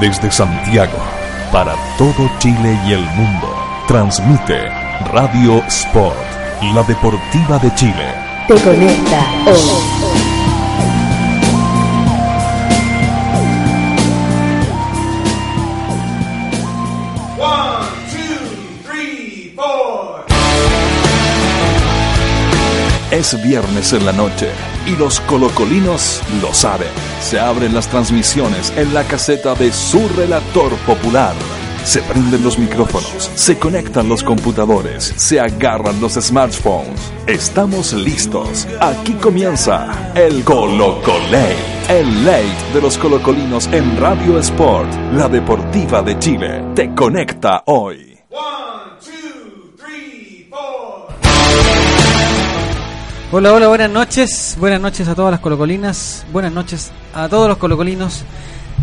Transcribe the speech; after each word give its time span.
Desde 0.00 0.30
Santiago, 0.30 0.96
para 1.52 1.74
todo 1.98 2.30
Chile 2.38 2.78
y 2.86 2.92
el 2.94 3.04
mundo, 3.16 3.54
transmite 3.86 4.70
Radio 5.12 5.62
Sport, 5.66 6.16
la 6.74 6.82
deportiva 6.84 7.58
de 7.58 7.74
Chile. 7.74 8.14
Te 8.48 8.54
conecta 8.54 9.20
hoy. 9.46 10.29
Es 23.30 23.42
viernes 23.42 23.92
en 23.92 24.04
la 24.06 24.12
noche 24.12 24.48
y 24.86 24.96
los 24.96 25.20
colocolinos 25.20 26.20
lo 26.42 26.52
saben. 26.52 26.88
Se 27.20 27.38
abren 27.38 27.74
las 27.74 27.86
transmisiones 27.86 28.72
en 28.76 28.92
la 28.92 29.04
caseta 29.04 29.54
de 29.54 29.70
su 29.72 30.08
relator 30.16 30.74
popular. 30.78 31.34
Se 31.84 32.02
prenden 32.02 32.42
los 32.42 32.58
micrófonos, 32.58 33.30
se 33.34 33.56
conectan 33.56 34.08
los 34.08 34.24
computadores, 34.24 35.12
se 35.16 35.38
agarran 35.38 36.00
los 36.00 36.14
smartphones. 36.14 37.12
Estamos 37.28 37.92
listos. 37.92 38.66
Aquí 38.80 39.12
comienza 39.12 40.12
el 40.16 40.42
Colocolate, 40.42 41.56
el 41.88 42.24
late 42.24 42.72
de 42.74 42.80
los 42.80 42.98
colocolinos 42.98 43.68
en 43.68 43.96
Radio 43.98 44.40
Sport, 44.40 44.92
la 45.12 45.28
deportiva 45.28 46.02
de 46.02 46.18
Chile. 46.18 46.64
Te 46.74 46.92
conecta 46.94 47.62
hoy. 47.66 48.09
Hola, 53.32 53.52
hola, 53.52 53.68
buenas 53.68 53.90
noches. 53.90 54.56
Buenas 54.58 54.80
noches 54.80 55.06
a 55.08 55.14
todas 55.14 55.30
las 55.30 55.40
colocolinas. 55.40 56.26
Buenas 56.32 56.52
noches 56.52 56.90
a 57.14 57.28
todos 57.28 57.48
los 57.48 57.58
colocolinos. 57.58 58.24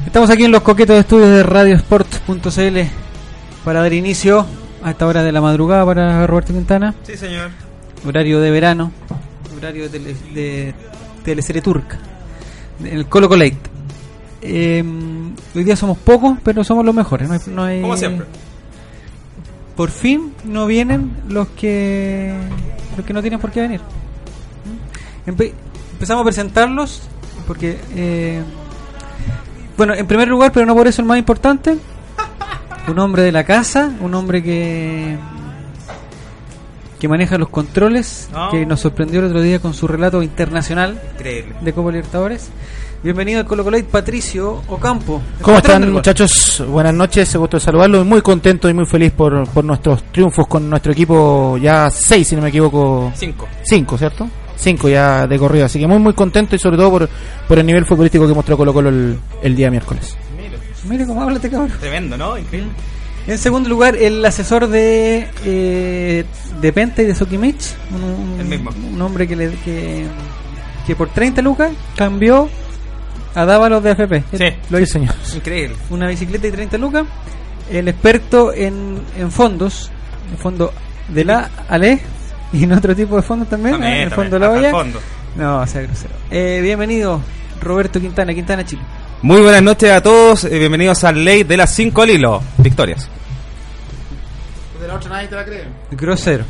Estamos 0.05 0.29
aquí 0.29 0.45
en 0.45 0.51
los 0.51 0.61
coquetos 0.61 0.95
de 0.95 1.01
estudios 1.01 1.29
de 1.29 1.43
radiosport.cl 1.43 2.77
para 3.65 3.81
dar 3.81 3.93
inicio 3.93 4.45
a 4.83 4.91
esta 4.91 5.05
hora 5.05 5.23
de 5.23 5.31
la 5.31 5.41
madrugada 5.41 5.85
para 5.85 6.25
Roberto 6.25 6.53
Quintana. 6.53 6.93
Sí, 7.03 7.17
señor. 7.17 7.49
Horario 8.05 8.39
de 8.39 8.51
verano, 8.51 8.91
horario 9.57 9.89
de, 9.89 9.99
tele- 9.99 10.15
de 10.33 10.73
teleserie 11.25 11.61
turca, 11.61 11.97
el 12.85 13.07
Colo 13.07 13.27
Colate. 13.27 13.57
Eh, 14.41 14.83
hoy 15.55 15.63
día 15.63 15.75
somos 15.75 15.97
pocos, 15.97 16.37
pero 16.43 16.63
somos 16.63 16.85
los 16.85 16.93
mejores. 16.95 17.27
No 17.27 17.33
hay, 17.33 17.39
no 17.47 17.63
hay- 17.63 17.81
Como 17.81 17.97
siempre. 17.97 18.27
Por 19.75 19.89
fin 19.91 20.33
no 20.45 20.67
vienen 20.67 21.11
los 21.27 21.49
que 21.49 22.33
los 22.95 23.05
que 23.05 23.13
no 23.13 23.21
tienen 23.21 23.39
por 23.39 23.51
qué 23.51 23.61
venir. 23.61 23.81
Empe- 25.27 25.53
empezamos 25.93 26.21
a 26.21 26.23
presentarlos 26.25 27.01
porque 27.45 27.77
eh, 27.95 28.41
bueno, 29.77 29.93
en 29.93 30.07
primer 30.07 30.27
lugar, 30.27 30.51
pero 30.51 30.65
no 30.65 30.73
por 30.75 30.87
eso 30.87 31.01
el 31.01 31.07
más 31.07 31.17
importante, 31.19 31.77
un 32.87 32.97
hombre 32.99 33.21
de 33.23 33.31
la 33.31 33.43
casa, 33.43 33.91
un 34.01 34.13
hombre 34.15 34.41
que 34.41 35.17
que 36.99 37.07
maneja 37.07 37.37
los 37.37 37.49
controles, 37.49 38.27
No. 38.33 38.49
que 38.49 38.65
nos 38.65 38.79
sorprendió 38.79 39.19
el 39.19 39.27
otro 39.27 39.39
día 39.41 39.59
con 39.59 39.75
su 39.75 39.87
relato 39.87 40.23
internacional 40.23 40.99
Increíble. 41.13 41.55
de 41.61 41.73
Copa 41.73 41.91
Libertadores. 41.91 42.49
Bienvenido 43.03 43.39
al 43.39 43.45
Colo 43.45 43.63
Colate, 43.63 43.83
Patricio 43.83 44.63
Ocampo. 44.67 45.21
¿Cómo 45.43 45.57
están 45.57 45.91
muchachos? 45.93 46.63
Buenas 46.67 46.95
noches, 46.95 47.35
he 47.35 47.37
gusto 47.37 47.57
de 47.57 47.61
saludarlos. 47.61 48.03
Muy 48.03 48.23
contento 48.23 48.67
y 48.67 48.73
muy 48.73 48.87
feliz 48.87 49.11
por, 49.11 49.47
por 49.49 49.63
nuestros 49.63 50.03
triunfos 50.11 50.47
con 50.47 50.67
nuestro 50.67 50.91
equipo, 50.91 51.57
ya 51.61 51.91
seis 51.91 52.27
si 52.27 52.35
no 52.35 52.41
me 52.41 52.49
equivoco, 52.49 53.11
Cinco. 53.15 53.47
cinco, 53.63 53.95
¿cierto? 53.99 54.27
Cinco 54.57 54.89
ya 54.89 55.27
de 55.27 55.37
corrido, 55.37 55.65
así 55.65 55.79
que 55.79 55.87
muy 55.87 55.99
muy 55.99 56.13
contento 56.13 56.55
y 56.55 56.59
sobre 56.59 56.77
todo 56.77 56.89
por, 56.89 57.09
por 57.47 57.59
el 57.59 57.65
nivel 57.65 57.85
futbolístico 57.85 58.27
que 58.27 58.33
mostró 58.33 58.57
Colo 58.57 58.73
Colo 58.73 58.89
el, 58.89 59.17
el 59.43 59.55
día 59.55 59.69
miércoles. 59.69 60.17
Mira. 60.35 60.57
Mire 60.89 61.05
cómo 61.05 61.21
habla 61.21 61.35
este 61.35 61.49
cabrón. 61.49 61.71
Tremendo, 61.79 62.17
¿no? 62.17 62.37
Increíble. 62.37 62.71
En 63.27 63.37
segundo 63.37 63.67
lugar, 63.69 63.95
el 63.97 64.23
asesor 64.25 64.67
de 64.67 65.27
eh, 65.45 66.23
de 66.61 66.73
Penta 66.73 67.01
y 67.01 67.05
de 67.05 67.13
Sokimich, 67.15 67.75
un, 67.93 68.03
un- 68.03 68.39
El 68.39 68.47
mismo. 68.47 68.71
un 68.93 69.01
hombre 69.01 69.27
que, 69.27 69.35
le, 69.35 69.51
que, 69.65 70.05
que 70.87 70.95
por 70.95 71.09
30 71.09 71.41
lucas 71.41 71.71
cambió 71.97 72.49
a 73.35 73.45
Dávalos 73.45 73.83
de 73.83 73.91
AFP. 73.91 74.23
Sí. 74.37 74.43
Lo 74.69 74.77
Sí, 74.77 74.83
hizo. 74.83 74.93
señor. 74.93 75.13
Increíble. 75.35 75.75
Una 75.89 76.07
bicicleta 76.07 76.47
y 76.47 76.51
30 76.51 76.77
lucas. 76.77 77.03
El 77.69 77.89
experto 77.89 78.53
en, 78.53 78.97
en 79.19 79.29
fondos, 79.29 79.91
el 80.31 80.37
fondo 80.37 80.71
de 81.09 81.25
la 81.25 81.49
Ale 81.67 81.99
y 82.53 82.63
en 82.63 82.71
otro 82.73 82.95
tipo 82.95 83.15
de 83.15 83.21
fondos 83.21 83.49
también, 83.49 83.73
También, 83.73 83.93
¿eh? 83.93 84.03
el 84.03 84.09
también, 84.09 84.31
fondo 84.31 84.45
de 84.45 84.51
la 84.53 84.59
olla. 84.59 84.71
fondo. 84.71 84.99
No, 85.35 85.59
o 85.61 85.67
sea, 85.67 85.81
grosero. 85.81 86.13
Eh, 86.31 86.59
bienvenido, 86.63 87.21
Roberto 87.61 87.99
Quintana, 87.99 88.33
Quintana 88.33 88.65
Chile. 88.65 88.81
Muy 89.21 89.41
buenas 89.41 89.61
noches 89.63 89.91
a 89.91 90.01
todos. 90.01 90.43
eh, 90.45 90.57
bienvenidos 90.59 91.03
al 91.03 91.23
Ley 91.23 91.43
de 91.43 91.57
las 91.57 91.73
5 91.73 92.01
al 92.01 92.09
hilo. 92.11 92.41
Victorias. 92.57 93.09
De 94.81 94.87
la 94.87 94.95
otra 94.95 95.09
nadie 95.09 95.27
te 95.27 95.35
va 95.35 95.41
a 95.41 95.45
creer. 95.45 95.67
Grosero. 95.91 96.43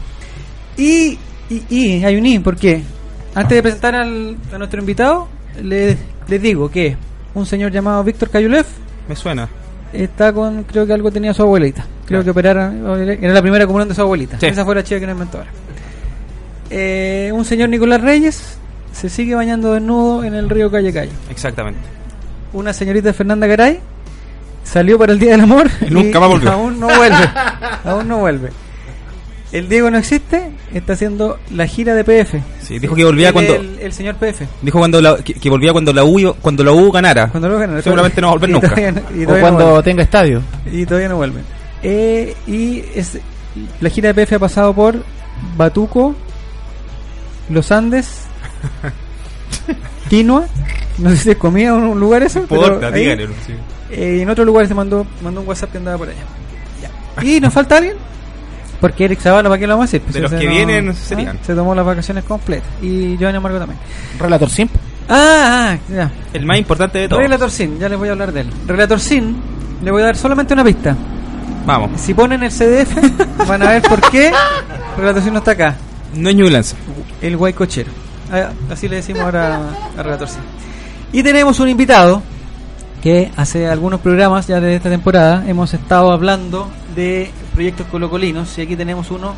Y, 0.78 1.18
y, 1.50 1.64
y 1.70 2.04
hay 2.06 2.16
un 2.18 2.26
y, 2.26 2.40
¿por 2.40 2.56
qué? 2.56 2.84
Antes 3.36 3.56
de 3.56 3.62
presentar 3.62 3.96
al, 3.96 4.38
a 4.54 4.58
nuestro 4.58 4.80
invitado, 4.80 5.28
le- 5.62 5.98
les 6.28 6.42
digo 6.42 6.70
que 6.70 6.96
un 7.34 7.46
señor 7.46 7.72
llamado 7.72 8.04
Víctor 8.04 8.30
Cayulev 8.30 8.66
Me 9.08 9.16
suena. 9.16 9.48
está 9.94 10.34
con, 10.34 10.64
creo 10.64 10.86
que 10.86 10.94
algo 10.94 11.12
tenía 11.12 11.34
su 11.34 11.42
abuelita. 11.44 11.82
Creo 12.06 12.22
Claro. 12.22 12.24
que 12.24 12.30
operaron, 12.32 13.02
era 13.24 13.34
la 13.34 13.42
primera 13.42 13.66
comunión 13.66 13.90
de 13.90 13.96
su 13.96 14.02
abuelita. 14.02 14.40
Sí. 14.40 14.46
Esa 14.48 14.64
fue 14.66 14.76
la 14.76 14.84
chica 14.84 15.00
que 15.00 15.06
nos 15.08 15.14
inventó 15.14 15.38
ahora. 15.40 15.50
Eh, 16.70 17.32
un 17.34 17.46
señor 17.46 17.70
Nicolás 17.70 18.02
Reyes 18.02 18.58
se 18.94 19.10
sigue 19.10 19.36
bañando 19.36 19.74
desnudo 19.74 20.24
en 20.24 20.34
el 20.36 20.50
río 20.50 20.70
Calle 20.72 20.92
Calle. 20.92 21.12
Exactamente. 21.30 21.80
Una 22.54 22.74
señorita 22.74 23.14
Fernanda 23.14 23.48
Garay 23.48 23.80
salió 24.64 24.98
para 24.98 25.14
el 25.14 25.20
Día 25.20 25.32
del 25.32 25.42
Amor 25.42 25.70
Y 25.82 25.86
nunca 25.92 26.20
más 26.20 26.30
volvió. 26.30 26.52
aún 26.52 26.80
no 26.80 26.88
vuelve. 26.88 27.30
aún 27.86 28.08
no 28.08 28.18
vuelve. 28.18 28.50
El 29.54 29.70
Diego 29.70 29.90
no 29.90 29.98
existe, 29.98 30.52
está 30.74 30.92
haciendo 30.94 31.40
la 31.52 31.66
gira 31.68 31.94
de 31.96 32.04
PF. 32.04 32.42
Sí, 32.62 32.80
dijo 32.80 32.94
que 32.96 33.06
volvía 33.06 33.32
cuando 33.32 33.56
El, 33.56 33.80
el 33.80 33.94
señor 33.94 34.16
PF. 34.16 34.46
dijo 34.62 34.78
cuando 34.78 35.02
la, 35.02 35.16
que, 35.24 35.36
que 35.36 35.50
volvía 35.50 35.72
cuando 35.72 35.94
la 35.94 36.04
U 36.04 36.36
cuando 36.42 36.66
la 36.66 36.74
U 36.74 36.92
ganara. 36.92 37.28
Cuando 37.30 37.48
lo 37.48 37.58
ganan. 37.58 37.82
Seguramente 37.82 38.20
no 38.20 38.28
va 38.28 38.32
a 38.32 38.36
volver 38.36 38.50
Y 38.50 38.54
nunca. 38.54 38.68
todavía 38.70 38.92
no- 38.92 39.00
y 39.00 39.24
O 39.24 39.28
todavía 39.28 39.36
no 39.36 39.40
cuando 39.42 39.66
vuelve. 39.72 39.84
tenga 39.84 40.04
estadio. 40.04 40.42
Y 40.70 40.86
todavía 40.86 41.08
no 41.10 41.16
vuelve. 41.16 41.40
Eh, 41.82 42.36
y 42.46 42.84
es, 42.94 43.20
la 43.80 43.90
gira 43.90 44.12
de 44.12 44.26
PF 44.26 44.36
ha 44.36 44.40
pasado 44.40 44.74
por 44.74 44.96
Batuco, 45.56 46.14
Los 47.50 47.72
Andes, 47.72 48.22
Quinoa. 50.10 50.46
No 50.98 51.10
sé 51.12 51.18
si 51.18 51.24
se 51.24 51.38
comía 51.38 51.70
en 51.70 51.76
un 51.84 52.00
lugar 52.00 52.24
eso. 52.24 52.46
ahí, 52.92 53.02
díganlo, 53.02 53.28
sí. 53.46 53.54
eh, 53.92 54.16
y 54.20 54.22
en 54.22 54.30
otro 54.30 54.44
lugar 54.46 54.68
se 54.68 54.74
mandó, 54.74 55.06
mandó 55.22 55.42
un 55.42 55.48
WhatsApp 55.48 55.72
que 55.72 55.78
andaba 55.78 55.98
por 55.98 56.10
allá. 56.10 56.18
Ya. 56.82 57.24
¿Y 57.24 57.40
nos 57.40 57.54
falta 57.54 57.78
alguien? 57.78 57.96
Porque 58.82 59.06
Eric 59.06 59.20
Zavala, 59.20 59.48
¿para 59.50 59.60
qué 59.60 59.68
lo 59.68 59.74
vamos 59.74 59.84
a 59.84 59.92
decir? 59.92 60.02
Pues 60.02 60.14
De 60.16 60.22
los 60.22 60.32
que 60.32 60.48
vienen 60.48 60.94
serían. 60.96 61.38
ah, 61.38 61.46
Se 61.46 61.54
tomó 61.56 61.74
las 61.76 61.86
vacaciones 61.86 62.24
completas. 62.24 62.68
Y 62.82 63.16
Joan 63.20 63.36
Amargo 63.36 63.60
también. 63.60 63.80
Relator 64.20 64.50
Simp. 64.50 64.72
Ah, 65.10 65.74
ah, 65.74 65.78
ya. 65.92 66.12
El 66.34 66.46
más 66.46 66.58
importante 66.58 67.00
de 67.00 67.08
todos. 67.10 67.22
Relator 67.22 67.50
Sin, 67.52 67.80
ya 67.80 67.90
les 67.90 67.98
voy 67.98 68.10
a 68.10 68.12
hablar 68.12 68.32
de 68.32 68.42
él. 68.42 68.50
Relator 68.68 69.00
Sin, 69.00 69.36
le 69.84 69.92
voy 69.92 70.02
a 70.02 70.06
dar 70.06 70.16
solamente 70.16 70.54
una 70.54 70.64
pista. 70.64 70.96
Vamos. 71.66 72.00
Si 72.02 72.14
ponen 72.14 72.42
el 72.44 72.52
CDF, 72.52 73.48
van 73.48 73.62
a 73.64 73.70
ver 73.72 73.82
por 73.84 74.02
qué 74.10 74.32
Relator 74.98 75.22
Sin 75.24 75.34
no 75.34 75.40
está 75.40 75.52
acá. 75.52 75.76
No 76.18 76.30
es 76.30 76.36
Ñublense. 76.36 76.76
El 77.22 77.38
guaycochero. 77.38 77.92
Ah, 78.32 78.50
Así 78.72 78.88
le 78.88 78.98
decimos 78.98 79.22
ahora 79.24 79.70
a 79.98 80.04
Relator. 80.04 80.28
Y 81.14 81.24
tenemos 81.24 81.60
un 81.60 81.70
invitado 81.70 82.22
que 83.02 83.32
hace 83.38 83.68
algunos 83.68 84.02
programas 84.02 84.48
ya 84.48 84.60
de 84.60 84.76
esta 84.76 84.90
temporada 84.90 85.46
hemos 85.48 85.74
estado 85.74 86.12
hablando 86.12 86.70
de 86.96 87.30
proyectos 87.54 87.88
colocolinos 87.88 88.58
y 88.58 88.62
aquí 88.62 88.76
tenemos 88.76 89.12
uno 89.12 89.34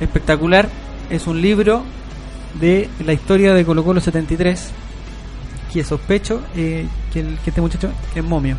espectacular. 0.00 0.68
Es 1.10 1.26
un 1.26 1.40
libro 1.42 1.82
de 2.60 2.88
la 3.04 3.12
historia 3.12 3.52
de 3.54 3.64
Colo 3.64 3.84
Colo 3.84 4.00
73 4.00 4.70
que 5.72 5.84
sospecho 5.84 6.40
eh, 6.56 6.86
que, 7.12 7.20
el- 7.20 7.38
que 7.44 7.50
este 7.50 7.60
muchacho 7.60 7.90
es 8.14 8.24
momio. 8.24 8.56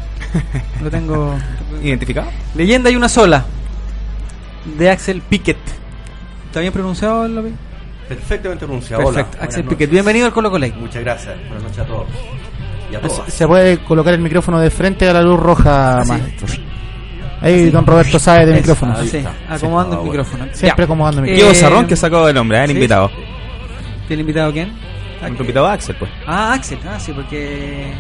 Lo 0.84 0.92
tengo. 0.92 1.34
¿Identificado? 1.84 2.28
Leyenda 2.56 2.90
hay 2.90 2.96
una 2.96 3.10
sola 3.10 3.44
de 4.78 4.90
Axel 4.92 5.22
Piquet. 5.22 5.58
¿Está 6.58 6.62
bien 6.64 6.74
pronunciado 6.74 7.26
el 7.28 7.38
apellido? 7.38 7.60
Perfectamente 8.10 8.66
pronunciado. 8.66 9.04
Perfecto, 9.04 9.38
Hola, 9.38 9.44
Axel 9.46 9.64
Piquet. 9.66 9.90
Bienvenido 9.92 10.26
al 10.26 10.34
Colo 10.34 10.50
Colo. 10.50 10.66
Muchas 10.80 11.04
gracias. 11.04 11.36
Buenas 11.50 11.62
noches 11.66 11.78
a 11.78 11.86
todos. 11.86 12.08
Y 12.92 12.96
a 12.96 13.00
todas. 13.02 13.32
Se 13.32 13.46
puede 13.48 13.78
colocar 13.84 14.16
el 14.16 14.22
micrófono 14.22 14.60
de 14.60 14.72
frente 14.72 15.08
a 15.08 15.14
la 15.14 15.22
luz 15.22 15.40
roja, 15.40 16.00
Ah, 16.00 16.04
sí. 16.04 16.10
maestro. 16.14 16.48
Ahí 17.42 17.70
don 17.70 17.86
Roberto 17.86 18.18
sabe 18.18 18.48
de 18.48 18.56
micrófonos. 18.56 18.98
Ahí 18.98 19.08
Sí, 19.08 19.24
acomodando 19.48 19.92
Sí. 19.98 20.02
el 20.02 20.02
Ah, 20.02 20.10
micrófono. 20.10 20.44
Siempre 20.52 20.78
Ya. 20.80 20.84
acomodando 20.86 21.22
el 21.22 21.28
Eh, 21.28 21.32
micrófono. 21.34 21.54
Diego 21.54 21.70
Sarrón 21.70 21.86
que 21.88 21.96
sacó 21.96 22.28
el 22.28 22.34
nombre, 22.34 22.58
¿eh? 22.58 22.62
el 22.64 22.68
sí. 22.70 22.74
invitado. 22.74 23.12
¿El 24.10 24.20
invitado 24.20 24.52
quién? 24.52 24.72
El 25.22 25.30
invitado 25.40 25.68
Axel, 25.68 25.96
pues. 26.00 26.10
Ah, 26.26 26.54
Axel, 26.54 26.80
ah, 26.90 27.00
sí, 27.00 27.12
porque. 27.12 27.92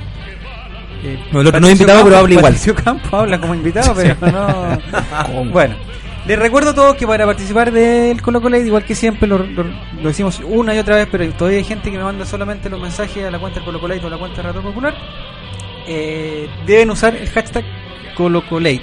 eh, 1.03 1.19
No, 1.31 1.41
el 1.41 1.47
otro 1.47 1.59
no 1.59 1.67
es 1.67 1.73
invitado, 1.73 1.99
Campo- 1.99 2.09
pero 2.09 2.17
habla 2.21 2.33
igual. 2.33 2.53
Patricio 2.53 2.73
Campo 2.73 3.17
habla 3.17 3.39
como 3.39 3.53
invitado, 3.53 3.93
pero 3.93 4.15
no. 4.31 5.43
bueno, 5.51 5.75
les 6.27 6.37
recuerdo 6.37 6.71
a 6.71 6.75
todos 6.75 6.95
que 6.95 7.07
para 7.07 7.25
participar 7.25 7.71
del 7.71 8.21
Colo 8.21 8.41
Colo, 8.41 8.57
igual 8.57 8.83
que 8.83 8.95
siempre, 8.95 9.27
lo, 9.27 9.37
lo, 9.39 9.63
lo 9.63 10.07
decimos 10.07 10.41
una 10.45 10.75
y 10.75 10.79
otra 10.79 10.95
vez, 10.97 11.07
pero 11.11 11.27
todavía 11.33 11.59
hay 11.59 11.63
gente 11.63 11.89
que 11.91 11.97
me 11.97 12.03
manda 12.03 12.25
solamente 12.25 12.69
los 12.69 12.81
mensajes 12.81 13.25
a 13.25 13.31
la 13.31 13.39
cuenta 13.39 13.59
del 13.59 13.65
Colo 13.65 13.79
Colo 13.79 13.95
o 14.01 14.07
a 14.07 14.09
la 14.09 14.17
cuenta 14.17 14.37
de 14.41 14.47
Rato 14.47 14.61
Popular. 14.61 14.93
Eh, 15.87 16.49
deben 16.65 16.89
usar 16.91 17.15
el 17.15 17.29
hashtag 17.29 17.63
Colo 18.15 18.45
Colate. 18.47 18.81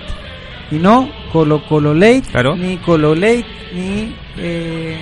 Y 0.70 0.76
no 0.76 1.10
Colo 1.32 1.62
Colo 1.68 1.92
Late, 1.92 2.22
Claro. 2.30 2.56
ni 2.56 2.78
Colo 2.78 3.14
Late, 3.14 3.44
ni, 3.74 4.14
eh, 4.38 4.96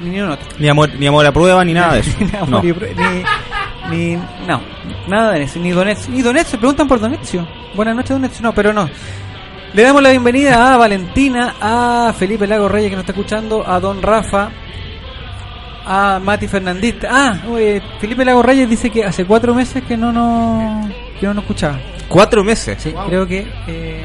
ni 0.00 0.20
otro. 0.22 0.48
Ni 0.58 0.68
amor, 0.68 0.90
ni 0.98 1.06
amor 1.06 1.26
a 1.26 1.32
prueba, 1.32 1.62
ni 1.64 1.74
nada 1.74 1.94
de 1.94 2.00
eso. 2.00 2.16
Ni, 2.20 2.30
No. 2.50 2.62
ni, 2.62 2.72
ni- 3.90 4.16
no, 4.46 4.60
nada 5.08 5.32
de 5.32 5.42
eso, 5.42 5.58
ni 5.58 5.70
Donetsk. 5.72 6.08
Ni 6.08 6.22
Donetsk, 6.22 6.52
se 6.52 6.58
preguntan 6.58 6.88
por 6.88 6.98
Donetsk. 7.00 7.34
Buenas 7.74 7.94
noches, 7.94 8.10
Donetsk. 8.10 8.40
No, 8.40 8.54
pero 8.54 8.72
no. 8.72 8.88
Le 9.74 9.82
damos 9.82 10.02
la 10.02 10.10
bienvenida 10.10 10.74
a 10.74 10.76
Valentina, 10.76 11.54
a 11.60 12.12
Felipe 12.16 12.46
Lago 12.46 12.68
Reyes 12.68 12.90
que 12.90 12.96
nos 12.96 13.02
está 13.02 13.12
escuchando, 13.12 13.62
a 13.66 13.78
Don 13.78 14.02
Rafa, 14.02 14.50
a 15.86 16.18
Mati 16.22 16.48
Fernández. 16.48 16.96
Ah, 17.08 17.36
oye, 17.48 17.80
Felipe 18.00 18.24
Lago 18.24 18.42
Reyes 18.42 18.68
dice 18.68 18.90
que 18.90 19.04
hace 19.04 19.24
cuatro 19.24 19.54
meses 19.54 19.82
que 19.84 19.96
no 19.96 20.10
nos, 20.12 20.88
que 21.20 21.26
no 21.26 21.34
nos 21.34 21.44
escuchaba. 21.44 21.78
Cuatro 22.08 22.42
meses. 22.42 22.78
Sí, 22.82 22.94
creo 23.08 23.26
que, 23.26 23.46
eh, 23.66 24.04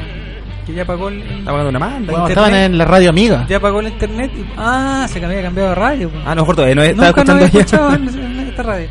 que 0.66 0.74
ya 0.74 0.84
pagó 0.84 1.08
el, 1.08 1.22
Está 1.22 1.50
pagando 1.50 1.70
una 1.70 1.78
manda. 1.78 2.12
Bueno, 2.12 2.28
estaban 2.28 2.54
en 2.54 2.78
la 2.78 2.84
radio 2.84 3.10
amiga. 3.10 3.46
ya 3.48 3.58
pagó 3.58 3.80
el 3.80 3.88
internet. 3.88 4.30
Y, 4.36 4.44
ah, 4.58 5.06
se 5.08 5.24
había 5.24 5.42
cambiado 5.42 5.70
de 5.70 5.74
radio. 5.74 6.10
pues. 6.10 6.22
Ah, 6.26 6.34
no, 6.34 6.42
mejor 6.42 6.56
todavía 6.56 6.74
no 6.74 6.82
estaba 6.82 7.08
Nunca 7.08 7.24
no 7.24 7.32
escuchando 7.40 7.44
había 7.46 7.52
ya. 7.52 7.60
escuchado 7.60 7.94
en, 7.94 8.40
en 8.40 8.48
esta 8.48 8.62
radio. 8.62 8.88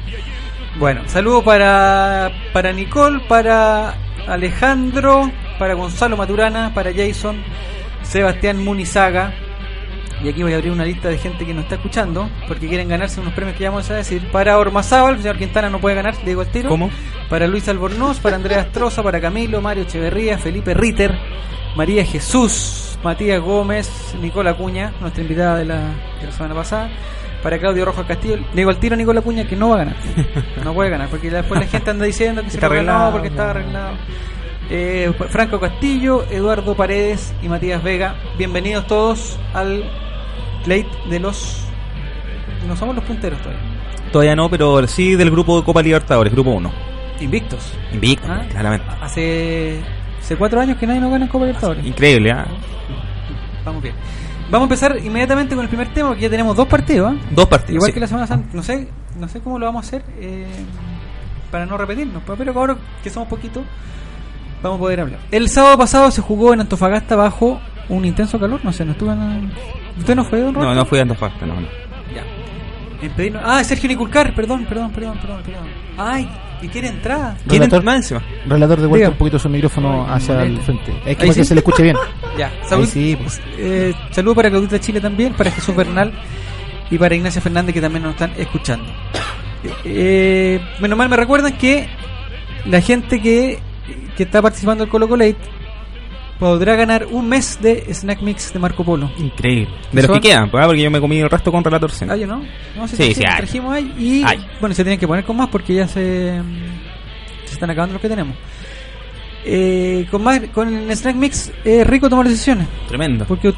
Bueno, 0.79 1.01
saludos 1.05 1.43
para, 1.43 2.31
para 2.51 2.73
Nicole, 2.73 3.19
para 3.29 3.93
Alejandro, 4.27 5.31
para 5.59 5.73
Gonzalo 5.73 6.17
Maturana, 6.17 6.73
para 6.73 6.91
Jason, 6.93 7.37
Sebastián 8.03 8.63
Munizaga. 8.63 9.33
Y 10.23 10.29
aquí 10.29 10.41
voy 10.41 10.53
a 10.53 10.55
abrir 10.55 10.71
una 10.71 10.85
lista 10.85 11.09
de 11.09 11.17
gente 11.17 11.45
que 11.45 11.53
nos 11.53 11.63
está 11.65 11.75
escuchando, 11.75 12.29
porque 12.47 12.67
quieren 12.67 12.87
ganarse 12.87 13.19
unos 13.19 13.33
premios 13.33 13.57
que 13.57 13.63
ya 13.63 13.71
vamos 13.71 13.89
a 13.89 13.95
decir. 13.95 14.25
Para 14.31 14.57
Ormazábal, 14.57 15.15
el 15.15 15.21
señor 15.21 15.37
Quintana 15.37 15.69
no 15.69 15.79
puede 15.79 15.95
ganar, 15.95 16.15
le 16.19 16.25
digo 16.25 16.41
al 16.41 16.47
tiro. 16.47 16.69
¿Cómo? 16.69 16.89
Para 17.29 17.45
Luis 17.47 17.67
Albornoz, 17.67 18.19
para 18.19 18.37
Andrea 18.37 18.61
Astroza, 18.61 19.03
para 19.03 19.19
Camilo, 19.19 19.61
Mario 19.61 19.83
Echeverría, 19.83 20.37
Felipe 20.37 20.73
Ritter, 20.73 21.13
María 21.75 22.05
Jesús, 22.05 22.97
Matías 23.03 23.41
Gómez, 23.41 24.15
Nicola 24.21 24.53
Cuña, 24.53 24.93
nuestra 25.01 25.23
invitada 25.23 25.57
de 25.57 25.65
la, 25.65 25.79
de 26.19 26.27
la 26.27 26.31
semana 26.31 26.55
pasada. 26.55 26.89
Para 27.41 27.59
Claudio 27.59 27.83
Rojas 27.83 28.05
Castillo, 28.05 28.37
le 28.37 28.45
digo 28.55 28.69
al 28.69 28.77
tiro 28.77 28.93
a 28.93 28.97
Nicola 28.97 29.19
Cuña 29.19 29.45
que 29.45 29.57
no 29.57 29.69
va 29.69 29.75
a 29.75 29.77
ganar. 29.79 29.95
No 30.63 30.73
puede 30.73 30.89
ganar, 30.89 31.09
porque 31.09 31.29
después 31.29 31.59
la 31.59 31.67
gente 31.67 31.89
anda 31.91 32.05
diciendo 32.05 32.41
que 32.41 32.49
se 32.51 32.55
Está 32.55 32.69
lo 32.69 32.75
ganó 32.75 33.11
porque 33.11 33.27
estaba 33.27 33.49
arreglado. 33.49 33.97
Eh, 34.69 35.11
Franco 35.29 35.59
Castillo, 35.59 36.23
Eduardo 36.31 36.75
Paredes 36.75 37.33
y 37.43 37.47
Matías 37.49 37.83
Vega, 37.83 38.15
bienvenidos 38.37 38.87
todos 38.87 39.37
al 39.53 39.83
plate 40.63 40.87
de 41.09 41.19
los. 41.19 41.65
No 42.67 42.75
somos 42.75 42.95
los 42.95 43.03
punteros 43.03 43.39
todavía. 43.41 43.61
Todavía 44.11 44.35
no, 44.35 44.49
pero 44.49 44.85
sí 44.87 45.15
del 45.15 45.31
grupo 45.31 45.59
de 45.59 45.65
Copa 45.65 45.81
Libertadores, 45.81 46.33
grupo 46.33 46.51
1. 46.51 46.71
Invictos. 47.19 47.73
Invicto, 47.93 48.27
Ah. 48.31 48.43
claramente. 48.49 48.85
Hace, 49.01 49.81
hace 50.19 50.35
cuatro 50.37 50.59
años 50.59 50.77
que 50.77 50.87
nadie 50.87 51.01
nos 51.01 51.11
gana 51.11 51.25
en 51.25 51.31
Copa 51.31 51.45
Libertadores. 51.45 51.85
Increíble, 51.85 52.31
¿ah? 52.31 52.45
Vamos 53.65 53.81
bien. 53.83 53.95
Vamos 54.49 54.65
a 54.65 54.73
empezar 54.73 54.97
inmediatamente 55.03 55.55
con 55.55 55.63
el 55.63 55.69
primer 55.69 55.93
tema, 55.93 56.09
porque 56.09 56.23
ya 56.23 56.29
tenemos 56.29 56.55
dos 56.55 56.67
partidos. 56.67 57.13
¿ah? 57.13 57.25
Dos 57.31 57.47
partidos. 57.47 57.75
Igual 57.75 57.89
sí. 57.89 57.93
que 57.93 57.99
la 57.99 58.07
semana 58.07 58.27
Santa. 58.27 58.49
No 58.53 58.63
sé, 58.63 58.87
no 59.19 59.27
sé 59.27 59.39
cómo 59.41 59.59
lo 59.59 59.65
vamos 59.65 59.83
a 59.85 59.87
hacer 59.87 60.03
eh, 60.19 60.45
para 61.51 61.65
no 61.65 61.77
repetirnos, 61.77 62.23
pero 62.25 62.53
ahora 62.59 62.77
que 63.03 63.09
somos 63.09 63.27
poquitos, 63.29 63.63
vamos 64.63 64.77
a 64.77 64.79
poder 64.79 64.99
hablar. 65.01 65.19
El 65.31 65.49
sábado 65.49 65.77
pasado 65.77 66.09
se 66.11 66.21
jugó 66.21 66.53
en 66.53 66.61
Antofagasta 66.61 67.15
bajo 67.15 67.59
un 67.89 68.05
intenso 68.05 68.39
calor. 68.39 68.59
No 68.63 68.71
sé, 68.73 68.85
no 68.85 68.93
estuvo 68.93 69.11
en. 69.11 69.51
¿Usted 69.99 70.15
no 70.15 70.23
fue, 70.25 70.39
don 70.39 70.53
No, 70.53 70.61
Roberto? 70.61 70.75
no 70.79 70.85
fui 70.85 70.99
a 70.99 71.01
Antofagasta, 71.03 71.45
no, 71.45 71.55
no. 71.61 71.67
Ya. 72.15 72.23
Pedirnos- 73.15 73.41
Ah, 73.45 73.63
Sergio 73.63 73.89
Niculcar, 73.89 74.33
perdón, 74.33 74.65
perdón, 74.65 74.91
perdón, 74.91 75.17
perdón, 75.19 75.41
perdón. 75.43 75.67
Ay, 75.97 76.27
y 76.61 76.67
quiere 76.69 76.87
entrar. 76.87 77.35
¿Quién 77.47 77.61
Relator. 77.61 77.83
más 77.83 77.95
encima? 77.97 78.23
Relator 78.47 78.79
de 78.79 78.87
vuelta 78.87 79.05
Diga. 79.07 79.09
un 79.11 79.17
poquito 79.17 79.37
su 79.37 79.49
micrófono 79.49 80.05
Ay, 80.07 80.13
hacia 80.15 80.41
el 80.43 80.57
frente. 80.61 80.91
Es 80.91 80.97
Ahí 81.07 81.15
que 81.15 81.15
para 81.15 81.27
que 81.27 81.33
sí. 81.33 81.43
se 81.43 81.53
le 81.55 81.59
escuche 81.59 81.83
bien. 81.83 81.97
Ya, 82.37 82.51
salud. 82.67 82.87
Sí, 82.87 83.15
pues. 83.21 83.39
Eh, 83.59 83.93
saludo 84.09 84.33
para 84.35 84.49
Claudita 84.49 84.79
Chile 84.79 84.99
también, 84.99 85.33
para 85.33 85.51
Jesús 85.51 85.75
Bernal 85.75 86.11
y 86.89 86.97
para 86.97 87.13
Ignacia 87.13 87.39
Fernández 87.41 87.73
que 87.75 87.81
también 87.81 88.01
nos 88.03 88.13
están 88.13 88.31
escuchando. 88.37 88.85
Eh, 89.85 90.59
menos 90.79 90.97
mal 90.97 91.09
me 91.09 91.15
recuerdan 91.17 91.53
que 91.57 91.87
la 92.65 92.81
gente 92.81 93.21
que, 93.21 93.59
que 94.15 94.23
está 94.23 94.41
participando 94.41 94.83
del 94.83 94.91
Colo 94.91 95.07
Colo 95.07 95.25
Late 95.25 95.37
podrá 96.39 96.75
ganar 96.75 97.05
un 97.09 97.29
mes 97.29 97.59
de 97.61 97.85
Snack 97.93 98.21
Mix 98.21 98.51
de 98.51 98.59
Marco 98.59 98.83
Polo. 98.83 99.09
Increíble. 99.17 99.73
De 99.91 100.01
los 100.01 100.07
Son- 100.07 100.19
que 100.19 100.27
quedan, 100.29 100.49
pues, 100.49 100.61
ah, 100.63 100.67
porque 100.67 100.81
yo 100.81 100.91
me 100.91 100.99
comí 100.99 101.19
el 101.19 101.29
resto 101.29 101.51
con 101.51 101.63
Relator 101.63 101.91
sí. 101.91 102.05
¿Hay 102.09 102.23
o 102.23 102.27
no? 102.27 102.43
no 102.75 102.87
Sí, 102.87 103.13
sí, 103.13 103.23
hay. 103.25 103.37
trajimos 103.37 103.73
ahí 103.73 103.93
y 103.97 104.23
Hay. 104.25 104.45
bueno, 104.59 104.75
se 104.75 104.83
tienen 104.83 104.99
que 104.99 105.07
poner 105.07 105.23
con 105.23 105.37
más 105.37 105.47
porque 105.49 105.73
ya 105.75 105.87
se, 105.87 106.41
se 107.45 107.53
están 107.53 107.69
acabando 107.69 107.93
los 107.93 108.01
que 108.01 108.09
tenemos. 108.09 108.35
Eh, 109.45 110.07
con 110.09 110.23
más 110.23 110.39
con 110.53 110.73
el 110.73 110.95
Snack 110.95 111.15
Mix 111.15 111.51
es 111.63 111.85
rico 111.87 112.09
tomar 112.09 112.27
decisiones. 112.27 112.67
Tremendo. 112.87 113.25
Porque, 113.25 113.53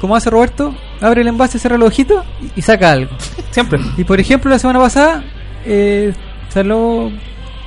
como 0.00 0.16
hace 0.16 0.28
Roberto, 0.30 0.74
abre 1.00 1.20
el 1.22 1.28
envase, 1.28 1.58
cierra 1.58 1.76
los 1.78 1.88
ojitos 1.88 2.24
y, 2.56 2.58
y 2.60 2.62
saca 2.62 2.92
algo. 2.92 3.10
Siempre. 3.50 3.78
Y 3.96 4.04
por 4.04 4.18
ejemplo, 4.20 4.50
la 4.50 4.58
semana 4.58 4.78
pasada 4.80 5.24
eh, 5.64 6.12
salió, 6.48 7.10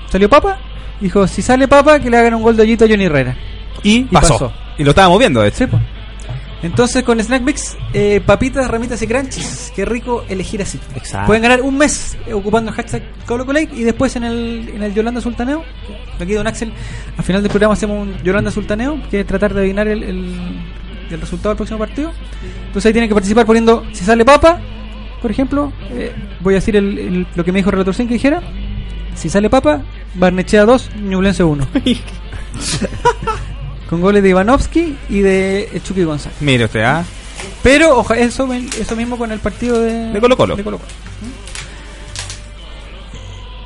salió 0.09 0.29
Papa. 0.29 0.59
Dijo: 0.99 1.27
Si 1.27 1.41
sale 1.41 1.67
Papa, 1.67 1.99
que 1.99 2.09
le 2.09 2.17
hagan 2.17 2.33
un 2.35 2.41
gol 2.43 2.55
de 2.57 2.63
hoyito 2.63 2.85
a 2.85 2.87
Johnny 2.87 3.05
Herrera. 3.05 3.35
Y, 3.83 4.03
pasó. 4.03 4.33
pasó. 4.33 4.53
Y 4.77 4.83
lo 4.83 4.89
estábamos 4.91 5.19
viendo, 5.19 5.41
de 5.41 5.47
hecho. 5.49 5.57
Sí, 5.59 5.67
po. 5.67 5.79
Entonces, 6.61 7.03
con 7.03 7.17
Snack 7.21 7.41
Mix, 7.41 7.77
eh, 7.93 8.21
papitas, 8.25 8.69
ramitas 8.69 9.01
y 9.01 9.07
crunchies. 9.07 9.71
Qué 9.73 9.85
rico 9.85 10.25
elegir 10.27 10.61
así. 10.61 10.77
Exacto. 10.93 11.27
Pueden 11.27 11.41
ganar 11.41 11.61
un 11.61 11.77
mes 11.77 12.17
ocupando 12.33 12.71
el 12.71 12.75
hashtag 12.75 13.01
ColocoLake 13.25 13.71
y 13.73 13.83
después 13.83 14.13
en 14.17 14.25
el, 14.25 14.69
en 14.75 14.83
el 14.83 14.93
Yolanda 14.93 15.21
Sultaneo. 15.21 15.63
Aquí, 16.19 16.33
don 16.33 16.45
Axel, 16.47 16.73
al 17.17 17.23
final 17.23 17.41
del 17.41 17.49
programa 17.49 17.75
hacemos 17.75 18.05
un 18.05 18.17
Yolanda 18.23 18.51
Sultaneo, 18.51 18.99
que 19.09 19.21
es 19.21 19.25
tratar 19.25 19.53
de 19.53 19.61
adivinar 19.61 19.87
el, 19.87 20.03
el, 20.03 20.35
el 21.11 21.21
resultado 21.21 21.51
del 21.51 21.57
próximo 21.57 21.79
partido. 21.79 22.11
Entonces 22.67 22.87
ahí 22.87 22.91
tienen 22.93 23.07
que 23.07 23.15
participar 23.15 23.45
poniendo, 23.45 23.85
si 23.93 24.03
sale 24.03 24.25
Papa, 24.25 24.59
por 25.21 25.31
ejemplo, 25.31 25.71
eh, 25.91 26.11
voy 26.41 26.55
a 26.55 26.57
decir 26.57 26.75
el, 26.75 26.97
el- 26.99 27.27
lo 27.35 27.45
que 27.45 27.53
me 27.53 27.59
dijo 27.59 27.71
Relator 27.71 27.95
Sin 27.95 28.07
que 28.09 28.15
dijera. 28.15 28.41
Si 29.19 29.29
sale 29.29 29.49
Papa, 29.49 29.81
Barnechea 30.13 30.63
2, 30.63 30.91
Ñublense 31.01 31.43
1. 31.43 31.67
Con 33.89 33.99
goles 33.99 34.23
de 34.23 34.29
Ivanovsky 34.29 34.95
y 35.09 35.19
de 35.19 35.81
Chucky 35.83 36.03
González. 36.03 36.37
Mire 36.39 36.65
usted, 36.65 36.83
¿ah? 36.83 37.03
Pero 37.61 37.97
oja, 37.97 38.17
eso, 38.17 38.47
eso 38.53 38.95
mismo 38.95 39.17
con 39.17 39.33
el 39.33 39.39
partido 39.39 39.81
de, 39.81 40.13
De 40.13 40.21
Colo-Colo. 40.21 40.55
de 40.55 40.63
Colo-Colo. 40.63 40.89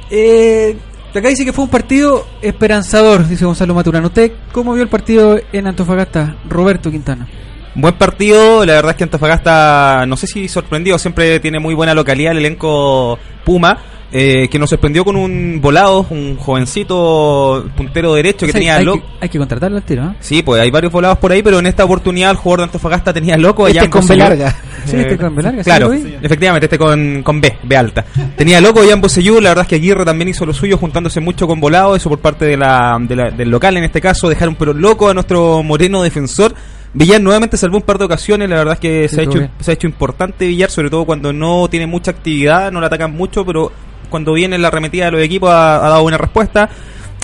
Eh, 0.10 0.76
acá 1.14 1.28
dice 1.28 1.46
que 1.46 1.54
fue 1.54 1.66
un 1.66 1.70
partido 1.70 2.26
esperanzador, 2.42 3.28
dice 3.28 3.46
Gonzalo 3.46 3.76
Maturano. 3.76 4.08
¿Usted 4.08 4.32
cómo 4.52 4.74
vio 4.74 4.82
el 4.82 4.90
partido 4.90 5.40
en 5.52 5.68
Antofagasta, 5.68 6.36
Roberto 6.50 6.90
Quintana? 6.90 7.28
Buen 7.76 7.96
partido, 7.96 8.66
la 8.66 8.74
verdad 8.74 8.92
es 8.92 8.98
que 8.98 9.04
Antofagasta, 9.04 10.06
no 10.08 10.18
sé 10.18 10.26
si 10.26 10.48
sorprendió, 10.48 10.98
siempre 10.98 11.40
tiene 11.40 11.60
muy 11.60 11.76
buena 11.76 11.94
localidad 11.94 12.32
el 12.32 12.40
elenco 12.40 13.20
Puma, 13.44 13.78
eh, 14.16 14.48
que 14.50 14.60
nos 14.60 14.70
sorprendió 14.70 15.04
con 15.04 15.16
un 15.16 15.60
volado, 15.60 16.06
un 16.12 16.38
jovencito 16.38 17.66
puntero 17.76 18.14
derecho 18.14 18.46
que 18.46 18.52
O 18.52 18.54
sea, 18.54 18.60
tenía 18.60 18.76
hay, 18.76 18.86
loco. 18.86 19.00
que, 19.02 19.14
hay 19.22 19.30
que 19.30 19.38
contratarlo 19.40 19.78
al 19.78 19.84
tiro, 19.84 20.04
¿eh? 20.06 20.16
Sí, 20.20 20.44
pues 20.44 20.62
hay 20.62 20.70
varios 20.70 20.94
volados 20.94 21.18
por 21.18 21.32
ahí, 21.32 21.42
pero 21.42 21.60
en 21.60 21.66
esta 21.66 21.84
oportunidad 21.84 22.32
el 22.32 22.38
jugador 22.38 22.60
de 22.60 22.64
Antofagasta 22.66 23.12
tenía 23.14 23.38
loco 23.38 23.68
Este 23.68 23.90
con 23.90 24.06
B 24.08 24.16
larga. 24.16 24.56
Sí, 24.86 24.98
este 24.98 25.18
con 25.18 25.36
B 25.36 25.42
larga, 25.42 25.64
Claro, 25.64 25.92
efectivamente, 25.94 26.66
este 26.68 26.78
con, 26.78 27.24
con 27.24 27.42
B, 27.42 27.58
B 27.64 27.76
alta. 27.76 28.06
Tenía 28.38 28.62
loco 28.62 28.82
allá 28.82 28.94
en 28.94 29.02
Bocellur, 29.02 29.42
la 29.42 29.50
verdad 29.50 29.64
es 29.64 29.70
que 29.70 29.76
Aguirre 29.76 30.06
también 30.06 30.30
hizo 30.30 30.46
lo 30.46 30.54
suyo 30.54 30.78
juntándose 30.78 31.20
mucho 31.20 31.48
con 31.48 31.60
volado, 31.60 31.96
eso 31.96 32.10
por 32.10 32.20
parte 32.20 32.46
de 32.46 32.58
la, 32.58 32.98
de 33.02 33.16
la- 33.16 33.32
del 33.32 33.50
local 33.50 33.78
en 33.78 33.84
este 33.86 34.00
caso, 34.02 34.30
dejaron 34.30 34.56
pero 34.56 34.74
loco 34.74 35.10
a 35.10 35.14
nuestro 35.14 35.64
moreno 35.64 36.04
defensor. 36.04 36.54
Villar 36.96 37.20
nuevamente 37.20 37.58
salvó 37.58 37.78
un 37.78 37.84
par 37.84 37.98
de 37.98 38.06
ocasiones, 38.06 38.48
la 38.48 38.58
verdad 38.58 38.76
es 38.76 38.80
que 38.80 39.08
Sí, 39.10 39.16
se, 39.16 39.22
ha 39.22 39.24
hecho, 39.24 39.40
bien. 39.40 39.50
se 39.60 39.72
ha 39.72 39.74
hecho 39.74 39.88
importante 39.88 40.46
Villar, 40.46 40.70
sobre 40.70 40.92
todo 40.92 41.06
cuando 41.06 41.34
no 41.34 41.68
tiene 41.68 41.88
mucha 41.88 42.12
actividad, 42.12 42.72
no 42.72 42.80
le 42.80 42.86
atacan 42.86 43.12
mucho, 43.14 43.44
pero 43.44 43.72
cuando 44.14 44.34
viene 44.34 44.60
la 44.60 44.68
arremetida 44.68 45.06
de 45.06 45.12
los 45.12 45.22
equipos 45.24 45.50
ha, 45.50 45.78
ha 45.84 45.90
dado 45.90 46.04
buena 46.04 46.20
respuesta. 46.20 46.70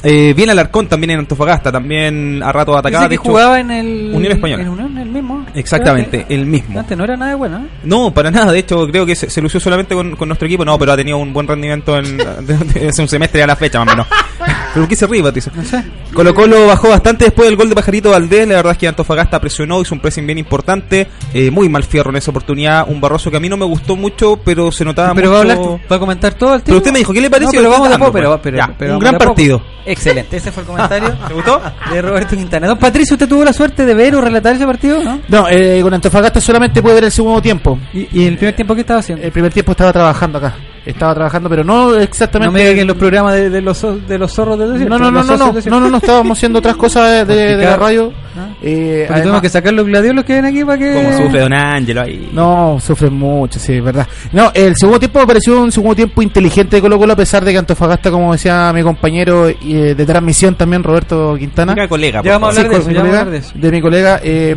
Eh, 0.01 0.34
viene 0.34 0.53
Alarcón 0.53 0.88
también 0.88 1.12
en 1.12 1.19
Antofagasta, 1.19 1.72
también 1.72 2.41
a 2.41 2.51
rato 2.51 2.75
atacaba. 2.75 3.03
Dice 3.03 3.10
que 3.10 3.10
de 3.10 3.15
hecho- 3.15 3.29
jugaba 3.31 3.60
en 3.60 3.69
el 3.69 4.12
Unión 4.15 4.31
Española. 4.31 4.63
En 4.63 4.69
Unión, 4.69 4.98
el 4.98 5.10
mismo. 5.10 5.46
Exactamente, 5.53 6.25
el 6.29 6.46
mismo. 6.48 6.79
Antes 6.79 6.98
no 6.98 7.03
era 7.03 7.15
nada 7.15 7.31
de 7.31 7.36
bueno, 7.38 7.60
¿eh? 7.60 7.67
No, 7.84 8.12
para 8.12 8.31
nada. 8.31 8.51
De 8.51 8.60
hecho, 8.60 8.88
creo 8.88 9.05
que 9.05 9.15
se, 9.15 9.29
se 9.29 9.39
lució 9.41 9.60
solamente 9.60 9.93
con, 9.93 10.15
con 10.15 10.27
nuestro 10.29 10.48
equipo. 10.48 10.65
No, 10.65 10.79
pero 10.79 10.93
ha 10.93 10.96
tenido 10.98 11.17
un 11.17 11.31
buen 11.31 11.48
rendimiento 11.48 11.96
en 11.98 12.17
hace 12.89 13.01
un 13.03 13.08
semestre 13.08 13.43
a 13.43 13.48
la 13.48 13.55
fecha, 13.55 13.77
más 13.84 13.88
o 13.88 13.91
menos. 13.91 14.08
¿Pero 14.73 14.88
qué 14.88 14.95
se 14.95 15.07
ríe, 15.07 15.23
Patricio? 15.23 15.51
No 15.55 15.63
sé. 15.63 15.83
Colo 16.13 16.33
Colo 16.33 16.67
bajó 16.67 16.89
bastante 16.89 17.25
después 17.25 17.47
del 17.47 17.55
gol 17.57 17.69
de 17.69 17.75
Pajarito 17.75 18.11
Valdés. 18.11 18.47
La 18.47 18.55
verdad 18.55 18.73
es 18.73 18.77
que 18.77 18.88
Antofagasta 18.88 19.39
presionó, 19.41 19.81
hizo 19.81 19.95
un 19.95 19.99
pressing 20.01 20.25
bien 20.27 20.38
importante. 20.38 21.07
Eh, 21.33 21.49
muy 21.49 21.69
mal 21.69 21.83
fierro 21.83 22.11
en 22.11 22.17
esa 22.17 22.29
oportunidad. 22.29 22.85
Un 22.88 23.01
Barroso 23.01 23.31
que 23.31 23.38
a 23.38 23.39
mí 23.39 23.49
no 23.49 23.57
me 23.57 23.65
gustó 23.65 23.95
mucho, 23.95 24.39
pero 24.43 24.71
se 24.71 24.85
notaba 24.85 25.13
Pero 25.15 25.31
va 25.31 25.41
a 25.41 25.43
mucho. 25.43 25.53
hablar, 25.63 25.79
va 25.91 25.95
a 25.95 25.99
comentar 25.99 26.33
todo 26.35 26.55
el 26.55 26.61
Pero 26.61 26.77
usted 26.77 26.91
me 26.91 26.99
dijo, 26.99 27.13
¿qué 27.13 27.21
le 27.21 27.29
pareció? 27.31 27.59
No, 27.61 27.67
pero 27.67 27.69
vamos 27.71 27.89
de 27.89 27.95
a 27.95 27.97
Tratando, 27.97 28.05
poco, 28.05 28.13
pero, 28.17 28.29
pues. 28.29 28.41
pero, 28.43 28.57
Ya, 28.57 28.75
pero 28.77 28.93
un 28.93 28.99
gran 28.99 29.13
de 29.13 29.19
partido. 29.25 29.61
Excelente, 29.85 30.38
ese 30.38 30.51
fue 30.51 30.61
el 30.61 30.67
comentario. 30.67 31.17
¿Te 31.27 31.33
gustó? 31.33 31.61
De 31.91 32.01
Roberto 32.01 32.35
Quintana. 32.35 32.67
Don 32.67 32.77
Patricio, 32.77 33.15
¿usted 33.15 33.27
tuvo 33.27 33.43
la 33.43 33.53
suerte 33.53 33.85
de 33.85 33.93
ver 33.95 34.15
o 34.15 34.21
relatar 34.21 34.55
ese 34.55 34.65
partido? 34.67 35.03
¿no? 35.03 35.19
No, 35.29 35.47
eh, 35.49 35.79
con 35.81 35.93
Antofagasta 35.93 36.39
solamente 36.39 36.81
puede 36.81 36.95
ver 36.95 37.03
el 37.05 37.11
segundo 37.11 37.41
tiempo. 37.41 37.79
¿Y, 37.93 38.07
y 38.21 38.25
el 38.27 38.38
primer 38.38 38.55
tiempo 38.55 38.75
qué 38.75 38.81
estaba 38.81 38.99
haciendo? 38.99 39.25
El 39.25 39.31
primer 39.31 39.51
tiempo 39.51 39.71
estaba 39.71 39.91
trabajando 39.91 40.38
acá. 40.38 40.55
Estaba 40.86 41.13
trabajando, 41.13 41.50
pero 41.50 41.63
no 41.63 41.95
exactamente. 41.95 42.48
No 42.48 42.51
me 42.53 42.59
digas 42.59 42.75
que 42.75 42.81
en 42.81 42.88
los 42.88 42.98
programas 42.98 43.33
de, 43.36 43.50
de 43.50 43.62
los, 43.62 43.86
de 44.07 44.17
los 44.17 44.31
zorros 44.33 44.57
del 44.59 44.74
desierto. 44.74 44.98
No, 44.98 45.05
no, 45.05 45.12
no, 45.12 45.24
no, 45.24 45.38
no, 45.38 45.53
no, 45.53 45.79
no, 45.79 45.89
no, 45.89 45.98
estábamos 45.98 46.38
haciendo 46.38 46.59
otras 46.59 46.75
cosas 46.75 47.27
de, 47.27 47.57
de 47.57 47.65
la 47.65 47.75
radio. 47.77 48.12
¿Ah? 48.38 48.48
Eh, 48.62 49.09
tengo 49.24 49.41
que 49.41 49.50
sacar 49.50 49.74
los 49.74 49.86
gladiolos 49.86 50.24
que 50.25 50.33
ven 50.33 50.45
aquí 50.45 50.63
para 50.63 50.77
que. 50.77 50.93
Como 50.93 51.17
sufre 51.17 51.39
Don 51.41 51.53
Ángelo 51.53 52.01
ahí. 52.01 52.29
No, 52.33 52.77
sufren 52.79 53.13
mucho, 53.13 53.59
sí, 53.59 53.74
es 53.74 53.83
verdad. 53.83 54.07
No, 54.31 54.51
el 54.53 54.75
segundo 54.75 55.00
tiempo 55.00 55.19
me 55.19 55.27
pareció 55.27 55.62
un 55.62 55.71
segundo 55.71 55.95
tiempo 55.95 56.21
inteligente 56.21 56.75
de 56.77 56.81
Colo 56.81 56.98
Colo, 56.98 57.13
a 57.13 57.15
pesar 57.15 57.43
de 57.43 57.51
que 57.51 57.57
Antofagasta, 57.57 58.12
como 58.12 58.31
decía 58.33 58.71
mi 58.74 58.81
compañero 58.83 59.50
y, 59.50 59.55
eh, 59.75 59.95
de 59.95 60.05
transmisión 60.05 60.55
también, 60.55 60.83
Roberto 60.83 61.36
Quintana. 61.38 61.74
Mira, 61.74 61.88
colega, 61.88 62.21
Ya 62.24 62.33
vamos 62.38 62.57
a 62.57 62.62
hablar 62.62 62.71
de 62.71 62.77
eso, 62.79 62.88
mi 62.88 62.93
ya 62.93 63.00
vamos 63.01 63.15
a 63.15 63.19
colega, 63.19 63.21
hablar 63.21 63.41
de 63.62 63.67
eso. 63.69 63.71
mi 63.74 63.81
colega, 63.81 64.19
eh, 64.24 64.55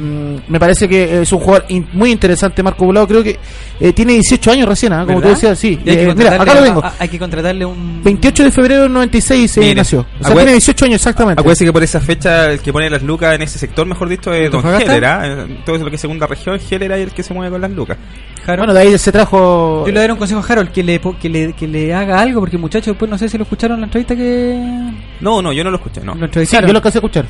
me 0.48 0.60
parece 0.60 0.88
que 0.88 1.22
es 1.22 1.32
un 1.32 1.38
jugador 1.40 1.64
in- 1.68 1.86
muy 1.92 2.10
interesante, 2.12 2.62
Marco 2.62 2.84
Volado. 2.84 3.06
Creo 3.08 3.22
que 3.22 3.38
eh, 3.80 3.92
tiene 3.92 4.12
18 4.14 4.50
años 4.52 4.68
recién, 4.68 4.92
¿ah? 4.92 5.04
como 5.06 5.18
¿Verdad? 5.20 5.30
tú 5.30 5.34
decías, 5.34 5.58
sí. 5.58 5.78
Y 6.14 6.22
hay 6.22 6.28
que 6.28 6.30
mira, 6.30 6.36
contratarle- 6.38 6.50
acá 6.50 6.54
lo 6.60 6.64
tengo. 6.66 6.84
a- 6.84 6.94
Hay 6.98 7.08
que 7.08 7.18
contratarle 7.18 7.64
un. 7.64 8.00
28 8.04 8.44
de 8.44 8.50
febrero 8.50 8.82
del 8.82 8.92
96 8.92 9.56
eh, 9.58 9.74
nació. 9.74 10.06
O 10.20 10.24
sea, 10.24 10.34
tiene 10.36 10.52
18 10.52 10.84
años 10.84 10.94
exactamente. 10.96 11.40
Acuérdense 11.40 11.64
que 11.64 11.72
por 11.72 11.82
esa 11.82 12.00
fecha 12.00 12.50
el 12.50 12.60
que 12.60 12.72
pone 12.72 12.88
las 12.90 13.02
lucas 13.02 13.34
en 13.34 13.42
ese 13.42 13.58
sector, 13.58 13.86
mejor 13.86 14.08
dicho, 14.08 14.32
es 14.32 14.50
Don. 14.50 14.64
Heller, 14.66 15.04
¿ah? 15.04 15.20
Eh, 15.24 15.58
Todo 15.64 15.76
eso 15.76 15.84
lo 15.84 15.90
que 15.90 15.96
es 15.96 16.00
segunda 16.00 16.26
región, 16.26 16.58
Heller 16.70 16.92
es 16.92 16.98
el 17.00 17.10
que 17.12 17.22
se 17.22 17.32
mueve 17.34 17.50
con 17.52 17.60
las 17.60 17.70
lucas. 17.70 17.96
Harold. 18.44 18.58
Bueno, 18.58 18.74
de 18.74 18.80
ahí 18.80 18.98
se 18.98 19.12
trajo. 19.12 19.84
Yo 19.86 19.92
le 19.92 20.00
daré 20.00 20.12
un 20.12 20.18
consejo 20.18 20.40
a 20.40 20.52
Harold 20.52 20.70
que 20.70 20.82
le, 20.82 21.00
que 21.20 21.28
le, 21.28 21.52
que 21.52 21.68
le 21.68 21.94
haga 21.94 22.20
algo, 22.20 22.40
porque 22.40 22.58
muchachos, 22.58 22.86
después 22.88 23.08
no 23.10 23.16
sé 23.16 23.28
si 23.28 23.38
lo 23.38 23.44
escucharon 23.44 23.76
en 23.76 23.80
la 23.82 23.86
entrevista 23.86 24.16
que. 24.16 24.90
No, 25.20 25.40
no, 25.40 25.52
yo 25.52 25.62
no 25.62 25.70
lo 25.70 25.76
escuché, 25.76 26.00
no. 26.02 26.14
Lo 26.14 26.26
Sí, 26.32 26.44
yo 26.50 26.60
lo 26.62 26.78
alcancé 26.78 26.98
a 26.98 27.00
escuchar. 27.00 27.24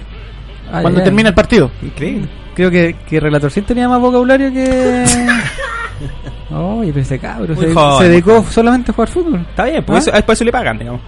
Ah, 0.72 0.80
cuando 0.80 1.00
ya. 1.00 1.04
termina 1.04 1.28
el 1.28 1.34
partido. 1.34 1.70
Increíble. 1.82 2.28
Creo 2.54 2.70
que, 2.70 2.96
que 3.08 3.20
Relatorcín 3.20 3.64
tenía 3.64 3.88
más 3.88 4.00
vocabulario 4.00 4.50
que. 4.52 5.04
Oye, 6.54 6.92
pero 6.92 7.02
ese 7.02 7.18
cabro 7.18 7.54
Muy 7.54 7.66
se, 7.66 7.74
joven, 7.74 7.98
se 7.98 8.08
dedicó 8.08 8.30
joven. 8.36 8.50
solamente 8.50 8.90
a 8.90 8.94
jugar 8.94 9.08
fútbol. 9.08 9.40
Está 9.40 9.64
bien, 9.64 9.84
pues 9.84 9.96
¿Ah? 9.96 10.10
eso, 10.10 10.18
a 10.18 10.20
para 10.22 10.32
eso 10.32 10.44
le 10.44 10.52
pagan, 10.52 10.78
digamos. 10.78 11.00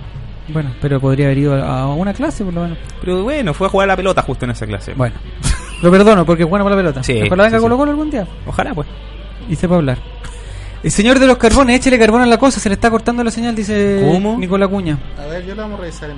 Bueno, 0.49 0.71
pero 0.81 1.01
podría 1.01 1.27
haber 1.27 1.39
ido 1.39 1.55
a, 1.55 1.95
una 1.95 2.13
clase, 2.13 2.45
por 2.45 2.53
lo 2.53 2.63
menos. 2.63 2.79
Pero 3.01 3.23
bueno, 3.23 3.55
fue 3.55 3.67
a 3.67 3.71
jugar 3.71 3.89
a 3.89 3.93
la 3.93 3.97
pelota 3.97 4.23
justo 4.23 4.45
en 4.45 4.51
esa 4.51 4.67
clase. 4.67 4.93
Bueno, 4.95 5.15
lo 5.83 5.91
perdono 5.91 6.27
porque 6.27 6.43
es 6.43 6.49
bueno 6.49 6.65
para 6.65 6.77
la 6.77 6.83
pelota. 6.83 7.03
Sí, 7.03 7.23
Ojalá 7.23 7.45
venga 7.45 7.57
sí, 7.59 7.61
sí. 7.61 7.63
Colo 7.63 7.77
Colo 7.77 7.91
algún 7.91 8.11
día 8.11 8.27
Ojalá, 8.47 8.75
pues. 8.75 8.89
y 9.49 9.57
sepa 9.57 9.77
hablar. 9.77 9.99
El 10.83 10.91
señor 10.91 11.19
de 11.19 11.27
los 11.27 11.39
carbones, 11.39 11.77
échele 11.77 11.99
carbón 11.99 12.21
a 12.21 12.27
la 12.27 12.37
cosa, 12.37 12.61
se 12.61 12.69
le 12.69 12.75
está 12.75 12.91
cortando 12.91 13.25
la 13.25 13.31
señal, 13.31 13.55
dice 13.55 14.07
¿Cómo? 14.07 14.37
Nicolás 14.39 14.69
Cuña. 14.69 14.99
A 15.19 15.25
ver, 15.27 15.47
yo 15.47 15.55
la 15.55 15.63
vamos 15.63 15.79
a 15.79 15.83
revisar 15.83 16.11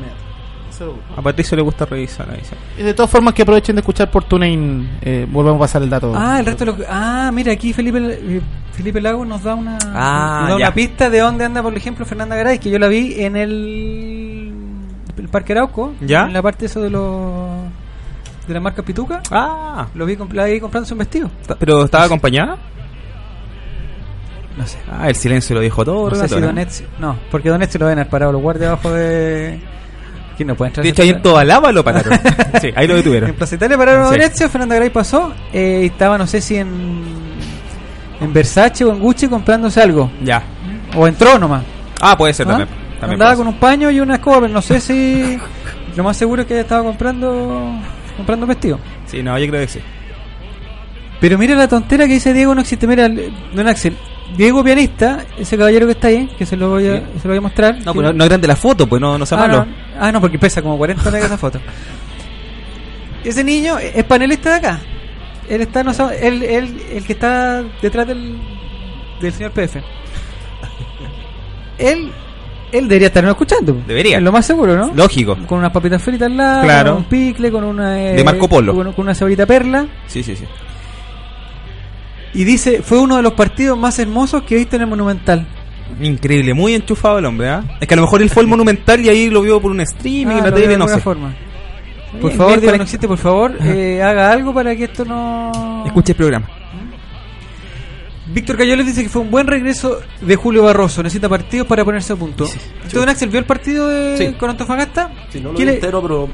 A 1.16 1.22
Patricio 1.22 1.56
le 1.56 1.62
gusta 1.62 1.84
revisar 1.86 2.30
ahí. 2.30 2.40
sí. 2.42 2.54
Y 2.78 2.82
de 2.82 2.94
todas 2.94 3.10
formas 3.10 3.34
que 3.34 3.42
aprovechen 3.42 3.76
de 3.76 3.80
escuchar 3.80 4.10
por 4.10 4.24
TuneIn, 4.24 4.98
eh, 5.02 5.26
volvemos 5.30 5.56
a 5.58 5.60
pasar 5.60 5.82
el 5.82 5.90
dato. 5.90 6.12
Ah, 6.16 6.38
el 6.40 6.46
resto 6.46 6.64
de 6.64 6.72
los... 6.72 6.80
Ah, 6.88 7.30
mira, 7.32 7.52
aquí 7.52 7.72
Felipe 7.72 7.98
eh, 7.98 8.40
Felipe 8.72 9.00
Lago 9.00 9.24
nos 9.24 9.42
da 9.42 9.54
una 9.54 9.78
Ah, 9.94 10.38
nos 10.42 10.50
da 10.50 10.58
ya. 10.58 10.66
una 10.66 10.74
pista 10.74 11.08
de 11.10 11.18
dónde 11.20 11.44
anda, 11.44 11.62
por 11.62 11.74
ejemplo, 11.76 12.04
Fernanda 12.04 12.36
Garay, 12.36 12.58
que 12.58 12.70
yo 12.70 12.78
la 12.78 12.88
vi 12.88 13.14
en 13.22 13.36
el, 13.36 14.52
el 15.16 15.28
Parque 15.28 15.52
Arauco, 15.52 15.94
¿Ya? 16.00 16.24
en 16.26 16.32
la 16.32 16.42
parte 16.42 16.66
eso 16.66 16.80
de 16.82 16.90
los 16.90 17.62
de 18.46 18.54
la 18.54 18.60
marca 18.60 18.82
Pituca. 18.82 19.22
Ah, 19.32 19.88
Lo 19.94 20.06
vi, 20.06 20.16
la 20.32 20.44
vi 20.44 20.60
comprándose 20.60 20.94
un 20.94 20.98
vestido. 20.98 21.30
pero 21.58 21.84
estaba 21.84 22.04
acompañada. 22.04 22.56
No 24.56 24.66
sé. 24.66 24.78
Ah, 24.90 25.08
el 25.08 25.16
silencio 25.16 25.54
lo 25.54 25.60
dijo 25.60 25.84
todo. 25.84 26.08
No 26.10 26.14
sé 26.16 26.28
si 26.28 26.34
relator. 26.34 26.54
Donetsk... 26.54 26.84
No, 26.98 27.16
porque 27.30 27.48
Donetsk 27.50 27.78
lo 27.80 27.86
ven 27.86 27.98
al 27.98 28.06
parado 28.06 28.32
los 28.32 28.40
guardias 28.40 28.70
abajo 28.70 28.90
de... 28.92 29.60
¿Quién 30.36 30.48
no 30.48 30.54
puede 30.54 30.68
entrar? 30.68 30.84
De 30.84 30.90
hecho, 30.90 31.02
ahí 31.02 31.08
en 31.10 31.22
toda 31.22 31.44
lava 31.44 31.72
lo 31.72 31.82
pararon. 31.84 32.18
sí, 32.60 32.70
ahí 32.74 32.86
lo 32.86 32.94
En 32.94 32.98
detuvieron. 32.98 33.32
Plaza 33.34 33.54
Italia 33.54 33.78
pararon 33.78 34.06
a. 34.06 34.10
Donetsk, 34.10 34.48
Fernanda 34.48 34.74
Garay 34.74 34.90
pasó 34.90 35.32
eh, 35.52 35.80
y 35.84 35.86
estaba, 35.86 36.18
no 36.18 36.26
sé 36.26 36.40
si 36.40 36.56
en... 36.56 37.26
En 38.20 38.32
Versace 38.32 38.84
o 38.84 38.92
en 38.92 38.98
Gucci 39.00 39.28
comprándose 39.28 39.80
algo. 39.80 40.10
Ya. 40.22 40.42
O 40.94 41.06
entró 41.06 41.38
nomás. 41.38 41.62
Ah, 42.00 42.16
puede 42.16 42.32
ser 42.32 42.46
¿Ah? 42.46 42.50
también. 42.50 42.68
también 43.00 43.20
Andaba 43.20 43.36
con 43.36 43.46
un 43.48 43.58
paño 43.58 43.90
y 43.90 44.00
una 44.00 44.14
escoba, 44.14 44.40
pero 44.40 44.52
no 44.54 44.62
sé 44.62 44.80
si. 44.80 45.38
Lo 45.94 46.02
más 46.02 46.16
seguro 46.16 46.42
es 46.42 46.48
que 46.48 46.60
estaba 46.60 46.82
comprando 46.82 47.78
comprando 48.16 48.46
vestido. 48.46 48.78
Sí, 49.06 49.22
no, 49.22 49.38
yo 49.38 49.46
creo 49.48 49.60
que 49.60 49.68
sí. 49.68 49.80
Pero 51.20 51.38
mira 51.38 51.54
la 51.54 51.68
tontera 51.68 52.06
que 52.06 52.14
dice 52.14 52.32
Diego, 52.32 52.54
no 52.54 52.62
existe. 52.62 52.86
Mira, 52.86 53.08
don 53.08 53.68
Axel. 53.68 53.96
Diego 54.36 54.64
pianista, 54.64 55.24
ese 55.38 55.56
caballero 55.56 55.86
que 55.86 55.92
está 55.92 56.08
ahí, 56.08 56.26
que 56.38 56.44
se 56.46 56.56
lo 56.56 56.70
voy 56.70 56.86
a, 56.88 56.96
Sí. 56.96 57.02
se 57.22 57.28
lo 57.28 57.32
voy 57.32 57.38
a 57.38 57.40
mostrar. 57.42 57.78
No, 57.84 57.94
pues 57.94 58.06
no, 58.06 58.12
no 58.12 58.24
es 58.24 58.28
grande 58.30 58.48
la 58.48 58.56
foto, 58.56 58.86
pues 58.86 59.00
no, 59.00 59.16
no 59.18 59.24
sea 59.26 59.38
ah, 59.38 59.40
malo. 59.42 59.64
no, 59.64 59.74
ah, 60.00 60.12
no, 60.12 60.20
porque 60.20 60.38
pesa 60.38 60.60
como 60.62 60.76
40 60.78 61.10
megas 61.10 61.26
esa 61.26 61.38
foto. 61.38 61.60
Ese 63.24 63.42
niño 63.42 63.76
es 63.78 64.04
panelista 64.04 64.50
de 64.50 64.56
acá. 64.56 64.80
Él 65.48 65.60
está, 65.62 65.82
no 65.82 65.92
sabe, 65.92 66.26
él, 66.26 66.42
él, 66.44 66.80
el 66.92 67.04
que 67.04 67.12
está 67.14 67.62
detrás 67.82 68.06
del, 68.06 68.38
del 69.20 69.32
señor 69.32 69.50
PF. 69.52 69.80
Él, 71.78 72.10
él 72.72 72.88
debería 72.88 73.08
estarnos 73.08 73.32
escuchando. 73.32 73.76
Debería. 73.86 74.16
Es 74.18 74.22
lo 74.22 74.32
más 74.32 74.46
seguro, 74.46 74.76
¿no? 74.76 74.92
Lógico. 74.94 75.36
Con 75.46 75.58
unas 75.58 75.72
papitas 75.72 76.02
fritas 76.02 76.26
al 76.26 76.36
lado, 76.36 76.62
Claro. 76.62 76.90
con 76.92 76.98
un 77.02 77.04
picle, 77.08 77.50
con 77.50 77.64
una... 77.64 78.00
eh, 78.00 78.14
De 78.16 78.24
Marco 78.24 78.48
Polo. 78.48 78.74
Con, 78.74 78.92
con 78.92 79.02
una 79.04 79.14
cebollita 79.14 79.44
perla. 79.46 79.86
Sí, 80.06 80.22
sí, 80.22 80.34
sí. 80.36 80.44
Y 82.36 82.44
dice, 82.44 82.82
fue 82.82 82.98
uno 82.98 83.16
de 83.16 83.22
los 83.22 83.32
partidos 83.32 83.76
más 83.78 83.98
hermosos 83.98 84.42
que 84.42 84.54
he 84.54 84.58
visto 84.58 84.76
en 84.76 84.82
el 84.82 84.88
Monumental. 84.88 85.46
Increíble, 86.00 86.52
muy 86.52 86.74
enchufado 86.74 87.18
el 87.18 87.24
hombre, 87.24 87.48
¿ah? 87.48 87.64
Es 87.80 87.88
que 87.88 87.94
a 87.94 87.96
lo 87.96 88.02
mejor 88.02 88.20
él 88.20 88.28
fue 88.28 88.42
el 88.42 88.48
monumental 88.48 89.00
y 89.00 89.08
ahí 89.08 89.30
lo 89.30 89.40
vio 89.40 89.60
por 89.60 89.70
un 89.70 89.80
streaming, 89.80 90.34
Ah, 90.34 90.38
en 90.38 90.44
la 90.44 90.52
tele, 90.54 90.66
no 90.76 90.84
alguna 90.84 90.94
sé. 90.96 91.00
forma. 91.00 91.34
Por 92.20 92.30
Bien, 92.30 92.36
favor, 92.36 92.46
bien, 92.52 92.60
Diego, 92.60 92.66
para- 92.72 92.78
no 92.78 92.82
existe, 92.84 93.08
por 93.08 93.18
favor, 93.18 93.56
eh, 93.62 94.02
haga 94.02 94.30
algo 94.32 94.52
para 94.52 94.74
que 94.76 94.84
esto 94.84 95.04
no... 95.04 95.82
Escuche 95.86 96.12
el 96.12 96.16
programa. 96.16 96.46
Víctor 98.28 98.56
Cayoles 98.56 98.84
dice 98.86 99.04
que 99.04 99.08
fue 99.08 99.22
un 99.22 99.30
buen 99.30 99.46
regreso 99.46 100.00
de 100.20 100.34
Julio 100.36 100.64
Barroso. 100.64 101.02
Necesita 101.02 101.28
partidos 101.28 101.66
para 101.66 101.84
ponerse 101.84 102.12
a 102.12 102.16
punto. 102.16 102.44
Sí. 102.46 102.58
¿Usted, 102.84 102.98
don 102.98 103.08
Axel, 103.08 103.28
vio 103.28 103.38
el 103.38 103.46
partido 103.46 103.86
de 103.88 104.16
Sí. 104.18 104.32
con 104.34 104.50
Antofagasta? 104.50 105.10
Sí, 105.30 105.40
no 105.40 105.52
lo 105.52 105.54
¿Qué 105.56 105.62
vi 105.64 105.66
le- 105.70 105.74
entero, 105.76 106.02
pero 106.02 106.28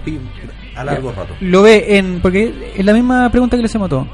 a 0.74 0.84
largo 0.84 1.12
rato. 1.12 1.34
Lo 1.40 1.60
ve 1.62 1.98
en... 1.98 2.20
Porque 2.22 2.72
es 2.76 2.84
la 2.84 2.94
misma 2.94 3.28
pregunta 3.30 3.56
que 3.56 3.62
le 3.62 3.66
hacemos 3.66 3.86
a 3.86 3.90
todos. 3.90 4.06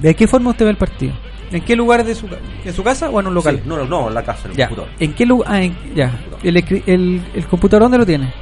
¿De 0.00 0.14
qué 0.14 0.26
forma 0.26 0.50
usted 0.50 0.64
ve 0.64 0.70
el 0.72 0.76
partido? 0.76 1.14
¿En 1.52 1.62
qué 1.62 1.76
lugar 1.76 2.04
de 2.04 2.14
su, 2.14 2.26
en 2.64 2.72
su 2.72 2.82
casa 2.82 3.08
o 3.08 3.20
en 3.20 3.28
un 3.28 3.34
local? 3.34 3.60
Sí, 3.62 3.68
no, 3.68 3.84
no, 3.84 4.08
en 4.08 4.14
la 4.14 4.22
casa, 4.24 4.46
en 4.46 4.50
el 4.52 4.56
ya. 4.56 4.68
computador. 4.68 4.92
¿En 4.98 5.12
qué 5.14 5.24
lugar? 5.26 5.48
Ah, 5.52 5.62
en- 5.62 5.76
ya. 5.94 6.12
El, 6.42 6.56
el, 6.86 7.22
¿El 7.34 7.46
computador 7.46 7.82
dónde 7.82 7.98
lo 7.98 8.06
tiene? 8.06 8.32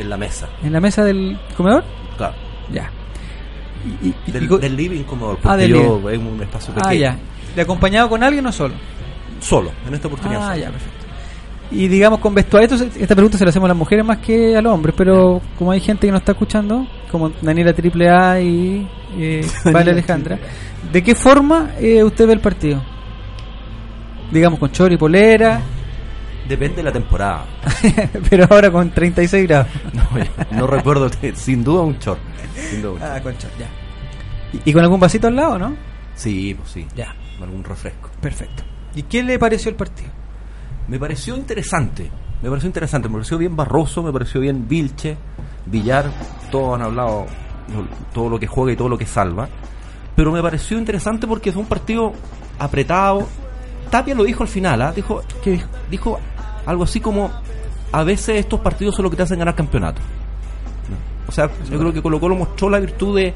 En 0.00 0.10
la 0.10 0.16
mesa, 0.16 0.48
¿En 0.64 0.72
la 0.72 0.80
mesa 0.80 1.04
del 1.04 1.38
comedor? 1.56 1.84
claro. 2.16 2.34
Ya. 2.72 2.90
Y- 4.02 4.32
Del, 4.32 4.44
y 4.44 4.46
co- 4.48 4.58
del 4.58 4.74
living 4.76 5.02
como 5.04 5.32
Ah, 5.32 5.38
porque 5.42 5.58
del 5.58 5.70
yo 5.74 6.00
living. 6.10 6.26
un 6.26 6.42
espacio 6.42 6.74
pequeño. 6.74 6.90
ah, 6.90 6.94
ya. 6.94 7.16
¿Le 7.54 7.62
acompañado 7.62 8.08
con 8.08 8.22
alguien 8.22 8.44
o 8.46 8.50
solo? 8.52 8.74
Solo, 9.40 9.70
en 9.86 9.94
esta 9.94 10.08
oportunidad. 10.08 10.42
Ah, 10.42 10.54
solo. 10.54 10.60
ya, 10.64 10.70
perfecto. 10.70 10.93
Y 11.70 11.88
digamos 11.88 12.20
con 12.20 12.34
vestuario, 12.34 12.66
esto 12.72 12.78
se- 12.90 13.02
esta 13.02 13.14
pregunta 13.14 13.36
se 13.38 13.44
la 13.44 13.50
hacemos 13.50 13.66
a 13.66 13.68
las 13.68 13.76
mujeres 13.76 14.04
más 14.04 14.18
que 14.18 14.56
a 14.56 14.62
los 14.62 14.72
hombres, 14.72 14.94
pero 14.96 15.40
como 15.58 15.70
hay 15.72 15.80
gente 15.80 16.06
que 16.06 16.12
nos 16.12 16.20
está 16.20 16.32
escuchando, 16.32 16.86
como 17.10 17.30
Daniela 17.40 17.72
Triple 17.72 18.08
A 18.10 18.40
y 18.40 18.88
eh, 19.16 19.46
Vale 19.72 19.90
Alejandra, 19.92 20.38
¿de 20.92 21.02
qué 21.02 21.14
forma 21.14 21.72
eh, 21.80 22.04
usted 22.04 22.26
ve 22.26 22.34
el 22.34 22.40
partido? 22.40 22.82
Digamos 24.30 24.58
con 24.58 24.70
chori, 24.72 24.96
polera, 24.96 25.60
Depende 26.48 26.76
de 26.76 26.82
la 26.82 26.92
temporada. 26.92 27.46
pero 28.28 28.46
ahora 28.50 28.70
con 28.70 28.90
36 28.90 29.48
grados. 29.48 29.66
No, 30.52 30.58
no 30.58 30.66
recuerdo, 30.66 31.08
sin 31.34 31.64
duda 31.64 31.80
un 31.82 31.98
short. 31.98 32.20
Sin 32.54 32.82
duda 32.82 32.92
un. 32.92 33.02
Ah, 33.02 33.20
con 33.22 33.36
chori, 33.38 33.54
ya. 33.58 33.66
¿Y, 34.52 34.68
y 34.70 34.72
con 34.74 34.82
algún 34.82 35.00
vasito 35.00 35.26
al 35.28 35.36
lado, 35.36 35.58
no? 35.58 35.74
Sí, 36.14 36.54
pues 36.54 36.70
sí. 36.70 36.86
Ya, 36.94 37.14
Algún 37.42 37.64
refresco. 37.64 38.10
perfecto. 38.20 38.62
¿Y 38.94 39.04
qué 39.04 39.22
le 39.22 39.38
pareció 39.38 39.70
el 39.70 39.76
partido? 39.76 40.10
Me 40.88 40.98
pareció 40.98 41.36
interesante. 41.36 42.10
Me 42.42 42.48
pareció 42.48 42.66
interesante. 42.66 43.08
Me 43.08 43.14
pareció 43.14 43.38
bien 43.38 43.56
Barroso, 43.56 44.02
me 44.02 44.12
pareció 44.12 44.40
bien 44.40 44.68
Vilche, 44.68 45.16
Villar. 45.66 46.10
Todos 46.50 46.74
han 46.74 46.82
hablado 46.82 47.26
todo 48.12 48.28
lo 48.28 48.38
que 48.38 48.46
juega 48.46 48.72
y 48.72 48.76
todo 48.76 48.88
lo 48.88 48.98
que 48.98 49.06
salva. 49.06 49.48
Pero 50.14 50.30
me 50.30 50.42
pareció 50.42 50.78
interesante 50.78 51.26
porque 51.26 51.50
es 51.50 51.56
un 51.56 51.66
partido 51.66 52.12
apretado. 52.58 53.26
Tapia 53.90 54.14
lo 54.14 54.24
dijo 54.24 54.42
al 54.42 54.48
final, 54.48 54.82
¿ah? 54.82 54.92
dijo, 54.92 55.22
¿Qué 55.42 55.60
dijo? 55.90 56.18
algo 56.66 56.84
así 56.84 57.00
como 57.00 57.30
a 57.92 58.04
veces 58.04 58.38
estos 58.38 58.60
partidos 58.60 58.94
son 58.96 59.04
lo 59.04 59.10
que 59.10 59.16
te 59.16 59.22
hacen 59.22 59.38
ganar 59.38 59.54
campeonato. 59.54 60.00
Sea, 61.34 61.50
yo 61.68 61.78
creo 61.80 61.92
que 61.92 62.00
Colo 62.00 62.20
Colo 62.20 62.36
mostró 62.36 62.70
la 62.70 62.78
virtud 62.78 63.16
de, 63.16 63.34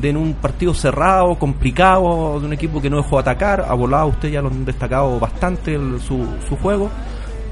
en 0.00 0.16
un 0.16 0.34
partido 0.34 0.72
cerrado, 0.72 1.36
complicado, 1.36 2.38
de 2.38 2.46
un 2.46 2.52
equipo 2.52 2.80
que 2.80 2.88
no 2.88 2.98
dejó 2.98 3.18
atacar, 3.18 3.66
a 3.68 3.74
volado 3.74 4.06
usted 4.06 4.30
ya 4.30 4.40
lo 4.40 4.50
han 4.50 4.64
destacado 4.64 5.18
bastante 5.18 5.74
su, 5.98 6.24
su 6.48 6.56
juego, 6.56 6.88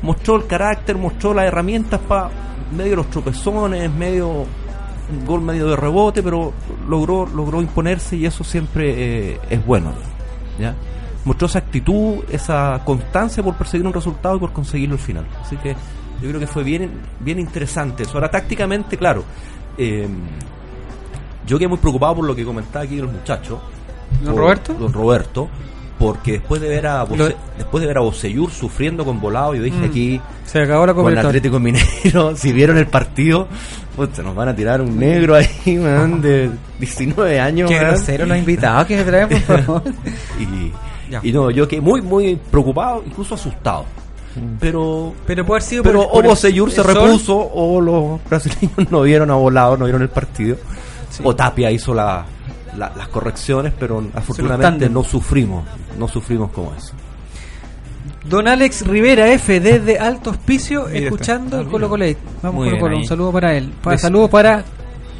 mostró 0.03 0.37
el 0.37 0.47
carácter, 0.47 0.97
mostró 0.97 1.35
las 1.35 1.47
herramientas 1.47 1.99
para 2.07 2.31
medio 2.77 2.95
los 2.95 3.11
tropezones, 3.11 3.93
medio 3.93 4.47
gol 5.27 5.41
medio 5.41 5.67
de 5.67 5.75
rebote, 5.75 6.23
pero 6.23 6.53
logró 6.87 7.27
logró 7.27 7.61
imponerse 7.61 8.15
y 8.15 8.27
eso 8.27 8.45
siempre 8.45 9.33
eh, 9.33 9.41
es 9.51 9.67
bueno. 9.67 9.93
¿ya? 10.61 10.77
Mostró 11.25 11.49
esa 11.49 11.59
actitud, 11.59 12.19
esa 12.31 12.83
constancia 12.85 13.43
por 13.43 13.57
perseguir 13.57 13.85
un 13.85 13.93
resultado 13.93 14.37
y 14.37 14.39
por 14.39 14.53
conseguirlo 14.53 14.95
al 14.95 15.01
final. 15.01 15.27
Así 15.41 15.57
que 15.57 15.75
yo 16.23 16.29
creo 16.29 16.41
que 16.41 16.47
fue 16.47 16.63
bien, 16.65 16.91
bien 17.21 17.39
interesante 17.39 18.03
eso. 18.03 18.15
Ahora, 18.15 18.31
tácticamente, 18.31 18.97
claro, 18.97 19.25
eh, 19.79 20.07
yo 21.47 21.59
quedé 21.59 21.69
muy 21.69 21.79
preocupado 21.79 22.17
por 22.17 22.25
lo 22.27 22.35
que 22.37 22.45
comentaba 22.45 22.85
aquí 22.85 22.97
los 22.97 23.11
muchachos. 23.13 23.59
¿Don 24.23 24.35
por- 24.35 24.43
Roberto? 24.43 24.75
Don 24.75 24.93
Roberto. 24.93 25.49
porque 25.99 26.33
después 26.33 26.61
de 26.61 26.69
ver 26.69 26.87
a 26.87 27.05
Lo- 27.05 27.29
después 27.57 27.81
de 27.81 27.89
ver 27.89 27.99
a 27.99 28.03
Bocellur 28.03 28.51
sufriendo 28.53 29.05
con 29.05 29.21
volado, 29.21 29.55
yo 29.57 29.63
dije 29.65 29.81
Mm. 29.81 29.91
aquí 29.91 30.21
Se 30.45 30.61
acabó 30.63 30.87
la 30.87 30.95
con 30.95 31.05
Copa 31.05 31.21
Atlético 31.21 31.59
Mineiro, 31.59 32.37
si 32.37 32.53
vieron 32.53 32.79
el 32.79 32.87
partido, 32.87 33.49
puta, 33.97 34.23
nos 34.23 34.35
van 34.37 34.49
a 34.49 34.55
tirar 34.55 34.81
un 34.81 34.97
negro 34.97 35.35
ahí, 35.35 35.77
man, 35.83 36.21
de 36.23 36.51
19 36.79 37.41
años. 37.41 37.69
Qué 37.69 37.79
grosero 37.81 38.27
los 38.27 38.39
invitados 38.39 38.87
que 38.87 39.03
traen, 39.03 39.29
por 39.29 39.41
favor. 39.65 39.83
Y, 40.39 40.73
y 41.29 41.33
no, 41.33 41.51
yo 41.51 41.67
quedé 41.67 41.81
muy, 41.81 42.01
muy 42.01 42.37
preocupado, 42.37 43.03
incluso 43.05 43.35
asustado. 43.35 43.85
Pero 44.61 45.15
Pero 45.27 45.45
puede 45.47 45.59
haber 45.59 45.69
sido 45.69 45.83
pero 45.83 46.03
por- 46.09 46.19
o 46.19 46.21
el- 46.23 46.27
Bocellur 46.29 46.71
se 46.71 46.83
repuso 46.83 47.37
o 47.37 47.81
los 47.81 48.25
brasileños 48.29 48.73
no 48.91 49.03
vieron 49.03 49.31
a 49.31 49.35
volado, 49.35 49.77
no 49.77 49.85
vieron 49.87 50.03
el 50.03 50.09
partido. 50.11 50.57
O 51.25 51.35
Tapia 51.35 51.71
hizo 51.71 51.93
la- 51.95 52.25
la- 52.77 52.93
las 52.97 53.09
correcciones, 53.09 53.73
pero 53.79 54.05
afortunadamente 54.15 54.89
no 54.89 55.03
sufrimos, 55.03 55.65
no 55.99 56.07
sufrimos 56.09 56.51
como 56.53 56.73
eso. 56.75 56.93
Don 58.29 58.47
Alex 58.47 58.87
Rivera 58.87 59.27
F 59.33 59.59
desde 59.61 59.99
Alto 59.99 60.31
Hospicio 60.31 60.85
Mira 60.87 60.99
escuchando 61.07 61.57
está. 61.57 61.61
el 61.61 61.69
Colo 61.69 61.89
Colo. 61.89 62.05
Vamos 62.43 62.65
Colo 62.67 62.79
Colo, 62.79 62.97
un 62.99 63.07
saludo 63.07 63.33
para 63.33 63.57
él. 63.57 63.73
Para, 63.83 63.97
saludo 63.99 64.29
para 64.29 64.65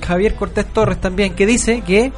Javier 0.07 0.35
Cortés 0.35 0.67
Torres 0.67 1.01
también, 1.01 1.35
que 1.35 1.47
dice 1.47 1.81
que 1.81 2.13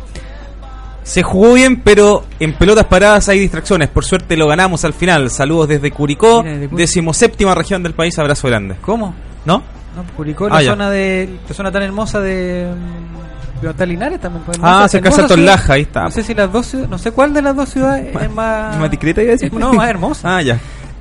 Se 1.03 1.23
jugó 1.23 1.55
bien, 1.55 1.81
pero 1.83 2.25
en 2.39 2.53
pelotas 2.55 2.85
paradas 2.87 3.29
hay 3.29 3.39
distracciones. 3.41 3.89
Por 3.89 4.05
suerte 4.05 4.37
lo 4.37 4.47
ganamos 4.47 4.85
al 4.85 4.93
final. 4.93 5.31
Saludos 5.31 5.69
desde 5.69 5.91
Curicó, 5.91 6.43
Mira, 6.43 6.55
desde 6.57 6.71
Curi- 6.71 6.77
decimoséptima 6.79 7.55
región 7.55 7.83
del 7.83 7.95
país. 7.95 8.19
Abrazo 8.19 8.49
grande. 8.49 8.77
¿cómo? 8.81 9.15
¿No? 9.45 9.59
No, 9.97 10.05
Curicó, 10.17 10.47
Ah, 10.47 10.55
la 10.57 10.63
ya. 10.63 10.71
zona 10.71 10.91
de 10.91 11.29
la 11.49 11.55
zona 11.55 11.73
tan 11.73 11.83
hermosa 11.83 12.21
de 12.21 12.71
mm, 12.73 13.77
de 13.77 13.87
Linares 13.87 14.21
también. 14.21 14.45
pues, 14.45 14.59
Ah, 14.63 14.87
cerca 14.89 15.11
de. 15.11 15.37
Laja, 15.39 15.73
ahí 15.75 15.83
está. 15.83 16.05
No 16.05 16.11
sé 16.11 16.23
si 16.23 16.35
las 16.35 16.53
dos 16.53 16.73
no 16.75 16.97
sé 16.99 17.11
cuál 17.13 17.35
de 17.35 17.43
las 17.43 17.57
dos 17.57 17.69
ciudades 17.71 18.15
es 18.15 18.31
más 18.33 18.79
¿Más 18.79 18.91
discreta 18.91 19.23
iba 19.23 19.31
a 19.31 19.33
decir? 19.33 19.53
No, 19.53 19.73
más 19.73 19.89
hermosa. 19.91 20.37
Ah, 20.37 20.43
ya. 20.43 20.59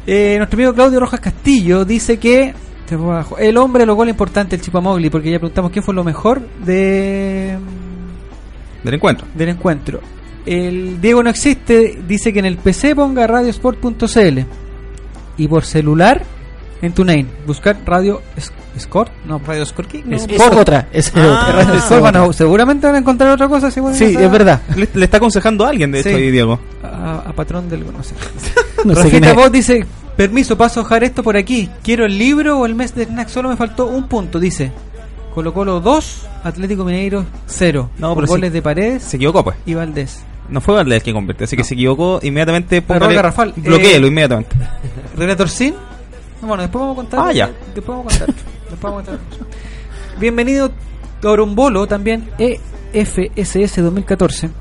Eh, 0.08 0.36
nuestro 0.38 0.58
amigo 0.58 0.74
Claudio 0.74 1.00
Rojas 1.00 1.20
Castillo 1.20 1.86
dice 1.86 2.18
que 2.18 2.54
el 3.38 3.58
hombre 3.58 3.86
lo 3.86 3.94
gol 3.96 4.10
importante 4.10 4.56
el 4.56 4.62
Chipamogli, 4.64 5.10
porque 5.12 5.30
ya 5.30 5.38
preguntamos 5.38 5.72
qué 5.72 5.82
fue 5.84 5.94
lo 5.94 6.04
mejor 6.04 6.42
de 6.66 7.56
Del 8.84 8.94
encuentro. 8.96 9.28
del 9.36 9.50
encuentro. 9.50 10.00
El 10.46 11.00
Diego 11.02 11.22
no 11.22 11.30
existe, 11.30 12.00
dice 12.08 12.32
que 12.34 12.40
en 12.40 12.46
el 12.46 12.58
PC 12.58 12.96
ponga 12.96 13.28
radiosport.cl 13.28 14.40
y 15.38 15.48
por 15.48 15.66
celular 15.66 16.24
en 16.82 16.94
TuneIn. 16.94 17.28
Buscar 17.46 17.78
Radio 17.86 18.22
Score, 18.80 19.12
no, 19.26 19.40
Radio 19.46 19.66
Score. 19.66 19.88
¿qué? 19.88 20.02
No, 20.06 20.16
es 20.16 20.24
Sport. 20.24 20.54
otra, 20.56 20.88
es 20.94 21.12
Ah, 21.16 21.20
otra. 21.20 21.64
Radio 21.64 21.80
Score, 21.82 22.00
bueno, 22.02 22.34
seguramente 22.34 22.88
van 22.88 22.96
a 22.96 23.00
encontrar 23.00 23.32
otra 23.32 23.48
cosa. 23.50 23.70
si 23.70 23.82
Sí, 23.94 24.16
es 24.18 24.32
verdad. 24.32 24.62
Le, 24.76 24.88
le 24.94 25.06
está 25.06 25.18
aconsejando 25.18 25.66
a 25.66 25.70
alguien, 25.70 25.92
de 25.92 26.02
Sí. 26.02 26.10
hecho, 26.10 26.18
ahí, 26.18 26.32
Diego. 26.32 26.60
A, 26.82 27.24
a 27.28 27.34
patrón 27.34 27.70
del 27.70 27.86
no 27.92 28.02
sé. 28.04 28.16
No 28.86 28.96
sé 28.96 29.10
quién 29.10 29.26
es. 29.26 29.36
Bot 29.36 29.52
dice, 29.52 29.86
permiso, 30.16 30.58
paso 30.58 30.80
a 30.80 30.84
dejar 30.84 31.04
esto 31.04 31.22
por 31.22 31.36
aquí. 31.36 31.70
Quiero 31.84 32.06
el 32.06 32.18
libro 32.18 32.60
o 32.60 32.66
el 32.66 32.76
mes 32.76 32.96
de 32.96 33.04
snack. 33.06 33.28
Solo 33.28 33.50
me 33.50 33.58
faltó 33.58 33.88
un 33.88 34.08
punto, 34.08 34.40
dice. 34.40 34.72
Colo 35.34 35.54
Colo 35.54 35.80
2, 35.80 36.28
Atlético 36.44 36.84
Mineiro 36.84 37.26
0. 37.48 37.90
No, 37.98 38.16
pero 38.16 38.28
sí. 38.28 38.32
goles 38.34 38.52
de 38.54 38.62
Paredes 38.62 39.04
Se 39.04 39.18
equivocó, 39.18 39.44
pues. 39.44 39.58
y 39.66 39.74
Valdés. 39.74 40.24
No 40.50 40.60
fue 40.62 40.76
Valdés 40.76 41.04
quien 41.04 41.16
convirtió, 41.16 41.46
así 41.46 41.56
que 41.56 41.64
se 41.64 41.76
equivocó 41.76 42.20
inmediatamente. 42.24 42.82
póngale- 42.82 43.16
Garrafal. 43.16 43.54
Bloquéelo 43.56 44.08
Eh, 44.08 44.10
inmediatamente. 44.10 44.56
Relator 45.16 45.50
Sin. 45.50 45.76
Bueno, 46.42 46.64
después 46.64 46.80
vamos 46.82 46.94
a 46.94 46.96
contar. 47.02 47.20
Ah, 47.28 47.32
ya. 47.34 47.52
Después 47.76 47.98
vamos 47.98 48.16
a 48.16 48.26
contar. 48.26 48.36
después 48.70 48.82
vamos 48.82 49.04
a 49.04 49.12
contar. 49.12 49.20
Bienvenido 50.20 50.72
Torombolo 51.22 51.86
también 51.88 52.30
E 52.40 52.60
EFSS 52.94 53.82
2014. 53.84 54.50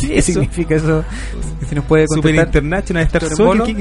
¿Qué 0.00 0.22
significa 0.22 0.76
eso? 0.76 1.04
Si 1.68 1.74
nos 1.74 1.84
puede 1.86 2.06
Super. 2.08 2.34
International 2.34 3.04
Star. 3.04 3.24
Soccer. 3.24 3.74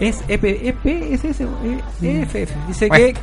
Es 0.00 0.18
EP, 0.28 0.44
EPSS, 0.44 1.42
EFF. 2.02 2.50
Dice 2.68 2.88
Bueno. 2.88 3.06
que 3.06 3.14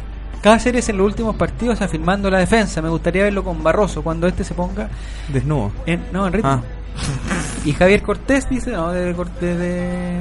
Cáceres 0.43 0.87
en 0.89 0.97
los 0.97 1.07
últimos 1.07 1.37
partidos 1.37 1.81
afirmando 1.81 2.29
la 2.29 2.39
defensa. 2.39 2.81
Me 2.81 2.89
gustaría 2.89 3.23
verlo 3.23 3.45
con 3.45 3.63
Barroso 3.63 4.03
cuando 4.03 4.27
este 4.27 4.43
se 4.43 4.53
ponga 4.53 4.89
Desnudo. 5.29 5.71
en, 5.85 6.03
no, 6.11 6.27
en 6.27 6.33
ritmo. 6.33 6.49
Ah. 6.49 6.61
Y 7.65 7.71
Javier 7.71 8.01
Cortés 8.01 8.49
dice, 8.49 8.71
no, 8.71 8.91
de, 8.91 9.13
Cortés 9.13 9.57
de... 9.57 10.19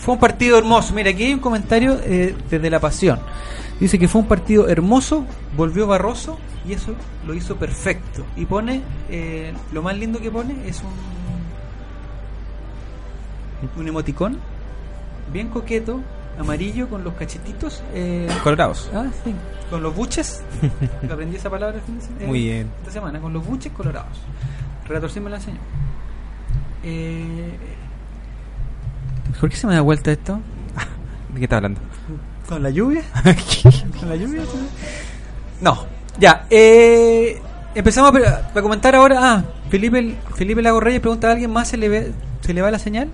Fue 0.00 0.14
un 0.14 0.20
partido 0.20 0.56
hermoso. 0.56 0.94
Mira, 0.94 1.10
aquí 1.10 1.24
hay 1.24 1.34
un 1.34 1.40
comentario 1.40 1.98
eh, 2.04 2.36
desde 2.48 2.70
La 2.70 2.78
Pasión. 2.78 3.18
Dice 3.80 3.98
que 3.98 4.06
fue 4.06 4.20
un 4.20 4.28
partido 4.28 4.68
hermoso, 4.68 5.26
volvió 5.56 5.88
Barroso 5.88 6.38
y 6.64 6.74
eso 6.74 6.94
lo 7.26 7.34
hizo 7.34 7.56
perfecto. 7.56 8.24
Y 8.36 8.46
pone, 8.46 8.82
eh, 9.10 9.52
lo 9.72 9.82
más 9.82 9.98
lindo 9.98 10.20
que 10.20 10.30
pone 10.30 10.54
es 10.68 10.80
un, 10.80 10.92
un 13.80 13.88
emoticón 13.88 14.38
bien 15.32 15.48
coqueto, 15.48 16.02
amarillo, 16.38 16.88
con 16.88 17.04
los 17.04 17.14
cachetitos. 17.14 17.82
eh, 17.94 18.28
Colorados. 18.42 18.90
ah, 18.94 19.06
sí, 19.24 19.34
con 19.70 19.82
los 19.82 19.94
buches. 19.94 20.42
Aprendí 21.10 21.36
esa 21.36 21.50
palabra 21.50 21.76
el 21.76 21.82
fin 21.82 21.98
de 21.98 22.04
se- 22.04 22.24
eh, 22.24 22.26
Muy 22.26 22.40
bien. 22.42 22.70
esta 22.80 22.92
semana, 22.92 23.20
con 23.20 23.32
los 23.32 23.44
buches 23.46 23.72
colorados. 23.72 24.18
Relator 24.88 25.10
sí 25.10 25.20
me 25.20 25.30
la 25.30 25.36
enseñó. 25.36 25.58
Eh, 26.82 27.50
¿Por 29.40 29.50
qué 29.50 29.56
se 29.56 29.66
me 29.66 29.74
da 29.74 29.80
vuelta 29.80 30.12
esto? 30.12 30.40
¿De 31.32 31.38
qué 31.38 31.44
está 31.44 31.56
hablando? 31.56 31.80
¿Con 32.48 32.62
la 32.62 32.70
lluvia? 32.70 33.02
¿Con 34.00 34.08
la 34.08 34.16
lluvia? 34.16 34.42
No, 35.60 35.86
ya. 36.18 36.46
Eh, 36.50 37.40
empezamos 37.74 38.12
a, 38.22 38.50
a 38.54 38.62
comentar 38.62 38.94
ahora. 38.94 39.16
Ah, 39.20 39.44
Felipe, 39.70 40.16
Felipe 40.34 40.60
Lago 40.62 40.78
Reyes 40.80 41.00
pregunta 41.00 41.28
a 41.28 41.32
alguien 41.32 41.50
más: 41.50 41.68
¿se 41.68 41.76
le, 41.78 41.88
ve, 41.88 42.12
¿se 42.42 42.52
le 42.52 42.60
va 42.60 42.70
la 42.70 42.78
señal? 42.78 43.08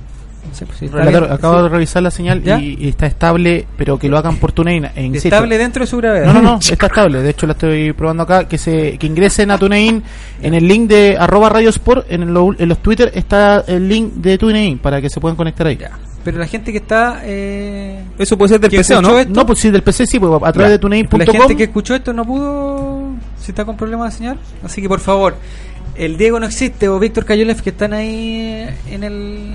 No 0.49 0.55
sé, 0.55 0.67
pues, 0.67 0.79
si 0.79 0.89
Relator, 0.89 1.31
acabo 1.31 1.59
Sí. 1.59 1.63
de 1.65 1.69
revisar 1.69 2.03
la 2.03 2.11
señal 2.11 2.43
¿Ya? 2.43 2.59
y, 2.59 2.77
y 2.81 2.89
está 2.89 3.07
estable, 3.07 3.67
pero 3.77 3.99
que 3.99 4.09
lo 4.09 4.19
hagan 4.19 4.37
por 4.37 4.51
TuneIn. 4.53 4.87
e 4.97 5.05
insisto. 5.05 5.29
Estable 5.29 5.59
dentro 5.59 5.85
de 5.85 5.87
su 5.87 5.97
gravedad. 5.99 6.27
No, 6.27 6.33
no, 6.35 6.43
no, 6.43 6.59
está 6.61 6.87
estable. 6.87 7.23
De 7.23 7.31
hecho, 7.31 7.47
la 7.47 7.53
estoy 7.53 7.93
probando 7.93 8.23
acá. 8.25 8.49
Que 8.49 8.59
se 8.59 8.99
que 8.99 9.07
ingresen 9.07 9.51
a 9.51 9.59
TuneIn 9.59 10.03
en 10.43 10.55
el 10.55 10.67
link 10.67 10.89
de 10.89 11.17
arroba 11.19 11.49
radiosport. 11.51 12.11
En, 12.11 12.33
lo- 12.35 12.55
en 12.59 12.69
los 12.69 12.79
Twitter 12.79 13.11
está 13.15 13.65
el 13.67 13.89
link 13.89 14.15
de 14.15 14.39
TuneIn 14.39 14.79
para 14.79 15.01
que 15.01 15.09
se 15.09 15.21
puedan 15.21 15.37
conectar 15.37 15.67
ahí. 15.67 15.77
Ya. 15.77 15.91
Pero 16.25 16.39
la 16.39 16.47
gente 16.47 16.73
que 16.73 16.79
está. 16.79 17.21
Eh, 17.25 18.03
Eso 18.19 18.37
puede 18.37 18.51
ser 18.51 18.61
del 18.61 18.71
¿Que 18.71 18.79
PC, 18.79 18.95
¿o 18.95 18.97
escuchó 18.99 19.13
no? 19.13 19.19
esto? 19.21 19.33
No, 19.33 19.47
pues 19.47 19.59
sí, 19.59 19.71
del 19.71 19.83
PC 19.83 20.07
sí, 20.07 20.19
pues, 20.19 20.33
a 20.33 20.53
través 20.53 20.57
Ya. 20.57 20.65
de 20.69 20.75
la 20.75 20.81
TuneIn.com. 20.81 21.21
gente 21.27 21.57
que 21.57 21.65
escuchó 21.65 21.95
esto 21.95 22.13
no 22.13 22.25
pudo. 22.25 23.11
Si 23.41 23.53
está 23.53 23.65
con 23.65 23.77
problemas 23.77 24.13
de 24.13 24.19
señal. 24.19 24.39
Así 24.65 24.83
que 24.83 24.89
por 24.89 25.01
favor, 25.01 25.37
el 25.95 26.17
Diego 26.19 26.39
no 26.41 26.47
existe 26.47 26.89
o 26.89 26.99
Víctor 26.99 27.25
Cayolev 27.25 27.63
que 27.63 27.71
están 27.71 27.93
ahí 27.95 28.67
en 28.91 29.05
el. 29.05 29.55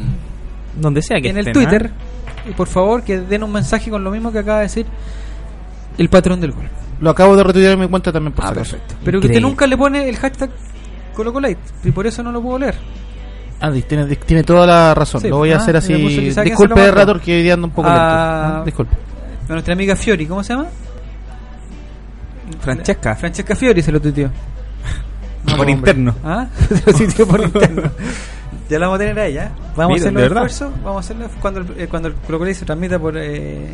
Donde 0.79 1.01
sea 1.01 1.19
que 1.21 1.29
en 1.29 1.37
el 1.37 1.47
estén, 1.47 1.53
Twitter. 1.63 1.91
¿ah? 1.93 2.49
Y 2.49 2.53
por 2.53 2.67
favor 2.67 3.03
que 3.03 3.19
den 3.19 3.43
un 3.43 3.51
mensaje 3.51 3.89
con 3.89 4.03
lo 4.03 4.11
mismo 4.11 4.31
que 4.31 4.39
acaba 4.39 4.57
de 4.59 4.63
decir 4.63 4.85
el 5.97 6.09
patrón 6.09 6.41
del 6.41 6.51
gol. 6.51 6.69
Lo 6.99 7.09
acabo 7.09 7.35
de 7.35 7.43
retuitear 7.43 7.73
en 7.73 7.79
mi 7.79 7.87
cuenta 7.87 8.11
también, 8.11 8.33
por 8.33 8.45
Ah, 8.45 8.53
perfecto. 8.53 8.95
Pero 9.03 9.19
que 9.19 9.27
usted 9.27 9.41
nunca 9.41 9.67
le 9.67 9.77
pone 9.77 10.07
el 10.07 10.15
hashtag 10.17 10.49
ColocoLate 11.15 11.57
y 11.83 11.91
por 11.91 12.05
eso 12.07 12.23
no 12.23 12.31
lo 12.31 12.41
puedo 12.41 12.59
leer. 12.59 12.75
Andy, 13.59 13.81
tiene, 13.83 14.05
tiene 14.17 14.43
toda 14.43 14.67
la 14.67 14.93
razón. 14.93 15.21
Sí, 15.21 15.29
lo 15.29 15.37
voy 15.37 15.51
a 15.51 15.55
ah, 15.55 15.59
hacer 15.59 15.77
así. 15.77 15.93
Disculpe. 15.93 16.91
Rator, 16.91 17.21
que 17.21 17.35
hoy 17.37 17.43
día 17.43 17.53
ando 17.53 17.67
un 17.67 17.73
poco 17.73 17.87
Ah. 17.89 18.43
lento. 18.47 18.57
¿no? 18.59 18.65
Disculpe. 18.65 18.95
A 19.47 19.51
nuestra 19.53 19.73
amiga 19.73 19.95
Fiori, 19.95 20.25
¿cómo 20.25 20.43
se 20.43 20.53
llama? 20.53 20.67
Francesca. 22.59 23.15
Francesca 23.15 23.55
Fiori 23.55 23.81
se 23.81 23.91
lo 23.91 24.01
tuiteó. 24.01 24.29
por 25.57 25.69
interno. 25.69 26.15
¿Ah? 26.23 26.47
Se 26.69 26.91
lo 26.91 26.97
tuiteó 26.97 27.27
por 27.27 27.41
interno. 27.43 27.91
Ya 28.69 28.79
la 28.79 28.87
vamos 28.87 28.95
a 28.97 28.99
tener 28.99 29.19
a 29.19 29.25
ella. 29.27 29.51
Vamos 29.75 29.99
a 29.99 30.01
hacer 30.01 30.13
¿de 30.13 30.19
los 30.21 30.31
esfuerzos. 30.31 30.71
Vamos 30.83 30.97
a 30.97 30.99
hacerlo 30.99 31.29
cuando 31.41 31.59
el, 31.61 31.67
eh, 31.81 31.87
cuando 31.87 32.07
el 32.09 32.15
Colo 32.15 32.53
se 32.53 32.65
transmita 32.65 32.97
por 32.97 33.15
eh, 33.17 33.67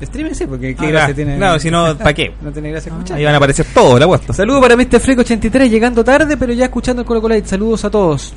streaming, 0.00 0.32
sí, 0.32 0.46
porque 0.46 0.74
qué 0.74 0.86
Ah, 0.86 0.88
gracia 0.90 0.98
claro. 1.06 1.14
tiene. 1.14 1.36
Claro, 1.36 1.58
si 1.60 1.70
no, 1.70 1.98
¿pa' 1.98 2.12
qué? 2.14 2.32
No 2.40 2.50
tiene 2.50 2.70
gracia 2.70 2.90
escuchar. 2.92 3.18
Ahí 3.18 3.24
van 3.24 3.34
a 3.34 3.36
aparecer 3.36 3.66
todos, 3.74 3.98
la 3.98 4.06
apuesto. 4.06 4.32
Saludos 4.32 4.62
para 4.62 4.76
Mr. 4.76 5.00
Freak 5.00 5.18
83, 5.18 5.70
llegando 5.70 6.02
tarde, 6.02 6.36
pero 6.36 6.52
ya 6.54 6.64
escuchando 6.66 7.02
el 7.02 7.06
Colo 7.06 7.20
Colate. 7.20 7.46
Saludos 7.46 7.84
a 7.84 7.90
todos. 7.90 8.32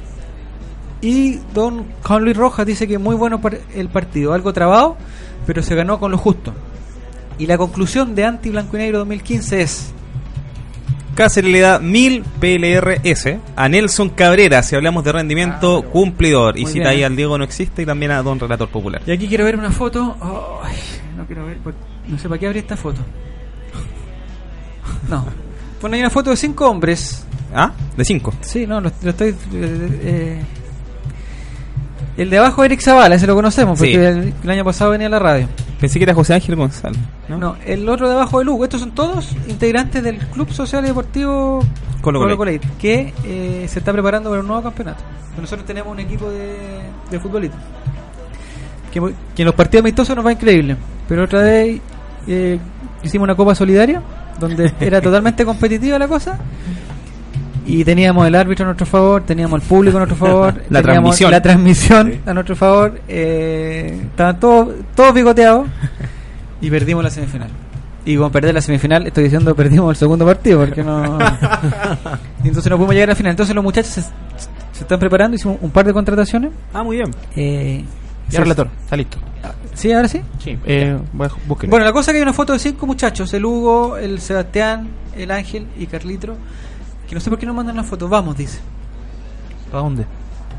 Y 1.02 1.40
don 1.54 1.86
Juan 2.04 2.24
Luis 2.24 2.36
Rojas 2.38 2.66
dice 2.66 2.88
que 2.88 2.98
muy 2.98 3.16
bueno 3.16 3.40
el 3.76 3.90
partido, 3.90 4.34
algo 4.34 4.54
trabado, 4.54 4.96
pero 5.46 5.62
se 5.62 5.76
ganó 5.76 6.00
con 6.00 6.12
lo 6.12 6.18
justo. 6.18 6.54
Y 7.38 7.46
la 7.46 7.58
conclusión 7.58 8.16
de 8.16 8.26
Anti 8.26 8.50
Blanco 8.50 8.78
y 8.78 8.80
Negro 8.80 9.00
2015 9.00 9.62
es 9.62 9.92
Cáceres 11.16 11.52
le 11.52 11.60
da 11.60 11.78
1000 11.80 12.24
PLRS 12.40 13.38
a 13.56 13.70
Nelson 13.70 14.10
Cabrera, 14.10 14.64
si 14.64 14.76
hablamos 14.76 15.04
de 15.04 15.12
rendimiento 15.12 15.84
cumplidor. 15.92 16.58
Y 16.58 16.66
cita 16.66 16.90
ahí 16.90 17.04
al 17.04 17.16
Diego 17.16 17.38
no 17.38 17.44
existe 17.44 17.84
y 17.84 17.86
también 17.86 18.12
a 18.12 18.24
Don 18.24 18.40
Relator 18.40 18.68
Popular. 18.70 19.02
Y 19.06 19.12
aquí 19.12 19.28
quiero 19.28 19.46
ver 19.46 19.56
una 19.58 19.72
foto. 19.72 20.18
Ay, 20.64 20.76
no 21.18 21.26
quiero 21.26 21.46
ver. 21.46 21.58
por- 21.58 21.76
No 22.08 22.18
sé 22.18 22.28
para 22.28 22.40
qué 22.40 22.48
abrí 22.48 22.60
esta 22.60 22.76
foto. 22.76 23.02
No. 25.10 25.26
Pone 25.80 25.96
ahí 25.98 26.02
una 26.02 26.10
foto 26.10 26.30
de 26.32 26.36
cinco 26.38 26.70
hombres. 26.70 27.26
¿Ah? 27.54 27.72
De 27.96 28.04
5. 28.04 28.34
Sí, 28.42 28.66
no, 28.66 28.82
lo, 28.82 28.92
lo 29.04 29.10
estoy. 29.12 29.30
eh, 29.30 29.36
eh, 29.54 30.42
el 32.18 32.30
de 32.30 32.38
abajo, 32.38 32.64
Eric 32.64 32.82
Zavala, 32.82 33.16
ese 33.16 33.26
lo 33.28 33.36
conocemos, 33.36 33.78
porque 33.80 33.94
Sí. 33.94 33.98
el, 34.00 34.34
el 34.44 34.50
año 34.50 34.64
pasado 34.64 34.92
venía 34.92 35.08
a 35.08 35.10
la 35.10 35.20
radio. 35.20 35.48
Pensé 35.80 36.00
que 36.00 36.04
era 36.04 36.14
José 36.14 36.34
Ángel 36.36 36.56
González. 36.56 37.00
¿no? 37.28 37.38
No, 37.38 37.56
el 37.66 37.88
otro 37.90 38.08
de 38.08 38.14
abajo 38.16 38.40
de 38.40 38.46
Lugo. 38.46 38.64
Estos 38.64 38.80
son 38.82 38.92
todos 38.92 39.36
integrantes 39.48 40.02
del 40.04 40.18
Club 40.18 40.50
Social 40.52 40.84
y 40.86 40.88
Deportivo 40.88 41.60
Colo 42.02 42.20
Colo 42.20 42.38
Colo. 42.38 42.52
Que 42.80 43.14
eh, 43.26 43.66
se 43.68 43.80
está 43.80 43.92
preparando 43.92 44.30
para 44.30 44.42
un 44.42 44.48
nuevo 44.48 44.62
campeonato. 44.64 45.04
Nosotros 45.40 45.66
tenemos 45.66 45.92
un 45.92 46.00
equipo 46.00 46.30
de, 46.30 46.56
de. 47.12 47.52
Que, 48.92 49.02
muy- 49.02 49.16
que 49.36 49.42
en 49.42 49.46
los 49.48 49.56
partidos 49.56 49.82
amistosos 49.84 50.16
nos 50.16 50.26
va 50.26 50.32
increíble. 50.32 50.78
Pero 51.08 51.24
otra 51.24 51.42
vez 51.42 51.82
eh, 52.28 52.60
hicimos 53.02 53.26
una 53.26 53.36
copa 53.36 53.56
solidaria, 53.56 54.02
donde 54.40 54.72
era 54.80 55.02
totalmente 55.02 55.44
competitiva 55.44 55.98
la 56.00 56.08
cosa. 56.08 56.38
Y 57.66 57.84
teníamos 57.86 58.28
el 58.28 58.36
árbitro 58.36 58.66
a 58.66 58.68
nuestro 58.68 58.86
favor, 58.86 59.24
teníamos 59.24 59.62
el 59.62 59.68
público 59.68 59.98
a 59.98 60.06
nuestro 60.06 60.18
favor, 60.28 60.54
La 60.70 60.82
teníamos 60.82 61.16
transmisión. 61.18 61.32
la 61.32 61.42
transmisión 61.42 62.12
Sí. 62.12 62.20
a 62.26 62.34
nuestro 62.34 62.56
favor. 62.56 63.00
Eh, 63.08 64.00
estaban 64.12 64.40
todos, 64.40 64.70
todos 64.96 65.14
bigoteados 65.14 65.68
y 66.62 66.70
perdimos 66.70 67.04
la 67.04 67.10
semifinal. 67.10 67.50
Y 68.06 68.18
con 68.18 68.32
perder 68.32 68.54
la 68.54 68.60
semifinal, 68.62 69.08
estoy 69.08 69.24
diciendo 69.26 69.56
perdimos 69.56 69.90
el 69.92 69.96
segundo 69.96 70.26
partido 70.26 70.60
porque 70.60 70.84
no. 70.84 71.18
y 72.44 72.48
entonces 72.50 72.70
no 72.70 72.76
pudimos 72.78 72.94
llegar 72.96 73.10
a 73.10 73.12
la 73.14 73.16
final. 73.16 73.32
Entonces 73.32 73.56
los 73.56 73.64
muchachos 73.64 73.92
se, 73.94 74.02
se 74.02 74.82
están 74.82 75.00
preparando, 75.00 75.36
hicimos 75.36 75.58
un 75.62 75.72
par 75.72 75.86
de 75.86 75.94
contrataciones. 75.94 76.52
Ah, 76.74 76.84
muy 76.84 76.98
bien. 76.98 77.12
Eh, 77.36 77.84
Ya, 78.30 78.40
relator, 78.42 78.68
está 78.84 78.98
listo. 78.98 79.18
¿Sí, 79.74 79.92
ahora 79.92 80.08
sí? 80.08 80.22
Sí, 80.40 80.58
eh, 80.66 80.98
voy 81.14 81.28
a-. 81.28 81.66
Bueno, 81.68 81.86
la 81.86 81.92
cosa 81.94 82.12
es 82.12 82.14
que 82.14 82.18
hay 82.18 82.24
una 82.24 82.34
foto 82.34 82.52
de 82.54 82.60
cinco 82.60 82.86
muchachos: 82.86 83.34
el 83.34 83.44
Hugo, 83.46 83.98
el 83.98 84.20
Sebastián, 84.20 84.88
el 85.18 85.32
Ángel 85.32 85.68
y 85.78 85.88
Carlitro. 85.88 86.36
Que 87.14 87.16
no 87.16 87.22
sé 87.22 87.30
por 87.30 87.38
qué 87.38 87.46
no 87.46 87.54
mandan 87.54 87.76
la 87.76 87.84
foto. 87.84 88.10
Vamos, 88.10 88.36
dice. 88.36 88.58
¿Para 89.70 89.84
dónde? 89.84 90.04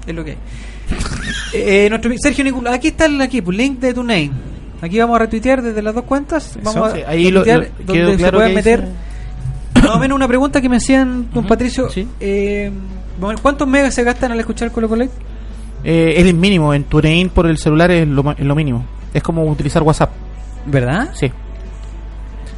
Es 0.06 0.14
lo 0.14 0.22
que 0.24 0.30
hay. 0.32 0.36
Eh, 1.52 1.88
nuestro, 1.88 2.12
Sergio 2.18 2.44
Nicolás, 2.44 2.74
aquí 2.74 2.88
está 2.88 3.06
el 3.06 3.20
equipo, 3.20 3.50
link 3.50 3.80
de 3.80 3.92
tu 3.94 4.02
name. 4.04 4.30
Aquí 4.80 4.98
vamos 5.00 5.16
a 5.16 5.18
retuitear 5.20 5.62
desde 5.62 5.82
las 5.82 5.94
dos 5.94 6.04
cuentas. 6.04 6.56
Vamos 6.62 6.92
a 6.92 7.08
ahí 7.08 7.30
lo- 7.30 7.42
retuitear 7.44 7.70
lo- 7.78 7.84
donde 7.86 8.18
se 8.24 8.30
que 8.30 8.54
meter. 8.54 8.88
Más 9.74 9.90
o 9.90 9.98
menos 9.98 10.14
una 10.16 10.28
pregunta 10.28 10.60
que 10.60 10.68
me 10.68 10.76
hacían, 10.76 11.28
don 11.32 11.44
Patricio. 11.46 11.88
sí. 11.90 12.06
eh, 12.20 12.70
¿Cuántos 13.42 13.66
megas 13.66 13.94
se 13.94 14.02
gastan 14.04 14.30
al 14.32 14.38
escuchar 14.40 14.70
Colo 14.70 14.88
Colo? 14.88 15.04
Eh, 15.84 16.14
es 16.16 16.24
el 16.26 16.34
mínimo, 16.34 16.72
en 16.74 16.84
TuneIn 16.84 17.30
por 17.30 17.46
el 17.46 17.58
celular 17.58 17.90
es 17.90 18.06
lo, 18.06 18.30
es 18.32 18.40
lo 18.44 18.54
mínimo. 18.54 18.84
Es 19.12 19.22
como 19.24 19.44
utilizar 19.44 19.82
WhatsApp, 19.82 20.10
¿Verdad? 20.66 21.10
sí. 21.14 21.30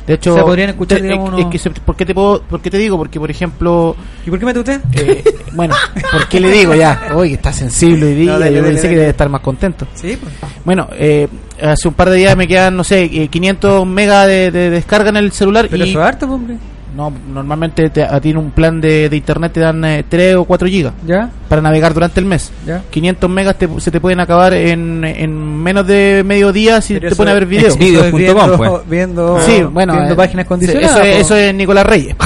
De 0.07 0.15
hecho, 0.15 0.33
O 0.33 0.35
sea, 0.35 0.45
podrían 0.45 0.71
escuchar, 0.71 0.99
te- 0.99 1.05
digamos, 1.05 1.29
es- 1.29 1.35
unos- 1.35 1.41
es 1.41 1.47
que 1.51 1.59
se- 1.59 1.71
¿por, 1.81 1.97
qué 1.97 2.07
te 2.07 2.15
puedo, 2.15 2.41
¿Por 2.43 2.61
qué 2.61 2.71
te 2.71 2.79
digo? 2.79 2.97
Porque, 2.97 3.19
por 3.19 3.31
ejemplo, 3.31 3.97
¿Y 4.27 4.31
por 4.31 4.39
qué 4.39 4.45
me 4.47 4.55
tutea? 4.55 4.81
eh, 4.93 5.25
bueno, 5.53 5.75
¿por 6.13 6.29
qué 6.29 6.39
le 6.41 6.51
digo 6.53 6.75
ya? 6.75 7.09
Oye, 7.15 7.35
está 7.35 7.53
sensible 7.53 8.07
hoy 8.07 8.15
día, 8.15 8.33
No, 8.33 8.39
dale, 8.39 8.53
yo 8.55 8.63
dale, 8.63 8.69
pensé 8.75 8.83
dale. 8.85 8.95
que 8.95 8.99
debe 9.01 9.11
estar 9.11 9.29
más 9.29 9.41
contento. 9.41 9.87
Sí, 9.95 10.17
pues. 10.21 10.33
Bueno, 10.65 10.89
eh, 10.93 11.27
hace 11.61 11.89
un 11.89 11.95
par 11.95 12.11
de 12.11 12.17
días 12.17 12.37
me 12.37 12.47
quedan, 12.47 12.77
no 12.77 12.85
sé, 12.85 13.05
eh, 13.05 13.29
500 13.29 13.87
megas 13.87 14.27
de, 14.29 14.51
de 14.51 14.71
descarga 14.71 15.09
en 15.11 15.17
el 15.17 15.33
celular 15.33 15.67
Pero 15.71 15.85
y 15.85 15.91
eso 15.91 16.01
es 16.01 16.07
harto, 16.07 16.27
pues, 16.27 16.35
hombre. 16.37 16.57
No, 16.97 17.13
normalmente 17.33 17.91
te, 17.91 18.03
a 18.03 18.19
ti 18.21 18.31
en 18.31 18.39
un 18.39 18.51
plan 18.51 18.81
de, 18.81 19.09
de 19.11 19.17
internet 19.17 19.53
te 19.53 19.61
dan 19.61 19.85
eh, 19.85 20.05
3 20.09 20.37
o 20.37 20.45
4 20.45 20.67
gigas 20.69 20.95
¿Ya? 21.07 21.31
para 21.49 21.61
navegar 21.61 21.93
durante 21.95 22.19
el 22.21 22.27
mes. 22.27 22.51
¿Ya? 22.67 22.83
500 22.91 23.29
megas 23.31 23.57
te- 23.59 23.69
se 23.81 23.91
te 23.91 24.01
pueden 24.01 24.19
acabar 24.21 24.55
en, 24.55 25.05
en 25.05 25.63
menos 25.63 25.87
de 25.87 26.23
medio 26.25 26.53
día 26.53 26.81
si 26.81 26.95
Pero 26.95 27.11
te 27.11 27.17
ponen 27.17 27.33
a 27.33 27.35
ver 27.35 27.47
videos. 27.47 27.77
eso 27.79 28.05
es 28.05 28.13
Videos.com, 28.13 28.19
viendo, 28.19 28.57
pues. 28.57 28.89
viendo, 28.89 29.41
Sí, 29.43 29.63
bueno, 29.71 29.93
viendo 29.95 30.15
eh, 30.15 30.17
páginas 30.17 30.47
condicionadas. 30.47 30.91
Eso 30.91 31.03
es, 31.03 31.09
pues. 31.13 31.21
eso 31.27 31.37
es 31.37 31.55
Nicolás 31.55 31.87
Reyes. 31.87 32.17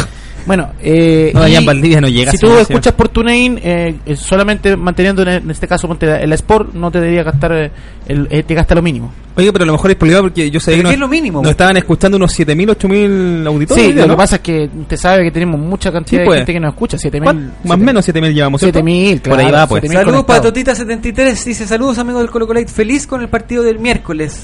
Bueno, 0.47 0.71
eh, 0.83 1.31
No, 1.35 1.43
allá 1.43 1.55
y 1.55 1.57
en 1.57 1.67
Valdivia 1.67 2.01
no 2.01 2.09
llega 2.09 2.33
Si 2.33 2.39
tú 2.39 2.53
escuchas 2.59 2.93
por 2.95 3.09
TuneIn, 3.09 3.61
eh, 3.63 3.95
solamente 4.17 4.77
manteniendo 4.77 5.23
en, 5.23 5.51
este 5.51 5.69
caso 5.69 5.89
el 6.01 6.33
Sport, 6.33 6.75
no 6.75 6.91
te 6.91 7.01
debería 7.01 7.23
gastar, 7.23 7.53
eh, 7.53 7.71
el, 8.07 8.27
eh, 8.31 8.43
te 8.43 8.55
gasta 8.55 8.75
lo 8.75 8.83
mínimo. 8.83 9.13
Oye, 9.37 9.53
pero 9.53 9.63
a 9.63 9.67
lo 9.67 9.73
mejor 9.73 9.91
es 9.93 9.97
problema 9.97 10.23
porque 10.23 10.51
yo 10.51 10.59
sé 10.61 10.73
¿Pero 10.73 10.77
que 10.77 10.81
qué 10.81 10.85
nos, 10.85 10.93
es 10.95 10.99
lo 10.99 11.09
mínimo, 11.09 11.43
nos 11.43 11.51
estaban 11.53 11.77
escuchando 11.77 12.17
unos 12.17 12.39
7.000, 12.39 12.77
8.000 12.77 13.47
auditores. 13.47 13.85
Sí, 13.85 13.93
lo 13.93 14.07
¿no? 14.07 14.15
que 14.15 14.17
pasa 14.17 14.37
es 14.37 14.43
que 14.43 14.69
usted 14.81 14.97
sabe 14.97 15.25
que 15.25 15.31
tenemos 15.31 15.61
mucha 15.61 15.93
cantidad 15.93 16.23
Sí, 16.23 16.27
pues. 16.27 16.35
de 16.37 16.41
gente 16.41 16.53
que 16.55 16.61
nos 16.61 16.73
escucha, 16.73 16.99
7000. 16.99 17.25
¿Cuán- 17.25 17.53
Más 17.65 17.75
o 17.75 17.79
menos 17.79 18.05
7.000 18.09 18.35
llevamos. 18.35 18.61
¿cierto? 18.61 18.79
7000, 18.79 19.21
Por 19.21 19.33
ahí 19.39 19.47
claro, 19.47 19.57
va, 19.57 19.67
pues. 19.69 19.83
7.000 19.85 19.93
Saludos 19.93 20.25
para 20.25 20.41
conectados. 20.41 20.79
Totita73. 20.81 21.45
Dice: 21.45 21.67
Saludos, 21.67 21.99
amigos 21.99 22.23
del 22.23 22.31
Colo 22.31 22.47
Colo 22.47 22.59
Light. 22.59 22.69
Feliz 22.69 23.07
con 23.07 23.21
el 23.23 23.29
partido 23.29 23.63
del 23.63 23.79
miércoles. 23.79 24.43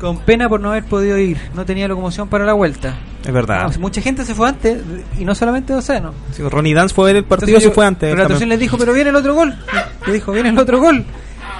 Con 0.00 0.18
pena 0.18 0.48
por 0.48 0.60
no 0.60 0.70
haber 0.70 0.84
podido 0.84 1.18
ir. 1.18 1.38
No 1.54 1.64
tenía 1.64 1.88
locomoción 1.88 2.28
para 2.28 2.44
la 2.44 2.52
vuelta. 2.52 2.94
Es 3.26 3.32
verdad. 3.32 3.70
No, 3.72 3.80
mucha 3.80 4.00
gente 4.00 4.24
se 4.24 4.34
fue 4.34 4.48
antes. 4.48 4.78
Y 5.18 5.24
no 5.24 5.34
solamente 5.34 5.74
Océano. 5.74 6.14
Sí, 6.32 6.42
Ronnie 6.42 6.72
Dance 6.74 6.94
fue 6.94 7.04
a 7.04 7.06
ver 7.06 7.16
el 7.16 7.24
partido, 7.24 7.48
Entonces 7.48 7.62
se 7.64 7.68
yo- 7.70 7.74
fue 7.74 7.84
antes. 7.86 8.10
Pero 8.10 8.22
la 8.22 8.28
torsión 8.28 8.48
les 8.48 8.60
dijo: 8.60 8.78
Pero 8.78 8.92
viene 8.92 9.10
el 9.10 9.16
otro 9.16 9.34
gol. 9.34 9.56
Le 10.06 10.12
dijo: 10.12 10.32
Viene 10.32 10.50
el 10.50 10.58
otro 10.58 10.78
gol. 10.78 11.04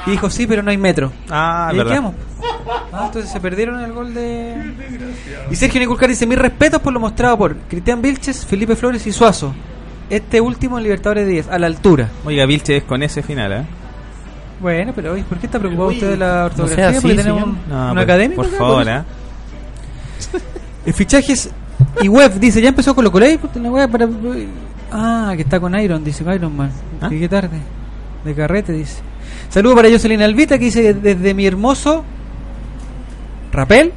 Y 0.06 0.12
dijo: 0.12 0.30
Sí, 0.30 0.46
pero 0.46 0.62
no 0.62 0.70
hay 0.70 0.78
metro. 0.78 1.12
Ah, 1.28 1.70
y 1.72 1.76
verdad. 1.78 2.12
Ah, 2.92 3.04
entonces 3.06 3.30
se 3.30 3.40
perdieron 3.40 3.80
el 3.80 3.92
gol 3.92 4.14
de. 4.14 4.54
Y 5.50 5.56
Sergio 5.56 5.80
Niculcar 5.80 6.08
dice: 6.08 6.26
Mis 6.26 6.38
respetos 6.38 6.80
por 6.80 6.92
lo 6.92 7.00
mostrado 7.00 7.36
por 7.36 7.56
Cristian 7.68 8.00
Vilches, 8.00 8.46
Felipe 8.46 8.76
Flores 8.76 9.06
y 9.06 9.12
Suazo. 9.12 9.52
Este 10.10 10.40
último 10.40 10.78
en 10.78 10.84
Libertadores 10.84 11.26
10, 11.26 11.48
a 11.48 11.58
la 11.58 11.66
altura. 11.66 12.08
Oiga, 12.24 12.46
Vilche 12.46 12.78
es 12.78 12.84
con 12.84 13.02
ese 13.02 13.22
final, 13.22 13.52
¿eh? 13.52 13.62
Bueno, 14.60 14.92
pero 14.94 15.12
oye, 15.12 15.22
¿por 15.24 15.38
qué 15.38 15.46
está 15.46 15.58
preocupado 15.58 15.90
usted 15.90 16.10
de 16.10 16.16
la 16.16 16.46
ortografía? 16.46 16.88
así, 16.88 17.00
Porque 17.00 17.16
tenemos 17.16 17.42
un, 17.44 17.58
No, 17.68 17.82
un 17.84 17.88
por- 17.90 17.98
académico. 18.00 18.36
Por 18.42 18.46
acá, 18.46 18.58
favor, 18.58 18.88
¿eh? 18.88 19.02
El 20.86 20.92
fichajes 20.94 21.50
y 22.02 22.08
web 22.08 22.32
dice, 22.40 22.60
ya 22.60 22.70
empezó 22.70 22.94
la 23.62 23.70
wea, 23.70 23.86
para 23.88 24.08
Ah, 24.90 25.32
que 25.36 25.42
está 25.42 25.60
con 25.60 25.78
Iron, 25.78 26.02
dice 26.02 26.24
Iron 26.34 26.56
Man. 26.56 26.70
¿Ah? 27.00 27.08
Llegué 27.08 27.28
tarde. 27.28 27.58
De 28.24 28.34
carrete 28.34 28.72
dice. 28.72 29.00
Saludos 29.48 29.76
para 29.76 29.90
Jocelyn 29.90 30.22
Albita 30.22 30.58
que 30.58 30.64
dice 30.66 30.94
desde 30.94 31.34
mi 31.34 31.46
hermoso 31.46 32.04
Rapel. 33.52 33.92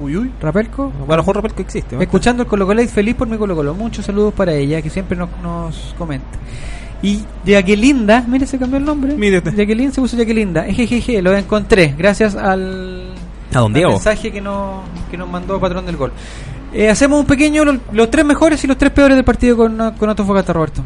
Uy, 0.00 0.16
uy. 0.16 0.30
Rapelco. 0.40 0.90
Bueno, 0.90 1.12
a 1.12 1.16
lo 1.16 1.22
mejor 1.22 1.36
Rapel 1.36 1.52
que 1.54 1.62
existe. 1.62 1.96
Escuchando 2.00 2.42
el 2.44 2.48
Colo 2.48 2.66
Colo 2.66 2.86
feliz 2.88 3.14
por 3.14 3.28
mi 3.28 3.36
Colo 3.36 3.54
Colo. 3.54 3.74
Muchos 3.74 4.04
saludos 4.06 4.32
para 4.34 4.52
ella 4.54 4.80
que 4.80 4.90
siempre 4.90 5.16
nos, 5.16 5.28
nos 5.42 5.94
comenta. 5.98 6.26
Y 7.04 7.20
Jacquelinda, 7.44 8.24
mire, 8.26 8.46
se 8.46 8.58
cambió 8.58 8.78
el 8.78 8.84
nombre. 8.84 9.14
Mírate. 9.14 9.52
Jacqueline 9.54 9.92
se 9.92 10.00
puso 10.00 10.16
Jacquelinda. 10.16 10.66
Ejejeje, 10.66 11.20
lo 11.20 11.36
encontré. 11.36 11.94
Gracias 11.98 12.34
al, 12.34 13.12
A 13.52 13.58
don 13.58 13.66
al 13.66 13.72
Diego. 13.74 13.90
mensaje 13.92 14.32
que 14.32 14.40
nos, 14.40 14.80
que 15.10 15.16
nos 15.18 15.28
mandó 15.28 15.60
Patrón 15.60 15.84
del 15.86 15.96
Gol. 15.96 16.12
Eh, 16.72 16.88
hacemos 16.88 17.20
un 17.20 17.26
pequeño, 17.26 17.64
lo- 17.64 17.78
los, 17.92 18.10
tres 18.10 18.24
mejores 18.24 18.62
y 18.64 18.66
los 18.66 18.78
tres 18.78 18.90
peores 18.92 19.16
del 19.16 19.24
partido 19.24 19.56
con, 19.56 19.76
con 19.98 20.08
Antofagasta, 20.10 20.52
Roberto. 20.52 20.82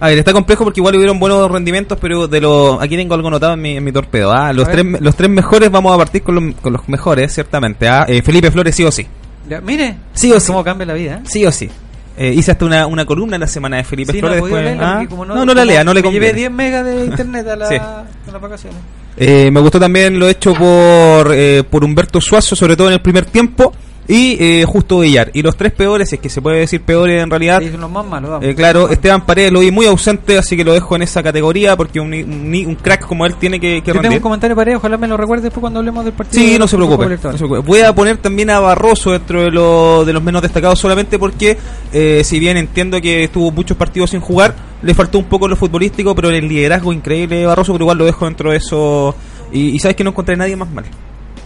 A 0.00 0.08
ver, 0.08 0.18
está 0.18 0.32
complejo 0.32 0.64
porque 0.64 0.80
igual 0.80 0.96
hubieron 0.96 1.18
buenos 1.20 1.50
rendimientos, 1.50 1.98
pero 2.00 2.26
de 2.26 2.40
los 2.40 2.80
aquí 2.82 2.96
tengo 2.96 3.14
algo 3.14 3.28
anotado 3.28 3.54
en 3.54 3.60
mi, 3.62 3.76
en 3.76 3.84
mi 3.84 3.92
torpedo. 3.92 4.32
¿ah? 4.32 4.52
Los, 4.52 4.66
A 4.68 4.72
tres, 4.72 4.90
ver. 4.90 5.02
los 5.02 5.14
tres 5.14 5.30
mejores 5.30 5.70
vamos 5.70 5.92
a 5.94 5.96
partir 5.98 6.22
con, 6.22 6.34
los- 6.36 6.54
con 6.60 6.72
los 6.72 6.88
mejores, 6.88 7.32
ciertamente. 7.34 7.88
¿ah? 7.88 8.04
Eh, 8.08 8.22
Felipe 8.22 8.50
Flores 8.50 8.74
sí 8.74 8.84
o 8.84 8.90
sí. 8.90 9.06
Ya, 9.48 9.60
mire, 9.60 9.96
Sí 10.14 10.32
o 10.32 10.38
sí. 10.40 10.46
cómo 10.48 10.62
cambia 10.64 10.86
la 10.86 10.94
vida. 10.94 11.14
¿eh? 11.16 11.20
Sí 11.24 11.44
o 11.44 11.52
sí. 11.52 11.68
Eh, 12.16 12.32
hice 12.36 12.50
hasta 12.52 12.64
una, 12.66 12.86
una 12.86 13.04
columna 13.06 13.36
en 13.36 13.40
la 13.40 13.46
semana 13.46 13.78
de 13.78 13.84
Felipe 13.84 14.12
Sí, 14.12 14.20
no 14.20 14.28
Flores. 14.28 14.40
podido 14.42 14.56
después, 14.58 14.76
leerla 14.78 15.00
¿ah? 15.00 15.06
como 15.08 15.24
no, 15.24 15.44
no, 15.46 15.54
la 15.54 15.64
lea, 15.64 15.82
no 15.82 15.94
le 15.94 16.02
me 16.02 16.10
llevé 16.10 16.28
conviene. 16.28 16.38
10 16.38 16.50
megas 16.50 16.84
de 16.84 17.04
internet 17.06 17.48
a, 17.48 17.56
la, 17.56 17.66
Sí. 17.68 17.74
a 17.76 18.04
las 18.32 18.40
vacaciones. 18.40 18.78
Eh, 19.16 19.50
me 19.50 19.60
gustó 19.60 19.80
también 19.80 20.18
lo 20.18 20.28
hecho 20.28 20.52
por, 20.54 21.32
eh, 21.34 21.62
por 21.68 21.84
Humberto 21.84 22.20
Suazo, 22.20 22.54
sobre 22.56 22.76
todo 22.76 22.88
en 22.88 22.94
el 22.94 23.00
primer 23.00 23.24
tiempo, 23.26 23.72
y 24.08 24.36
eh, 24.40 24.64
Justo 24.66 24.98
Villar. 25.00 25.30
Y 25.32 25.42
los 25.42 25.56
tres 25.56 25.72
peores, 25.72 26.08
si 26.08 26.16
es 26.16 26.20
que 26.20 26.28
se 26.28 26.42
puede 26.42 26.58
decir 26.58 26.82
peores 26.82 27.22
en 27.22 27.30
realidad, 27.30 27.60
Sí, 27.60 27.70
los 27.76 27.90
más 27.90 28.04
malos. 28.04 28.30
vamos. 28.30 28.46
eh, 28.46 28.54
claro, 28.54 28.88
Esteban 28.90 29.24
Paredes 29.24 29.52
lo 29.52 29.60
vi 29.60 29.70
muy 29.70 29.86
ausente, 29.86 30.36
así 30.38 30.56
que 30.56 30.64
lo 30.64 30.72
dejo 30.72 30.96
en 30.96 31.02
esa 31.02 31.22
categoría, 31.22 31.76
porque 31.76 32.00
un, 32.00 32.12
un, 32.12 32.54
un 32.66 32.74
crack 32.74 33.06
como 33.06 33.24
él 33.26 33.34
tiene 33.36 33.60
que, 33.60 33.80
que 33.82 33.88
Yo 33.88 33.92
tengo 33.92 34.02
rendir. 34.02 34.18
un 34.18 34.22
comentario 34.22 34.60
él, 34.60 34.76
ojalá 34.76 34.96
me 34.98 35.06
lo 35.08 35.16
recuerde 35.16 35.44
después 35.44 35.60
cuando 35.60 35.78
hablemos 35.78 36.04
del 36.04 36.14
partido. 36.14 36.42
Sí, 36.42 36.58
no 36.58 36.66
se 36.66 36.76
preocupe, 36.76 37.04
Libertadores. 37.04 37.40
no 37.40 37.46
se 37.46 37.50
preocupe. 37.50 37.68
Voy 37.68 37.80
a 37.80 37.94
poner 37.94 38.16
también 38.18 38.50
a 38.50 38.60
Barroso 38.60 39.12
dentro 39.12 39.42
de, 39.44 39.50
lo- 39.50 40.04
de 40.04 40.12
los 40.12 40.22
menos 40.22 40.42
destacados 40.42 40.78
solamente 40.78 41.18
porque, 41.18 41.56
eh, 41.92 42.22
si 42.24 42.38
bien 42.40 42.56
entiendo 42.56 43.00
que 43.00 43.24
estuvo 43.24 43.50
muchos 43.52 43.76
partidos 43.76 44.10
sin 44.10 44.20
jugar, 44.20 44.54
le 44.82 44.94
faltó 44.94 45.18
un 45.18 45.26
poco 45.26 45.46
lo 45.46 45.54
futbolístico, 45.56 46.14
pero 46.14 46.28
el 46.30 46.48
liderazgo 46.48 46.92
increíble 46.92 47.36
de 47.36 47.46
Barroso, 47.46 47.72
pero 47.72 47.84
igual 47.84 47.98
lo 47.98 48.04
dejo 48.04 48.24
dentro 48.24 48.50
de 48.50 48.56
eso. 48.56 49.14
Y, 49.52 49.68
y 49.70 49.78
sabes 49.78 49.96
que 49.96 50.02
no 50.02 50.10
encontré 50.10 50.34
a 50.34 50.38
nadie 50.38 50.56
más 50.56 50.70
mal, 50.70 50.84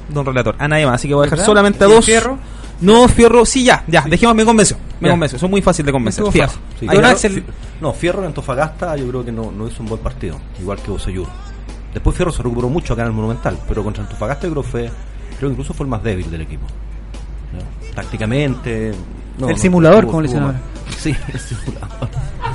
don 0.08 0.24
Relator, 0.26 0.54
a 0.58 0.68
nadie 0.68 0.86
más, 0.86 0.96
así 0.96 1.08
que 1.08 1.14
voy 1.14 1.22
a 1.22 1.24
dejar 1.24 1.38
¿Verdad? 1.38 1.46
solamente 1.46 1.84
a 1.84 1.86
¿Y 1.86 1.90
el 1.90 1.96
dos. 1.96 2.04
Fierro? 2.04 2.38
No, 2.80 3.08
Fierro, 3.08 3.46
sí, 3.46 3.64
ya, 3.64 3.84
ya, 3.86 4.02
dejemos, 4.02 4.34
me 4.36 4.44
convenció, 4.44 4.76
me 5.00 5.08
convenció, 5.08 5.38
son 5.38 5.50
muy 5.50 5.62
fáciles 5.62 5.86
de 5.86 5.92
convencer. 5.92 6.24
Fierro. 6.30 6.52
Sí, 6.78 6.86
Fierro- 6.86 7.06
Axel. 7.06 7.44
No, 7.80 7.92
Fierro 7.92 8.20
en 8.20 8.26
Antofagasta 8.26 8.96
yo 8.96 9.08
creo 9.08 9.24
que 9.24 9.32
no, 9.32 9.50
no 9.50 9.66
hizo 9.66 9.82
un 9.82 9.88
buen 9.88 10.00
partido, 10.02 10.38
igual 10.60 10.78
que 10.80 10.90
Bocellur. 10.90 11.26
Después 11.94 12.14
Fierro 12.16 12.30
se 12.32 12.42
recuperó 12.42 12.68
mucho 12.68 12.92
acá 12.92 13.02
en 13.02 13.08
el 13.08 13.14
Monumental, 13.14 13.58
pero 13.66 13.82
contra 13.82 14.02
Antofagasta 14.02 14.46
yo 14.46 14.52
creo 14.52 14.62
que 14.62 14.68
fue, 14.68 14.90
creo 15.38 15.48
que 15.48 15.52
incluso 15.52 15.72
fue 15.72 15.84
el 15.84 15.90
más 15.90 16.02
débil 16.02 16.30
del 16.30 16.42
equipo. 16.42 16.66
Tácticamente... 17.94 18.92
no, 19.38 19.46
El 19.48 19.54
no, 19.54 19.58
simulador, 19.58 20.06
como 20.06 20.20
le 20.20 20.28
dicen 20.28 20.42
ahora. 20.42 20.60
Sí, 20.98 21.14
el 21.32 21.40
simulador. 21.40 22.08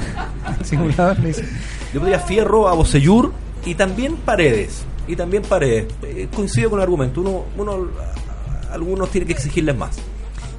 Simulador, 0.63 1.19
le. 1.19 1.31
Yo 1.33 1.99
pondría 1.99 2.19
Fierro 2.19 2.67
a 2.69 2.73
Bocellur 2.73 3.33
y 3.65 3.75
también 3.75 4.15
Paredes. 4.17 4.83
Y 5.07 5.15
también 5.15 5.43
Paredes. 5.43 5.87
Eh, 6.03 6.27
coincido 6.33 6.69
con 6.69 6.79
el 6.79 6.83
argumento. 6.83 7.21
Uno, 7.21 7.43
uno, 7.57 7.71
a- 7.73 8.69
a- 8.71 8.73
algunos 8.73 9.09
tienen 9.09 9.27
que 9.27 9.33
exigirles 9.33 9.75
más. 9.75 9.97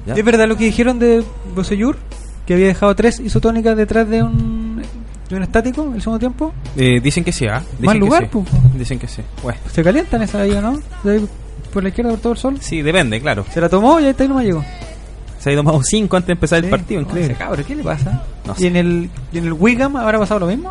¿Ya? 0.05 0.13
¿Es 0.15 0.23
verdad 0.25 0.47
lo 0.47 0.57
que 0.57 0.65
dijeron 0.65 0.99
de 0.99 1.23
Bosellur? 1.55 1.97
Que 2.45 2.53
había 2.55 2.67
dejado 2.67 2.93
tres 2.95 3.19
isotónicas 3.21 3.75
detrás 3.77 4.09
de 4.09 4.21
un, 4.21 4.81
de 5.29 5.35
un 5.35 5.43
estático 5.43 5.91
el 5.95 6.01
segundo 6.01 6.19
tiempo. 6.19 6.53
Eh, 6.75 6.99
dicen 7.01 7.23
que 7.23 7.31
sí, 7.31 7.45
¿ah? 7.47 7.59
Dicen 7.79 7.85
Mal 7.85 7.95
que 7.95 7.99
lugar, 7.99 8.23
sí. 8.23 8.29
pues. 8.33 8.45
Dicen 8.77 8.99
que 8.99 9.07
sí. 9.07 9.21
Bueno. 9.41 9.59
Se 9.71 9.81
calientan 9.81 10.21
esa 10.23 10.41
ahí, 10.41 10.51
¿o 10.51 10.61
¿no? 10.61 10.79
Por 11.71 11.83
la 11.83 11.89
izquierda 11.89 12.11
por 12.11 12.19
todo 12.19 12.33
el 12.33 12.39
sol. 12.39 12.57
Sí, 12.59 12.81
depende, 12.81 13.19
claro. 13.21 13.45
Se 13.51 13.61
la 13.61 13.69
tomó 13.69 13.99
y 13.99 14.03
ahí 14.03 14.09
está 14.11 14.25
y 14.25 14.27
no 14.27 14.35
me 14.35 14.43
llegó. 14.43 14.63
Se 15.39 15.49
ha 15.49 15.53
ido 15.53 15.63
más 15.63 15.75
5 15.87 16.15
antes 16.17 16.27
de 16.27 16.33
empezar 16.33 16.59
el 16.59 16.65
Sí. 16.65 16.69
partido, 16.71 17.01
No, 17.01 17.07
increíble. 17.07 17.33
ese 17.33 17.39
cabrón, 17.43 17.65
¿qué 17.65 17.75
le 17.75 17.83
pasa? 17.83 18.23
No 18.45 18.53
¿Y 18.57 18.59
sé. 18.61 18.67
en 18.67 18.75
el, 18.75 19.09
y 19.31 19.37
en 19.37 19.45
el 19.45 19.53
Wigan 19.53 19.95
habrá 19.97 20.19
pasado 20.19 20.41
lo 20.41 20.47
mismo? 20.47 20.69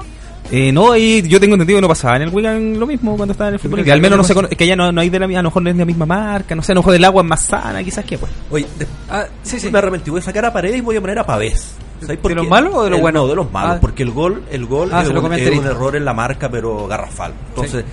Eh, 0.55 0.71
no, 0.71 0.95
y 0.95 1.23
yo 1.23 1.41
tengo 1.41 1.55
entendido 1.55 1.79
que 1.79 1.81
no 1.83 1.89
pasaba 1.89 2.17
en 2.17 2.23
el 2.23 2.29
Wigan 2.29 2.79
lo 2.79 2.87
mismo 2.87 3.17
cuando 3.17 3.33
estaba 3.33 3.49
en 3.49 3.55
el 3.55 3.61
fútbol. 3.61 3.83
Que 3.83 3.91
al 3.91 4.03
menos 4.03 4.19
no 4.19 4.23
se 4.23 4.33
así. 4.33 4.35
cono- 4.35 4.49
que 4.51 4.67
ya 4.67 4.77
no, 4.77 4.93
no 4.93 5.01
hay 5.01 5.09
de 5.09 5.19
la, 5.19 5.25
a 5.25 5.29
lo 5.29 5.43
mejor 5.45 5.63
no 5.63 5.71
es 5.71 5.77
de 5.77 5.81
la 5.81 5.87
misma 5.87 6.05
marca, 6.05 6.55
no 6.55 6.63
sé, 6.63 6.73
a 6.73 6.75
lo 6.75 6.83
mejor 6.83 6.95
el 6.95 7.05
agua 7.05 7.23
es 7.23 7.29
más 7.29 7.43
sana, 7.43 7.83
quizás 7.83 8.05
que 8.05 8.19
pues. 8.19 8.31
Oye, 8.51 8.67
de- 8.79 8.87
Ah, 9.09 9.25
sí, 9.43 9.59
sí. 9.59 9.71
me 9.71 9.79
arrepentí, 9.79 10.11
voy 10.11 10.21
a 10.21 10.23
sacar 10.23 10.45
a 10.45 10.53
Paredes 10.53 10.77
y 10.77 10.81
voy 10.83 10.97
a 10.97 11.01
poner 11.01 11.19
a 11.19 11.25
Pavés. 11.25 11.75
¿Sabes 12.03 12.19
por 12.19 12.31
¿De 12.33 12.35
los 12.35 12.49
malos 12.49 12.73
o 12.75 12.85
de 12.85 12.91
los 12.91 12.99
El- 12.99 13.03
buenos? 13.03 13.23
No, 13.23 13.29
de 13.29 13.37
los 13.37 13.51
malos, 13.51 13.77
Ah. 13.77 13.79
porque 13.81 14.03
el 14.03 14.11
gol, 14.11 14.43
el 14.51 14.67
gol 14.67 14.91
Ah, 14.93 15.03
es, 15.03 15.09
un, 15.09 15.33
es 15.33 15.59
un 15.59 15.65
error 15.67 15.97
en 15.97 16.05
la 16.05 16.13
marca, 16.13 16.51
pero 16.51 16.87
garrafal. 16.87 17.33
Entonces, 17.51 17.85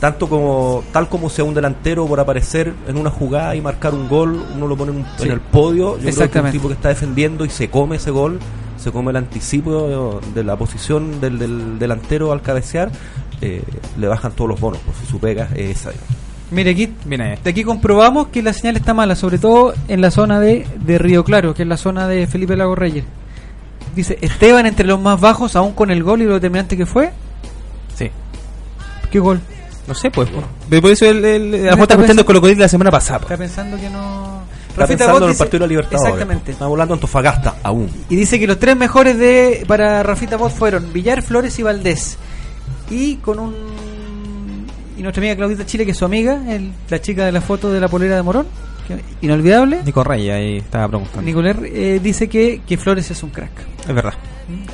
tanto 0.00 0.28
como 0.28 0.82
tal 0.92 1.08
como 1.08 1.28
sea 1.30 1.44
un 1.44 1.54
delantero 1.54 2.04
por 2.06 2.18
aparecer 2.18 2.72
en 2.88 2.96
una 2.96 3.10
jugada 3.10 3.54
y 3.54 3.60
marcar 3.60 3.94
un 3.94 4.08
gol, 4.08 4.42
uno 4.56 4.66
lo 4.66 4.76
pone 4.76 4.90
en, 4.90 4.98
un- 4.98 5.06
Sí. 5.18 5.26
en 5.26 5.32
el 5.32 5.40
podio. 5.40 5.92
Yo 5.92 5.92
creo 5.92 5.98
que 5.98 6.02
un 6.02 6.08
Exactamente. 6.08 6.58
tipo 6.58 6.66
que 6.68 6.74
está 6.74 6.88
defendiendo 6.88 7.44
y 7.44 7.50
se 7.50 7.68
come 7.70 7.96
ese 7.96 8.10
gol, 8.10 8.40
se 8.78 8.90
come 8.92 9.10
el 9.10 9.16
anticipo 9.16 10.20
de 10.34 10.44
la 10.44 10.56
posición 10.56 11.20
del, 11.20 11.38
del 11.38 11.78
delantero 11.78 12.32
al 12.32 12.42
cabecear, 12.42 12.90
eh, 13.40 13.62
le 13.98 14.08
bajan 14.08 14.32
todos 14.32 14.50
los 14.50 14.60
bonos, 14.60 14.80
por 14.80 14.94
si 14.94 15.06
su 15.06 15.18
pega 15.18 15.48
es 15.54 15.78
esa. 15.80 15.90
Mire, 16.50 16.70
aquí, 16.70 16.92
ahí. 17.10 17.38
de 17.44 17.50
aquí 17.50 17.62
comprobamos 17.62 18.28
que 18.28 18.42
la 18.42 18.52
señal 18.54 18.76
está 18.76 18.94
mala, 18.94 19.14
sobre 19.14 19.38
todo 19.38 19.74
en 19.86 20.00
la 20.00 20.10
zona 20.10 20.40
de, 20.40 20.66
de 20.80 20.98
Río 20.98 21.22
Claro, 21.22 21.52
que 21.54 21.62
es 21.62 21.68
la 21.68 21.76
zona 21.76 22.08
de 22.08 22.26
Felipe 22.26 22.56
Lago 22.56 22.74
Reyes. 22.74 23.04
Dice, 23.94 24.18
Esteban 24.22 24.64
entre 24.66 24.86
los 24.86 25.00
más 25.00 25.20
bajos, 25.20 25.56
aún 25.56 25.72
con 25.72 25.90
el 25.90 26.02
gol 26.02 26.22
y 26.22 26.24
lo 26.24 26.34
determinante 26.34 26.76
que 26.76 26.86
fue. 26.86 27.10
Sí. 27.96 28.10
¿Qué 29.10 29.18
gol? 29.18 29.40
No 29.86 29.94
sé, 29.94 30.10
pues. 30.10 30.28
pues. 30.30 30.80
Por 30.80 30.90
eso 30.90 31.06
el, 31.06 31.24
el, 31.24 31.54
a 31.54 31.56
lo 31.56 31.62
mejor 31.62 31.82
está 31.82 31.96
pensando- 31.96 32.24
Colo 32.24 32.40
la 32.56 32.68
semana 32.68 32.90
pasada. 32.90 33.20
Está 33.20 33.36
pues. 33.36 33.38
pensando 33.50 33.76
que 33.78 33.90
no... 33.90 34.37
Está 34.84 34.86
Rafita 34.86 34.98
pensando 34.98 35.18
en 35.18 35.22
el 35.24 35.30
dice- 35.30 35.44
partido 35.44 35.58
de 35.60 35.66
la 35.66 35.68
Libertad. 35.68 35.98
Exactamente. 36.02 36.52
Está 36.52 36.66
volando 36.66 36.94
Antofagasta 36.94 37.56
aún. 37.62 37.90
Y 38.08 38.16
dice 38.16 38.38
que 38.38 38.46
los 38.46 38.58
tres 38.58 38.76
mejores 38.76 39.18
de 39.18 39.64
para 39.66 40.02
Rafita 40.02 40.36
Bot 40.36 40.52
fueron 40.52 40.92
Villar, 40.92 41.22
Flores 41.22 41.58
y 41.58 41.62
Valdés. 41.62 42.16
Y 42.90 43.16
con 43.16 43.38
un. 43.38 43.54
Y 44.96 45.02
nuestra 45.02 45.20
amiga 45.20 45.36
Claudita 45.36 45.64
Chile, 45.64 45.84
que 45.84 45.92
es 45.92 45.96
su 45.98 46.04
amiga, 46.04 46.40
el- 46.52 46.72
la 46.90 47.00
chica 47.00 47.24
de 47.24 47.32
la 47.32 47.40
foto 47.40 47.70
de 47.70 47.78
la 47.80 47.86
polera 47.88 48.16
de 48.16 48.22
Morón, 48.22 48.46
que- 48.86 49.00
inolvidable. 49.24 49.82
Nico 49.84 50.02
Rey 50.02 50.28
ahí 50.30 50.56
estaba 50.58 50.88
preguntando. 50.88 51.22
Nicolás 51.22 51.56
eh, 51.62 52.00
dice 52.02 52.28
que, 52.28 52.62
que 52.66 52.76
Flores 52.76 53.08
es 53.10 53.22
un 53.22 53.30
crack. 53.30 53.52
Es 53.88 53.94
verdad. 53.94 54.14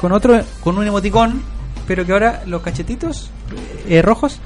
Con 0.01 0.12
otro, 0.12 0.40
con 0.61 0.79
un 0.79 0.87
emoticón, 0.87 1.43
pero 1.87 2.07
que 2.07 2.12
ahora 2.12 2.43
los 2.47 2.62
cachetitos 2.62 3.31
eh, 3.88 4.01
rojos 4.01 4.38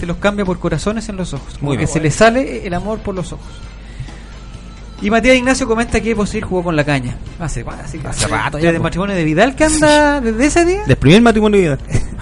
se 0.00 0.06
los 0.06 0.16
cambia 0.16 0.44
por 0.44 0.58
corazones 0.58 1.08
en 1.10 1.16
los 1.16 1.32
ojos. 1.34 1.60
Muy 1.60 1.76
que 1.76 1.86
se 1.86 2.00
le 2.00 2.10
sale 2.10 2.66
el 2.66 2.74
amor 2.74 2.98
por 3.00 3.14
los 3.14 3.32
ojos. 3.32 3.46
Y 5.02 5.10
Matías 5.10 5.36
Ignacio 5.36 5.66
comenta 5.66 6.00
que 6.00 6.14
Posil 6.14 6.44
jugó 6.44 6.62
con 6.64 6.76
la 6.76 6.84
caña. 6.84 7.14
Hace, 7.38 7.64
hace, 7.82 8.00
Hace 8.06 8.26
rato 8.28 8.58
Desde 8.58 8.70
el 8.76 8.80
matrimonio 8.82 9.16
de 9.16 9.24
Vidal 9.24 9.54
que 9.54 9.64
anda 9.64 10.20
desde 10.20 10.44
ese 10.46 10.64
día. 10.66 10.84
Del 10.86 10.96
primer 10.96 11.22
matrimonio 11.22 11.58
de 11.58 11.66
vida. 11.68 11.78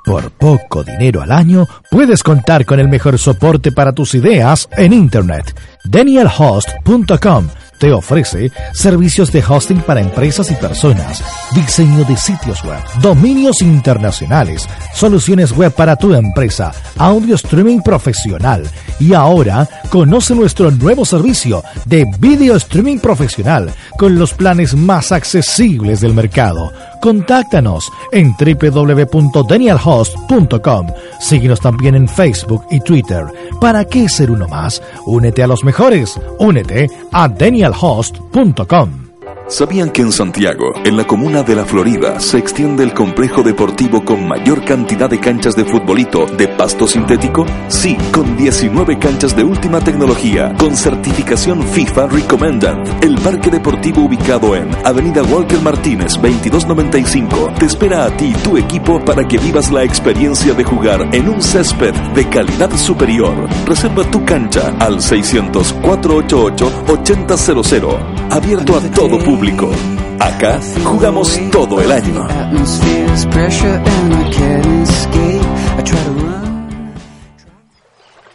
Por 0.06 0.32
poco 0.32 0.84
dinero 0.84 1.22
al 1.22 1.32
año, 1.32 1.68
puedes 1.92 2.24
contar 2.24 2.66
con 2.66 2.80
el 2.80 2.88
mejor 2.88 3.20
soporte 3.20 3.72
para 3.72 3.92
tus 3.92 4.16
ideas 4.16 4.68
en 4.78 4.94
Internet. 4.94 5.56
DanielHost.com 5.86 7.48
te 7.80 7.92
ofrece 7.92 8.52
servicios 8.74 9.32
de 9.32 9.44
hosting 9.48 9.82
para 9.82 10.02
empresas 10.02 10.52
y 10.52 10.56
personas, 10.56 11.24
diseño 11.56 12.04
de 12.04 12.16
sitios 12.16 12.64
web, 12.64 12.80
dominios 13.02 13.62
internacionales, 13.62 14.68
soluciones 14.94 15.52
web 15.54 15.74
para 15.74 15.96
tu 15.96 16.14
empresa, 16.14 16.72
audio 16.98 17.36
streaming 17.36 17.80
profesional 17.80 18.64
y 19.00 19.14
ahora 19.14 19.68
conoce 19.90 20.36
nuestro 20.36 20.70
nuevo 20.70 21.06
servicio 21.06 21.64
de 21.86 22.06
video 22.20 22.58
streaming 22.58 23.00
profesional 23.00 23.74
con 23.98 24.20
los 24.20 24.34
planes 24.34 24.76
más 24.76 25.12
accesibles 25.12 26.02
del 26.02 26.14
mercado. 26.14 26.72
Contáctanos 27.02 27.92
en 28.12 28.34
www.danielhost.com. 28.34 30.88
Síguenos 31.20 31.60
también 31.60 31.96
en 31.96 32.08
Facebook 32.08 32.66
y 32.70 32.80
Twitter. 32.82 33.26
¿Para 33.60 33.86
qué 33.86 34.08
ser 34.10 34.30
uno 34.32 34.48
más? 34.48 34.82
Únete 35.06 35.44
a 35.44 35.48
los 35.48 35.64
mejores. 35.64 36.20
Únete 36.40 36.90
a 37.12 37.28
danielhost.com. 37.28 39.09
¿Sabían 39.50 39.90
que 39.90 40.04
en 40.04 40.12
Santiago, 40.12 40.74
en 40.86 40.96
la 40.96 41.08
comuna 41.08 41.42
de 41.42 41.56
La 41.56 41.66
Florida, 41.66 42.20
se 42.20 42.38
extiende 42.38 42.84
el 42.84 42.94
complejo 42.94 43.42
deportivo 43.42 44.06
con 44.06 44.28
mayor 44.28 44.64
cantidad 44.64 45.10
de 45.10 45.20
canchas 45.20 45.56
de 45.56 45.66
futbolito 45.66 46.28
de 46.28 46.48
pasto 46.48 46.88
sintético? 46.88 47.48
Sí, 47.68 47.98
con 48.12 48.38
19 48.38 49.00
canchas 49.00 49.36
de 49.36 49.44
última 49.44 49.80
tecnología, 49.80 50.54
con 50.60 50.78
certificación 50.78 51.64
FIFA 51.64 52.08
Recommended. 52.10 52.78
El 53.02 53.16
parque 53.16 53.50
deportivo 53.50 54.04
ubicado 54.04 54.56
en 54.56 54.70
Avenida 54.86 55.24
Walker 55.24 55.60
Martínez 55.62 56.14
2295 56.22 57.54
te 57.58 57.66
espera 57.66 58.06
a 58.06 58.16
ti 58.16 58.26
y 58.26 58.44
tu 58.44 58.56
equipo 58.56 59.04
para 59.04 59.28
que 59.28 59.40
vivas 59.40 59.72
la 59.72 59.84
experiencia 59.84 60.54
de 60.54 60.64
jugar 60.64 61.10
en 61.12 61.28
un 61.28 61.42
césped 61.42 61.96
de 62.14 62.30
calidad 62.30 62.70
superior. 62.78 63.50
Reserva 63.66 64.04
tu 64.12 64.24
cancha 64.24 64.76
al 64.80 65.02
600 65.02 65.74
488 65.74 66.84
8000. 66.88 68.19
Abierto 68.32 68.78
a 68.78 68.82
todo 68.92 69.18
público. 69.20 69.72
Acá 70.20 70.60
jugamos 70.84 71.40
todo 71.52 71.82
el 71.82 71.92
año. 71.92 72.28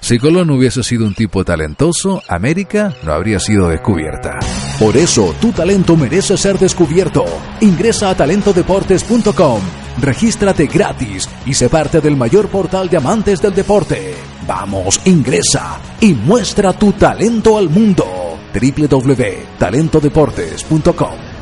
Si 0.01 0.19
Colón 0.19 0.51
hubiese 0.51 0.83
sido 0.83 1.07
un 1.07 1.15
tipo 1.15 1.45
talentoso, 1.45 2.23
América 2.29 2.93
no 3.05 3.13
habría 3.13 3.39
sido 3.39 3.69
descubierta. 3.69 4.41
Por 4.81 4.97
eso, 4.97 5.33
tu 5.41 5.53
talento 5.53 5.97
merece 5.97 6.37
ser 6.37 6.59
descubierto. 6.59 7.25
Ingresa 7.61 8.11
a 8.11 8.17
talentodeportes.com, 8.17 9.61
regístrate 10.01 10.67
gratis 10.67 11.29
y 11.47 11.55
sé 11.55 11.69
parte 11.69 12.01
del 12.01 12.17
mayor 12.17 12.49
portal 12.49 12.91
de 12.91 12.97
amantes 12.97 13.41
del 13.41 13.55
deporte. 13.55 14.34
Vamos, 14.47 15.01
ingresa 15.05 15.79
y 16.01 16.15
muestra 16.15 16.73
tu 16.73 16.93
talento 16.93 17.59
al 17.59 17.69
mundo. 17.69 18.39
www.talentodeportes.com 18.53 21.34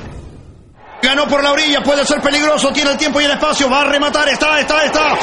Ganó 1.02 1.26
por 1.26 1.42
la 1.42 1.50
orilla, 1.50 1.82
puede 1.82 2.06
ser 2.06 2.20
peligroso, 2.20 2.72
tiene 2.72 2.92
el 2.92 2.96
tiempo 2.96 3.20
y 3.20 3.24
el 3.24 3.32
espacio, 3.32 3.68
va 3.68 3.80
a 3.80 3.84
rematar, 3.86 4.28
está, 4.28 4.60
está, 4.60 4.84
está. 4.84 5.08
¡Gol! 5.08 5.18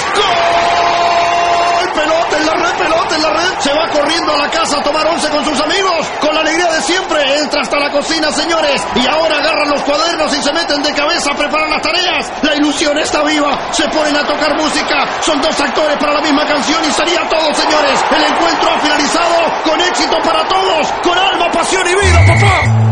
Pelota 1.93 2.37
en 2.37 2.45
la 2.45 2.53
red, 2.53 2.77
pelota 2.77 3.15
en 3.15 3.21
la 3.21 3.29
red. 3.29 3.59
Se 3.59 3.73
va 3.73 3.87
corriendo 3.89 4.33
a 4.33 4.37
la 4.37 4.49
casa 4.49 4.77
a 4.77 4.83
tomar 4.83 5.07
once 5.07 5.29
con 5.29 5.43
sus 5.45 5.59
amigos, 5.59 6.07
con 6.19 6.35
la 6.35 6.41
alegría 6.41 6.67
de 6.67 6.81
siempre. 6.81 7.39
Entra 7.39 7.61
hasta 7.61 7.79
la 7.79 7.91
cocina, 7.91 8.29
señores, 8.31 8.85
y 8.95 9.07
ahora 9.07 9.37
agarran 9.37 9.69
los 9.69 9.81
cuadernos 9.83 10.37
y 10.37 10.43
se 10.43 10.51
meten 10.51 10.83
de 10.83 10.93
cabeza 10.93 11.31
a 11.31 11.35
preparar 11.35 11.69
las 11.69 11.81
tareas. 11.81 12.29
La 12.41 12.55
ilusión 12.55 12.97
está 12.97 13.23
viva, 13.23 13.57
se 13.71 13.87
ponen 13.87 14.15
a 14.17 14.23
tocar 14.25 14.53
música. 14.55 15.07
Son 15.21 15.41
dos 15.41 15.57
actores 15.59 15.97
para 15.97 16.13
la 16.13 16.21
misma 16.21 16.45
canción 16.45 16.83
y 16.83 16.91
sería 16.91 17.27
todo, 17.29 17.53
señores. 17.53 18.03
El 18.11 18.23
encuentro 18.23 18.69
ha 18.69 18.79
finalizado 18.79 19.35
con 19.63 19.81
éxito 19.81 20.17
para 20.23 20.45
todos, 20.47 20.87
con 21.03 21.17
alma, 21.17 21.49
pasión 21.51 21.87
y 21.87 21.95
vida, 21.95 22.19
papá. 22.27 22.88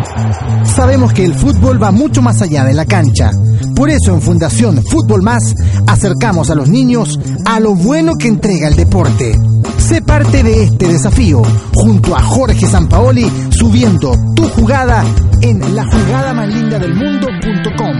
Sabemos 0.77 1.11
que 1.11 1.25
el 1.25 1.33
fútbol 1.33 1.81
va 1.81 1.89
mucho 1.89 2.21
más 2.21 2.39
allá 2.43 2.63
de 2.63 2.75
la 2.75 2.85
cancha. 2.85 3.31
Por 3.75 3.89
eso 3.89 4.13
en 4.13 4.21
Fundación 4.21 4.85
Fútbol 4.85 5.23
Más 5.23 5.55
acercamos 5.87 6.51
a 6.51 6.55
los 6.55 6.69
niños 6.69 7.19
a 7.45 7.59
lo 7.59 7.73
bueno 7.73 8.13
que 8.13 8.27
entrega 8.27 8.67
el 8.67 8.75
deporte. 8.75 9.35
Sé 9.79 10.03
parte 10.03 10.43
de 10.43 10.65
este 10.65 10.87
desafío 10.87 11.41
junto 11.73 12.15
a 12.15 12.21
Jorge 12.21 12.67
Sampaoli 12.67 13.27
subiendo 13.49 14.15
tu 14.35 14.47
jugada 14.49 15.03
en 15.41 15.75
la 15.75 15.83
jugada 15.83 16.35
más 16.35 16.47
linda 16.47 16.77
del 16.77 16.93
mundo.com. 16.93 17.97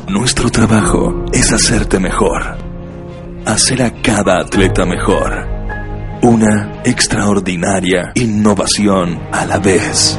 Nuestro 0.08 0.50
trabajo 0.50 1.24
es 1.32 1.52
hacerte 1.52 2.00
mejor, 2.00 2.56
hacer 3.46 3.82
a 3.82 3.92
cada 4.02 4.40
atleta 4.40 4.84
mejor. 4.84 5.59
Una 6.22 6.83
extraordinaria 6.85 8.12
innovación 8.14 9.18
a 9.33 9.46
la 9.46 9.59
vez. 9.59 10.18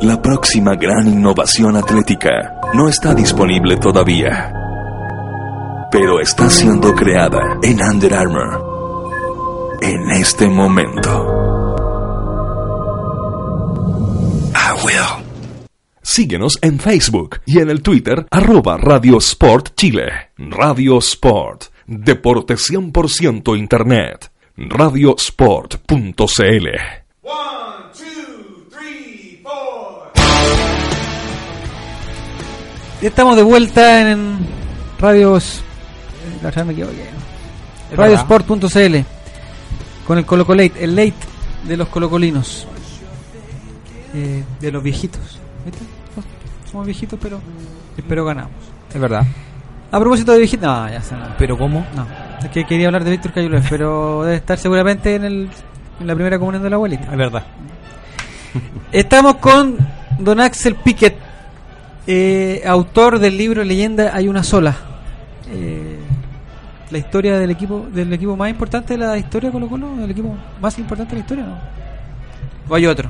La 0.00 0.22
próxima 0.22 0.74
gran 0.74 1.08
innovación 1.08 1.76
atlética 1.76 2.54
no 2.72 2.88
está 2.88 3.12
disponible 3.14 3.76
todavía, 3.76 4.50
pero 5.90 6.20
está 6.20 6.48
siendo 6.48 6.94
creada 6.94 7.58
en 7.62 7.82
Under 7.82 8.14
Armour 8.14 9.76
en 9.82 10.10
este 10.12 10.48
momento. 10.48 11.36
I 14.54 14.72
will. 14.84 15.25
Síguenos 16.08 16.56
en 16.62 16.78
Facebook 16.78 17.40
y 17.46 17.58
en 17.58 17.68
el 17.68 17.82
Twitter 17.82 18.28
arroba 18.30 18.76
Radio 18.76 19.18
Sport 19.18 19.74
Chile. 19.74 20.30
Radio 20.38 20.98
Sport, 20.98 21.64
deporte 21.84 22.54
100% 22.54 23.58
Internet. 23.58 24.30
Radiosport.cl 24.56 25.84
One, 27.22 27.34
two, 27.92 28.66
three, 28.70 29.40
four. 29.42 30.12
Estamos 33.02 33.34
de 33.36 33.42
vuelta 33.42 34.12
en 34.12 34.38
Radios. 35.00 35.60
Radiosport.cl 37.92 38.96
con 40.06 40.18
el 40.18 40.24
Coloco 40.24 40.54
Late, 40.54 40.84
el 40.84 40.94
late 40.94 41.14
de 41.64 41.76
los 41.76 41.88
colocolinos. 41.88 42.68
Eh, 44.14 44.44
de 44.60 44.70
los 44.70 44.84
viejitos. 44.84 45.40
¿Viste? 45.64 45.95
Somos 46.76 46.88
viejitos, 46.88 47.18
pero 47.22 47.40
espero 47.96 48.26
ganamos. 48.26 48.52
Es 48.92 49.00
verdad. 49.00 49.24
A 49.90 49.98
propósito 49.98 50.32
de 50.32 50.40
viejitos, 50.40 50.68
no, 50.68 50.90
ya 50.90 51.00
se 51.00 51.14
¿Pero 51.38 51.56
cómo? 51.56 51.86
No, 51.96 52.06
es 52.44 52.50
que 52.50 52.66
quería 52.66 52.88
hablar 52.88 53.02
de 53.02 53.12
Víctor 53.12 53.32
Cayules, 53.32 53.64
pero 53.70 54.24
debe 54.24 54.36
estar 54.36 54.58
seguramente 54.58 55.14
en, 55.14 55.24
el, 55.24 55.48
en 55.98 56.06
la 56.06 56.14
primera 56.14 56.38
comunión 56.38 56.62
de 56.62 56.68
la 56.68 56.76
abuelita. 56.76 57.04
Es 57.10 57.16
verdad. 57.16 57.44
Estamos 58.92 59.36
con 59.36 59.78
don 60.18 60.38
Axel 60.38 60.74
Piquet, 60.74 61.16
eh, 62.06 62.62
autor 62.66 63.20
del 63.20 63.38
libro 63.38 63.64
Leyenda 63.64 64.10
Hay 64.14 64.28
una 64.28 64.42
sola. 64.42 64.76
Eh, 65.48 65.98
la 66.90 66.98
historia 66.98 67.38
del 67.38 67.52
equipo 67.52 67.86
del 67.90 68.12
equipo 68.12 68.36
más 68.36 68.50
importante 68.50 68.98
de 68.98 68.98
la 68.98 69.16
historia 69.16 69.48
de 69.48 69.52
Colo 69.54 69.68
Colo, 69.68 70.04
el 70.04 70.10
equipo 70.10 70.36
más 70.60 70.78
importante 70.78 71.12
de 71.12 71.16
la 71.16 71.20
historia, 71.20 71.44
¿no? 71.46 71.58
¿O 72.68 72.74
hay 72.74 72.84
otro? 72.84 73.08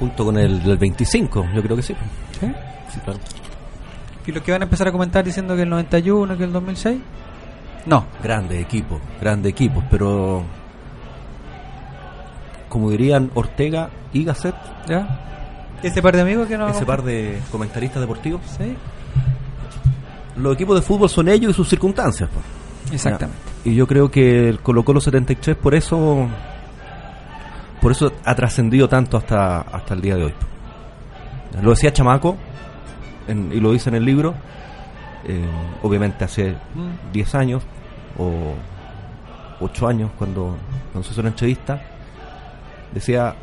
Junto 0.00 0.24
con 0.24 0.36
el 0.38 0.62
del 0.64 0.76
25, 0.78 1.46
yo 1.54 1.62
creo 1.62 1.76
que 1.76 1.82
sí. 1.82 1.94
¿Sí? 2.40 2.46
Sí, 2.92 2.98
claro. 3.04 3.20
¿Y 4.26 4.32
los 4.32 4.42
que 4.42 4.50
van 4.52 4.62
a 4.62 4.64
empezar 4.64 4.88
a 4.88 4.92
comentar 4.92 5.24
diciendo 5.24 5.54
que 5.54 5.62
el 5.62 5.68
91, 5.68 6.36
que 6.36 6.44
el 6.44 6.52
2006? 6.52 6.98
No. 7.86 8.04
Grandes 8.22 8.60
equipos, 8.60 9.00
grandes 9.20 9.50
equipos, 9.52 9.84
pero 9.90 10.42
como 12.68 12.90
dirían 12.90 13.30
Ortega 13.34 13.90
y 14.12 14.24
Gasset, 14.24 14.54
¿Ya? 14.88 15.26
¿Ese 15.82 16.02
par 16.02 16.14
de 16.14 16.22
amigos 16.22 16.46
que 16.46 16.58
no 16.58 16.68
ese 16.68 16.84
par 16.84 17.02
de 17.02 17.40
comentaristas 17.50 18.00
deportivos, 18.00 18.40
Sí, 18.58 18.76
los 20.36 20.54
equipos 20.54 20.76
de 20.76 20.82
fútbol 20.82 21.08
son 21.08 21.28
ellos 21.28 21.50
y 21.50 21.54
sus 21.54 21.68
circunstancias. 21.68 22.28
pues. 22.32 22.94
exactamente. 22.94 23.40
Y 23.64 23.74
yo 23.74 23.86
creo 23.86 24.10
que 24.10 24.48
el 24.48 24.60
Colo 24.60 24.84
Colo 24.84 25.00
73 25.00 25.56
por 25.56 25.74
eso 25.74 26.28
por 27.80 27.92
eso 27.92 28.12
ha 28.24 28.34
trascendido 28.34 28.88
tanto 28.88 29.16
hasta, 29.16 29.60
hasta 29.60 29.94
el 29.94 30.00
día 30.00 30.16
de 30.16 30.24
hoy. 30.24 30.34
Lo 31.62 31.70
decía 31.70 31.92
Chamaco, 31.92 32.36
en- 33.26 33.50
y 33.52 33.60
lo 33.60 33.72
dice 33.72 33.88
en 33.90 33.96
el 33.96 34.04
libro, 34.04 34.34
eh, 35.26 35.44
obviamente 35.82 36.24
hace 36.24 36.54
10 37.12 37.34
años 37.34 37.62
o 38.18 38.54
8 39.60 39.88
años 39.88 40.10
cuando, 40.18 40.56
cuando 40.92 41.06
se 41.06 41.12
hizo 41.12 41.20
una 41.20 41.30
entrevista, 41.30 41.80
decía, 42.92 43.34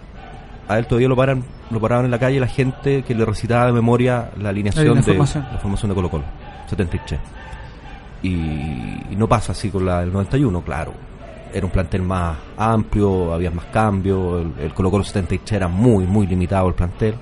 a 0.68 0.78
él 0.78 0.86
todavía 0.88 1.08
lo 1.08 1.16
paran 1.16 1.44
lo 1.70 1.82
paraban 1.82 2.06
en 2.06 2.12
la 2.12 2.18
calle 2.20 2.40
la 2.40 2.48
gente 2.48 3.04
que 3.04 3.14
le 3.14 3.26
recitaba 3.26 3.66
de 3.66 3.74
memoria 3.74 4.32
la 4.40 4.50
alineación 4.50 4.88
La 4.88 4.94
de 4.96 5.02
formación. 5.04 5.46
la 5.52 5.58
formación 5.60 5.90
de 5.90 5.96
Colo 5.96 6.10
Colo, 6.10 6.24
73. 6.70 7.20
Y, 8.24 8.30
y 8.30 9.16
no 9.18 9.28
pasa 9.28 9.52
así 9.52 9.70
con 9.70 9.86
la 9.86 10.00
del 10.00 10.12
91, 10.14 10.62
claro. 10.62 10.94
Era 11.54 11.66
un 11.66 11.72
plantel 11.72 12.02
más 12.04 12.38
amplio, 12.58 13.34
había 13.34 13.50
más 13.52 13.66
cambios, 13.66 14.46
el, 14.58 14.66
el 14.66 14.74
Colo 14.74 14.92
Colo 14.92 15.04
73 15.04 15.52
era 15.54 15.68
muy, 15.68 16.06
muy 16.06 16.28
limitado 16.28 16.68
el 16.68 16.74
plantel. 16.76 17.16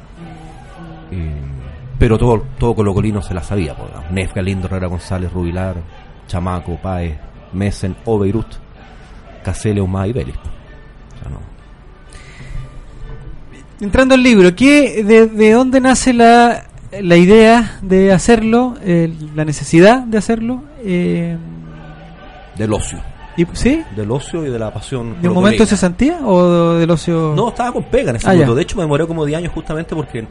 Y- 1.11 1.53
pero 1.97 2.17
todo, 2.17 2.43
todo 2.59 2.75
Colo 2.75 2.93
Colino 2.93 3.21
se 3.21 3.33
la 3.33 3.41
sabía. 3.41 3.75
Nef, 4.11 4.33
Galindo, 4.33 4.67
Herrera 4.67 4.87
González, 4.87 5.31
Rubilar, 5.31 5.75
Chamaco, 6.27 6.75
Paez, 6.75 7.17
Messen, 7.53 7.95
O 8.05 8.19
Beirut, 8.19 8.47
Casele, 9.43 9.79
Humá 9.79 10.05
y 10.07 10.11
Vélez. 10.13 10.35
O 10.35 11.19
sea, 11.21 11.29
no. 11.31 11.39
Entrando 13.79 14.15
al 14.15 14.23
libro, 14.23 14.55
¿qué, 14.55 15.03
de, 15.03 15.27
de 15.27 15.51
dónde 15.51 15.79
nace 15.81 16.13
la, 16.13 16.65
la 17.01 17.15
idea 17.17 17.77
de 17.81 18.11
hacerlo, 18.13 18.75
eh, 18.81 19.13
la 19.35 19.45
necesidad 19.45 19.99
de 20.03 20.17
hacerlo? 20.17 20.63
Eh, 20.83 21.37
Del 22.57 22.73
ocio. 22.73 22.99
Y, 23.37 23.45
¿Sí? 23.53 23.83
Del 23.95 24.09
ocio 24.11 24.45
y 24.45 24.49
de 24.49 24.57
la 24.59 24.71
pasión. 24.73 25.21
¿De 25.21 25.27
un 25.27 25.33
momento 25.33 25.63
de 25.63 25.67
cesantía 25.67 26.19
o 26.25 26.73
del 26.75 26.89
ocio? 26.89 27.33
No, 27.35 27.49
estaba 27.49 27.71
con 27.71 27.83
pega 27.83 28.11
en 28.11 28.15
ese 28.17 28.27
Ah, 28.27 28.31
momento. 28.33 28.53
ya. 28.53 28.55
De 28.55 28.61
hecho, 28.61 28.75
me 28.77 28.83
demoré 28.83 29.05
como 29.07 29.25
10 29.25 29.37
años 29.39 29.51
justamente 29.53 29.93
porque 29.95 30.25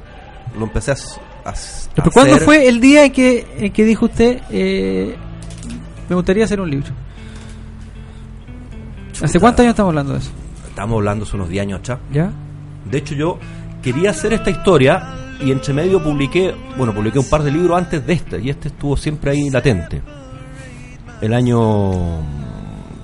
lo 0.58 0.64
empecé 0.64 0.92
a, 0.92 0.94
a 1.44 1.52
s- 1.52 1.88
¿Pero 1.94 2.08
a 2.08 2.10
cuándo 2.10 2.34
hacer. 2.34 2.44
fue 2.46 2.66
el 2.68 2.80
día 2.80 3.04
en 3.04 3.12
que, 3.12 3.46
en 3.58 3.72
que 3.72 3.84
dijo 3.84 4.06
usted, 4.06 4.40
eh, 4.50 5.14
me 6.08 6.14
gustaría 6.16 6.44
hacer 6.44 6.60
un 6.60 6.70
libro? 6.70 6.88
¿Hace 9.22 9.38
cuántos 9.38 9.60
años 9.60 9.70
estamos 9.72 9.90
hablando 9.90 10.12
de 10.14 10.18
eso? 10.18 10.30
Estamos 10.68 10.96
hablando 10.96 11.24
hace 11.24 11.36
unos 11.36 11.48
10 11.48 11.62
años 11.62 11.80
atrás. 11.80 11.98
¿Ya? 12.12 12.30
De 12.90 12.98
hecho, 12.98 13.14
yo 13.14 13.38
quería 13.82 14.10
hacer 14.10 14.32
esta 14.32 14.50
historia 14.50 15.14
y 15.40 15.50
entre 15.52 15.72
medio 15.72 16.02
publiqué, 16.02 16.54
bueno, 16.76 16.94
publiqué 16.94 17.18
un 17.18 17.28
par 17.30 17.42
de 17.42 17.50
libros 17.52 17.76
antes 17.78 18.04
de 18.06 18.12
este 18.12 18.40
y 18.40 18.50
este 18.50 18.68
estuvo 18.68 18.96
siempre 18.96 19.30
ahí 19.30 19.50
latente. 19.50 20.02
El 21.20 21.32
año. 21.32 22.42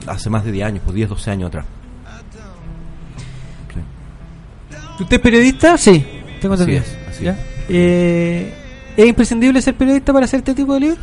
Hace 0.07 0.31
más 0.31 0.45
de 0.45 0.53
10 0.53 0.67
años, 0.67 0.83
pues 0.85 0.95
10, 0.95 1.09
12 1.09 1.31
años 1.31 1.49
atrás. 1.49 1.65
¿Usted 4.99 5.17
es 5.17 5.23
periodista? 5.23 5.79
Sí, 5.79 6.05
tengo 6.41 6.55
Así 6.55 6.65
entendido. 6.65 6.85
es, 6.85 7.09
así 7.17 7.25
¿Ya? 7.25 7.39
Eh, 7.69 8.53
¿Es 8.97 9.07
imprescindible 9.07 9.63
ser 9.63 9.75
periodista 9.75 10.13
para 10.13 10.25
hacer 10.27 10.39
este 10.39 10.55
tipo 10.55 10.75
de 10.75 10.81
libro? 10.81 10.97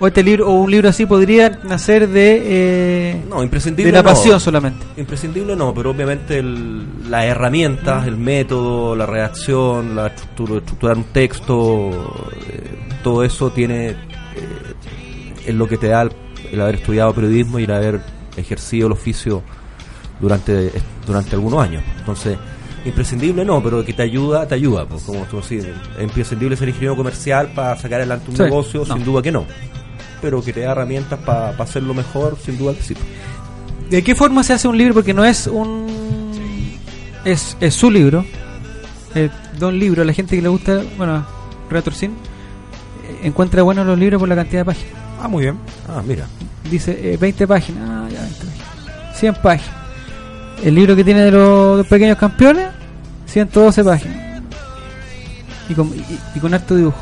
¿O 0.00 0.06
este 0.06 0.22
libro 0.22 0.46
o 0.48 0.52
un 0.60 0.70
libro 0.70 0.88
así 0.90 1.06
podría 1.06 1.58
nacer 1.64 2.06
de, 2.08 2.42
eh, 2.44 3.22
No, 3.28 3.42
imprescindible 3.42 3.90
de 3.90 3.96
la 3.98 4.02
no. 4.02 4.08
pasión 4.10 4.38
solamente? 4.38 4.84
Imprescindible 4.96 5.56
no, 5.56 5.72
pero 5.74 5.90
obviamente 5.90 6.38
el- 6.38 7.10
las 7.10 7.24
herramientas, 7.24 8.06
el 8.06 8.16
método, 8.16 8.94
la 8.94 9.06
redacción, 9.06 9.96
la 9.96 10.08
estructura, 10.08 10.58
estructurar 10.58 10.96
un 10.98 11.04
texto, 11.04 12.30
eh, 12.46 12.78
todo 13.02 13.24
eso 13.24 13.50
tiene 13.50 13.88
eh, 13.90 13.96
es 15.46 15.54
lo 15.54 15.66
que 15.66 15.78
te 15.78 15.88
da 15.88 16.02
el, 16.02 16.12
el 16.52 16.60
haber 16.60 16.76
estudiado 16.76 17.14
periodismo 17.14 17.58
y 17.58 17.64
el 17.64 17.70
haber 17.72 18.00
ejercido 18.36 18.86
el 18.86 18.92
oficio 18.92 19.42
durante 20.20 20.72
durante 21.06 21.34
algunos 21.36 21.62
años. 21.62 21.82
Entonces, 21.98 22.36
imprescindible 22.84 23.44
no, 23.44 23.62
pero 23.62 23.84
que 23.84 23.92
te 23.92 24.02
ayuda, 24.02 24.46
te 24.46 24.54
ayuda. 24.54 24.86
Pues, 24.86 25.02
como 25.02 25.20
tú 25.24 25.36
decís, 25.40 25.64
es 25.64 26.02
imprescindible 26.02 26.56
ser 26.56 26.68
ingeniero 26.68 26.96
comercial 26.96 27.50
para 27.54 27.76
sacar 27.76 28.00
adelante 28.00 28.30
un 28.30 28.36
Sí, 28.36 28.42
negocio, 28.42 28.84
no. 28.86 28.94
sin 28.94 29.04
duda 29.04 29.22
que 29.22 29.32
no. 29.32 29.44
Pero 30.20 30.42
que 30.42 30.52
te 30.52 30.60
da 30.60 30.72
herramientas 30.72 31.18
para 31.20 31.50
hacerlo 31.50 31.94
mejor, 31.94 32.36
sin 32.44 32.58
duda 32.58 32.74
que 32.74 32.82
sí. 32.82 32.94
¿De 33.90 34.02
qué 34.02 34.14
forma 34.14 34.42
se 34.42 34.52
hace 34.52 34.68
un 34.68 34.76
libro? 34.76 34.94
Porque 34.94 35.14
no 35.14 35.24
es 35.24 35.46
un... 35.46 35.86
Es, 37.24 37.56
es 37.60 37.74
su 37.74 37.90
libro. 37.90 38.24
Eh, 39.14 39.30
de 39.58 39.64
un 39.64 39.78
libro. 39.78 40.04
La 40.04 40.12
gente 40.12 40.36
que 40.36 40.42
le 40.42 40.48
gusta, 40.48 40.82
bueno, 40.96 41.24
Retorcin, 41.70 42.10
eh, 42.10 43.20
encuentra 43.22 43.62
buenos 43.62 43.86
los 43.86 43.98
libros 43.98 44.18
por 44.20 44.28
la 44.28 44.34
cantidad 44.36 44.60
de 44.60 44.64
páginas. 44.66 44.97
Ah, 45.20 45.28
muy 45.28 45.42
bien. 45.44 45.56
Ah, 45.88 46.02
mira. 46.06 46.26
Dice 46.70 47.12
eh, 47.14 47.16
20 47.16 47.46
páginas. 47.46 47.88
Ah, 47.88 48.08
ya, 48.10 48.20
20 48.20 48.44
páginas. 48.44 49.18
100 49.18 49.34
páginas. 49.42 49.76
El 50.62 50.74
libro 50.74 50.96
que 50.96 51.04
tiene 51.04 51.22
de 51.22 51.30
los, 51.30 51.86
pequeños 51.86 52.18
campeones, 52.18 52.68
112 53.26 53.84
páginas. 53.84 54.42
Y 55.68 55.74
con, 55.74 55.88
y, 55.88 56.18
y 56.34 56.40
con 56.40 56.54
harto 56.54 56.74
dibujo. 56.76 56.98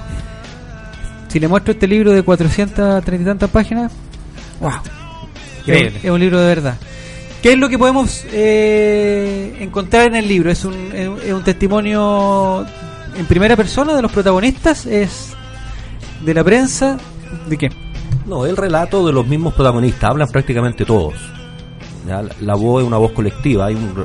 Si 1.29 1.41
le 1.41 1.49
muestro 1.49 1.73
este 1.73 1.87
libro 1.87 2.13
de 2.13 2.23
430 2.23 3.23
y 3.23 3.25
tantas 3.25 3.51
páginas, 3.51 3.93
wow. 4.61 4.71
Es, 4.71 5.69
Increíble. 5.69 6.01
es 6.03 6.11
un 6.11 6.21
libro 6.21 6.41
de 6.41 6.47
verdad. 6.47 6.75
¿Qué 7.43 7.53
es 7.53 7.59
lo 7.59 7.69
que 7.69 7.79
podemos 7.79 8.25
eh, 8.33 9.57
encontrar 9.61 10.07
en 10.09 10.17
el 10.17 10.27
libro? 10.29 10.51
¿Es 10.51 10.65
un, 10.65 10.75
es 10.95 11.09
un- 11.09 11.21
es 11.21 11.33
un 11.33 11.45
testimonio 11.45 12.67
en 13.17 13.27
primera 13.27 13.57
persona 13.57 13.95
de 13.95 14.03
los 14.03 14.11
protagonistas? 14.11 14.87
¿Es 14.87 15.33
de 16.25 16.35
la 16.35 16.43
prensa? 16.43 16.97
¿De 17.49 17.57
qué? 17.59 17.71
No, 18.27 18.45
el 18.45 18.57
relato 18.57 19.07
de 19.07 19.13
los 19.13 19.27
mismos 19.27 19.55
protagonistas, 19.55 20.11
hablan 20.11 20.29
prácticamente 20.29 20.85
todos. 20.85 21.15
La, 22.41 22.55
voz 22.55 22.83
es 22.83 22.87
una 22.87 22.99
voz 22.99 23.13
colectiva, 23.13 23.67
hay 23.67 23.75
un 23.75 24.05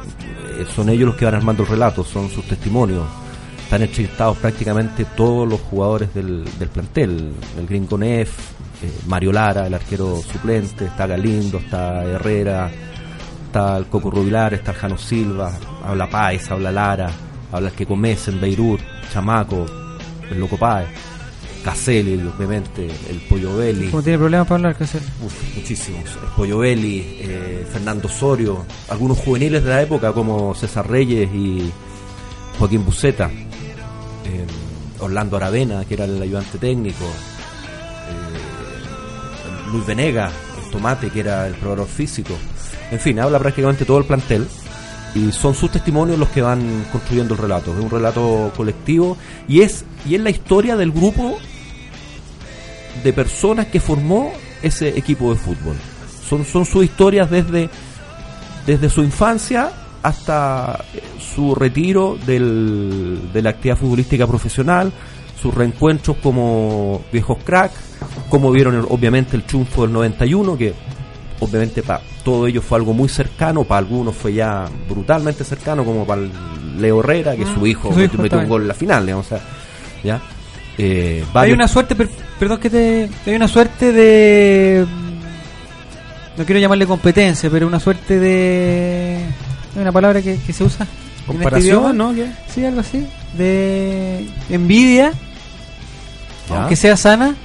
eh, 0.59 0.65
son 0.75 0.89
ellos 0.89 1.07
los 1.07 1.15
que 1.15 1.25
van 1.25 1.35
armando 1.35 1.63
el 1.63 1.69
relato, 1.69 2.03
son 2.03 2.29
sus 2.29 2.45
testimonios. 2.45 3.03
Están 3.63 3.81
entrevistados 3.81 4.37
prácticamente 4.37 5.05
todos 5.05 5.47
los 5.47 5.59
jugadores 5.61 6.13
del, 6.13 6.43
del 6.59 6.69
plantel, 6.69 7.31
el 7.57 7.67
Gringo 7.67 7.97
Neff, 7.97 8.29
eh, 8.83 8.91
Mario 9.07 9.31
Lara, 9.31 9.65
el 9.65 9.73
arquero 9.73 10.21
suplente, 10.21 10.85
está 10.85 11.07
Galindo, 11.07 11.57
está 11.57 12.03
Herrera, 12.03 12.69
está 13.45 13.77
el 13.77 13.85
Coco 13.85 14.11
Rubilar, 14.11 14.53
está 14.53 14.71
el 14.71 14.77
Jano 14.77 14.97
Silva, 14.97 15.51
habla 15.83 16.09
Páez, 16.09 16.51
habla 16.51 16.71
Lara, 16.71 17.09
habla 17.51 17.69
el 17.69 17.75
que 17.75 17.87
en 17.91 18.41
Beirut, 18.41 18.81
Chamaco, 19.11 19.65
el 20.29 20.39
Loco 20.39 20.57
Páez. 20.57 21.10
Caselli, 21.63 22.21
obviamente, 22.27 22.87
el 23.09 23.21
Pollo 23.29 23.57
Belli, 23.57 23.89
¿Cómo 23.89 24.03
tiene 24.03 24.17
problemas 24.17 24.47
para 24.47 24.55
hablar? 24.57 24.77
¿Qué 24.77 24.85
hacer? 24.85 25.01
Uf, 25.23 25.55
muchísimos. 25.55 26.03
El 26.05 26.29
Pollo 26.35 26.57
Belli, 26.59 27.17
eh, 27.19 27.67
Fernando 27.71 28.07
Osorio, 28.07 28.65
algunos 28.89 29.19
juveniles 29.19 29.63
de 29.63 29.69
la 29.69 29.81
época 29.81 30.11
como 30.13 30.55
César 30.55 30.89
Reyes 30.89 31.29
y 31.33 31.71
Joaquín 32.57 32.83
Buceta, 32.83 33.29
eh, 33.29 34.45
Orlando 34.99 35.37
Aravena, 35.37 35.85
que 35.85 35.93
era 35.93 36.05
el 36.05 36.21
ayudante 36.21 36.57
técnico, 36.57 37.05
eh, 37.05 38.39
Luis 39.71 39.85
Venega, 39.85 40.31
el 40.63 40.71
Tomate, 40.71 41.09
que 41.09 41.19
era 41.19 41.47
el 41.47 41.53
probador 41.55 41.87
físico. 41.87 42.33
En 42.91 42.99
fin, 42.99 43.19
habla 43.19 43.39
prácticamente 43.39 43.85
todo 43.85 43.99
el 43.99 44.05
plantel 44.05 44.47
y 45.15 45.31
son 45.31 45.53
sus 45.55 45.71
testimonios 45.71 46.17
los 46.17 46.29
que 46.29 46.41
van 46.41 46.85
construyendo 46.91 47.33
el 47.33 47.39
relato. 47.39 47.73
Es 47.77 47.83
un 47.83 47.89
relato 47.89 48.51
colectivo 48.55 49.17
y 49.47 49.61
es, 49.61 49.83
y 50.07 50.15
es 50.15 50.21
la 50.21 50.29
historia 50.29 50.75
del 50.77 50.91
grupo 50.91 51.37
de 53.03 53.13
personas 53.13 53.67
que 53.67 53.79
formó 53.79 54.31
ese 54.61 54.89
equipo 54.97 55.31
de 55.33 55.39
fútbol. 55.39 55.75
Son, 56.27 56.45
son 56.45 56.65
sus 56.65 56.83
historias 56.85 57.29
desde, 57.29 57.69
desde 58.65 58.89
su 58.89 59.01
infancia 59.03 59.71
hasta 60.03 60.83
eh, 60.93 61.01
su 61.19 61.55
retiro 61.55 62.17
del, 62.25 63.29
de 63.33 63.41
la 63.41 63.51
actividad 63.51 63.77
futbolística 63.77 64.25
profesional, 64.27 64.91
sus 65.41 65.53
reencuentros 65.53 66.17
como 66.17 67.01
viejos 67.11 67.37
crack, 67.43 67.71
como 68.29 68.51
vieron 68.51 68.75
el- 68.75 68.85
obviamente 68.89 69.35
el 69.35 69.43
triunfo 69.43 69.81
del 69.83 69.91
91, 69.93 70.57
que 70.57 70.73
obviamente 71.41 71.83
para 71.83 72.01
todo 72.23 72.47
ello 72.47 72.61
fue 72.61 72.77
algo 72.77 72.93
muy 72.93 73.09
cercano, 73.09 73.63
para 73.65 73.79
algunos 73.79 74.15
fue 74.15 74.33
ya 74.33 74.69
brutalmente 74.87 75.43
cercano, 75.43 75.83
como 75.83 76.05
para 76.05 76.21
Leo 76.79 77.01
Herrera, 77.01 77.35
que 77.35 77.43
Mm, 77.45 77.53
su 77.55 77.67
hijo 77.67 77.89
su 77.91 77.95
metió, 77.99 78.13
hijo 78.15 78.23
metió 78.23 78.39
un 78.39 78.47
gol 78.47 78.61
en 78.61 78.67
la 78.69 78.73
final, 78.73 79.05
digamos, 79.05 79.25
o 79.25 79.29
sea, 79.29 79.39
¿ya? 80.03 80.21
Eh, 80.77 81.23
Hay 81.33 81.51
una 81.51 81.67
suerte, 81.67 81.95
per- 81.95 82.09
perdón 82.39 82.59
que 82.59 82.69
te. 82.69 83.09
Hay 83.25 83.35
una 83.35 83.47
suerte 83.47 83.91
de. 83.91 84.85
No 86.37 86.45
quiero 86.45 86.59
llamarle 86.61 86.87
competencia, 86.87 87.49
pero 87.49 87.67
una 87.67 87.79
suerte 87.79 88.17
de. 88.19 89.25
Hay 89.75 89.81
una 89.81 89.91
palabra 89.91 90.21
que, 90.21 90.37
que 90.37 90.53
se 90.53 90.63
usa. 90.63 90.85
este 90.85 91.25
Comparación. 91.27 91.97
¿no? 91.97 92.15
¿Qué? 92.15 92.27
Sí, 92.53 92.65
algo 92.65 92.79
así. 92.79 93.05
De 93.37 94.25
envidia, 94.49 95.11
Ya. 96.49 96.61
aunque 96.61 96.75
sea 96.77 96.95
sana, 96.97 97.35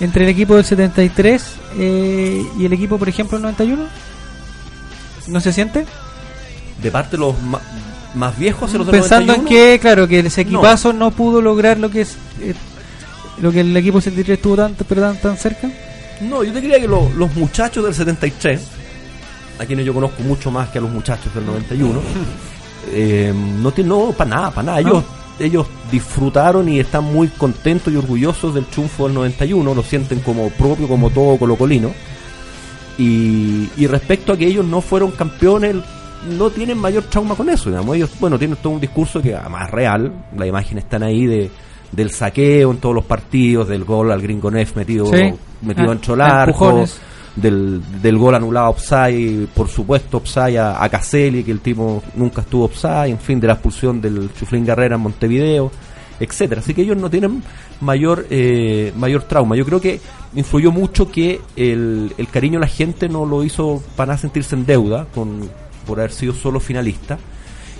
entre 0.00 0.24
el 0.24 0.30
equipo 0.30 0.56
del 0.56 0.64
73 0.64 1.56
eh, 1.78 2.44
y 2.58 2.64
el 2.64 2.72
equipo, 2.72 2.98
por 2.98 3.08
ejemplo, 3.08 3.36
del 3.38 3.42
91. 3.42 3.84
¿No 5.28 5.40
se 5.40 5.52
siente? 5.52 5.84
de 6.82 6.90
parte 6.90 7.12
de 7.12 7.18
los 7.20 7.34
más 8.14 8.38
viejos, 8.38 8.70
de 8.70 8.78
los 8.78 8.88
Pensando 8.88 9.32
en 9.32 9.44
91, 9.44 9.48
que, 9.48 9.78
claro, 9.80 10.06
que 10.06 10.18
ese 10.20 10.42
equipazo 10.42 10.92
no, 10.92 11.10
pudo 11.10 11.40
lograr 11.40 11.78
lo 11.78 11.90
que 11.90 12.02
es. 12.02 12.16
eh, 12.40 12.54
lo 13.40 13.50
que 13.50 13.60
el 13.60 13.74
equipo 13.76 14.00
73 14.00 14.36
estuvo 14.38 14.56
tan, 14.56 14.74
pero 14.88 15.00
tan, 15.02 15.16
tan 15.16 15.36
cerca. 15.38 15.68
No, 16.20 16.42
yo 16.44 16.52
te 16.52 16.60
diría 16.60 16.78
que 16.80 16.86
lo- 16.88 17.10
los 17.16 17.34
muchachos 17.34 17.82
del 17.84 17.94
73, 17.94 18.60
a 19.58 19.64
quienes 19.66 19.84
yo 19.86 19.92
conozco 19.94 20.22
mucho 20.22 20.50
más 20.50 20.68
que 20.68 20.78
a 20.78 20.80
los 20.82 20.90
muchachos 20.90 21.34
del 21.34 21.44
91, 21.46 22.00
eh, 22.92 23.32
no 23.34 23.70
tienen, 23.72 23.88
no, 23.90 24.12
para 24.12 24.30
nada, 24.30 24.50
para 24.50 24.66
nada. 24.66 24.80
Ellos, 24.80 25.04
ellos 25.38 25.66
disfrutaron 25.90 26.68
y 26.68 26.80
están 26.80 27.04
muy 27.04 27.28
contentos 27.28 27.92
y 27.92 27.96
orgullosos 27.96 28.54
del 28.54 28.64
triunfo 28.66 29.04
del 29.04 29.14
91, 29.14 29.74
lo 29.74 29.82
sienten 29.82 30.20
como 30.20 30.48
propio, 30.50 30.88
como 30.88 31.10
todo 31.10 31.36
colocolino. 31.38 31.90
Y, 32.98 33.68
y 33.76 33.86
respecto 33.86 34.32
a 34.32 34.36
que 34.36 34.46
ellos 34.46 34.64
no 34.64 34.80
fueron 34.80 35.10
campeones, 35.10 35.76
no 36.38 36.50
tienen 36.50 36.78
mayor 36.78 37.04
trauma 37.04 37.34
con 37.34 37.48
eso, 37.50 37.68
digamos. 37.68 37.94
Ellos, 37.96 38.10
bueno, 38.18 38.38
tienen 38.38 38.56
todo 38.62 38.72
un 38.72 38.80
discurso 38.80 39.20
que 39.20 39.34
además 39.34 39.70
real, 39.70 40.10
las 40.36 40.48
imágenes 40.48 40.84
están 40.84 41.02
ahí 41.02 41.26
de 41.26 41.50
del 41.92 42.10
saqueo 42.10 42.72
en 42.72 42.78
todos 42.78 42.94
los 42.94 43.04
partidos, 43.04 43.68
del 43.68 43.84
gol 43.84 44.10
al 44.10 44.20
Gringo 44.20 44.50
Neff 44.50 44.74
metido, 44.76 45.06
Sí. 45.06 45.32
metido 45.62 45.88
Ah, 45.90 45.92
en 45.92 46.00
cholar, 46.00 46.48
empujones. 46.48 46.98
Del, 47.36 47.82
del 48.02 48.18
gol 48.18 48.34
anulado 48.34 48.70
offside, 48.70 49.46
por 49.54 49.68
supuesto 49.68 50.16
offside 50.16 50.58
a, 50.58 50.82
a 50.82 50.88
Caselli, 50.88 51.44
que 51.44 51.52
el 51.52 51.60
tipo 51.60 52.02
nunca 52.14 52.40
estuvo 52.40 52.64
offside, 52.64 53.10
en 53.10 53.20
fin, 53.20 53.38
de 53.38 53.46
la 53.46 53.52
expulsión 53.54 54.00
del 54.00 54.30
Chuflín 54.34 54.66
Guerrera 54.66 54.96
en 54.96 55.02
Montevideo, 55.02 55.70
etcétera. 56.18 56.60
Así 56.60 56.74
que 56.74 56.82
ellos 56.82 56.96
no 56.96 57.10
tienen 57.10 57.42
mayor 57.80 58.26
eh, 58.30 58.92
mayor 58.96 59.22
trauma. 59.24 59.54
Yo 59.56 59.64
creo 59.64 59.80
que 59.80 60.00
influyó 60.34 60.72
mucho 60.72 61.10
que 61.10 61.40
el, 61.56 62.12
el 62.16 62.28
cariño 62.28 62.58
de 62.58 62.66
la 62.66 62.72
gente 62.72 63.08
no 63.08 63.26
lo 63.26 63.44
hizo 63.44 63.82
para 63.96 64.08
nada 64.08 64.18
sentirse 64.18 64.54
en 64.54 64.66
deuda 64.66 65.06
con 65.14 65.48
por 65.86 66.00
haber 66.00 66.12
sido 66.12 66.34
solo 66.34 66.58
finalista 66.58 67.18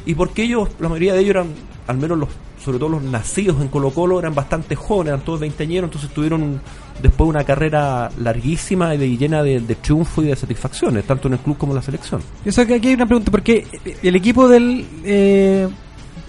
y 0.07 0.15
porque 0.15 0.45
ellos, 0.45 0.69
la 0.79 0.89
mayoría 0.89 1.15
de 1.15 1.21
ellos 1.21 1.31
eran, 1.31 1.49
al 1.89 1.99
menos 1.99 2.17
los, 2.17 2.29
sobre 2.65 2.79
todo 2.79 2.91
los 2.91 3.03
nacidos 3.03 3.61
en 3.61 3.67
Colo 3.69 3.91
Colo, 3.91 4.21
eran 4.21 4.35
bastante 4.37 4.77
jóvenes, 4.77 5.15
eran 5.15 5.25
todos 5.25 5.41
veinteañeros, 5.41 5.89
entonces 5.89 6.11
tuvieron 6.11 6.61
después 7.03 7.29
una 7.29 7.45
carrera 7.45 8.11
larguísima 8.21 8.95
y 8.95 8.99
de- 8.99 9.17
llena 9.17 9.43
de, 9.43 9.61
de 9.61 9.75
triunfo 9.77 10.23
y 10.23 10.27
de 10.27 10.37
satisfacciones, 10.37 11.05
tanto 11.05 11.29
en 11.29 11.35
el 11.35 11.41
club 11.41 11.57
como 11.59 11.73
en 11.73 11.77
la 11.77 11.83
selección. 11.83 12.21
Eso 12.45 12.67
que 12.67 12.75
aquí 12.75 12.89
hay 12.89 12.95
una 12.95 13.07
pregunta, 13.07 13.31
porque 13.31 13.67
el 14.03 14.17
equipo 14.17 14.49
del... 14.49 14.87
eh, 15.05 15.69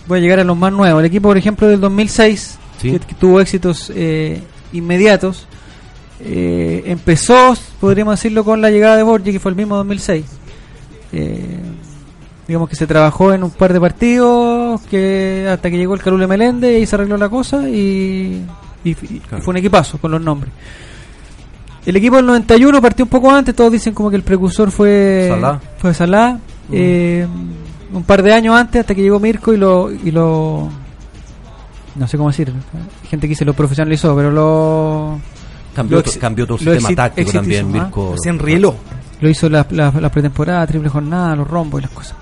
voy 0.07 0.19
a 0.19 0.21
llegar 0.21 0.39
a 0.39 0.43
los 0.43 0.55
más 0.57 0.71
nuevos. 0.71 0.99
El 1.01 1.05
equipo, 1.05 1.29
por 1.29 1.37
ejemplo, 1.37 1.67
del 1.67 1.79
2006, 1.81 2.57
Sí. 2.81 2.91
que, 2.91 2.99
que 2.99 3.15
tuvo 3.15 3.41
éxitos 3.41 3.91
eh, 3.95 4.41
inmediatos, 4.73 5.47
eh, 6.19 6.83
empezó, 6.85 7.55
podríamos 7.79 8.13
decirlo, 8.13 8.43
con 8.43 8.61
la 8.61 8.69
llegada 8.71 8.95
de 8.97 9.03
Borgi, 9.03 9.31
que 9.31 9.39
fue 9.39 9.51
el 9.51 9.55
mismo 9.57 9.75
2006. 9.77 10.25
Eh, 11.13 11.59
digamos 12.47 12.69
que 12.69 12.75
se 12.75 12.87
trabajó 12.87 13.33
en 13.33 13.43
un 13.43 13.51
par 13.51 13.73
de 13.73 13.79
partidos, 13.79 14.81
que 14.89 15.47
hasta 15.49 15.69
que 15.69 15.77
llegó 15.77 15.93
el 15.95 16.01
Carule 16.01 16.27
Meléndez 16.27 16.81
y 16.81 16.85
se 16.85 16.95
arregló 16.95 17.17
la 17.17 17.29
cosa 17.29 17.67
y, 17.69 18.41
y- 18.83 18.89
y 18.91 19.21
fue 19.41 19.47
un 19.51 19.57
equipazo 19.57 19.97
con 19.97 20.11
los 20.11 20.21
nombres. 20.21 20.51
El 21.85 21.95
equipo 21.95 22.17
del 22.17 22.25
91 22.25 22.81
partió 22.81 23.05
un 23.05 23.09
poco 23.09 23.31
antes, 23.31 23.55
todos 23.55 23.71
dicen 23.71 23.93
como 23.93 24.09
que 24.09 24.17
el 24.17 24.23
precursor 24.23 24.71
fue 24.71 25.27
Salá. 25.29 25.61
Fue 25.77 25.93
Salá. 25.93 26.39
eh, 26.71 27.25
un 27.93 28.03
par 28.03 28.21
de 28.21 28.33
años 28.33 28.55
antes, 28.55 28.81
hasta 28.81 28.93
que 28.93 29.01
llegó 29.01 29.19
Mirko 29.21 29.53
y 29.53 29.57
lo, 29.57 29.89
y 29.91 30.11
lo 30.11 30.69
no 31.95 32.07
sé 32.07 32.17
cómo 32.17 32.29
decir, 32.29 32.51
hay 33.03 33.07
gente 33.09 33.25
que 33.27 33.29
dice 33.29 33.45
lo 33.45 33.53
profesionalizó, 33.53 34.15
pero 34.15 34.29
lo 34.31 35.19
Cambió 35.73 35.97
lo 35.99 36.03
cambió 36.19 36.45
todo 36.45 36.57
el 36.59 36.65
lo 36.65 36.71
sistema 36.73 36.95
táctico 36.95 37.21
exitizó, 37.29 37.39
también, 37.39 37.65
¿ah? 37.67 37.83
Mirko. 37.85 38.15
Se 38.21 38.29
enrieló. 38.29 38.75
Lo 39.21 39.29
hizo 39.29 39.47
la, 39.49 39.65
la, 39.71 39.91
la 39.91 40.09
pretemporada, 40.11 40.67
triple 40.67 40.89
jornada, 40.89 41.35
los 41.35 41.47
rombos 41.47 41.79
y 41.79 41.83
las 41.83 41.91
cosas. 41.91 42.15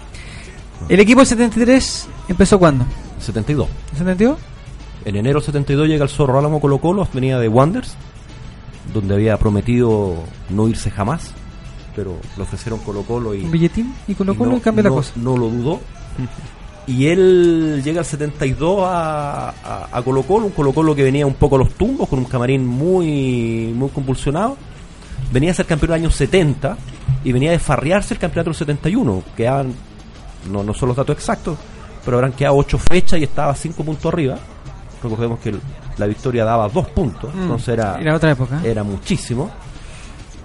El 0.87 0.99
equipo 0.99 1.21
del 1.21 1.27
73 1.27 2.07
empezó 2.29 2.59
cuando? 2.59 2.85
72. 3.19 3.67
¿El 3.93 3.97
72? 3.97 4.37
En 5.05 5.15
enero 5.15 5.39
72 5.39 5.87
llega 5.87 6.03
el 6.03 6.09
Zorro 6.09 6.39
Álamo 6.39 6.59
Colo 6.59 6.79
Colo, 6.79 7.07
venía 7.13 7.37
de 7.37 7.47
Wanders, 7.47 7.95
donde 8.93 9.13
había 9.15 9.37
prometido 9.37 10.15
no 10.49 10.67
irse 10.67 10.89
jamás, 10.89 11.31
pero 11.95 12.17
le 12.37 12.43
ofrecieron 12.43 12.79
Colo 12.79 13.03
Colo 13.03 13.35
y... 13.35 13.43
Un 13.43 13.51
billetín 13.51 13.93
y 14.07 14.15
Colo 14.15 14.35
Colo 14.35 14.51
no- 14.51 14.57
y 14.57 14.61
cambia 14.61 14.83
la 14.83 14.89
cosa. 14.89 15.11
No 15.15 15.37
lo 15.37 15.49
dudó. 15.49 15.79
Y 16.87 17.07
él 17.07 17.81
llega 17.83 18.01
al 18.01 18.05
72 18.05 18.83
a, 18.83 19.49
a, 19.49 19.89
a 19.91 20.01
Colo 20.03 20.21
Colo, 20.21 20.45
un 20.45 20.51
Colo 20.51 20.71
Colo 20.71 20.93
que 20.93 21.01
venía 21.01 21.25
un 21.25 21.33
poco 21.33 21.55
a 21.55 21.57
los 21.57 21.71
tumbos, 21.73 22.07
con 22.07 22.19
un 22.19 22.25
camarín 22.25 22.63
muy, 22.67 23.73
muy 23.75 23.89
convulsionado. 23.89 24.55
Venía 25.33 25.49
a 25.49 25.55
ser 25.55 25.65
campeón 25.65 25.89
del 25.93 26.01
año 26.01 26.11
70 26.11 26.77
y 27.23 27.31
venía 27.31 27.49
a 27.49 27.53
desfarriarse 27.53 28.13
el 28.13 28.19
campeonato 28.19 28.51
del 28.51 28.57
71. 28.57 29.23
Quedaban, 29.35 29.73
no, 30.51 30.63
no 30.63 30.75
son 30.75 30.89
los 30.89 30.95
datos 30.97 31.17
exactos, 31.17 31.57
pero 32.05 32.17
habrán 32.17 32.33
quedado 32.33 32.55
8 32.57 32.77
fechas 32.77 33.19
y 33.19 33.23
estaba 33.23 33.55
5 33.55 33.83
puntos 33.83 34.13
arriba. 34.13 34.37
Recordemos 35.09 35.39
que 35.39 35.53
la 35.97 36.05
victoria 36.07 36.43
daba 36.45 36.67
2 36.69 36.87
puntos, 36.89 37.33
Mm, 37.33 37.41
entonces 37.43 37.67
era, 37.69 37.97
era 37.99 38.15
otra 38.15 38.31
época. 38.31 38.61
era 38.63 38.83
muchísimo. 38.83 39.49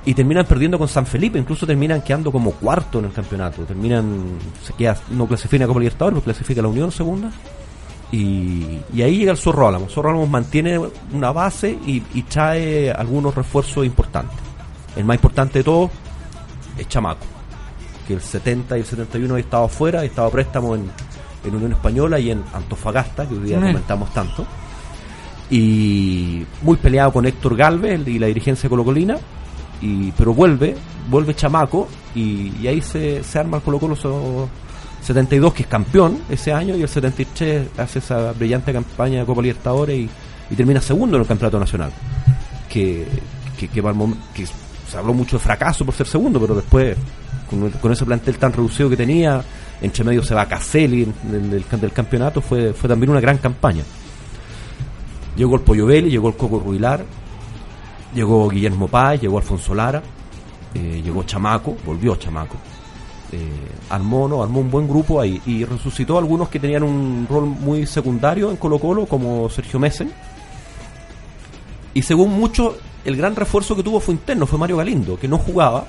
Y 0.05 0.15
terminan 0.15 0.47
perdiendo 0.47 0.79
con 0.79 0.89
San 0.89 1.05
Felipe, 1.05 1.39
incluso 1.39 1.67
terminan 1.67 2.01
quedando 2.03 2.33
como 2.33 2.53
cuarto 2.53 3.01
en 3.01 3.05
el 3.07 3.13
campeonato. 3.13 3.63
Terminan, 3.65 4.39
se 4.65 4.73
queda, 4.73 4.97
no 5.11 5.27
clasifica 5.27 5.67
Copa 5.67 5.81
Libertadores, 5.81 6.17
no 6.17 6.23
clasifica 6.23 6.61
a 6.61 6.63
la 6.63 6.69
Unión 6.69 6.91
segunda. 6.91 7.31
Y, 8.11 8.81
y 8.95 9.03
ahí 9.03 9.19
llega 9.19 9.33
el 9.33 9.37
Zorro 9.39 9.69
Álamo. 9.69 9.89
Zorro 9.89 10.09
Álamo 10.09 10.27
mantiene 10.27 10.81
una 11.13 11.33
base 11.33 11.79
y, 11.87 12.03
y 12.15 12.23
trae 12.23 12.91
algunos 12.91 13.35
refuerzos 13.35 13.85
importantes. 13.85 14.39
El 14.97 15.05
más 15.05 15.17
importante 15.17 15.59
de 15.61 15.65
todos 15.65 15.91
es 16.79 16.89
Chamaco, 16.89 17.27
que 18.09 18.15
el 18.15 18.21
70 18.23 18.79
y 18.79 18.81
el 18.81 18.87
71 18.87 19.35
había 19.35 19.45
estado 19.45 19.65
afuera, 19.65 19.99
había 19.99 20.09
estado 20.11 20.31
préstamo 20.31 20.75
en, 20.75 20.91
en 21.45 21.55
Unión 21.55 21.73
Española 21.73 22.19
y 22.19 22.31
en 22.31 22.43
Antofagasta, 22.53 23.27
que 23.29 23.35
hoy 23.35 23.41
día 23.41 23.59
Mm. 23.59 23.67
comentamos 23.67 24.13
tanto. 24.15 24.47
Y 25.51 26.45
muy 26.63 26.77
peleado 26.77 27.13
con 27.13 27.27
Héctor 27.27 27.57
Galvez 27.57 28.07
y 28.07 28.19
la 28.19 28.29
dirigencia 28.29 28.69
colocolina, 28.69 29.17
y, 29.83 30.13
pero 30.13 30.33
vuelve, 30.33 30.77
vuelve 31.09 31.35
Chamaco 31.35 31.89
y, 32.15 32.53
y 32.61 32.69
ahí 32.69 32.81
se, 32.81 33.25
se 33.25 33.39
arma 33.39 33.57
el 33.57 33.63
Colo 33.63 33.79
Colo 33.79 33.97
so- 33.97 34.49
72 35.03 35.55
que 35.55 35.63
es 35.63 35.69
campeón 35.69 36.19
ese 36.29 36.53
año 36.53 36.77
y 36.77 36.83
el 36.83 36.89
73 36.89 37.69
hace 37.79 38.01
esa 38.01 38.33
brillante 38.33 38.71
campaña 38.71 39.21
de 39.21 39.25
Copa 39.27 39.41
Libertadores 39.41 39.97
y, 39.99 40.11
y 40.51 40.55
termina 40.55 40.81
segundo 40.83 41.17
en 41.17 41.23
el 41.23 41.27
Campeonato 41.29 41.59
Nacional 41.59 41.91
que, 42.69 43.07
que, 43.59 43.67
que 43.69 43.83
que 44.35 44.47
se 44.47 44.99
habló 44.99 45.15
mucho 45.15 45.39
de 45.39 45.43
fracaso 45.43 45.87
por 45.87 45.95
ser 45.95 46.07
segundo 46.07 46.39
pero 46.39 46.55
después 46.55 46.95
con, 47.49 47.71
con 47.71 47.93
ese 47.93 48.05
plantel 48.05 48.37
tan 48.37 48.53
reducido 48.53 48.91
que 48.91 48.97
tenía 48.99 49.43
entre 49.83 50.05
medio 50.05 50.23
se 50.23 50.35
va 50.35 50.47
Caselli 50.47 51.05
en- 51.05 51.35
el- 51.35 51.51
del, 51.81 51.93
campeonato 51.93 52.41
fue, 52.41 52.73
fue 52.73 52.89
también 52.89 53.11
una 53.11 53.21
gran 53.21 53.39
campaña. 53.39 53.85
Llegó 55.37 55.55
el 55.57 55.63
Pollo 55.63 55.87
llegó 56.09 56.29
el 56.29 56.37
Coco 56.37 56.59
Ruilar 56.59 57.05
llegó 58.15 58.49
Guillermo 58.49 58.89
Paz, 58.89 59.21
llegó 59.21 59.39
Alfonso 59.39 59.75
Lara, 59.75 60.03
eh, 60.75 61.01
llegó 61.05 61.23
Chamaco, 61.23 61.77
volvió 61.85 62.17
Chamaco, 62.17 62.57
eh, 63.33 63.39
armó, 63.89 64.29
no, 64.29 64.43
armó 64.43 64.61
un 64.61 64.71
buen 64.71 64.89
grupo 64.89 65.21
ahí 65.21 65.41
y 65.47 65.65
resucitó 65.65 66.17
a 66.17 66.19
algunos 66.19 66.49
que 66.49 66.59
tenían 66.59 66.83
un 66.83 67.27
rol 67.29 67.47
muy 67.47 67.87
secundario 67.87 68.51
en 68.51 68.57
Colo 68.57 68.79
Colo, 68.79 69.07
como 69.07 69.49
Sergio 69.49 69.79
Messen. 69.79 70.11
Y 71.95 72.03
según 72.03 72.31
muchos, 72.33 72.75
el 73.05 73.17
gran 73.17 73.35
refuerzo 73.35 73.75
que 73.77 73.83
tuvo 73.83 74.01
fue 74.01 74.15
interno, 74.15 74.47
fue 74.47 74.59
Mario 74.59 74.77
Galindo, 74.77 75.19
que 75.19 75.29
no 75.29 75.39
jugaba, 75.39 75.87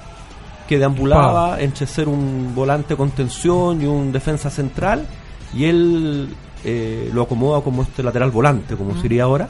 que 0.72 0.80
deambulaba 0.80 1.60
entre 1.60 1.86
ser 1.86 2.08
un 2.08 2.54
volante 2.56 2.96
contención 2.96 3.82
y 3.82 3.86
un 3.86 4.14
defensa 4.14 4.50
central, 4.50 5.06
y 5.54 5.66
él 5.66 6.30
eh, 6.64 7.10
lo 7.14 7.24
acomoda 7.24 7.60
como 7.60 7.82
este 7.82 8.02
lateral 8.02 8.32
volante, 8.32 8.78
como 8.78 8.96
se 8.96 9.02
diría 9.04 9.24
ahora, 9.24 9.50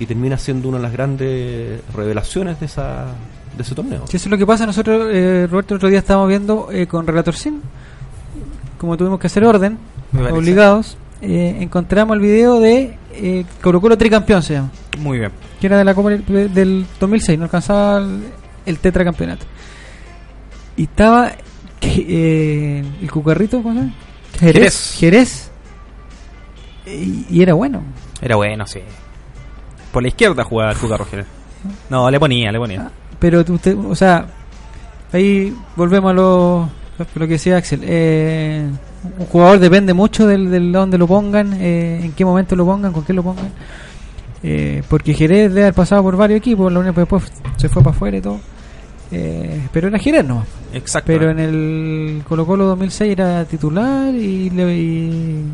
y 0.00 0.06
termina 0.06 0.36
siendo 0.36 0.68
una 0.68 0.78
de 0.78 0.82
las 0.82 0.92
grandes 0.92 1.80
revelaciones 1.94 2.58
de 2.58 2.66
esa 2.66 3.04
de 3.56 3.62
ese 3.62 3.76
torneo. 3.76 4.08
Si 4.08 4.16
eso 4.16 4.26
es 4.26 4.30
lo 4.32 4.36
que 4.38 4.44
pasa, 4.44 4.66
nosotros, 4.66 5.08
eh, 5.12 5.46
Roberto, 5.48 5.74
el 5.74 5.76
otro 5.76 5.88
día 5.88 6.00
estábamos 6.00 6.28
viendo 6.30 6.68
eh, 6.72 6.88
con 6.88 7.06
Relator 7.06 7.36
Sin, 7.36 7.62
como 8.76 8.96
tuvimos 8.96 9.20
que 9.20 9.28
hacer 9.28 9.44
orden, 9.44 9.78
obligados, 10.32 10.98
eh, 11.22 11.58
encontramos 11.60 12.16
el 12.16 12.20
video 12.22 12.58
de 12.58 12.98
eh, 13.14 13.44
Colo 13.62 13.80
Colo 13.80 13.96
Tricampeón, 13.96 14.42
se 14.42 14.54
llama, 14.54 14.70
Muy 14.98 15.18
bien. 15.20 15.30
que 15.60 15.68
era 15.68 15.78
de 15.78 15.84
la 15.84 15.94
Copa 15.94 16.10
de- 16.10 16.48
del 16.48 16.84
2006, 16.98 17.38
no 17.38 17.44
alcanzaba 17.44 17.98
el, 17.98 18.24
el 18.66 18.78
tetracampeonato. 18.80 19.46
Y 20.76 20.84
estaba 20.84 21.32
eh, 21.80 22.84
el 23.02 23.10
cucarrito, 23.10 23.62
¿cómo 23.62 23.74
se 23.74 23.80
llama? 23.80 23.94
Jerez. 24.38 24.96
Jerez. 24.98 25.50
Y, 26.86 27.26
y 27.30 27.42
era 27.42 27.54
bueno. 27.54 27.82
Era 28.20 28.36
bueno, 28.36 28.66
sí. 28.66 28.80
Por 29.92 30.02
la 30.02 30.08
izquierda 30.08 30.44
jugaba 30.44 30.72
el 30.72 30.76
Cuca 30.78 30.96
Roger. 30.96 31.24
No, 31.90 32.10
le 32.10 32.20
ponía, 32.20 32.52
le 32.52 32.58
ponía. 32.58 32.90
Pero 33.18 33.44
tú- 33.44 33.54
usted, 33.54 33.76
o 33.76 33.94
sea, 33.94 34.26
ahí 35.12 35.56
volvemos 35.74 36.10
a 36.10 36.14
lo, 36.14 36.68
lo 37.14 37.26
que 37.26 37.32
decía 37.34 37.56
Axel. 37.56 37.80
Eh, 37.82 38.68
un 39.18 39.26
jugador 39.26 39.58
depende 39.58 39.94
mucho 39.94 40.26
del, 40.26 40.50
del 40.50 40.70
dónde 40.70 40.98
lo 40.98 41.06
pongan, 41.06 41.54
eh, 41.54 42.00
en 42.04 42.12
qué 42.12 42.24
momento 42.24 42.54
lo 42.56 42.66
pongan, 42.66 42.92
con 42.92 43.04
qué 43.04 43.12
lo 43.14 43.22
pongan. 43.22 43.50
Eh, 44.42 44.82
porque 44.88 45.14
Jerez 45.14 45.48
debe 45.48 45.62
haber 45.62 45.74
pasado 45.74 46.02
por 46.02 46.16
varios 46.16 46.38
equipos, 46.38 46.70
la 46.72 46.82
que 46.84 46.92
después 47.00 47.24
se 47.56 47.68
fue 47.68 47.82
para 47.82 47.96
afuera 47.96 48.16
y 48.18 48.20
todo. 48.20 48.38
Eh, 49.12 49.68
pero 49.72 49.88
era 49.88 49.98
Jerez 49.98 50.24
no. 50.24 50.44
Exacto. 50.72 51.06
Pero 51.12 51.30
en 51.30 51.38
el 51.38 52.22
Colo 52.28 52.44
Colo 52.46 52.64
2006 52.66 53.12
era 53.12 53.44
titular 53.44 54.12
y, 54.14 54.48
y 54.48 55.44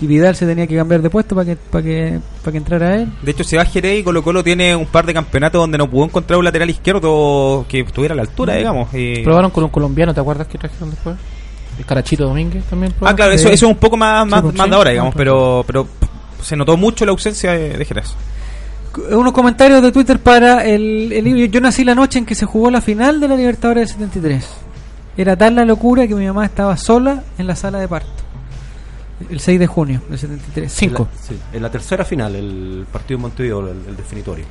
y 0.00 0.06
Vidal 0.06 0.36
se 0.36 0.46
tenía 0.46 0.66
que 0.66 0.76
cambiar 0.76 1.00
de 1.00 1.08
puesto 1.08 1.34
para 1.34 1.46
que, 1.46 1.56
para 1.56 1.82
que, 1.82 2.20
para 2.42 2.52
que 2.52 2.58
entrara 2.58 2.96
él. 2.96 3.08
De 3.22 3.30
hecho, 3.30 3.44
se 3.44 3.56
va 3.56 3.64
Jerez 3.64 4.00
y 4.00 4.02
Colo 4.02 4.22
Colo 4.22 4.44
tiene 4.44 4.76
un 4.76 4.86
par 4.86 5.06
de 5.06 5.14
campeonatos 5.14 5.58
donde 5.60 5.78
no 5.78 5.88
pudo 5.88 6.04
encontrar 6.04 6.38
un 6.38 6.44
lateral 6.44 6.68
izquierdo 6.68 7.64
que 7.68 7.80
estuviera 7.80 8.12
a 8.12 8.16
la 8.16 8.22
altura, 8.22 8.56
digamos. 8.56 8.92
y- 8.92 9.22
Probaron 9.22 9.50
con 9.50 9.64
un 9.64 9.70
colombiano, 9.70 10.12
¿te 10.12 10.20
acuerdas 10.20 10.46
que 10.48 10.58
trajeron 10.58 10.90
después? 10.90 11.16
El 11.78 11.84
Carachito 11.86 12.24
Domínguez 12.24 12.64
también. 12.64 12.92
Ah, 13.00 13.14
claro, 13.14 13.32
eso, 13.32 13.48
eso 13.48 13.66
es 13.66 13.70
un 13.72 13.76
poco 13.76 13.96
más, 13.96 14.26
más, 14.26 14.42
pues, 14.42 14.54
más 14.54 14.64
sí. 14.64 14.70
de 14.70 14.76
ahora, 14.76 14.90
digamos, 14.90 15.14
pero, 15.14 15.64
pero 15.66 15.86
se 16.42 16.56
notó 16.56 16.76
mucho 16.76 17.04
la 17.06 17.12
ausencia 17.12 17.52
de, 17.52 17.76
de 17.78 17.84
Jerez. 17.84 18.14
Unos 19.10 19.32
comentarios 19.32 19.82
de 19.82 19.92
Twitter 19.92 20.18
para 20.18 20.64
el, 20.64 21.12
el 21.12 21.24
libro. 21.24 21.44
Yo 21.46 21.60
nací 21.60 21.84
la 21.84 21.94
noche 21.94 22.18
en 22.18 22.26
que 22.26 22.34
se 22.34 22.46
jugó 22.46 22.70
la 22.70 22.80
final 22.80 23.20
de 23.20 23.28
la 23.28 23.36
Libertadores 23.36 23.88
del 23.88 24.10
73. 24.10 24.46
Era 25.16 25.36
tal 25.36 25.54
la 25.54 25.64
locura 25.64 26.06
que 26.06 26.14
mi 26.14 26.26
mamá 26.26 26.44
estaba 26.44 26.76
sola 26.76 27.24
en 27.38 27.46
la 27.46 27.56
sala 27.56 27.78
de 27.78 27.88
parto. 27.88 28.10
El 29.30 29.40
6 29.40 29.58
de 29.58 29.66
junio 29.66 30.02
del 30.08 30.18
73. 30.18 30.82
En 30.82 30.92
la, 30.92 30.98
sí, 31.20 31.38
en 31.52 31.62
la 31.62 31.70
tercera 31.70 32.04
final, 32.04 32.36
el 32.36 32.86
partido 32.92 33.18
de 33.18 33.22
Montevideo, 33.22 33.70
el, 33.70 33.78
el 33.88 33.96
definitorio. 33.96 34.44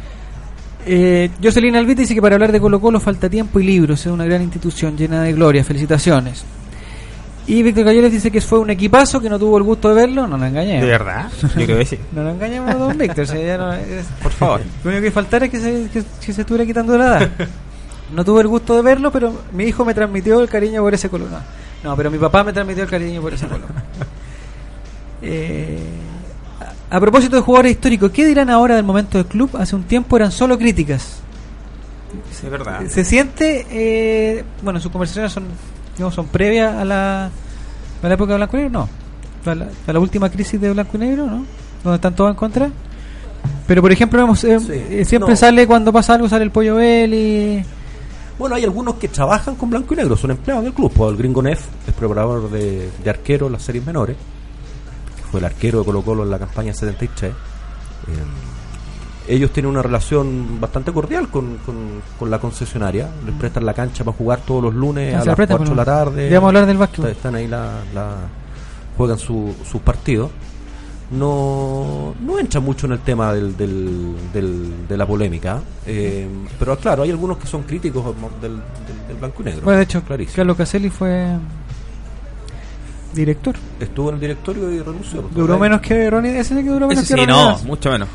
Eh, 0.88 1.32
Jocelyn 1.42 1.76
Albita 1.76 2.02
dice 2.02 2.14
que 2.14 2.22
para 2.22 2.36
hablar 2.36 2.52
de 2.52 2.60
Colo 2.60 2.80
Colo 2.80 3.00
falta 3.00 3.30
tiempo 3.30 3.60
y 3.60 3.64
libros. 3.64 4.06
Es 4.06 4.12
una 4.12 4.26
gran 4.26 4.42
institución 4.42 4.96
llena 4.96 5.24
de 5.24 5.34
gloria. 5.34 5.64
Felicitaciones. 5.64 6.44
Y 7.48 7.62
Víctor 7.62 7.84
Galloles 7.86 8.12
dice 8.12 8.32
que 8.32 8.42
fue 8.42 8.58
un 8.60 8.72
equipazo 8.72 9.22
que 9.22 9.30
no 9.30 9.38
tuvo 9.38 9.58
el 9.58 9.64
gusto 9.64 9.90
de 9.90 9.96
verlo. 9.96 10.28
No 10.28 10.38
nos 10.38 10.48
engañemos. 10.50 10.82
¿De 10.82 10.88
verdad? 10.88 11.30
Yo 11.42 11.48
creo 11.50 11.78
que 11.78 11.86
sí. 11.86 12.00
No 12.12 12.24
nos 12.24 12.34
engañemos, 12.36 12.78
don 12.80 12.98
Víctor. 12.98 13.28
si 13.28 13.38
ya 13.44 13.58
no- 13.58 13.74
es- 13.74 14.06
Por 14.22 14.32
favor. 14.32 14.62
Lo 14.84 14.90
único 14.90 15.04
que 15.04 15.12
faltara 15.12 15.46
es 15.46 15.52
que 15.52 15.60
se, 15.60 15.90
que, 15.94 16.04
que 16.26 16.34
se 16.34 16.42
estuviera 16.42 16.66
quitando 16.66 16.98
la 16.98 17.06
edad. 17.20 17.30
No 18.16 18.24
tuve 18.26 18.42
el 18.42 18.48
gusto 18.48 18.76
de 18.76 18.82
verlo, 18.82 19.12
pero 19.12 19.34
mi 19.54 19.66
hijo 19.66 19.86
me 19.86 19.94
transmitió 19.94 20.40
el 20.42 20.50
cariño 20.50 20.82
por 20.82 20.94
ese 20.94 21.10
color. 21.10 21.28
No, 21.84 21.96
pero 21.96 22.10
mi 22.10 22.18
papá 22.18 22.44
me 22.44 22.52
transmitió 22.54 22.84
el 22.84 22.90
cariño 22.90 23.22
por 23.22 23.34
ese 23.34 23.46
color. 23.48 23.68
Eh, 25.22 25.80
a, 26.92 26.98
a 26.98 27.00
propósito 27.00 27.36
de 27.36 27.42
jugadores 27.42 27.72
históricos, 27.72 28.12
¿qué 28.12 28.26
dirán 28.28 28.50
ahora 28.50 28.76
del 28.76 28.84
momento 28.84 29.18
del 29.18 29.26
club? 29.28 29.50
Hace 29.58 29.76
un 29.76 29.84
tiempo 29.84 30.16
eran 30.18 30.32
solo 30.32 30.58
críticas. 30.58 31.20
Es 32.32 32.50
verdad. 32.50 32.82
Se 32.88 33.04
siente, 33.04 33.66
eh, 33.72 34.44
bueno, 34.62 34.80
sus 34.80 34.92
conversaciones 34.92 35.32
son, 35.32 35.46
son 35.98 36.28
previas 36.28 36.76
a 36.76 36.86
la, 36.86 37.26
a 37.26 38.08
la 38.08 38.14
época 38.14 38.34
de 38.34 38.38
Blanco 38.38 38.58
y 38.58 38.62
Negro, 38.62 38.80
no. 38.80 39.52
A 39.52 39.56
la, 39.56 39.68
a 39.88 39.94
la 39.94 40.00
última 40.00 40.30
crisis 40.30 40.60
de 40.60 40.72
Blanco 40.72 40.98
y 40.98 41.00
Negro, 41.00 41.26
¿no? 41.26 41.46
Donde 41.84 41.96
están 41.96 42.16
todos 42.16 42.32
en 42.32 42.36
contra. 42.36 42.70
Pero, 43.68 43.82
por 43.82 43.92
ejemplo, 43.92 44.20
vemos, 44.20 44.44
eh, 44.44 44.58
eh, 44.90 45.06
siempre 45.06 45.32
no. 45.32 45.36
sale 45.36 45.68
cuando 45.68 45.92
pasa 45.92 46.16
algo, 46.16 46.30
sale 46.30 46.44
el 46.44 46.52
Pollo 46.52 46.76
Belli. 46.76 47.64
Bueno, 48.38 48.56
hay 48.56 48.64
algunos 48.64 48.96
que 48.96 49.08
trabajan 49.08 49.56
con 49.56 49.70
blanco 49.70 49.94
y 49.94 49.98
negro, 49.98 50.18
son 50.18 50.32
empleados 50.32 50.64
del 50.64 50.74
club. 50.74 50.92
Pues 50.94 51.12
el 51.12 51.18
Gringo 51.18 51.42
Neff 51.42 51.66
es 51.88 51.94
preparador 51.94 52.50
de, 52.52 52.90
de 53.04 53.10
arquero 53.10 53.48
en 53.48 53.54
las 53.54 53.64
series 53.64 53.86
menores. 53.86 54.18
Fue 55.32 55.40
el 55.40 55.46
arquero 55.46 55.80
de 55.80 55.86
Colo 55.86 56.02
Colo 56.02 56.24
en 56.24 56.32
la 56.32 56.40
campaña 56.40 56.74
73. 56.74 57.32
Eh, 57.32 57.36
ellos 59.28 59.52
tienen 59.52 59.72
una 59.72 59.82
relación 59.82 60.60
bastante 60.60 60.92
cordial 60.92 61.28
con, 61.30 61.58
con- 61.66 62.02
con 62.20 62.30
la 62.30 62.40
concesionaria. 62.40 63.10
Les 63.26 63.34
prestan 63.36 63.66
la 63.66 63.74
cancha 63.74 64.04
para 64.04 64.16
jugar 64.18 64.40
todos 64.46 64.64
los 64.64 64.74
lunes 64.74 65.14
Ah, 65.16 65.22
a 65.22 65.26
las 65.26 65.36
prestan, 65.36 65.58
4 65.58 65.74
de 65.76 65.76
la 65.76 65.84
bueno. 65.84 66.00
tarde. 66.12 66.30
Ya 66.30 66.36
vamos 66.36 66.48
a 66.48 66.50
hablar 66.50 66.66
del 66.66 66.78
básquetbol. 66.78 67.08
Está- 67.10 67.18
Están 67.18 67.36
ahí 67.36 67.48
la, 67.48 67.72
la- 67.94 68.16
juegan 68.98 69.18
su- 69.18 69.56
sus 69.70 69.82
partidos. 69.82 70.32
No, 71.12 72.16
no 72.20 72.40
entra 72.40 72.60
mucho 72.60 72.88
en 72.88 72.94
el 72.94 73.00
tema 73.00 73.32
del, 73.32 73.56
del- 73.56 74.16
del- 74.34 74.88
de 74.88 74.98
la 74.98 75.06
polémica. 75.06 75.62
eh, 75.86 76.28
pero 76.58 76.76
claro, 76.78 77.04
hay 77.04 77.12
algunos 77.12 77.38
que 77.38 77.46
son 77.46 77.62
críticos 77.64 78.04
del, 78.42 78.52
del- 78.52 79.08
del 79.08 79.18
blanco 79.18 79.42
y 79.44 79.46
negro. 79.46 79.62
Bueno, 79.64 79.78
de 79.78 79.84
hecho, 79.84 80.02
Clarísimo. 80.04 80.36
Carlos 80.38 80.58
Caselli 80.58 80.90
fue 80.90 81.28
director. 83.14 83.56
Estuvo 83.80 84.10
en 84.10 84.16
el 84.16 84.22
directorio 84.22 84.72
y 84.72 84.80
renunció. 84.80 85.22
Duró 85.34 85.58
menos 85.58 85.80
que 85.82 86.10
Ronnie, 86.10 86.38
ese 86.40 86.56
que 86.56 86.70
duró 86.70 86.88
menos 86.88 87.04
Ese 87.04 87.14
que 87.16 87.22
sí, 87.22 87.26
Ronnie 87.28 87.44
no, 87.52 87.60
mucho 87.66 87.92
menos. 87.92 88.08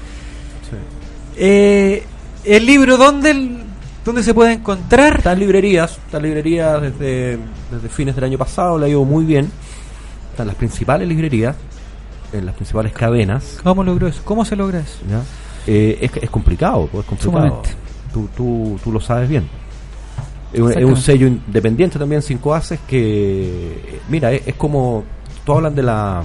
Eh, 1.42 2.02
el 2.44 2.66
libro, 2.66 2.98
¿dónde, 2.98 3.34
¿dónde 4.04 4.22
se 4.22 4.34
puede 4.34 4.52
encontrar? 4.52 5.16
Está 5.16 5.32
en 5.32 5.38
librerías, 5.38 5.92
está 5.92 6.18
en 6.18 6.24
librerías 6.24 6.82
desde, 6.82 7.38
desde 7.70 7.88
fines 7.88 8.14
del 8.14 8.24
año 8.24 8.36
pasado, 8.36 8.78
le 8.78 8.84
ha 8.84 8.88
ido 8.90 9.04
muy 9.06 9.24
bien. 9.24 9.50
Están 10.32 10.48
las 10.48 10.56
principales 10.56 11.08
librerías, 11.08 11.56
en 12.34 12.44
las 12.44 12.54
principales 12.54 12.92
cadenas. 12.92 13.58
¿Cómo 13.62 13.82
logró 13.82 14.06
eso? 14.06 14.20
¿Cómo 14.22 14.44
se 14.44 14.54
logra 14.54 14.80
eso? 14.80 14.98
¿ya? 15.08 15.22
Eh, 15.66 15.98
es, 16.02 16.10
es 16.22 16.28
complicado, 16.28 16.90
es 16.92 17.04
complicado. 17.06 17.62
Tú, 18.12 18.28
tú, 18.36 18.78
tú 18.84 18.92
lo 18.92 19.00
sabes 19.00 19.26
bien. 19.26 19.48
Es 20.52 20.60
un, 20.60 20.70
es 20.72 20.76
un 20.76 20.82
Exactamente. 20.92 21.00
sello 21.00 21.26
independiente 21.26 21.98
también, 21.98 22.20
Cinco 22.20 22.52
Haces, 22.54 22.80
que, 22.86 24.00
mira, 24.10 24.30
es, 24.30 24.46
es 24.46 24.54
como, 24.56 25.04
tú 25.46 25.52
hablan 25.54 25.74
de 25.74 25.84
la, 25.84 26.22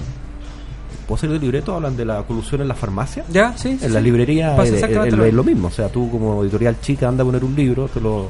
¿puedo 1.06 1.18
salir 1.18 1.32
del 1.34 1.42
libreto? 1.42 1.74
Hablan 1.74 1.96
de 1.96 2.04
la 2.04 2.22
colusión 2.24 2.60
en 2.60 2.68
la 2.68 2.74
farmacia. 2.74 3.24
¿Ya? 3.30 3.56
Sí. 3.56 3.78
En 3.80 3.92
la 3.94 4.00
librería 4.00 4.56
Pasa 4.56 4.74
es, 4.76 4.82
es- 4.82 4.90
lo 4.94 5.04
es 5.04 5.12
mismo. 5.14 5.36
lo 5.36 5.44
mismo. 5.44 5.68
O 5.68 5.70
sea, 5.70 5.88
tú 5.88 6.10
como 6.10 6.42
editorial 6.42 6.80
chica 6.80 7.08
anda 7.08 7.22
a 7.22 7.26
poner 7.26 7.44
un 7.44 7.54
libro, 7.54 7.88
te 7.88 8.00
lo, 8.00 8.28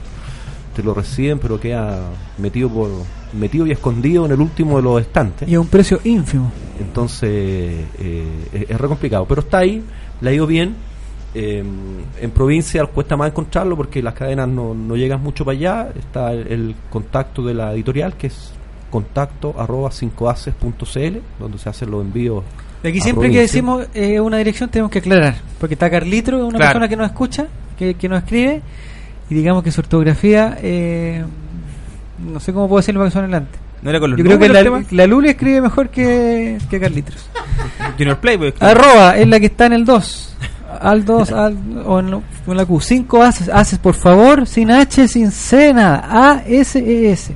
te 0.75 0.83
lo 0.83 0.95
reciben, 0.95 1.39
pero 1.39 1.59
queda 1.59 1.99
metido 2.39 2.69
por 2.69 2.91
metido 3.33 3.67
y 3.67 3.73
escondido 3.73 4.27
en 4.27 4.33
el 4.33 4.41
último 4.41 4.77
de 4.77 4.83
los 4.83 5.01
estantes. 5.01 5.49
Y 5.49 5.55
a 5.55 5.61
un 5.61 5.67
precio 5.69 6.01
ínfimo. 6.05 6.51
Entonces 6.81 7.31
eh, 7.99 8.31
es, 8.53 8.71
es 8.71 8.79
re 8.81 8.89
complicado. 8.89 9.25
Pero 9.29 9.41
está 9.43 9.59
ahí, 9.59 9.83
le 10.21 10.31
ha 10.31 10.33
ido 10.33 10.47
bien. 10.47 10.75
Eh, 11.39 11.63
en 12.21 12.31
provincia 12.31 12.83
cuesta 12.87 13.15
más 13.15 13.29
encontrarlo 13.29 13.77
porque 13.77 14.03
las 14.03 14.15
cadenas 14.15 14.49
no, 14.49 14.73
no 14.73 14.97
llegan 14.97 15.23
mucho 15.23 15.45
para 15.45 15.57
allá. 15.59 15.89
Está 15.99 16.33
el, 16.33 16.47
el 16.47 16.75
contacto 16.89 17.43
de 17.43 17.53
la 17.53 17.75
editorial 17.75 18.15
que 18.17 18.29
es 18.29 18.53
contacto 18.91 19.55
arroba 19.59 19.91
5aces.cl 19.91 21.19
donde 21.39 21.59
se 21.59 21.69
hacen 21.69 21.91
los 21.91 22.01
envíos. 22.03 22.43
Y 22.85 22.89
aquí 22.89 23.01
siempre 23.01 23.31
que 23.31 23.41
decimos 23.41 23.87
eh, 23.95 24.21
una 24.21 24.39
dirección 24.39 24.69
tenemos 24.71 24.91
que 24.91 24.99
aclarar, 25.01 25.37
porque 25.59 25.75
está 25.75 25.91
Carlitro, 25.91 26.39
una 26.47 26.57
Claro. 26.59 26.73
persona 26.73 26.89
que 26.89 26.97
nos 26.97 27.07
escucha, 27.07 27.47
que, 27.79 27.95
que 27.95 28.09
nos 28.09 28.23
escribe, 28.23 28.63
y 29.29 29.35
digamos 29.35 29.63
que 29.65 29.73
su 29.73 29.81
ortografía, 29.81 30.57
eh, 30.63 31.25
no 32.19 32.39
sé 32.41 32.53
cómo 32.53 32.69
puedo 32.69 32.81
decirlo 32.81 33.01
para 33.01 33.09
que 33.09 33.13
suene 33.13 33.27
adelante. 33.27 33.59
¿No 33.83 33.91
era 33.91 34.01
con 34.01 34.11
los 34.11 34.19
Yo 34.19 34.25
creo 34.25 34.39
que 34.39 34.49
la, 34.49 34.83
la 34.91 35.07
Luli 35.07 35.29
escribe 35.31 35.61
mejor 35.61 35.91
que, 35.91 36.59
que 36.71 36.81
Carlitos. 36.81 37.29
Junior 37.99 38.19
Play, 38.19 38.39
pues. 38.39 38.55
Arroba 38.61 39.17
es 39.19 39.27
la 39.29 39.39
que 39.41 39.47
está 39.47 39.67
en 39.67 39.73
el 39.75 39.85
2. 39.85 40.37
Al 40.81 41.05
2, 41.05 41.33
al, 41.33 41.57
o 41.87 42.01
en, 42.01 42.23
en 42.47 42.57
la 42.57 42.65
Q. 42.67 42.81
5 42.81 43.23
haces, 43.23 43.49
haces, 43.49 43.79
por 43.79 43.95
favor, 43.95 44.47
sin 44.47 44.71
H, 44.71 45.09
sin 45.09 45.31
C, 45.31 45.73
nada. 45.73 46.05
A, 46.09 46.43
S, 46.47 46.79
E, 46.79 47.13
S. 47.13 47.35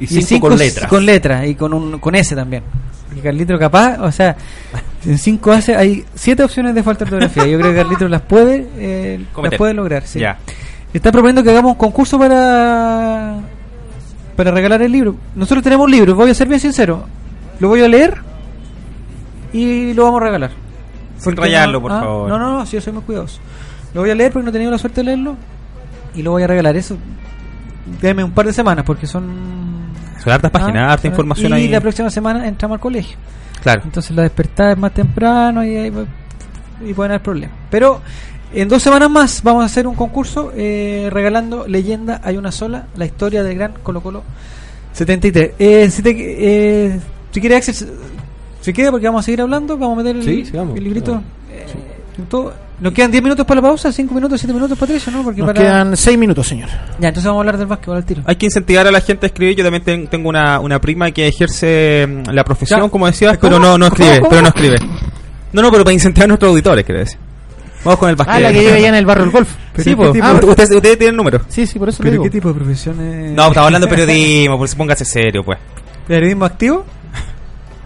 Y 0.00 0.06
cinco 0.06 0.26
cinco 0.26 0.48
con 0.48 0.54
s- 0.56 0.64
letras. 0.64 0.90
Con 0.90 1.06
letra 1.06 1.46
y 1.46 1.54
con, 1.54 1.72
un, 1.72 1.98
con 1.98 2.14
S 2.14 2.34
también. 2.34 2.62
Y 3.16 3.20
Carlitro 3.20 3.58
capaz, 3.58 3.98
o 4.00 4.10
sea, 4.10 4.36
en 5.04 5.18
5 5.18 5.52
hace 5.52 5.76
hay 5.76 6.04
7 6.14 6.44
opciones 6.44 6.74
de 6.74 6.82
falta 6.82 7.04
de 7.04 7.14
ortografía. 7.14 7.46
Yo 7.46 7.58
creo 7.58 7.72
que 7.72 7.78
Carlitro 7.78 8.08
las 8.08 8.22
puede, 8.22 8.68
eh, 8.76 9.24
las 9.42 9.54
puede 9.54 9.74
lograr. 9.74 10.06
Sí. 10.06 10.20
Ya. 10.20 10.38
Está 10.92 11.10
proponiendo 11.10 11.42
que 11.42 11.50
hagamos 11.50 11.72
un 11.72 11.78
concurso 11.78 12.18
para 12.18 13.40
para 14.36 14.50
regalar 14.50 14.82
el 14.82 14.92
libro. 14.92 15.16
Nosotros 15.34 15.62
tenemos 15.62 15.90
libros, 15.90 16.16
voy 16.16 16.30
a 16.30 16.34
ser 16.34 16.48
bien 16.48 16.60
sincero. 16.60 17.04
Lo 17.60 17.68
voy 17.68 17.82
a 17.82 17.88
leer 17.88 18.18
y 19.52 19.92
lo 19.94 20.04
vamos 20.04 20.20
a 20.22 20.24
regalar. 20.24 20.50
Sin 21.18 21.36
rayarlo, 21.36 21.78
no- 21.78 21.82
por 21.82 21.92
ah, 21.92 22.00
favor. 22.00 22.28
No, 22.28 22.38
no, 22.38 22.58
no, 22.58 22.66
sí, 22.66 22.72
yo 22.76 22.80
soy 22.80 22.92
muy 22.92 23.02
cuidadoso. 23.02 23.40
Lo 23.94 24.00
voy 24.00 24.10
a 24.10 24.14
leer 24.14 24.32
porque 24.32 24.44
no 24.44 24.50
he 24.50 24.52
tenido 24.52 24.70
la 24.70 24.78
suerte 24.78 25.00
de 25.00 25.04
leerlo 25.04 25.36
y 26.14 26.22
lo 26.22 26.32
voy 26.32 26.42
a 26.42 26.46
regalar. 26.46 26.76
Eso, 26.76 26.96
déme 28.00 28.24
un 28.24 28.32
par 28.32 28.46
de 28.46 28.52
semanas 28.52 28.84
porque 28.84 29.06
son. 29.06 29.71
Son 30.22 30.32
hartas 30.32 30.50
páginas, 30.50 30.90
harta 30.92 31.02
son- 31.02 31.10
información 31.10 31.52
y 31.52 31.54
ahí. 31.54 31.68
la 31.68 31.80
próxima 31.80 32.10
semana 32.10 32.46
entramos 32.46 32.76
al 32.76 32.80
colegio. 32.80 33.16
Claro. 33.62 33.82
Entonces 33.84 34.14
la 34.16 34.22
despertada 34.22 34.72
es 34.72 34.78
más 34.78 34.92
temprano 34.92 35.64
y, 35.64 35.76
ahí 35.76 35.92
y 36.84 36.94
pueden 36.94 37.12
haber 37.12 37.22
problemas. 37.22 37.56
Pero 37.70 38.00
en 38.52 38.68
dos 38.68 38.82
semanas 38.82 39.08
más 39.10 39.42
vamos 39.42 39.62
a 39.62 39.66
hacer 39.66 39.86
un 39.86 39.94
concurso 39.94 40.52
eh, 40.56 41.08
regalando 41.12 41.66
leyenda 41.66 42.20
hay 42.24 42.36
una 42.36 42.50
sola, 42.52 42.86
la 42.96 43.04
historia 43.06 43.42
del 43.42 43.56
gran 43.56 43.72
Colo 43.82 44.00
Colo 44.02 44.22
73. 44.92 45.52
Eh, 45.58 45.90
si, 45.90 46.02
te, 46.02 46.10
eh, 46.88 47.00
si 47.30 47.40
quieres 47.40 47.68
Axel, 47.68 47.88
se 48.60 48.72
queda 48.72 48.90
porque 48.90 49.06
vamos 49.06 49.20
a 49.20 49.24
seguir 49.24 49.40
hablando, 49.40 49.78
vamos 49.78 49.98
a 49.98 50.02
meter 50.02 50.16
el, 50.16 50.24
Sí, 50.24 50.44
sigamos. 50.44 50.76
el 50.76 50.84
librito. 50.84 51.22
Todo. 52.28 52.52
Nos 52.82 52.92
quedan 52.92 53.10
10 53.12 53.22
minutos 53.22 53.46
para 53.46 53.60
la 53.60 53.68
pausa, 53.68 53.92
5 53.92 54.12
minutos, 54.12 54.40
7 54.40 54.52
minutos, 54.52 54.76
Patricio, 54.76 55.12
¿no? 55.12 55.22
Porque 55.22 55.40
Nos 55.40 55.46
para... 55.52 55.60
quedan 55.60 55.96
6 55.96 56.18
minutos, 56.18 56.46
señor. 56.48 56.68
Ya, 56.98 57.08
entonces 57.08 57.24
vamos 57.24 57.38
a 57.38 57.40
hablar 57.42 57.56
del 57.58 57.66
básquetbol 57.68 57.96
al 57.96 58.04
tiro. 58.04 58.22
Hay 58.26 58.34
que 58.36 58.46
incentivar 58.46 58.86
a 58.86 58.90
la 58.90 59.00
gente 59.00 59.24
a 59.26 59.28
escribir. 59.28 59.56
Yo 59.56 59.62
también 59.62 59.84
ten- 59.84 60.08
tengo 60.08 60.28
una, 60.28 60.58
una 60.58 60.80
prima 60.80 61.10
que 61.12 61.28
ejerce 61.28 62.06
mm, 62.26 62.30
la 62.30 62.42
profesión, 62.44 62.80
Ya. 62.82 62.88
como 62.88 63.06
decías, 63.06 63.38
¿Cómo? 63.38 63.50
pero 63.52 63.60
no, 63.62 63.78
no 63.78 63.86
escribe. 63.86 64.18
¿Cómo? 64.18 64.30
Pero 64.30 64.42
no 64.42 64.48
escribe. 64.48 64.76
No, 65.52 65.62
no, 65.62 65.70
pero 65.70 65.84
para 65.84 65.94
incentivar 65.94 66.24
a 66.24 66.28
nuestros 66.28 66.50
auditores, 66.50 66.84
quiero 66.84 66.98
decir. 67.00 67.18
Vamos 67.84 67.98
con 68.00 68.10
el 68.10 68.16
básquet. 68.16 68.34
Ah, 68.36 68.40
la 68.40 68.52
que 68.52 68.58
vive 68.60 68.72
allá 68.74 68.88
en 68.88 68.94
el 68.96 69.06
barrio 69.06 69.24
del 69.24 69.32
golf. 69.32 69.48
Sí, 69.76 69.84
¿qué 69.84 69.96
pues. 69.96 70.10
Ah, 70.22 70.38
ustedes 70.42 70.70
ustedes 70.70 70.98
tienen 70.98 71.14
el 71.14 71.16
número. 71.16 71.40
Sí, 71.48 71.66
sí, 71.66 71.78
por 71.78 71.88
eso 71.88 72.02
le 72.02 72.10
¿Pero 72.10 72.12
digo. 72.14 72.24
qué 72.24 72.30
tipo 72.30 72.48
de 72.48 72.54
profesión 72.54 73.00
es? 73.00 73.30
No, 73.32 73.46
estamos 73.48 73.66
hablando 73.66 73.86
de 73.86 73.90
periodismo, 73.90 74.58
por 74.58 74.68
si 74.68 74.76
póngase 74.76 75.04
serio, 75.06 75.42
pues. 75.44 75.58
¿Periodismo 76.06 76.44
activo? 76.44 76.84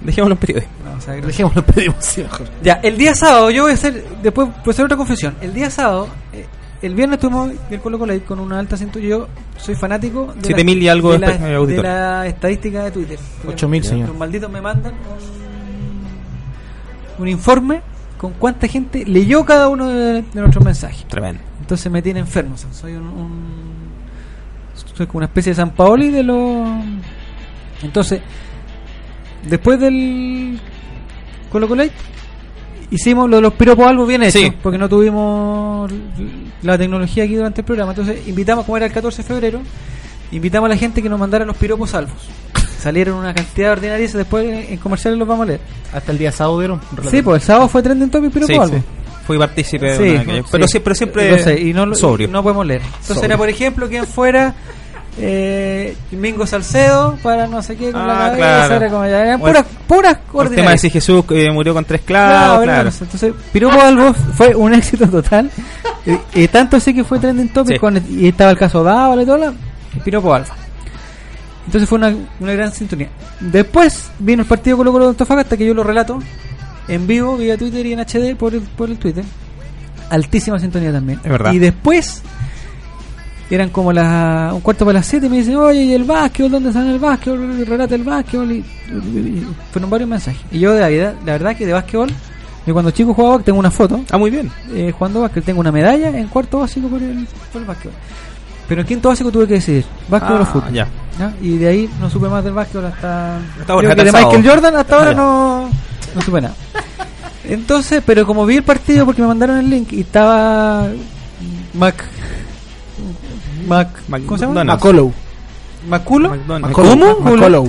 Dejémoslo 0.07 0.35
en 0.35 0.39
periodismo. 0.39 0.73
No, 0.85 0.97
o 0.97 1.01
sea, 1.01 1.15
Dejémoslo 1.15 1.63
pedimos, 1.67 1.97
sí, 2.01 2.23
mejor. 2.23 2.47
Ya, 2.63 2.75
el 2.83 2.97
día 2.97 3.15
sábado, 3.15 3.51
yo 3.51 3.63
voy 3.65 3.73
a 3.73 3.75
hacer, 3.75 4.05
después 4.23 4.49
voy 4.49 4.57
a 4.67 4.71
hacer 4.71 4.85
otra 4.85 4.97
confesión. 4.97 5.35
El 5.41 5.53
día 5.53 5.69
sábado, 5.69 6.09
eh, 6.33 6.47
el 6.83 6.95
viernes 6.95 7.19
tuvimos 7.19 7.51
el 7.71 7.81
Colo 7.81 7.99
Colo 7.99 8.15
con 8.25 8.39
una 8.41 8.59
alta 8.59 8.77
cintura. 8.77 9.05
Yo 9.05 9.29
soy 9.59 9.75
fanático 9.75 10.33
de, 10.35 10.45
Siete 10.47 10.65
mil 10.65 10.83
y 10.83 10.89
algo 10.89 11.13
de, 11.13 11.19
de 11.19 11.27
la, 11.27 11.33
eh, 11.51 11.67
de 11.67 11.83
la 11.83 12.27
estadística 12.27 12.85
de 12.85 12.91
Twitter. 12.93 13.19
Ocho 13.47 13.69
mil, 13.69 13.81
Los 13.83 13.89
señor. 13.91 14.15
malditos 14.15 14.51
me 14.51 14.61
mandan 14.61 14.95
un 17.19 17.29
informe 17.29 17.81
con 18.19 18.33
cuánta 18.35 18.67
gente 18.69 19.05
leyó 19.05 19.45
cada 19.45 19.69
uno 19.69 19.89
de, 19.89 20.23
de 20.23 20.41
nuestros 20.41 20.65
mensajes. 20.65 21.07
Tremendo. 21.09 21.41
Entonces 21.61 21.91
me 21.91 22.03
tiene 22.03 22.21
enfermo. 22.21 22.55
o 22.55 22.59
sea, 22.59 22.73
soy 22.73 22.93
un, 22.95 23.07
un- 23.07 23.67
soy 24.95 25.07
como 25.07 25.19
una 25.19 25.27
especie 25.27 25.51
de 25.51 25.57
San 25.57 25.71
Paoli 25.71 26.11
de 26.11 26.23
los. 26.23 26.69
Entonces, 27.83 28.21
después 29.49 29.79
del 29.81 30.59
Colo 31.51 31.69
Colo 31.69 31.85
hicimos 32.91 33.29
lo 33.29 33.37
de 33.37 33.43
los 33.43 33.53
piropos 33.55 33.87
algo 33.87 34.07
bien 34.07 34.23
hecho, 34.23 34.39
Sí. 34.39 34.53
porque 34.63 34.79
no 34.79 34.89
tuvimos 34.89 35.91
la 36.63 36.79
tecnología 36.79 37.25
aquí 37.25 37.35
durante 37.35 37.61
el 37.63 37.65
programa. 37.65 37.93
Entonces, 37.93 38.27
invitamos, 38.29 38.65
como 38.65 38.77
era 38.77 38.87
el 38.87 38.93
14 38.93 39.23
de 39.23 39.29
febrero, 39.29 39.61
invitamos 40.33 40.67
a 40.67 40.71
la 40.71 40.77
gente 40.77 41.03
que 41.03 41.09
nos 41.09 41.19
mandara 41.19 41.45
los 41.45 41.57
piropos 41.57 41.91
salvos. 41.91 42.15
Salieron 42.79 43.17
una 43.19 43.35
cantidad 43.35 43.69
de 43.69 43.73
ordinarias, 43.73 44.13
después 44.13 44.69
en 44.71 44.77
comerciales 44.79 45.19
los 45.19 45.27
vamos 45.27 45.45
a 45.45 45.47
leer. 45.49 45.61
Hasta 45.93 46.13
el 46.13 46.19
día 46.19 46.31
sábado 46.31 46.59
vieron. 46.59 46.81
Sí, 47.11 47.23
pues 47.23 47.43
el 47.43 47.47
sábado 47.47 47.69
fue 47.69 47.83
trending 47.83 48.11
topic 48.11 48.31
piropo 48.33 48.53
Sí, 48.53 48.59
algo. 48.59 48.77
sí. 48.77 48.83
Fui 49.27 49.39
partícipe 49.39 49.87
de 49.87 49.97
Sí, 49.97 50.03
una 50.03 50.13
de 50.13 50.19
aquellas. 50.21 50.47
Pero 50.53 50.67
sí. 50.67 50.71
siempre, 50.71 50.95
siempre 50.95 51.29
Entonces, 51.29 51.61
y 51.61 51.73
no, 51.73 51.85
lo- 51.87 51.97
sobrio. 51.97 52.29
no 52.29 52.43
podemos 52.45 52.65
leer. 52.65 52.83
Entonces 52.83 53.09
Sobrio. 53.09 53.25
era, 53.25 53.37
por 53.37 53.49
ejemplo, 53.49 53.89
quien 53.89 54.07
fuera 54.07 54.55
eh, 55.19 55.97
Mingo 56.13 56.47
Salcedo 56.47 57.17
para 57.23 57.47
no 57.47 57.63
sé 57.63 57.77
qué 57.77 57.91
con 57.93 58.07
la 58.07 58.15
Ah, 58.15 58.31
cabeza. 58.31 58.37
claro. 58.37 58.75
Era 58.77 58.91
como 58.91 59.05
ya, 59.07 59.23
eran 59.23 59.41
puras, 59.41 59.65
puras 59.89 60.19
El 60.51 60.57
tema 60.57 60.71
de 60.73 60.79
si 60.79 60.91
Jesús 60.91 61.25
eh, 61.31 61.51
murió 61.51 61.73
con 61.75 61.85
tres 61.85 62.03
clavos, 62.03 62.65
claro. 62.65 62.91
Entonces, 63.01 63.33
Piropo 63.53 63.81
Albo 63.81 64.13
fue 64.13 64.55
un 64.55 64.75
éxito 64.75 65.09
total. 65.09 65.51
Eh, 66.05 66.19
eh, 66.35 66.49
tanto 66.49 66.77
así 66.77 66.93
que 66.95 67.03
fue 67.05 67.19
trending 67.19 67.49
topic 67.49 67.75
Sí. 67.77 67.79
con, 67.81 67.97
y 68.11 68.29
estaba 68.29 68.51
el 68.51 68.59
caso 68.59 68.85
Dávila 68.85 69.23
y 69.23 69.27
todo 69.27 69.37
la 69.39 69.53
Piropo 70.05 70.35
Alfa. 70.35 70.55
Entonces 71.67 71.89
fue 71.89 71.99
una, 71.99 72.15
una 72.39 72.53
gran 72.53 72.73
sintonía. 72.73 73.09
Después 73.41 74.11
vino 74.19 74.43
el 74.43 74.49
partido 74.49 74.77
Colo 74.77 74.93
Colo 74.93 75.05
de 75.07 75.11
Antofagasta, 75.11 75.57
que 75.57 75.67
yo 75.67 75.75
lo 75.75 75.83
relato 75.83 76.19
en 76.89 77.07
vivo, 77.07 77.37
vía 77.37 77.57
Twitter 77.57 77.85
y 77.87 77.93
en 77.95 78.01
HD 78.01 78.37
por 78.37 78.55
el, 78.55 78.61
por 78.61 78.89
el 78.91 78.99
Twitter. 78.99 79.25
Altísima 80.11 80.59
sintonía 80.61 80.93
también. 80.93 81.19
Es 81.25 81.31
verdad. 81.31 81.53
Y 81.53 81.59
después 81.59 82.23
eran 83.51 83.71
como 83.71 83.93
las 83.93 84.53
un 84.53 84.61
cuarto 84.61 84.85
para 84.85 84.99
las 84.99 85.07
7 85.07 85.27
y 85.27 85.29
me 85.29 85.37
dicen, 85.39 85.57
oye, 85.57 85.83
¿y 85.85 85.93
el 85.95 86.05
básquetbol? 86.05 86.53
¿Dónde 86.53 86.69
está 86.71 86.83
el 86.91 86.99
básquetbol? 86.99 87.65
Relata 87.67 87.95
el 87.95 88.03
básquetbol. 88.05 88.53
Y, 88.53 88.65
fueron 89.73 89.91
varios 89.91 90.09
mensajes. 90.11 90.41
Y 90.51 90.59
yo, 90.59 90.73
de 90.75 90.81
la, 90.81 90.89
verdad- 90.89 91.15
la 91.25 91.33
verdad, 91.33 91.57
que 91.57 91.67
de 91.67 91.73
básquetbol, 91.73 92.11
yo 92.67 92.73
cuando 92.73 92.91
chico 92.91 93.15
jugaba 93.15 93.39
tengo 93.41 93.59
una 93.59 93.71
foto. 93.71 94.01
Ah, 94.11 94.19
muy 94.19 94.31
bien. 94.31 94.51
eh, 94.73 94.93
jugando 94.97 95.21
básquet, 95.21 95.45
tengo 95.45 95.61
una 95.61 95.71
medalla 95.73 96.09
en 96.09 96.27
cuarto 96.29 96.59
básico 96.61 96.89
por 96.89 97.01
el, 97.03 97.27
por 97.53 97.61
el 97.63 97.67
básquetbol. 97.69 97.95
Pero 98.69 98.81
en 98.81 98.87
quinto 98.89 99.09
básico 99.11 99.31
tuve 99.31 99.47
que 99.47 99.55
decidir, 99.55 99.85
básquetbol 100.09 100.39
Ah, 100.41 100.43
o 100.43 100.47
fútbol. 100.47 100.73
ya. 100.73 100.89
Y 101.41 101.57
de 101.57 101.69
ahí 101.69 101.91
no 102.01 102.11
supe 102.11 102.29
más 102.29 102.43
del 102.43 102.53
básquetbol 102.53 102.87
hasta... 102.87 103.37
Hasta 103.61 103.73
ahora, 103.73 103.95
creo 103.95 104.05
que 104.05 104.13
de. 104.13 104.25
Michael 104.25 104.49
Jordan 104.49 104.77
hasta 104.77 104.97
ahora 104.97 105.11
Ah, 105.11 105.15
no, 105.15 105.71
no 106.17 106.21
supe 106.21 106.41
nada. 106.41 106.55
Entonces, 107.45 108.03
pero 108.05 108.27
como 108.27 108.45
vi 108.45 108.57
el 108.57 108.65
partido 108.65 109.07
porque 109.07 109.23
me 109.23 109.29
mandaron 109.29 109.59
el 109.59 109.71
link 109.71 109.93
y 109.93 110.01
estaba 110.01 110.89
Mac... 111.75 112.05
Mac... 113.67 113.89
¿Cómo 114.27 114.39
se 114.39 114.47
llama? 114.47 114.65
Macolo. 114.65 115.13
¿Maculo? 115.89 116.37
¿Cómo? 116.73 117.21
Macolo. 117.21 117.69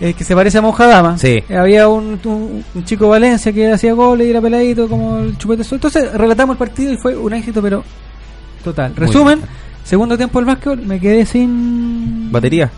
Eh, 0.00 0.14
que 0.14 0.22
se 0.22 0.34
parece 0.34 0.58
a 0.58 0.62
Mojadama. 0.62 1.18
Sí. 1.18 1.42
Eh, 1.48 1.56
había 1.56 1.88
un, 1.88 2.20
un, 2.24 2.64
un 2.74 2.84
chico 2.84 3.04
de 3.04 3.10
Valencia 3.10 3.52
que 3.52 3.72
hacía 3.72 3.94
goles 3.94 4.28
y 4.28 4.30
era 4.30 4.40
peladito 4.40 4.88
como 4.88 5.18
el 5.18 5.36
chupete 5.36 5.64
sol. 5.64 5.76
Entonces 5.76 6.12
relatamos 6.12 6.54
el 6.54 6.58
partido 6.58 6.92
y 6.92 6.96
fue 6.98 7.16
un 7.16 7.32
éxito, 7.32 7.60
pero 7.60 7.82
total. 8.62 8.94
Resumen, 8.94 9.40
segundo 9.84 10.16
tiempo 10.16 10.38
del 10.38 10.46
básquetbol, 10.46 10.82
me 10.82 11.00
quedé 11.00 11.26
sin 11.26 12.30
Batería. 12.30 12.70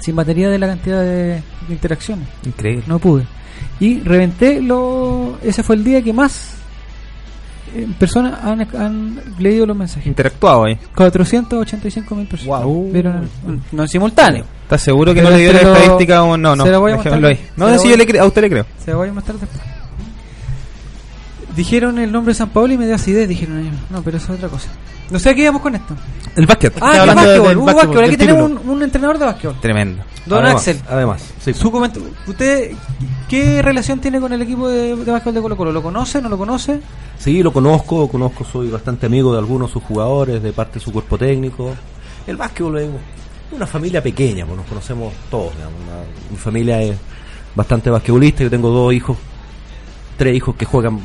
sin 0.00 0.16
batería 0.16 0.48
de 0.48 0.58
la 0.58 0.68
cantidad 0.68 1.02
de, 1.02 1.26
de 1.26 1.42
interacciones. 1.68 2.26
Increíble. 2.46 2.84
No 2.86 2.98
pude. 2.98 3.24
Y 3.78 4.00
reventé 4.00 4.62
lo... 4.62 5.36
Ese 5.42 5.62
fue 5.62 5.76
el 5.76 5.84
día 5.84 6.00
que 6.02 6.12
más 6.14 6.54
personas 7.98 8.38
han, 8.42 8.60
han 8.76 9.20
leído 9.38 9.66
los 9.66 9.76
mensajes. 9.76 10.06
Interactuado 10.06 10.64
ahí. 10.64 10.78
485 10.94 12.14
mil 12.14 12.26
personas. 12.26 12.64
Vieron 12.92 13.28
el- 13.46 13.60
no 13.72 13.82
en 13.82 13.88
simultáneo. 13.88 14.44
¿Estás 14.62 14.82
seguro 14.82 15.12
que 15.14 15.20
Pero 15.20 15.30
no 15.30 15.36
le 15.36 15.42
dio 15.42 15.52
la 15.52 15.60
estadística 15.60 16.22
o 16.22 16.36
no? 16.36 16.56
No, 16.56 16.64
se 16.64 16.70
la 16.70 16.78
voy 16.78 16.92
a 16.92 16.96
ahí. 17.28 17.38
No, 17.56 17.68
la 17.68 17.78
si 17.78 17.88
yo 17.88 17.96
le 17.96 18.18
a 18.20 18.24
usted 18.24 18.42
le 18.42 18.50
creo. 18.50 18.66
Se 18.84 18.90
la 18.90 18.96
voy 18.96 19.08
a 19.08 19.12
mostrar 19.12 19.36
después. 19.38 19.60
Dijeron 21.56 21.98
el 21.98 22.10
nombre 22.10 22.32
de 22.32 22.38
San 22.38 22.50
Pablo 22.50 22.72
y 22.72 22.78
me 22.78 22.86
dio 22.86 22.94
acidez. 22.94 23.28
Dijeron 23.28 23.58
ellos. 23.60 23.74
No, 23.90 24.02
pero 24.02 24.16
eso 24.16 24.32
es 24.32 24.38
otra 24.38 24.48
cosa. 24.48 24.68
No 25.10 25.18
sé 25.18 25.30
a 25.30 25.34
qué 25.34 25.42
íbamos 25.42 25.60
con 25.60 25.74
esto. 25.74 25.94
El 26.36 26.46
básquet. 26.46 26.72
Ah, 26.80 26.92
que 26.92 26.98
hablando 27.00 27.22
básquetbol. 27.22 27.56
Hubo 27.58 27.64
básquetbol. 27.66 28.04
Aquí 28.04 28.16
tenemos 28.16 28.50
un, 28.64 28.82
entrenador 28.82 29.18
de 29.18 29.24
básquetbol. 29.26 29.60
Tremendo. 29.60 30.02
Don 30.24 30.38
además, 30.38 30.56
Axel. 30.68 30.80
Además, 30.88 31.22
sí. 31.40 31.52
Su 31.52 31.70
comento- 31.70 32.00
¿Usted 32.26 32.72
qué 33.28 33.60
relación 33.60 33.98
tiene 33.98 34.20
con 34.20 34.32
el 34.32 34.40
equipo 34.40 34.68
de, 34.68 34.96
de 34.96 35.10
básquetbol 35.10 35.34
de 35.34 35.40
Colo 35.42 35.56
Colo? 35.56 35.72
¿Lo 35.72 35.82
conoce? 35.82 36.22
¿No 36.22 36.28
lo 36.30 36.38
conoce? 36.38 36.80
Sí, 37.18 37.42
lo 37.42 37.52
conozco, 37.52 38.08
conozco, 38.08 38.44
soy 38.44 38.70
bastante 38.70 39.06
amigo 39.06 39.32
de 39.32 39.38
algunos 39.38 39.68
de 39.68 39.72
sus 39.74 39.82
jugadores, 39.82 40.42
de 40.42 40.52
parte 40.52 40.74
de 40.74 40.80
su 40.80 40.92
cuerpo 40.92 41.18
técnico. 41.18 41.74
El 42.26 42.36
básquetbol 42.36 42.78
es 42.78 42.88
una 43.50 43.66
familia 43.66 44.02
pequeña, 44.02 44.46
pues 44.46 44.56
nos 44.56 44.66
conocemos 44.66 45.12
todos. 45.30 45.54
digamos, 45.56 45.74
una- 45.82 46.30
mi 46.30 46.36
familia 46.38 46.80
es 46.80 46.96
bastante 47.54 47.90
basquetbolista, 47.90 48.44
yo 48.44 48.50
tengo 48.50 48.70
dos 48.70 48.94
hijos, 48.94 49.18
tres 50.16 50.34
hijos 50.36 50.54
que 50.56 50.64
juegan 50.64 51.00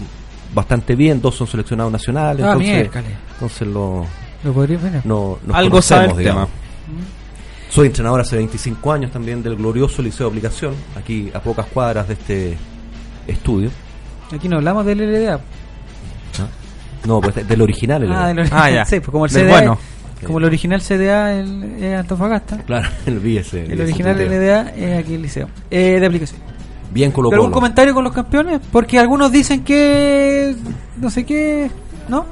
bastante 0.57 0.95
bien, 0.95 1.21
dos 1.21 1.35
son 1.35 1.47
seleccionados 1.47 1.91
nacionales, 1.91 2.43
Ah, 2.45 2.53
entonces, 2.53 2.89
entonces 3.33 3.67
lo, 3.67 4.05
Lo 4.43 4.53
podría 4.53 4.77
ver. 4.79 5.05
no, 5.05 5.37
nos 5.45 5.55
Algo 5.55 5.81
sabe 5.81 6.07
el 6.11 6.17
digamos. 6.17 6.47
tema. 6.47 6.57
Soy 7.69 7.87
entrenador 7.87 8.21
hace 8.21 8.35
25 8.37 8.91
años 8.91 9.11
también 9.11 9.43
del 9.43 9.55
glorioso 9.55 10.01
Liceo 10.01 10.27
de 10.27 10.37
Aplicación, 10.37 10.73
aquí 10.97 11.29
a 11.33 11.39
pocas 11.39 11.65
cuadras 11.67 12.07
de 12.07 12.13
este 12.15 12.57
estudio. 13.27 13.69
Aquí 14.33 14.49
no 14.49 14.57
hablamos 14.57 14.85
del 14.85 14.99
LDA. 14.99 15.39
No, 17.05 17.21
pues 17.21 17.47
del 17.47 17.61
original. 17.61 18.03
el- 18.03 18.11
Ah, 18.11 18.27
del 18.27 18.39
original. 18.39 18.63
Ah, 18.63 18.69
ya. 18.71 18.85
Sí, 18.85 18.99
pues 18.99 19.11
como 19.11 19.25
el 19.25 19.31
CDA. 19.31 19.49
bueno. 19.49 19.77
Como 20.25 20.39
el 20.39 20.45
original 20.45 20.81
CDA 20.81 21.33
el, 21.39 21.75
es 21.81 21.99
Antofagasta. 21.99 22.57
Claro, 22.63 22.89
el 23.05 23.19
BS. 23.19 23.53
El 23.71 23.79
original 23.81 24.17
LDA 24.17 24.69
es 24.75 24.99
aquí 25.03 25.13
el 25.13 25.21
liceo. 25.21 25.47
Eh, 25.69 25.99
de 25.99 26.05
aplicación. 26.05 26.41
Bien 26.97 27.11
Colo 27.11 27.29
¿Algún 27.31 27.51
comentario 27.51 27.93
con 27.93 28.03
los 28.03 28.11
campeones? 28.11 28.59
Porque 28.71 28.97
algunos 28.97 29.31
dicen 29.31 29.63
que. 29.63 30.55
No 30.99 31.11
sé 31.11 31.23
qué. 31.25 31.69
¿No? 32.09 32.25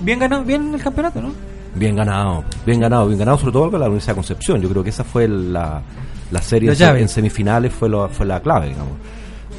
Bien 0.00 0.20
ganado, 0.20 0.44
bien 0.44 0.72
el 0.72 0.80
campeonato, 0.80 1.20
¿no? 1.20 1.32
Bien 1.74 1.96
ganado, 1.96 2.44
bien 2.64 2.78
ganado, 2.80 3.06
bien 3.08 3.18
ganado, 3.18 3.38
sobre 3.38 3.52
todo 3.52 3.70
con 3.70 3.80
la 3.80 3.86
Universidad 3.86 4.12
de 4.12 4.16
Concepción. 4.18 4.60
Yo 4.60 4.68
creo 4.68 4.84
que 4.84 4.90
esa 4.90 5.02
fue 5.02 5.26
la, 5.26 5.82
la 6.30 6.40
serie 6.42 6.68
La 6.78 6.98
en, 6.98 7.08
semifinales, 7.08 7.72
fue, 7.72 7.88
lo- 7.88 8.08
fue 8.10 8.24
la 8.26 8.38
clave, 8.40 8.68
digamos. 8.68 8.92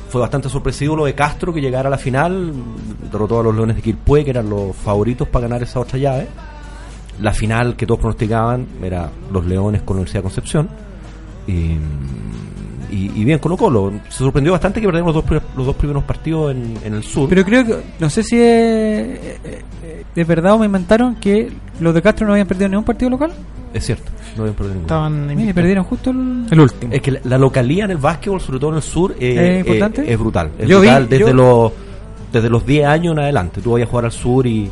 Fue 0.09 0.21
bastante 0.21 0.47
sorpresivo 0.47 0.95
lo 0.95 1.05
de 1.05 1.13
Castro 1.15 1.53
que 1.53 1.59
llegara 1.59 1.87
a 1.87 1.91
la 1.91 1.97
final, 1.97 2.53
derrotó 3.11 3.41
a 3.41 3.43
los 3.43 3.53
Leones 3.53 3.75
de 3.75 3.81
Quilpué, 3.81 4.23
que 4.23 4.29
eran 4.29 4.49
los 4.49 4.73
favoritos 4.77 5.27
para 5.27 5.47
ganar 5.47 5.63
esa 5.63 5.81
otra 5.81 5.97
llave. 5.99 6.27
La 7.19 7.33
final 7.33 7.75
que 7.75 7.85
todos 7.85 7.99
pronosticaban 7.99 8.65
era 8.81 9.09
los 9.31 9.45
Leones 9.45 9.81
con 9.81 9.95
la 9.97 10.01
Universidad 10.01 10.19
de 10.19 10.23
Concepción. 10.23 10.69
Y, 11.47 11.77
y, 12.91 13.11
y 13.19 13.23
bien, 13.25 13.39
Colo 13.39 13.57
Colo. 13.57 13.91
Se 14.09 14.19
sorprendió 14.19 14.51
bastante 14.53 14.79
que 14.81 14.87
perdieron 14.87 15.13
los 15.13 15.23
dos, 15.23 15.41
los 15.55 15.65
dos 15.65 15.75
primeros 15.75 16.03
partidos 16.03 16.51
en, 16.51 16.77
en 16.83 16.93
el 16.93 17.03
sur. 17.03 17.27
Pero 17.29 17.43
creo 17.43 17.65
que. 17.65 17.75
No 17.99 18.09
sé 18.09 18.23
si 18.23 18.35
es. 18.35 18.41
eh, 18.41 19.37
eh, 19.43 20.03
¿De 20.13 20.23
verdad 20.23 20.53
o 20.53 20.59
me 20.59 20.65
inventaron 20.67 21.15
que 21.15 21.51
los 21.79 21.93
de 21.93 22.01
Castro 22.01 22.25
no 22.27 22.33
habían 22.33 22.47
perdido 22.47 22.69
ningún 22.69 22.85
partido 22.85 23.09
local? 23.09 23.31
es 23.73 23.83
cierto, 23.87 24.11
no 24.37 24.43
habían 24.43 24.55
perdido. 24.55 24.81
Estaban 24.81 25.35
Mire, 25.35 25.53
perdieron 25.53 25.83
justo 25.85 26.11
el. 26.11 26.45
El 26.51 26.59
último. 26.59 26.93
Es 26.93 27.01
que 27.01 27.11
la, 27.11 27.19
la 27.23 27.37
localía 27.39 27.85
en 27.85 27.91
el 27.91 27.97
básquetbol, 27.97 28.39
sobre 28.39 28.59
todo 28.59 28.69
en 28.71 28.75
el 28.77 28.83
sur, 28.83 29.15
eh, 29.19 29.55
¿Es 29.61 29.65
importante? 29.67 30.01
eh, 30.03 30.13
es 30.13 30.19
brutal. 30.19 30.51
Es 30.59 30.67
Yo 30.67 30.79
vi- 30.79 30.87
brutal 30.87 31.09
desde, 31.09 31.25
yo- 31.25 31.33
los, 31.33 31.71
desde 32.31 32.49
los 32.49 32.63
10 32.65 32.85
años 32.85 33.13
en 33.13 33.19
adelante. 33.23 33.61
Tú 33.61 33.71
vayas 33.71 33.87
a 33.87 33.89
jugar 33.89 34.05
al 34.05 34.11
sur 34.11 34.45
y 34.45 34.69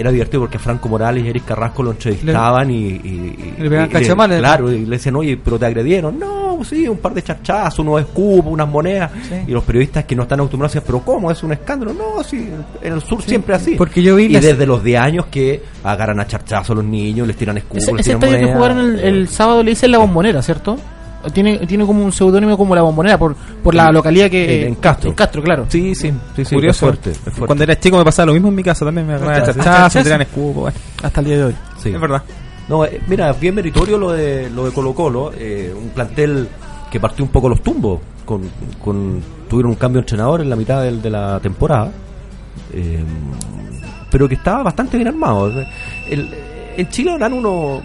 era 0.00 0.10
divertido 0.10 0.40
porque 0.40 0.58
Franco 0.58 0.88
Morales 0.88 1.24
y 1.24 1.28
Eric 1.28 1.44
Carrasco 1.44 1.82
lo 1.82 1.90
entrevistaban 1.92 2.70
y, 2.70 2.74
y- 2.86 3.54
y- 3.58 3.62
Le 3.68 3.84
y- 3.84 3.88
cachamales. 3.88 4.38
Claro, 4.38 4.72
y 4.72 4.80
le 4.84 4.96
decían, 4.96 5.16
oye, 5.16 5.36
pero 5.42 5.58
te 5.58 5.66
agredieron. 5.66 6.18
No, 6.18 6.58
sí, 6.64 6.86
un 6.88 6.98
par 6.98 7.14
de 7.14 7.22
charchazos, 7.22 7.78
unos 7.80 8.00
escupos, 8.00 8.52
unas 8.52 8.68
monedas. 8.68 9.10
Sí. 9.28 9.34
Y 9.46 9.50
los 9.52 9.62
periodistas 9.64 10.04
que 10.04 10.16
no 10.16 10.22
están 10.24 10.40
acostumbrados 10.40 10.72
decían, 10.74 10.84
pero 10.86 11.00
¿cómo? 11.04 11.30
¿Es 11.30 11.42
un 11.42 11.52
escándalo? 11.52 11.92
No, 11.94 12.22
sí, 12.22 12.48
en 12.82 12.92
el 12.92 13.00
sur 13.00 13.22
Sí, 13.22 13.28
siempre 13.30 13.54
así. 13.54 13.74
porque 13.76 14.02
yo 14.02 14.16
vi 14.16 14.24
y 14.24 14.28
desde 14.40 14.66
los 14.66 14.82
10 14.82 15.00
años 15.00 15.26
que 15.30 15.62
agarran 15.84 16.20
a 16.20 16.26
charchazos 16.26 16.70
a 16.70 16.74
los 16.74 16.84
niños, 16.84 17.26
les 17.26 17.36
tiran 17.36 17.56
escupos, 17.58 17.82
Ese, 17.84 17.92
les 17.92 18.00
ese 18.06 18.16
tiran 18.16 18.20
que 18.30 18.36
monedas. 18.36 18.56
jugaron 18.56 18.78
el, 18.78 18.98
el 19.00 19.28
sábado 19.28 19.62
le 19.62 19.70
dicen 19.70 19.90
la 19.90 19.98
bombonera, 19.98 20.42
¿cierto? 20.42 20.76
Tiene, 21.34 21.58
tiene 21.66 21.84
como 21.84 22.02
un 22.04 22.12
seudónimo 22.12 22.56
como 22.56 22.74
la 22.74 22.80
bombonera 22.82 23.18
por, 23.18 23.34
por 23.62 23.74
la 23.74 23.92
localidad 23.92 24.30
que. 24.30 24.62
en- 24.62 24.68
en 24.68 24.74
Castro. 24.76 25.10
En 25.10 25.14
Castro, 25.16 25.42
claro. 25.42 25.66
Sí, 25.68 25.94
sí, 25.94 26.12
sí, 26.34 26.44
sí, 26.44 26.54
Curioso. 26.54 26.86
es 26.86 26.90
fuerte, 26.92 27.10
es 27.10 27.18
fuerte. 27.18 27.46
Cuando 27.46 27.64
era 27.64 27.78
chico 27.78 27.98
me 27.98 28.04
pasaba 28.04 28.26
lo 28.26 28.32
mismo 28.32 28.48
en 28.48 28.54
mi 28.54 28.62
casa 28.62 28.84
también. 28.86 29.06
Me 29.06 29.14
agarraba 29.14 29.40
Chachazo. 29.40 29.58
chachazo, 29.58 29.98
me 29.98 30.02
tiraban 30.04 30.22
escupo. 30.22 30.60
bueno. 30.62 30.76
Hasta 31.02 31.20
el 31.20 31.26
día 31.26 31.36
de 31.36 31.44
hoy. 31.44 31.54
Sí. 31.82 31.90
Es 31.90 32.00
verdad. 32.00 32.22
No, 32.68 32.84
eh, 32.84 33.00
mira, 33.06 33.32
bien 33.34 33.54
meritorio 33.54 33.98
lo 33.98 34.12
de 34.12 34.48
lo 34.48 34.64
de 34.64 34.70
Colo 34.72 34.94
Colo, 34.94 35.32
eh, 35.36 35.74
un 35.76 35.90
plantel 35.90 36.48
que 36.90 36.98
partió 37.00 37.24
un 37.24 37.30
poco 37.30 37.48
los 37.48 37.62
tumbos, 37.62 38.00
con, 38.24 38.42
con 38.82 39.20
tuvieron 39.48 39.72
un 39.72 39.76
cambio 39.76 40.00
de 40.00 40.04
entrenador 40.04 40.40
en 40.40 40.48
la 40.48 40.56
mitad 40.56 40.82
del- 40.82 41.02
de 41.02 41.10
la 41.10 41.38
temporada, 41.40 41.90
eh, 42.72 43.04
pero 44.10 44.28
que 44.28 44.36
estaba 44.36 44.62
bastante 44.62 44.96
bien 44.96 45.08
armado. 45.08 45.50
El- 46.08 46.30
en 46.76 46.88
Chile 46.88 47.10
habrán 47.12 47.32
unos 47.34 47.82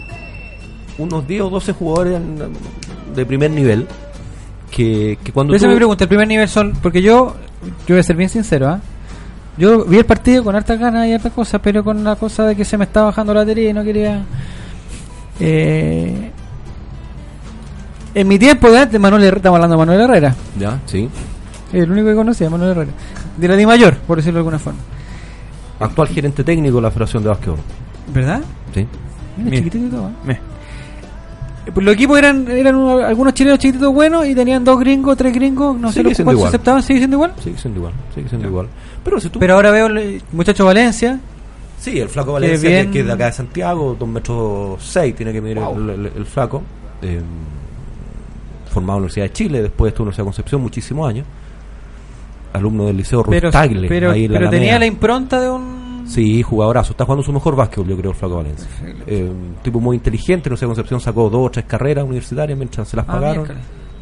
unos 0.97 1.27
10 1.27 1.41
o 1.41 1.49
12 1.49 1.73
jugadores 1.73 2.15
en- 2.15 2.37
de 3.15 3.25
primer 3.25 3.51
nivel 3.51 3.87
que, 4.71 5.17
que 5.23 5.31
cuando 5.31 5.55
Esa 5.55 5.65
tú- 5.65 5.69
es 5.69 5.73
mi 5.75 5.77
pregunta. 5.77 6.03
El 6.03 6.07
primer 6.09 6.27
nivel 6.27 6.47
son. 6.49 6.73
Porque 6.81 7.01
yo 7.01 7.35
yo 7.87 7.95
voy 7.95 7.99
a 7.99 8.03
ser 8.03 8.15
bien 8.15 8.29
sincero, 8.29 8.67
¿ah? 8.69 8.79
Yo 9.57 9.85
vi 9.85 9.97
el 9.97 10.05
partido 10.05 10.43
con 10.43 10.55
hartas 10.55 10.77
ganas 10.77 11.07
y 11.07 11.13
hartas 11.13 11.31
cosas, 11.31 11.61
pero 11.63 11.83
con 11.83 12.03
la 12.03 12.15
cosa 12.17 12.45
de 12.45 12.55
que 12.55 12.65
se 12.65 12.77
me 12.77 12.83
estaba 12.83 13.07
bajando 13.07 13.33
la 13.33 13.39
batería 13.41 13.69
y 13.69 13.73
no 13.73 13.83
quería. 13.83 14.21
Eh, 15.39 16.31
en 18.13 18.27
mi 18.27 18.39
tiempo 18.39 18.69
de 18.71 18.79
antes, 18.79 18.99
Manuel 18.99 19.23
Herrera, 19.23 19.37
estamos 19.37 19.55
hablando 19.57 19.75
de 19.75 19.79
Manuel 19.85 20.01
Herrera, 20.09 20.35
Ya, 20.57 20.79
sí. 20.85 21.09
el 21.73 21.91
único 21.91 22.07
que 22.07 22.15
conocía, 22.15 22.49
Manuel 22.49 22.71
Herrera, 22.71 22.91
de 23.37 23.47
la 23.47 23.55
Di 23.55 23.65
Mayor, 23.65 23.95
por 23.97 24.17
decirlo 24.17 24.37
de 24.37 24.39
alguna 24.41 24.59
forma. 24.59 24.79
Actual 25.79 26.07
gerente 26.07 26.43
técnico 26.43 26.77
de 26.77 26.81
la 26.83 26.91
Federación 26.91 27.23
de 27.23 27.29
Básquetbol. 27.29 27.57
¿Verdad? 28.13 28.41
Sí. 28.73 28.87
Mira, 29.37 29.49
Mira. 29.49 29.57
chiquitito 29.57 29.85
y 29.85 29.89
todo, 29.89 30.07
¿eh? 30.09 30.11
Me. 30.25 30.39
Eh, 31.65 31.71
pues 31.73 31.85
los 31.85 31.93
equipos 31.95 32.17
eran, 32.19 32.47
eran 32.49 32.75
un- 32.75 33.01
algunos 33.01 33.33
chilenos 33.33 33.59
chiquititos 33.59 33.93
buenos 33.93 34.25
y 34.27 34.35
tenían 34.35 34.63
dos 34.63 34.79
gringos, 34.79 35.17
tres 35.17 35.33
gringos, 35.33 35.77
no 35.79 35.87
sé 35.89 35.95
Sigue 35.95 36.03
los 36.09 36.15
siendo 36.17 36.29
cuántos 36.31 36.41
se 36.43 36.47
aceptaban, 36.55 36.83
sigue 36.83 36.99
siendo 36.99 37.15
igual. 37.17 37.33
Sigue 37.43 37.57
siendo 37.57 37.79
igual. 37.79 37.93
Sigue 38.13 38.29
siendo 38.29 38.47
igual. 38.47 38.67
Pero 39.03 39.19
si 39.19 39.29
tú. 39.29 39.39
Pero 39.39 39.55
ahora 39.55 39.71
veo 39.71 39.87
el 39.87 40.21
muchacho 40.31 40.65
Valencia, 40.65 41.19
Sí, 41.79 41.99
el 41.99 42.09
flaco 42.09 42.33
Valencia, 42.33 42.67
bien- 42.67 42.91
que, 42.91 43.01
es 43.01 43.05
de 43.05 43.11
acá 43.11 43.25
de 43.27 43.31
Santiago, 43.33 43.95
dos 43.99 44.09
metros 44.09 44.81
seis, 44.83 45.15
tiene 45.15 45.31
que 45.33 45.41
medir 45.41 45.57
el, 45.59 45.89
el- 45.89 46.11
el 46.17 46.25
flaco. 46.25 46.63
eh, 47.01 47.21
formado 48.71 48.97
en 48.97 49.01
la 49.01 49.05
Universidad 49.05 49.25
de 49.25 49.33
Chile, 49.33 49.61
después 49.61 49.89
estuvo 49.91 50.03
en 50.03 50.05
la 50.05 50.09
Universidad 50.09 50.23
de 50.23 50.27
Concepción 50.27 50.61
muchísimos 50.61 51.09
años. 51.09 51.25
Alumno 52.53 52.85
del 52.87 52.97
Liceo 52.97 53.21
Rustagle, 53.23 53.87
pero, 53.87 54.11
ahí 54.11 54.27
la 54.27 54.49
tenía 54.49 54.79
la 54.79 54.85
impronta 54.85 55.39
de 55.41 55.49
un... 55.49 55.84
Sí, 56.07 56.43
jugadorazo. 56.43 56.91
Está 56.91 57.05
jugando 57.05 57.23
su 57.23 57.33
mejor 57.33 57.55
básquetbol, 57.55 57.87
yo 57.87 57.97
creo, 57.97 58.11
el 58.11 58.17
Flaco 58.17 58.35
Valencia. 58.35 58.67
Eh, 59.07 59.23
un 59.29 59.55
tipo 59.63 59.79
muy 59.79 59.95
inteligente. 59.97 60.49
No 60.49 60.57
sé, 60.57 60.65
Concepción 60.65 60.99
sacó 60.99 61.29
dos 61.29 61.47
o 61.47 61.51
tres 61.51 61.65
carreras 61.65 62.03
universitarias 62.05 62.57
mientras 62.57 62.87
se 62.87 62.95
las 62.97 63.05
Ah, 63.09 63.13
pagaron. 63.13 63.47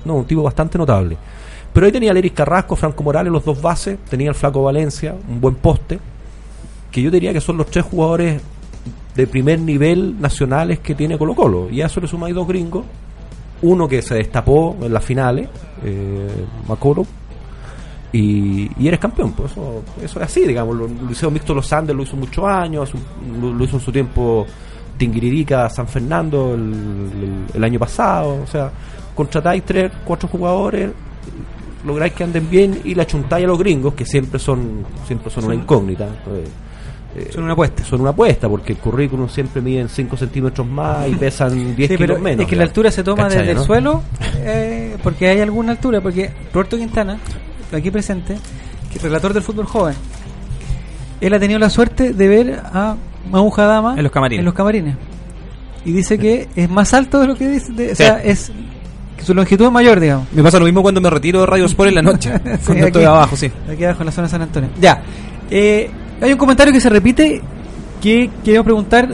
No, 0.06 0.16
un 0.16 0.26
tipo 0.26 0.44
bastante 0.44 0.78
notable. 0.78 1.18
Pero 1.72 1.86
ahí 1.86 1.92
tenía 1.92 2.12
a 2.12 2.14
Leris 2.14 2.34
Carrasco, 2.34 2.76
Franco 2.76 3.04
Morales, 3.04 3.32
los 3.32 3.44
dos 3.46 3.62
bases. 3.62 3.98
Tenía 4.10 4.30
el 4.30 4.36
Flaco 4.36 4.62
Valencia, 4.64 5.16
un 5.30 5.40
buen 5.42 5.56
poste. 5.56 6.00
Que 6.92 7.02
yo 7.02 7.10
diría 7.10 7.32
que 7.34 7.42
son 7.42 7.58
los 7.58 7.68
tres 7.68 7.86
jugadores 7.86 8.42
de 9.16 9.28
primer 9.28 9.60
nivel 9.60 10.20
nacionales 10.20 10.80
que 10.80 10.94
tiene 10.96 11.18
Colo 11.18 11.34
Colo. 11.36 11.70
Y 11.70 11.82
a 11.82 11.86
eso 11.88 12.00
le 12.02 12.08
sumáis 12.08 12.36
dos 12.36 12.48
gringos. 12.48 12.86
Uno 13.62 13.88
que 13.88 14.02
se 14.02 14.16
destapó 14.16 14.76
en 14.82 14.92
las 14.94 15.04
finales, 15.06 15.48
eh, 15.86 16.28
Macoro, 16.68 17.06
y, 18.14 18.70
y 18.82 18.88
eres 18.88 19.00
campeón. 19.00 19.34
Pues 19.34 19.52
eso, 19.52 19.84
eso 20.02 20.20
es 20.22 20.26
así, 20.26 20.48
digamos. 20.48 20.76
Lo, 20.78 20.88
lo 20.88 21.12
hicieron 21.12 21.34
Mixto 21.34 21.54
Los 21.54 21.74
Andes, 21.74 21.94
lo 21.96 22.04
hizo 22.04 22.16
muchos 22.16 22.46
años, 22.46 22.92
lo, 23.42 23.52
lo 23.54 23.64
hizo 23.66 23.76
en 23.78 23.82
su 23.82 23.92
tiempo 23.92 24.46
Tinguiririca, 24.98 25.70
San 25.70 25.88
Fernando 25.88 26.54
el, 26.54 26.62
el- 26.62 27.46
el 27.56 27.64
año 27.64 27.80
pasado. 27.80 28.42
O 28.44 28.48
sea, 28.48 28.72
contratáis 29.16 29.64
tres, 29.66 29.92
cuatro 30.06 30.30
jugadores, 30.30 30.92
lográis 31.86 32.14
que 32.14 32.24
anden 32.24 32.50
bien 32.50 32.80
y 32.84 32.96
le 32.96 33.02
achuntáis 33.02 33.44
a 33.44 33.48
los 33.48 33.58
gringos, 33.60 33.94
que 33.94 34.06
siempre 34.06 34.40
son 34.40 34.86
siempre 35.06 35.30
son 35.32 35.46
una 35.46 35.56
incógnita. 35.56 36.08
Entonces, 36.08 36.50
eh, 37.16 37.30
Son 37.32 37.44
una 37.44 37.54
apuesta. 37.54 37.84
Son 37.84 38.02
una 38.02 38.10
apuesta, 38.12 38.48
porque 38.50 38.74
el 38.74 38.80
currículum 38.80 39.28
siempre 39.30 39.62
miden 39.62 39.88
5 39.90 40.18
centímetros 40.18 40.66
más 40.68 41.08
y 41.10 41.16
pesan 41.16 41.76
10 41.76 41.90
Sí, 41.92 41.98
kilos 41.98 42.20
menos. 42.20 42.44
es 42.44 42.48
que 42.50 42.56
la 42.56 42.64
altura 42.64 42.90
se 42.90 43.04
toma 43.04 43.24
¿Cachai, 43.24 43.40
desde 43.46 43.52
el 43.60 43.60
suelo, 43.66 44.02
eh, 44.38 44.98
porque 45.04 45.28
hay 45.28 45.40
alguna 45.42 45.74
altura, 45.74 46.02
porque 46.02 46.32
Roberto 46.54 46.76
Quintana, 46.78 47.20
aquí 47.78 47.92
presente, 47.92 48.38
que 48.92 48.98
es 48.98 49.04
relator 49.04 49.34
del 49.34 49.44
fútbol 49.44 49.66
joven, 49.66 49.96
él 51.22 51.34
ha 51.34 51.40
tenido 51.40 51.60
la 51.60 51.70
suerte 51.70 52.14
de 52.14 52.28
ver 52.28 52.62
a 52.66 52.96
Mamuja 53.32 53.64
Dama 53.66 53.96
En 53.98 54.04
los 54.04 54.12
camarines. 54.12 54.40
en 54.40 54.46
los 54.46 54.54
camarines. 54.54 54.96
Y 55.86 55.92
dice 55.92 56.18
que 56.18 56.48
es 56.56 56.70
más 56.70 56.94
alto 56.94 57.20
de 57.20 57.28
lo 57.28 57.36
que 57.36 57.48
dice, 57.48 57.72
de- 57.74 57.92
o 57.92 57.96
sea, 57.96 58.22
es 58.24 58.52
que 59.18 59.24
su 59.24 59.34
longitud 59.34 59.66
es 59.66 59.72
mayor, 59.72 60.00
digamos. 60.00 60.28
Me 60.34 60.42
pasa 60.44 60.60
lo 60.60 60.66
mismo 60.66 60.82
cuando 60.82 61.00
me 61.02 61.10
retiro 61.10 61.42
de 61.42 61.46
Radio 61.46 61.66
Sport 61.66 61.90
en 61.90 61.96
la 61.96 62.02
noche. 62.12 62.32
Sí, 62.34 62.40
cuando 62.66 62.88
estoy 62.88 63.04
aquí- 63.04 63.10
abajo, 63.10 63.36
sí. 63.36 63.52
Aquí 63.72 63.84
abajo 63.86 64.02
en 64.02 64.06
la 64.08 64.12
zona 64.12 64.28
de 64.28 64.32
San 64.32 64.42
Antonio. 64.42 64.70
Ya. 64.80 65.02
Eh, 65.50 65.90
hay 66.22 66.32
un 66.32 66.38
comentario 66.38 66.72
que 66.74 66.80
se 66.82 66.90
repite 66.90 67.42
que 68.02 68.30
quiero 68.44 68.64
preguntar 68.64 69.08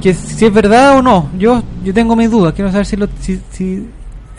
que 0.00 0.14
si 0.14 0.44
es 0.46 0.52
verdad 0.52 0.98
o 0.98 1.02
no. 1.02 1.30
Yo 1.38 1.62
yo 1.84 1.92
tengo 1.94 2.14
mis 2.16 2.30
dudas. 2.30 2.52
Quiero 2.54 2.70
saber 2.70 2.86
si, 2.86 2.96
lo, 2.96 3.08
si, 3.20 3.40
si, 3.50 3.86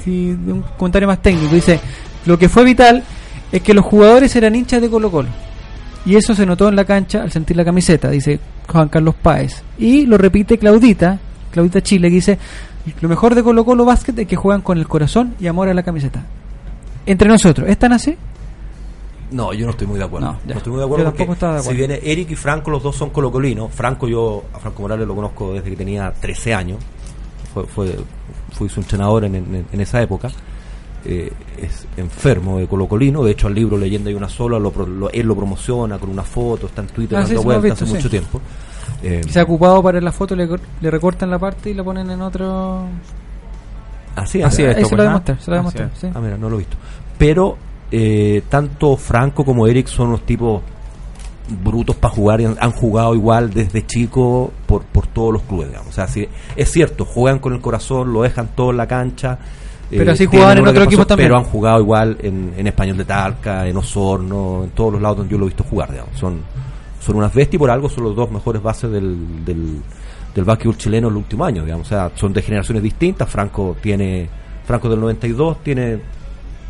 si 0.03 0.29
un 0.31 0.63
comentario 0.77 1.07
más 1.07 1.21
técnico. 1.21 1.53
Dice, 1.55 1.79
lo 2.25 2.37
que 2.37 2.47
fue 2.49 2.63
vital 2.65 3.03
es 3.53 3.61
que 3.61 3.73
los 3.73 3.85
jugadores 3.85 4.35
eran 4.35 4.53
hinchas 4.55 4.81
de 4.81 4.89
Colo 4.89 5.09
Colo. 5.09 5.29
Y 6.05 6.17
eso 6.17 6.35
se 6.35 6.45
notó 6.45 6.67
en 6.67 6.75
la 6.75 6.83
cancha 6.83 7.21
al 7.23 7.31
sentir 7.31 7.55
la 7.55 7.63
camiseta, 7.63 8.09
dice 8.09 8.37
Juan 8.67 8.89
Carlos 8.89 9.15
Páez. 9.21 9.63
Y 9.77 10.05
lo 10.05 10.17
repite 10.17 10.57
Claudita, 10.57 11.17
Claudita 11.51 11.81
Chile, 11.81 12.09
que 12.09 12.15
dice, 12.15 12.37
lo 12.99 13.07
mejor 13.07 13.35
de 13.35 13.41
Colo 13.43 13.63
Colo 13.63 13.85
Básquet 13.85 14.19
es 14.19 14.27
que 14.27 14.35
juegan 14.35 14.61
con 14.61 14.77
el 14.77 14.85
corazón 14.89 15.35
y 15.39 15.47
amor 15.47 15.69
a 15.69 15.73
la 15.73 15.83
camiseta. 15.83 16.21
Entre 17.05 17.29
nosotros, 17.29 17.69
¿están 17.69 17.93
así? 17.93 18.17
No, 19.31 19.53
yo 19.53 19.65
no 19.65 19.71
estoy 19.71 19.87
muy 19.87 19.97
de 19.97 20.05
acuerdo. 20.05 20.27
No, 20.27 20.39
No, 20.45 20.53
estoy 20.57 20.71
muy 20.71 20.79
de 20.79 20.85
acuerdo 20.85 21.05
Yo 21.05 21.09
porque 21.11 21.17
tampoco 21.19 21.33
estaba 21.33 21.53
de 21.53 21.59
acuerdo. 21.61 21.71
si 21.81 21.87
viene 21.87 21.99
Eric 22.03 22.31
y 22.31 22.35
Franco, 22.35 22.69
los 22.69 22.83
dos 22.83 22.95
son 22.95 23.09
colocolinos. 23.09 23.71
Franco, 23.73 24.07
yo 24.07 24.43
a 24.53 24.59
Franco 24.59 24.81
Morales 24.83 25.07
lo 25.07 25.15
conozco 25.15 25.53
desde 25.53 25.69
que 25.69 25.75
tenía 25.75 26.11
13 26.11 26.53
años. 26.53 26.79
Fue, 27.53 27.65
fue, 27.65 27.95
fui 28.51 28.69
su 28.69 28.79
entrenador 28.81 29.23
en, 29.25 29.35
en- 29.35 29.65
en 29.71 29.81
esa 29.81 30.01
época. 30.01 30.29
Eh, 31.05 31.31
es 31.61 31.85
enfermo 31.97 32.59
de 32.59 32.67
colocolino. 32.67 33.23
De 33.23 33.31
hecho, 33.31 33.47
al 33.47 33.55
libro 33.55 33.77
Leyenda 33.77 34.09
y 34.09 34.13
una 34.13 34.29
sola, 34.29 34.57
lo, 34.57 34.71
pro- 34.71 34.85
lo- 34.87 35.09
él 35.11 35.27
lo 35.27 35.35
promociona 35.35 35.97
con 35.99 36.09
una 36.09 36.23
foto, 36.23 36.67
está 36.67 36.81
en 36.81 36.87
Twitter 36.87 37.17
Ah, 37.17 37.21
dando 37.23 37.39
sí, 37.41 37.45
vueltas 37.45 37.71
hace 37.73 37.85
sí. 37.87 37.93
mucho 37.93 38.09
tiempo. 38.09 38.41
Eh, 39.01 39.21
Y 39.25 39.29
se 39.29 39.39
ha 39.39 39.43
ocupado 39.43 39.83
para 39.83 39.99
la 39.99 40.11
foto, 40.13 40.33
le, 40.35 40.47
le 40.81 40.91
recortan 40.91 41.29
la 41.29 41.37
parte 41.39 41.69
y 41.69 41.73
la 41.73 41.83
ponen 41.83 42.09
en 42.09 42.21
otro. 42.21 42.85
Así 44.15 44.39
es. 44.39 44.45
Así 44.45 44.61
es. 44.63 44.75
Ahí 44.75 44.83
esto, 44.83 44.89
se 44.89 44.95
lo 44.95 45.03
voy 45.03 45.07
a 45.09 45.13
mostrar, 45.15 45.41
se 45.41 45.51
lo 45.51 45.57
voy 45.57 45.57
a 45.57 45.59
Así 45.59 45.65
mostrar. 45.65 45.89
es. 45.93 45.99
sí. 45.99 46.07
Ah, 46.15 46.19
mira, 46.21 46.37
no 46.37 46.49
lo 46.49 46.55
he 46.55 46.59
visto. 46.59 46.77
Pero 47.17 47.57
eh, 47.91 48.43
tanto 48.49 48.95
Franco 48.95 49.43
como 49.43 49.67
Eric 49.67 49.87
son 49.87 50.07
unos 50.09 50.21
tipos 50.25 50.61
brutos 51.63 51.95
para 51.97 52.13
jugar 52.13 52.39
y 52.41 52.45
han, 52.45 52.55
han 52.59 52.71
jugado 52.71 53.13
igual 53.15 53.49
desde 53.53 53.85
chico 53.85 54.51
por, 54.65 54.83
por 54.83 55.07
todos 55.07 55.33
los 55.33 55.41
clubes, 55.43 55.67
digamos. 55.69 55.89
O 55.89 55.93
sea, 55.93 56.07
sí, 56.07 56.27
es 56.55 56.71
cierto, 56.71 57.03
juegan 57.05 57.39
con 57.39 57.53
el 57.53 57.59
corazón, 57.61 58.13
lo 58.13 58.21
dejan 58.21 58.49
todo 58.55 58.71
en 58.71 58.77
la 58.77 58.87
cancha. 58.87 59.39
Eh, 59.93 59.97
Pero 59.97 60.11
así 60.11 60.25
jugaban 60.25 60.57
en 60.57 60.67
otro 60.67 60.83
equipo 60.83 61.05
también. 61.05 61.29
Pero 61.29 61.37
han 61.37 61.45
jugado 61.45 61.79
igual 61.79 62.17
en, 62.19 62.53
en 62.57 62.67
Español 62.67 62.97
de 62.97 63.05
Talca, 63.05 63.67
en 63.67 63.77
Osorno, 63.77 64.63
en 64.63 64.71
todos 64.71 64.93
los 64.93 65.01
lados 65.01 65.17
donde 65.17 65.31
yo 65.31 65.37
lo 65.37 65.45
he 65.45 65.49
visto 65.49 65.63
jugar, 65.63 65.91
digamos. 65.91 66.17
Son, 66.17 66.41
son 66.99 67.15
unas 67.15 67.33
bestias 67.33 67.55
y 67.55 67.57
por 67.57 67.69
algo 67.69 67.89
son 67.89 68.05
los 68.05 68.15
dos 68.15 68.31
mejores 68.31 68.61
bases 68.61 68.91
del, 68.91 69.45
del, 69.45 69.81
del 70.33 70.43
básquetbol 70.43 70.77
chileno 70.77 71.07
en 71.09 71.13
los 71.13 71.23
últimos 71.23 71.47
años, 71.47 71.65
digamos. 71.65 71.87
O 71.87 71.89
sea, 71.89 72.11
son 72.15 72.33
de 72.33 72.41
generaciones 72.41 72.81
distintas. 72.81 73.29
Franco 73.29 73.77
tiene, 73.81 74.27
Franco 74.65 74.89
del 74.89 74.99
92 74.99 75.63
tiene 75.63 75.99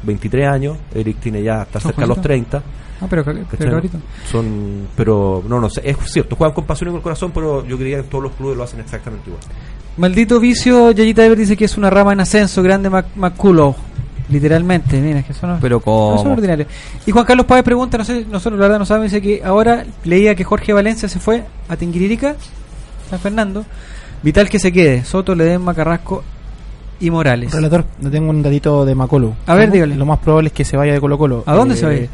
23 0.03 0.47
años, 0.47 0.77
Eric 0.93 1.17
tiene 1.19 1.41
ya, 1.41 1.63
está 1.63 1.79
cerca 1.79 2.01
de 2.01 2.07
los 2.07 2.17
jovencitos. 2.17 2.61
30. 2.61 2.83
Ah, 3.01 3.07
pero, 3.09 3.23
pero. 3.23 3.81
Son, 4.29 4.87
pero 4.95 5.43
no, 5.47 5.59
no 5.59 5.69
sé, 5.69 5.81
es 5.83 5.97
cierto, 6.05 6.35
juegan 6.35 6.53
con 6.53 6.65
pasión 6.65 6.89
y 6.89 6.91
con 6.91 6.97
el 6.97 7.03
corazón, 7.03 7.31
pero 7.33 7.65
yo 7.65 7.77
creía 7.77 7.97
que 7.97 8.03
todos 8.03 8.25
los 8.25 8.33
clubes 8.33 8.57
lo 8.57 8.63
hacen 8.63 8.79
exactamente 8.79 9.29
igual. 9.29 9.43
Maldito 9.97 10.39
vicio, 10.39 10.91
Yayita 10.91 11.25
Ever 11.25 11.37
dice 11.37 11.55
que 11.55 11.65
es 11.65 11.77
una 11.77 11.89
rama 11.89 12.13
en 12.13 12.19
ascenso, 12.19 12.63
grande 12.63 12.89
Mac 12.89 13.07
Maculo. 13.15 13.75
Literalmente, 14.29 14.99
mira, 14.99 15.19
es 15.19 15.25
que 15.25 15.33
eso 15.33 15.45
no, 15.45 15.59
Pero 15.61 15.81
no 15.85 16.17
son 16.17 16.31
ordinarios. 16.31 16.67
Y 17.05 17.11
Juan 17.11 17.25
Carlos 17.25 17.45
Páez 17.45 17.63
pregunta, 17.63 17.97
no 17.97 18.05
sé, 18.05 18.25
nosotros 18.29 18.59
la 18.59 18.65
verdad 18.65 18.79
no 18.79 18.85
sabemos, 18.85 19.11
dice 19.11 19.21
que 19.21 19.43
ahora 19.43 19.85
leía 20.05 20.33
que 20.33 20.43
Jorge 20.43 20.73
Valencia 20.73 21.07
se 21.07 21.19
fue 21.19 21.43
a 21.67 21.75
Tinguiririca, 21.75 22.35
San 23.09 23.19
Fernando. 23.19 23.65
Vital 24.23 24.49
que 24.49 24.57
se 24.57 24.71
quede, 24.71 25.03
Soto, 25.03 25.35
Ledesma, 25.35 25.73
Carrasco 25.75 26.23
y 26.99 27.11
Morales. 27.11 27.51
Relator, 27.51 27.85
no 27.99 28.09
tengo 28.09 28.29
un 28.29 28.41
datito 28.41 28.85
de 28.85 28.95
Macolo. 28.95 29.35
A 29.45 29.55
ver, 29.55 29.69
dígale. 29.69 29.95
Lo 29.95 30.05
más 30.05 30.19
probable 30.19 30.47
es 30.47 30.53
que 30.53 30.63
se 30.63 30.77
vaya 30.77 30.93
de 30.93 31.01
Colo 31.01 31.17
Colo. 31.17 31.43
¿A 31.45 31.53
dónde 31.53 31.75
se 31.75 31.85
va 31.85 31.91
a 31.91 31.95
ir? 31.95 32.09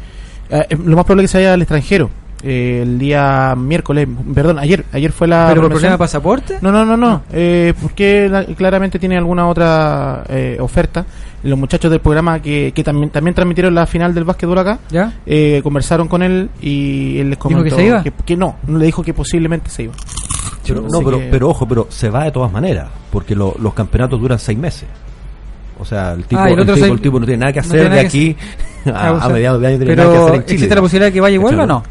eh, 0.50 0.66
eh, 0.68 0.76
lo 0.84 0.96
más 0.96 1.04
probable 1.04 1.24
es 1.24 1.30
que 1.30 1.32
se 1.32 1.38
vaya 1.38 1.54
al 1.54 1.62
extranjero. 1.62 2.10
Eh, 2.42 2.80
el 2.82 2.98
día 2.98 3.54
miércoles, 3.56 4.08
perdón, 4.34 4.58
ayer, 4.58 4.84
ayer 4.92 5.12
fue 5.12 5.28
la. 5.28 5.46
¿Pero 5.50 5.60
por 5.62 5.70
problema 5.72 5.92
de 5.92 5.98
pasaporte? 5.98 6.56
No, 6.62 6.72
no, 6.72 6.84
no, 6.86 6.96
no. 6.96 7.22
Eh, 7.32 7.74
porque 7.82 8.28
la- 8.30 8.44
claramente 8.46 8.98
tiene 8.98 9.16
alguna 9.18 9.46
otra 9.46 10.24
eh, 10.28 10.56
oferta. 10.60 11.04
Los 11.42 11.58
muchachos 11.58 11.90
del 11.90 12.00
programa 12.00 12.40
que, 12.40 12.72
que 12.74 12.82
también 12.84 13.10
también 13.10 13.34
transmitieron 13.34 13.74
la 13.74 13.86
final 13.86 14.14
del 14.14 14.24
básquetbol 14.24 14.58
acá, 14.58 14.78
¿Ya? 14.90 15.12
eh, 15.26 15.60
conversaron 15.62 16.08
con 16.08 16.22
él 16.22 16.50
y 16.62 17.18
él 17.18 17.30
les 17.30 17.38
comentó 17.38 17.64
que 17.64 17.70
se 17.70 17.84
iba? 17.86 18.02
Que, 18.02 18.10
que 18.12 18.36
no, 18.36 18.56
le 18.68 18.84
dijo 18.86 19.02
que 19.02 19.12
posiblemente 19.14 19.70
se 19.70 19.84
iba. 19.84 19.94
Pero, 20.66 20.82
no, 20.82 21.00
pero, 21.02 21.18
que- 21.18 21.28
pero 21.30 21.48
ojo, 21.48 21.66
pero 21.66 21.86
se 21.90 22.08
va 22.10 22.24
de 22.24 22.30
todas 22.30 22.52
maneras, 22.52 22.88
porque 23.10 23.34
lo- 23.34 23.54
los 23.60 23.74
campeonatos 23.74 24.20
duran 24.20 24.38
seis 24.38 24.58
meses. 24.58 24.88
O 25.78 25.84
sea, 25.84 26.12
el 26.12 26.24
tipo, 26.24 26.40
Ah, 26.40 26.48
el 26.48 26.54
el 26.54 26.60
otro 26.60 26.74
tipo, 26.74 26.86
seis- 26.86 26.96
el 26.96 27.00
tipo 27.02 27.20
no 27.20 27.26
tiene 27.26 27.40
nada 27.40 27.52
que 27.52 27.60
hacer 27.60 27.90
de 27.90 28.00
aquí 28.00 28.36
Ah, 28.86 29.18
a, 29.20 29.24
a 29.24 29.28
mediados 29.30 29.60
de 29.62 29.66
año, 29.66 29.78
pero 29.78 29.94
nada 29.96 30.10
que 30.12 30.18
hacer 30.18 30.34
en 30.34 30.40
Chile. 30.44 30.54
¿existe 30.54 30.74
la 30.74 30.80
posibilidad 30.82 31.06
de 31.08 31.12
que 31.12 31.20
vaya 31.20 31.34
y 31.34 31.38
vuelva 31.38 31.64
o 31.64 31.66
no? 31.66 31.82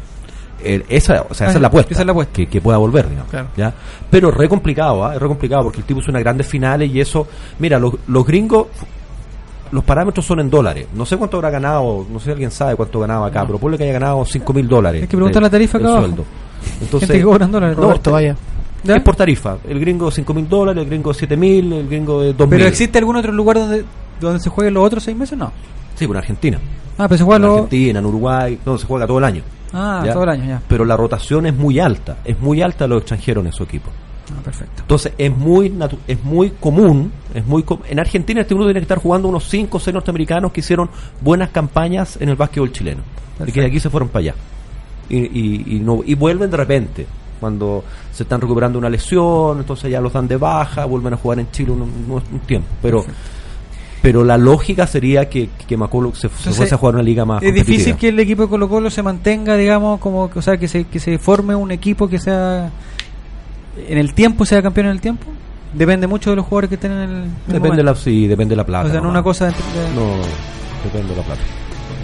El- 0.64 0.84
esa, 0.88 1.26
o 1.28 1.34
sea, 1.34 1.48
esa 1.48 1.56
es 1.56 1.60
la 1.60 1.68
apuesta. 1.68 1.92
esa 1.92 2.02
es 2.02 2.06
la 2.06 2.12
apuesta. 2.12 2.32
Que, 2.32 2.46
que 2.46 2.60
pueda 2.60 2.78
volver, 2.78 3.08
digamos. 3.08 3.30
Claro. 3.30 3.48
¿ya? 3.56 3.72
Pero 4.10 4.30
es 4.30 4.34
re 4.34 4.48
complicado, 4.48 5.04
¿ah? 5.04 5.14
es 5.14 5.20
re 5.20 5.28
complicado 5.28 5.64
porque 5.64 5.78
el 5.78 5.84
tipo 5.84 6.00
hizo 6.00 6.10
unas 6.10 6.22
grandes 6.22 6.46
finales 6.46 6.90
y 6.90 7.00
eso. 7.00 7.26
Mira, 7.58 7.78
los, 7.78 7.94
los 8.06 8.26
gringos, 8.26 8.66
los 9.72 9.84
parámetros 9.84 10.24
son 10.24 10.40
en 10.40 10.50
dólares. 10.50 10.88
No 10.94 11.06
sé 11.06 11.16
cuánto 11.16 11.36
habrá 11.36 11.50
ganado, 11.50 12.06
no 12.10 12.18
sé 12.18 12.26
si 12.26 12.30
alguien 12.32 12.50
sabe 12.50 12.76
cuánto 12.76 13.00
ganaba 13.00 13.26
acá, 13.26 13.44
pero 13.46 13.58
ponle 13.58 13.76
que 13.76 13.84
haya 13.84 13.92
ganado 13.92 14.24
5 14.24 14.52
mil 14.52 14.68
dólares. 14.68 15.02
Hay 15.02 15.08
que 15.08 15.16
preguntar 15.16 15.42
la 15.42 15.50
tarifa 15.50 15.78
acá 15.78 15.98
sueldo. 15.98 16.24
Entonces, 16.80 17.08
Gente 17.08 17.18
que 17.18 17.24
cobra 17.24 17.44
en 17.46 17.52
dólares. 17.52 17.76
No, 17.76 17.82
Roberto, 17.84 18.12
vaya. 18.12 18.36
¿Ya? 18.82 18.96
es 18.96 19.02
por 19.02 19.14
tarifa. 19.14 19.58
El 19.68 19.78
gringo 19.78 20.10
5 20.10 20.34
mil 20.34 20.48
dólares, 20.48 20.82
el 20.82 20.88
gringo 20.88 21.12
7 21.12 21.36
mil, 21.36 21.72
el 21.72 21.86
gringo 21.88 22.22
de 22.22 22.32
2 22.32 22.48
mil. 22.48 22.58
Pero 22.58 22.68
existe 22.68 22.98
algún 22.98 23.16
otro 23.16 23.32
lugar 23.32 23.58
donde 23.58 23.84
¿Dónde 24.20 24.40
se 24.40 24.50
jueguen 24.50 24.74
los 24.74 24.84
otros 24.84 25.02
seis 25.02 25.16
meses? 25.16 25.36
No. 25.36 25.50
Sí, 25.94 26.06
con 26.06 26.16
Argentina. 26.16 26.58
Ah, 26.98 27.08
pero 27.08 27.18
se 27.18 27.24
juega 27.24 27.36
En 27.36 27.42
los... 27.42 27.54
Argentina, 27.54 27.98
en 27.98 28.06
Uruguay, 28.06 28.58
no, 28.64 28.76
se 28.76 28.86
juega 28.86 29.06
todo 29.06 29.18
el 29.18 29.24
año. 29.24 29.42
Ah, 29.72 30.02
¿ya? 30.04 30.12
todo 30.12 30.24
el 30.24 30.28
año, 30.30 30.44
ya. 30.46 30.62
Pero 30.68 30.84
la 30.84 30.96
rotación 30.96 31.46
es 31.46 31.54
muy 31.54 31.78
alta, 31.78 32.18
es 32.24 32.38
muy 32.40 32.60
alta 32.62 32.86
los 32.86 32.98
extranjeros 33.02 33.44
en 33.46 33.52
su 33.52 33.62
equipo. 33.62 33.90
Ah, 34.32 34.40
perfecto. 34.44 34.82
Entonces 34.82 35.12
es 35.18 35.36
muy 35.36 35.70
natu- 35.70 35.98
es 36.06 36.22
muy 36.24 36.50
común, 36.50 37.10
es 37.34 37.44
muy 37.46 37.62
com- 37.64 37.80
en 37.88 37.98
Argentina 37.98 38.40
este 38.42 38.54
grupo 38.54 38.66
tiene 38.68 38.80
que 38.80 38.84
estar 38.84 38.98
jugando 38.98 39.28
unos 39.28 39.44
5 39.48 39.76
o 39.76 39.80
6 39.80 39.92
norteamericanos 39.94 40.52
que 40.52 40.60
hicieron 40.60 40.88
buenas 41.20 41.50
campañas 41.50 42.16
en 42.20 42.28
el 42.28 42.36
básquetbol 42.36 42.70
chileno. 42.72 43.02
Y 43.46 43.50
que 43.52 43.60
de 43.60 43.66
aquí 43.68 43.80
se 43.80 43.90
fueron 43.90 44.08
para 44.10 44.20
allá. 44.20 44.34
Y, 45.08 45.18
y, 45.18 45.76
y 45.76 45.80
no, 45.80 46.00
y 46.04 46.14
vuelven 46.14 46.50
de 46.50 46.56
repente. 46.56 47.06
Cuando 47.40 47.82
se 48.12 48.24
están 48.24 48.38
recuperando 48.40 48.78
una 48.78 48.90
lesión, 48.90 49.58
entonces 49.60 49.90
ya 49.90 49.98
los 50.00 50.12
dan 50.12 50.28
de 50.28 50.36
baja, 50.36 50.84
vuelven 50.84 51.14
a 51.14 51.16
jugar 51.16 51.40
en 51.40 51.50
Chile 51.50 51.72
un, 51.72 51.80
un- 51.82 52.12
un 52.32 52.40
tiempo. 52.40 52.68
Pero 52.82 53.02
pero 54.02 54.24
la 54.24 54.36
lógica 54.38 54.86
sería 54.86 55.28
que, 55.28 55.50
que 55.66 55.76
Macolo 55.76 56.14
se, 56.14 56.28
fuese 56.28 56.74
a 56.74 56.78
jugar 56.78 56.94
una 56.94 57.02
liga 57.04 57.24
más 57.24 57.42
Es 57.42 57.52
difícil 57.54 57.96
que 57.96 58.08
el 58.08 58.18
equipo 58.20 58.42
de 58.42 58.48
Colo 58.48 58.68
Colo 58.68 58.90
se 58.90 59.02
mantenga, 59.02 59.56
digamos, 59.56 60.00
como, 60.00 60.30
o 60.34 60.42
sea, 60.42 60.56
que 60.56 60.68
se, 60.68 60.84
que 60.84 60.98
se 61.00 61.18
forme 61.18 61.54
un 61.54 61.70
equipo 61.70 62.08
que 62.08 62.18
sea 62.18 62.70
en 63.88 63.98
el 63.98 64.14
tiempo, 64.14 64.44
sea 64.44 64.62
campeón 64.62 64.86
en 64.86 64.92
el 64.92 65.00
tiempo. 65.00 65.26
Depende 65.72 66.06
mucho 66.06 66.30
de 66.30 66.36
los 66.36 66.44
jugadores 66.46 66.68
que 66.68 66.74
estén 66.74 66.92
en 66.92 66.98
el. 66.98 67.10
en 67.10 67.22
el 67.46 67.52
Depende 67.52 67.76
de 67.76 67.82
la, 67.84 67.94
sí, 67.94 68.26
depende 68.26 68.52
de 68.52 68.56
la 68.56 68.66
plata. 68.66 68.86
O 68.88 68.90
sea, 68.90 68.96
no 69.00 69.04
nomás. 69.08 69.14
una 69.18 69.22
cosa. 69.22 69.46
de- 69.46 69.52
de- 69.52 69.94
No, 69.94 70.16
depende 70.84 71.10
de 71.10 71.16
la 71.16 71.22
plata. 71.22 71.40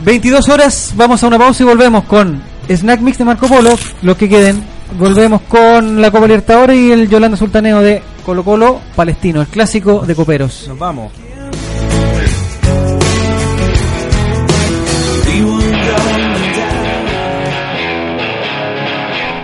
22 0.05 0.49
horas, 0.49 0.93
vamos 0.97 1.23
a 1.25 1.27
una 1.27 1.39
pausa 1.39 1.63
y 1.63 1.67
volvemos 1.67 2.05
con 2.05 2.41
Snack 2.69 3.01
Mix 3.01 3.19
de 3.19 3.25
Marco 3.25 3.49
Polo, 3.49 3.71
los 4.03 4.17
que 4.17 4.29
queden. 4.29 4.63
Volvemos 4.99 5.41
con 5.43 6.01
la 6.01 6.13
Copa 6.13 6.27
Libertadores 6.29 6.77
y 6.79 6.93
el 6.93 7.09
Yolanda 7.09 7.37
Sultaneo 7.37 7.81
de 7.81 8.03
Colo 8.25 8.45
Colo 8.45 8.81
Palestino, 8.95 9.41
el 9.41 9.49
clásico 9.49 10.05
de 10.07 10.15
coperos. 10.15 10.67
Nos 10.69 10.79
vamos. 10.79 11.11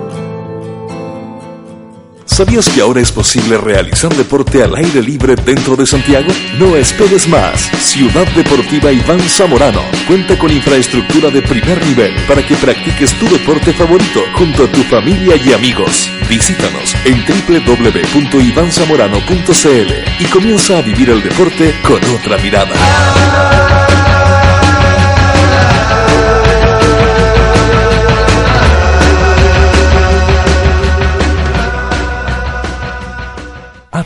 ¿Sabías 2.44 2.68
que 2.70 2.80
ahora 2.80 3.00
es 3.00 3.12
posible 3.12 3.56
realizar 3.56 4.12
deporte 4.16 4.64
al 4.64 4.74
aire 4.74 5.00
libre 5.00 5.36
dentro 5.36 5.76
de 5.76 5.86
Santiago? 5.86 6.26
No 6.58 6.76
esperes 6.76 7.28
más. 7.28 7.70
Ciudad 7.78 8.26
Deportiva 8.34 8.90
Iván 8.90 9.20
Zamorano 9.20 9.80
cuenta 10.08 10.36
con 10.36 10.50
infraestructura 10.50 11.30
de 11.30 11.40
primer 11.40 11.80
nivel 11.86 12.12
para 12.26 12.44
que 12.44 12.56
practiques 12.56 13.16
tu 13.20 13.28
deporte 13.28 13.72
favorito 13.72 14.24
junto 14.34 14.64
a 14.64 14.72
tu 14.72 14.82
familia 14.82 15.36
y 15.36 15.52
amigos. 15.52 16.10
Visítanos 16.28 16.96
en 17.04 17.24
www.ivanzamorano.cl 17.24 19.92
y 20.18 20.24
comienza 20.24 20.78
a 20.78 20.82
vivir 20.82 21.10
el 21.10 21.22
deporte 21.22 21.72
con 21.86 22.00
otra 22.12 22.38
mirada. 22.38 23.81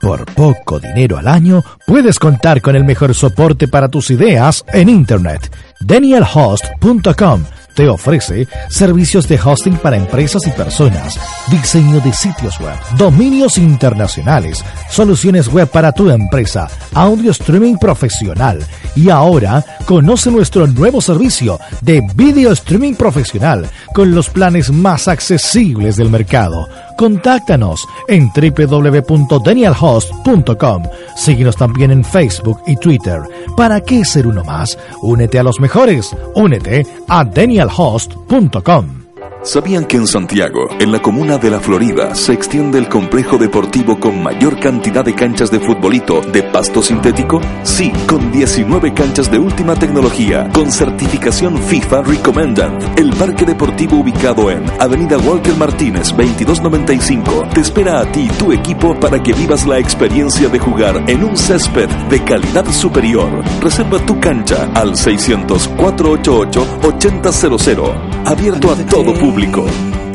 Por 0.00 0.24
poco 0.34 0.80
dinero 0.80 1.18
al 1.18 1.28
año, 1.28 1.62
puedes 1.86 2.18
contar 2.18 2.60
con 2.60 2.74
el 2.76 2.84
mejor 2.84 3.14
soporte 3.14 3.68
para 3.68 3.88
tus 3.88 4.10
ideas 4.10 4.64
en 4.72 4.88
Internet. 4.88 5.50
DanielHost.com 5.80 7.44
te 7.74 7.88
ofrece 7.88 8.48
servicios 8.68 9.28
de 9.28 9.38
hosting 9.38 9.76
para 9.76 9.96
empresas 9.96 10.46
y 10.46 10.50
personas, 10.50 11.18
diseño 11.50 12.00
de 12.00 12.12
sitios 12.12 12.58
web, 12.60 12.76
dominios 12.96 13.58
internacionales, 13.58 14.64
soluciones 14.88 15.48
web 15.48 15.68
para 15.68 15.92
tu 15.92 16.10
empresa, 16.10 16.68
audio 16.94 17.32
streaming 17.32 17.76
profesional 17.76 18.64
y 18.94 19.10
ahora 19.10 19.64
conoce 19.86 20.30
nuestro 20.30 20.66
nuevo 20.66 21.00
servicio 21.00 21.58
de 21.80 22.00
video 22.14 22.52
streaming 22.52 22.94
profesional 22.94 23.68
con 23.92 24.14
los 24.14 24.30
planes 24.30 24.70
más 24.70 25.08
accesibles 25.08 25.96
del 25.96 26.10
mercado. 26.10 26.68
Contáctanos 26.96 27.86
en 28.08 28.30
www.danielhost.com. 28.30 30.82
Síguenos 31.16 31.56
también 31.56 31.90
en 31.90 32.04
Facebook 32.04 32.60
y 32.66 32.76
Twitter. 32.76 33.22
¿Para 33.56 33.80
qué 33.80 34.04
ser 34.04 34.26
uno 34.26 34.44
más? 34.44 34.78
Únete 35.02 35.38
a 35.38 35.42
los 35.42 35.58
mejores. 35.60 36.14
Únete 36.34 36.86
a 37.08 37.24
danielhost.com. 37.24 39.04
¿Sabían 39.44 39.84
que 39.84 39.98
en 39.98 40.06
Santiago, 40.06 40.68
en 40.80 40.90
la 40.90 41.02
comuna 41.02 41.36
de 41.36 41.50
La 41.50 41.60
Florida, 41.60 42.14
se 42.14 42.32
extiende 42.32 42.78
el 42.78 42.88
complejo 42.88 43.36
deportivo 43.36 44.00
con 44.00 44.22
mayor 44.22 44.58
cantidad 44.58 45.04
de 45.04 45.14
canchas 45.14 45.50
de 45.50 45.60
futbolito 45.60 46.22
de 46.22 46.42
pasto 46.44 46.80
sintético? 46.80 47.42
Sí, 47.62 47.92
con 48.06 48.32
19 48.32 48.94
canchas 48.94 49.30
de 49.30 49.38
última 49.38 49.74
tecnología, 49.74 50.48
con 50.54 50.72
certificación 50.72 51.58
FIFA 51.58 52.02
Recommended. 52.04 52.70
El 52.96 53.10
parque 53.10 53.44
deportivo 53.44 53.98
ubicado 53.98 54.50
en 54.50 54.64
Avenida 54.80 55.18
Walker 55.18 55.54
Martínez 55.56 56.08
2295 56.16 57.48
te 57.52 57.60
espera 57.60 58.00
a 58.00 58.10
ti 58.10 58.22
y 58.22 58.38
tu 58.38 58.50
equipo 58.50 58.98
para 58.98 59.22
que 59.22 59.34
vivas 59.34 59.66
la 59.66 59.78
experiencia 59.78 60.48
de 60.48 60.58
jugar 60.58 61.04
en 61.06 61.22
un 61.22 61.36
césped 61.36 61.90
de 62.08 62.24
calidad 62.24 62.64
superior. 62.72 63.44
Reserva 63.60 63.98
tu 64.06 64.18
cancha 64.18 64.70
al 64.74 64.96
600 64.96 65.68
488 65.68 66.78
8000. 66.82 68.24
Abierto 68.24 68.70
a 68.70 68.76
todo 68.86 69.12
público. 69.12 69.33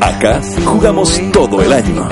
Acá 0.00 0.40
jugamos 0.64 1.20
todo 1.30 1.60
el 1.60 1.70
año. 1.72 2.08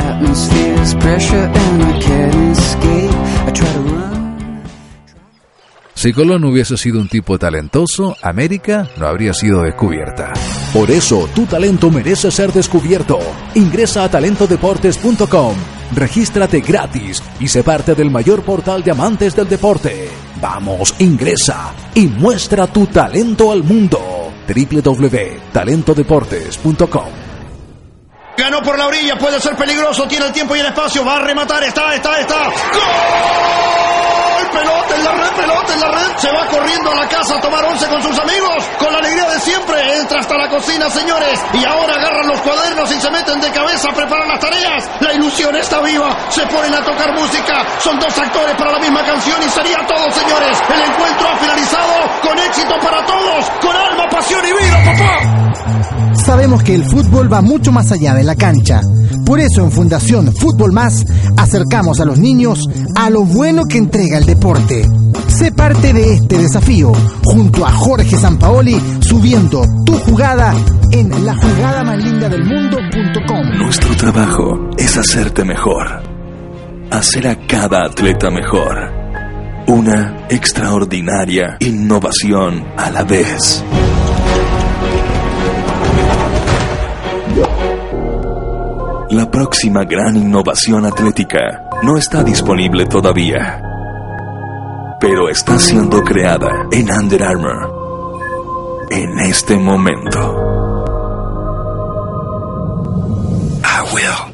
Si 5.94 6.12
Colón 6.12 6.44
hubiese 6.44 6.76
sido 6.76 7.00
un 7.00 7.09
tipo 7.09 7.38
talentoso, 7.38 8.14
América 8.22 8.88
no 8.98 9.06
habría 9.06 9.32
sido 9.32 9.62
descubierta. 9.62 10.34
Por 10.74 10.90
eso, 10.90 11.26
tu 11.34 11.46
talento 11.46 11.90
merece 11.90 12.30
ser 12.30 12.52
descubierto. 12.52 13.18
Ingresa 13.54 14.04
a 14.04 14.11
talentodeportes.com, 14.11 15.54
regístrate 15.94 16.61
gratis 16.61 17.22
y 17.40 17.48
sé 17.48 17.64
parte 17.64 17.94
del 17.94 18.11
mayor 18.11 18.42
portal 18.42 18.84
de 18.84 18.90
amantes 18.90 19.34
del 19.34 19.48
deporte. 19.48 20.09
Vamos, 20.42 20.94
ingresa 20.98 21.72
y 21.94 22.06
muestra 22.06 22.66
tu 22.66 22.86
talento 22.86 23.50
al 23.50 23.64
mundo. 23.64 24.28
www.talentodeportes.com 24.49 27.09
Ganó 28.36 28.62
por 28.62 28.78
la 28.78 28.86
orilla, 28.86 29.18
puede 29.18 29.40
ser 29.40 29.57
peligroso, 29.57 30.07
tiene 30.07 30.26
el 30.26 30.32
tiempo 30.32 30.55
y 30.55 30.61
el 30.61 30.66
espacio, 30.66 31.05
va 31.05 31.16
a 31.16 31.20
rematar, 31.20 31.64
está, 31.64 31.96
está, 31.96 32.20
está. 32.20 32.44
¡Gol! 32.44 32.53
Pelota 34.53 34.96
en 34.96 35.05
la 35.05 35.12
red, 35.12 35.32
pelota 35.36 35.72
en 35.74 35.80
la 35.80 35.88
red. 35.88 36.16
Se 36.16 36.32
va 36.32 36.46
corriendo 36.46 36.90
a 36.90 36.94
la 36.94 37.09
casa 37.09 37.36
a 37.36 37.40
tomar 37.40 37.64
once 37.64 37.86
con 37.86 38.03
sus 38.03 38.18
amigos. 38.18 38.64
Con 38.78 38.92
la 38.92 38.99
alegría 38.99 39.28
de 39.28 39.40
siempre, 39.40 39.99
entra 40.01 40.20
hasta 40.20 40.36
la 40.36 40.49
cocina, 40.49 40.90
señores. 40.90 41.40
Y 41.53 41.64
ahora 41.64 41.94
agarran 41.96 42.28
los 42.28 42.40
cuadernos 42.40 42.90
y 42.92 43.01
se 43.01 43.11
meten 43.11 43.40
de 43.40 43.51
cabeza 43.51 43.90
a 43.90 43.94
preparar 43.94 44.26
las 44.26 44.40
tareas. 44.40 44.88
La 45.01 45.12
ilusión 45.12 45.55
está 45.57 45.80
viva. 45.80 46.16
Se 46.30 46.46
ponen 46.46 46.74
a 46.74 46.82
tocar 46.82 47.12
música. 47.12 47.66
Son 47.80 47.99
dos 47.99 48.16
actores 48.18 48.55
para 48.57 48.72
la 48.72 48.78
misma 48.78 49.03
canción 49.05 49.36
y 49.42 49.49
sería 49.51 49.78
todo, 49.86 50.11
señores. 50.12 50.59
El 50.68 50.80
encuentro 50.82 51.28
ha 51.28 51.36
finalizado 51.36 51.94
con 52.22 52.38
éxito 52.38 52.74
para 52.80 53.05
todos. 53.07 53.51
Con 53.61 53.76
alma, 53.76 54.09
pasión 54.11 54.44
y 54.46 54.53
vida, 54.53 54.76
papá. 54.84 55.97
Sabemos 56.29 56.62
que 56.62 56.74
el 56.74 56.85
fútbol 56.85 57.33
va 57.33 57.41
mucho 57.41 57.72
más 57.72 57.91
allá 57.91 58.12
de 58.12 58.22
la 58.22 58.37
cancha. 58.37 58.83
Por 59.24 59.41
eso 59.41 59.64
en 59.64 59.72
Fundación 59.72 60.31
Fútbol 60.35 60.72
Más 60.72 61.03
acercamos 61.39 62.01
a 62.01 62.05
los 62.05 62.18
niños 62.18 62.68
a 62.95 63.09
lo 63.09 63.24
bueno 63.24 63.64
que 63.64 63.79
entrega 63.79 64.18
el 64.18 64.26
deporte. 64.26 64.85
Sé 65.29 65.53
parte 65.53 65.95
de 65.95 66.12
este 66.12 66.37
desafío 66.37 66.93
junto 67.24 67.64
a 67.64 67.72
Jorge 67.72 68.18
Sampaoli 68.18 68.79
subiendo 69.01 69.64
tu 69.87 69.95
jugada 70.01 70.55
en 70.93 71.24
la 71.24 71.35
jugada 71.35 71.83
más 71.83 71.97
linda 71.97 72.29
del 72.29 72.45
mundo.com. 72.45 73.59
Nuestro 73.62 73.97
trabajo 73.97 74.68
es 74.76 74.99
hacerte 74.99 75.47
mejor. 75.47 76.03
Hacer 76.91 77.26
a 77.26 77.37
cada 77.47 77.87
atleta 77.87 78.31
mejor. 78.31 78.76
Una 79.66 80.26
extraordinaria 80.29 81.57
innovación 81.61 82.66
a 82.76 82.91
la 82.91 83.05
vez. 83.05 83.64
La 89.11 89.30
próxima 89.30 89.84
gran 89.84 90.16
innovación 90.16 90.84
atlética 90.84 91.64
no 91.82 91.96
está 91.96 92.22
disponible 92.22 92.84
todavía, 92.84 93.62
pero 95.00 95.30
está 95.30 95.59
siendo 95.59 96.02
creada 96.02 96.66
en 96.70 96.90
Under 96.90 97.22
Armour 97.22 98.86
en 98.90 99.18
este 99.20 99.56
momento. 99.56 100.18
I 103.64 103.94
will. 103.94 104.28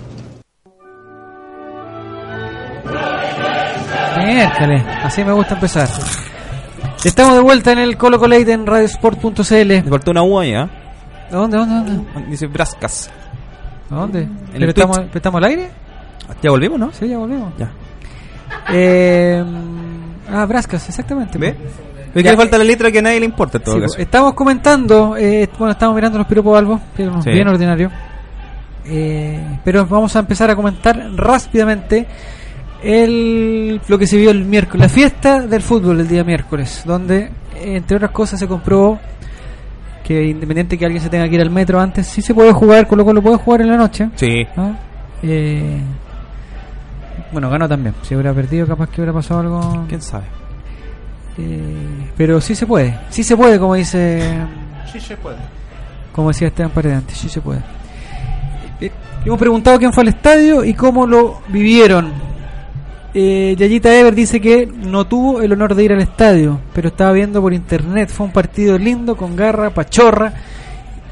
Miércoles, 4.27 4.83
así 5.05 5.22
me 5.22 5.33
gusta 5.33 5.55
empezar. 5.55 5.89
Estamos 7.05 7.35
de 7.35 7.41
vuelta 7.41 7.70
en 7.70 7.79
el 7.79 7.97
Colo 7.97 8.18
Colate 8.18 8.51
en 8.51 8.66
radiosport.cl. 8.66 9.68
Me 9.68 9.83
faltó 9.85 10.11
una 10.11 10.25
U 10.25 10.41
ahí, 10.41 10.55
¿ah? 10.55 10.68
¿Dónde, 11.31 11.59
dónde, 11.59 11.75
dónde? 11.75 12.29
Dice 12.29 12.49
Brascas. 12.49 13.11
¿A 13.91 13.95
¿Dónde? 13.95 14.20
En 14.22 14.30
¿Pero 14.53 14.64
el 14.64 14.68
estamos, 14.70 14.97
Twitch. 14.99 15.16
¿Estamos 15.16 15.39
al 15.39 15.45
aire? 15.45 15.70
¿Ya 16.43 16.51
volvimos, 16.51 16.78
no? 16.78 16.93
Sí, 16.93 17.09
ya 17.09 17.18
volvimos. 17.18 17.53
Ya. 17.59 17.70
Eh, 18.72 19.45
ah, 20.30 20.47
Brascas, 20.47 20.89
exactamente. 20.89 21.39
¿Ve? 21.39 21.55
pues. 22.12 22.24
Queda 22.24 22.37
falta 22.37 22.57
la 22.59 22.64
letra 22.64 22.91
que 22.93 23.01
a 23.01 23.03
nadie 23.03 23.18
le 23.20 23.26
importa 23.26 23.59
en 23.59 23.64
todo 23.64 23.74
Sí, 23.76 23.80
caso. 23.82 23.99
estamos 23.99 24.35
comentando, 24.35 25.16
eh, 25.18 25.49
bueno, 25.59 25.72
estamos 25.72 25.95
mirando 25.97 26.18
los 26.18 26.26
piropos 26.28 26.57
Albo, 26.57 26.80
que 26.97 27.03
es 27.05 27.11
Sí. 27.24 27.30
bien 27.30 27.49
ordinario. 27.49 27.91
Eh, 28.87 29.59
pero 29.64 29.85
vamos 29.87 30.14
a 30.14 30.20
empezar 30.20 30.49
a 30.51 30.55
comentar 30.57 30.97
rápidamente 31.16 32.07
el, 32.82 33.80
lo 33.89 33.99
que 33.99 34.07
se 34.07 34.16
vio 34.16 34.30
el 34.30 34.45
miércoles, 34.45 34.82
la 34.82 34.89
fiesta 34.89 35.41
del 35.41 35.62
fútbol 35.62 36.01
el 36.01 36.07
día 36.09 36.22
miércoles, 36.22 36.82
donde, 36.85 37.30
entre 37.61 37.97
otras 37.97 38.11
cosas, 38.12 38.39
se 38.39 38.47
comprobó 38.47 39.01
que 40.05 40.23
independiente 40.23 40.77
que 40.77 40.85
alguien 40.85 41.03
se 41.03 41.09
tenga 41.09 41.29
que 41.29 41.35
ir 41.35 41.41
al 41.41 41.51
metro 41.51 41.81
antes, 41.81 42.07
sí 42.07 42.21
se 42.21 42.35
puede 42.35 42.53
jugar, 42.53 42.87
con 42.87 42.99
lo 42.99 43.05
cual 43.05 43.17
lo 43.17 43.23
puede 43.23 43.39
jugar 43.39 43.63
en 43.63 43.69
la 43.69 43.77
noche. 43.77 44.11
Sí. 44.15 44.47
¿no? 44.55 44.77
Eh, 45.23 45.81
bueno, 47.33 47.49
ganó 47.51 47.67
también. 47.67 47.95
Si 48.03 48.15
hubiera 48.15 48.33
perdido, 48.35 48.67
capaz 48.67 48.91
que 48.91 49.01
hubiera 49.01 49.13
pasado 49.13 49.41
algo. 49.41 49.87
¿Quién 49.89 50.03
sabe? 50.03 50.27
Eh, 51.39 52.11
pero 52.17 52.41
sí 52.41 52.55
se 52.55 52.67
puede. 52.67 52.97
Sí 53.09 53.25
se 53.25 53.37
puede, 53.37 53.59
como 53.59 53.75
dice. 53.75 54.23
Sí 54.93 55.01
se 55.01 55.17
puede. 55.17 55.39
Como 56.13 56.29
decía 56.29 56.49
Esteban 56.49 56.71
Paredes 56.71 56.99
antes. 56.99 57.19
Sí 57.19 57.29
se 57.29 57.41
puede. 57.41 57.61
Eh, 58.81 58.93
hemos 59.25 59.39
preguntado 59.39 59.79
quién 59.79 59.93
fue 59.93 60.03
al 60.03 60.09
estadio 60.09 60.65
y 60.65 60.75
cómo 60.75 61.07
lo 61.07 61.41
vivieron. 61.49 62.13
Eh, 63.17 63.55
Yayita 63.57 63.97
Ever 63.97 64.12
dice 64.12 64.41
que 64.41 64.67
no 64.67 65.07
tuvo 65.07 65.41
el 65.41 65.53
honor 65.53 65.77
de 65.77 65.85
ir 65.85 65.93
al 65.93 66.01
estadio, 66.01 66.61
pero 66.73 66.89
estaba 66.89 67.12
viendo 67.12 67.41
por 67.41 67.55
internet. 67.55 68.11
Fue 68.11 68.27
un 68.27 68.33
partido 68.33 68.77
lindo, 68.77 69.17
con 69.17 69.37
garra, 69.37 69.71
pachorra 69.71 70.35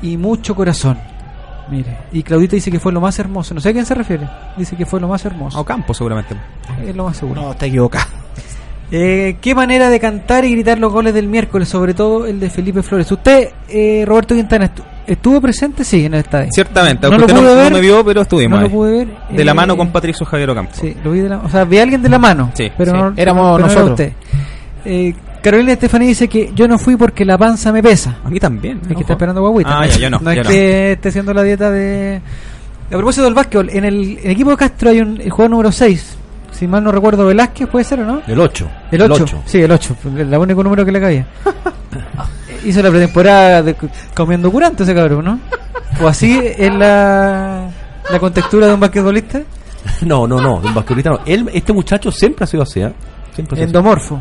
y 0.03 0.17
mucho 0.17 0.57
corazón. 0.57 0.99
Mire, 1.71 1.97
y 2.11 2.25
Claudita 2.25 2.57
dice 2.57 2.73
que 2.73 2.81
fue 2.81 2.93
lo 2.93 3.01
más 3.01 3.17
hermoso. 3.21 3.55
No 3.55 3.61
sé 3.61 3.69
a 3.69 3.73
quién 3.73 3.87
se 3.87 3.95
refiere. 3.95 4.29
Dice 4.57 4.75
que 4.77 4.85
fue 4.85 5.01
lo 5.01 5.07
más 5.07 5.25
hermoso. 5.25 5.57
A 5.57 5.61
Ocampo, 5.61 5.95
seguramente. 5.95 6.35
Es 6.85 6.95
lo 6.95 7.05
más 7.05 7.17
seguro. 7.17 7.41
No, 7.41 7.53
está 7.53 7.67
equivocado. 7.67 8.07
Eh, 8.95 9.39
¿Qué 9.41 9.55
manera 9.55 9.89
de 9.89 9.99
cantar 9.99 10.45
y 10.45 10.51
gritar 10.51 10.79
los 10.79 10.93
goles 10.93 11.15
del 11.15 11.27
miércoles? 11.27 11.67
Sobre 11.67 11.95
todo 11.95 12.27
el 12.27 12.39
de 12.39 12.51
Felipe 12.51 12.83
Flores. 12.83 13.11
¿Usted, 13.11 13.49
eh, 13.67 14.05
Roberto 14.07 14.35
Quintana, 14.35 14.71
estuvo 15.07 15.41
presente? 15.41 15.85
Sí, 15.85 16.05
en 16.05 16.15
el 16.15 16.21
estadio. 16.21 16.49
Ciertamente, 16.53 17.07
No 17.07 17.15
aunque 17.15 17.19
lo 17.21 17.27
usted 17.27 17.35
no, 17.35 17.41
pude 17.43 17.55
no 17.57 17.63
ver, 17.63 17.73
me 17.73 17.81
vio, 17.81 18.05
pero 18.05 18.23
estuvimos 18.23 18.59
no 18.61 18.67
lo 18.67 18.71
pude 18.73 18.93
ver, 18.99 19.09
De 19.31 19.45
la 19.45 19.53
eh, 19.53 19.55
mano 19.55 19.77
con 19.77 19.91
Patricio 19.91 20.25
Javier 20.27 20.51
Ocampo. 20.51 20.73
Sí, 20.75 20.97
lo 21.03 21.11
vi 21.13 21.21
de 21.21 21.29
la, 21.29 21.39
o 21.39 21.49
sea, 21.49 21.65
vi 21.65 21.79
a 21.79 21.83
alguien 21.83 22.03
de 22.03 22.09
la 22.09 22.19
mano. 22.19 22.51
Sí, 22.55 22.71
pero 22.77 22.93
sí. 22.93 22.99
no, 22.99 23.13
Éramos 23.17 23.17
pero 23.17 23.35
no 23.35 23.57
era 23.59 23.67
nosotros. 23.67 23.91
usted. 23.91 24.13
Eh, 24.85 25.15
Carolina 25.43 25.73
Estefanía 25.73 26.09
dice 26.09 26.29
que 26.29 26.53
yo 26.55 26.69
no 26.69 26.79
fui 26.79 26.97
porque 26.97 27.25
la 27.25 27.37
panza 27.37 27.73
me 27.73 27.83
pesa. 27.83 28.19
A 28.25 28.31
mí 28.31 28.39
también. 28.39 28.79
Es 28.83 28.89
que 28.89 28.95
ojo. 28.95 29.01
está 29.03 29.13
esperando 29.15 29.41
guaguita. 29.41 29.81
Ah, 29.81 29.87
ya, 29.87 29.97
yo 29.97 30.11
no. 30.11 30.19
No 30.21 30.31
es 30.31 30.37
yo 30.37 30.43
no. 30.45 30.49
que 30.51 30.93
esté 30.93 31.09
haciendo 31.09 31.35
la 31.35 31.43
dieta 31.43 31.71
de. 31.71 32.21
A 32.87 32.97
propósito 32.97 33.25
del 33.25 33.35
básquetbol, 33.35 33.71
en 33.71 33.85
el, 33.85 34.19
en 34.19 34.25
el 34.25 34.31
equipo 34.31 34.51
de 34.51 34.57
Castro 34.57 34.91
hay 34.91 35.01
un 35.01 35.21
el 35.21 35.31
jugador 35.31 35.51
número 35.51 35.73
6. 35.73 36.17
Si 36.53 36.67
mal 36.69 36.85
no 36.85 36.93
recuerdo, 36.93 37.27
Velázquez, 37.27 37.67
¿puede 37.67 37.85
ser 37.85 38.01
o 38.01 38.05
no? 38.05 38.23
El 38.27 38.39
8. 38.39 38.69
El 38.93 39.03
8. 39.03 39.43
Sí, 39.47 39.63
el 39.63 39.73
8. 39.73 39.97
El 40.19 40.35
único 40.35 40.63
número 40.63 40.85
que 40.85 40.93
le 40.93 41.01
caía. 41.01 41.27
Hizo 42.65 42.83
la 42.83 42.91
pretemporada 42.91 43.63
de- 43.63 43.77
comiendo 44.15 44.51
curante 44.51 44.83
ese 44.85 44.95
cabrón, 44.95 45.25
¿no? 45.25 45.41
O 46.01 46.09
así 46.09 46.41
es 46.57 46.73
la, 46.75 47.69
la 48.11 48.19
contextura 48.19 48.67
de 48.69 48.75
un 48.75 48.81
basquetbolista. 48.81 49.43
No, 50.03 50.29
no, 50.29 50.41
no, 50.41 50.61
de 50.61 50.69
un 50.69 50.75
basquetbolista 50.75 51.11
no. 51.11 51.21
Él, 51.27 51.51
este 51.53 51.73
muchacho 51.73 52.11
siempre 52.13 52.45
ha 52.45 52.47
sido 52.47 52.63
así, 52.63 52.81
¿eh? 52.81 52.93
Siempre 53.35 53.57
ha 53.57 53.67
sido 53.69 53.81
así. 53.81 54.15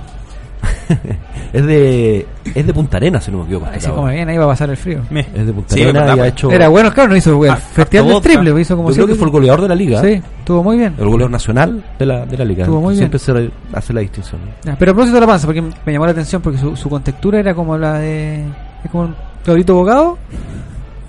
Es 1.53 1.65
de, 1.65 2.25
es 2.55 2.65
de 2.65 2.73
Punta 2.73 2.95
Arenas, 2.95 3.25
si 3.25 3.31
no 3.31 3.39
me 3.39 3.43
equivoco. 3.43 3.65
Ahí 3.65 3.73
este 3.75 3.87
se 3.89 3.93
come 3.93 4.13
bien, 4.13 4.29
ahí 4.29 4.37
va 4.37 4.45
a 4.45 4.47
pasar 4.47 4.69
el 4.69 4.77
frío. 4.77 5.01
Me. 5.09 5.19
Es 5.19 5.45
de 5.45 5.51
Punta 5.51 5.73
Sí, 5.75 5.81
Arenas 5.81 6.01
verdad, 6.03 6.15
y 6.15 6.19
ha 6.19 6.21
pues. 6.23 6.31
hecho. 6.31 6.51
Era 6.51 6.67
bueno, 6.69 6.93
claro, 6.93 7.09
no 7.09 7.15
hizo 7.17 7.43
el 7.43 7.49
Ah, 7.51 7.55
festival 7.57 8.07
del 8.07 8.21
triple, 8.21 8.61
hizo 8.61 8.77
como 8.77 8.89
Yo 8.89 8.95
creo 8.95 9.07
que 9.07 9.15
fue 9.15 9.25
el 9.25 9.31
goleador 9.31 9.61
de 9.61 9.67
la 9.67 9.75
liga. 9.75 10.01
Sí, 10.01 10.21
estuvo 10.39 10.63
muy 10.63 10.77
bien. 10.77 10.95
El 10.97 11.05
goleador 11.09 11.31
nacional 11.31 11.83
de 11.99 12.05
la, 12.05 12.25
de 12.25 12.37
la 12.37 12.45
liga. 12.45 12.63
Estuvo 12.63 12.79
muy 12.79 12.95
Siempre 12.95 13.19
se 13.19 13.33
re- 13.33 13.51
hace 13.73 13.91
la 13.91 13.99
distinción. 13.99 14.39
Ya, 14.63 14.75
pero 14.79 14.91
a 14.91 14.93
propósito 14.95 15.15
de 15.15 15.21
la 15.21 15.27
panza, 15.27 15.45
porque 15.45 15.61
me 15.61 15.91
llamó 15.91 16.05
la 16.05 16.11
atención 16.13 16.41
porque 16.41 16.57
su, 16.57 16.75
su 16.77 16.89
contextura 16.89 17.39
era 17.39 17.53
como 17.53 17.77
la 17.77 17.99
de. 17.99 18.45
Es 18.85 18.89
como 18.91 19.03
un 19.05 19.15
Claudito 19.43 19.75
Bogado. 19.75 20.17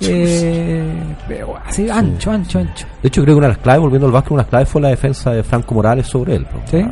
Eh, 0.04 0.82
pero 1.28 1.54
así, 1.64 1.88
ancho, 1.88 2.32
ancho, 2.32 2.58
ancho. 2.58 2.86
De 3.00 3.06
hecho, 3.06 3.22
creo 3.22 3.36
que 3.36 3.38
una 3.38 3.46
de 3.46 3.52
las 3.52 3.62
claves, 3.62 3.82
volviendo 3.82 4.06
al 4.08 4.12
básquet, 4.12 4.32
una 4.32 4.40
de 4.40 4.42
las 4.46 4.50
claves 4.50 4.68
fue 4.68 4.80
la 4.80 4.88
defensa 4.88 5.30
de 5.30 5.44
Franco 5.44 5.74
Morales 5.76 6.08
sobre 6.08 6.34
él. 6.34 6.44
pues, 6.50 6.68
Sí. 6.68 6.84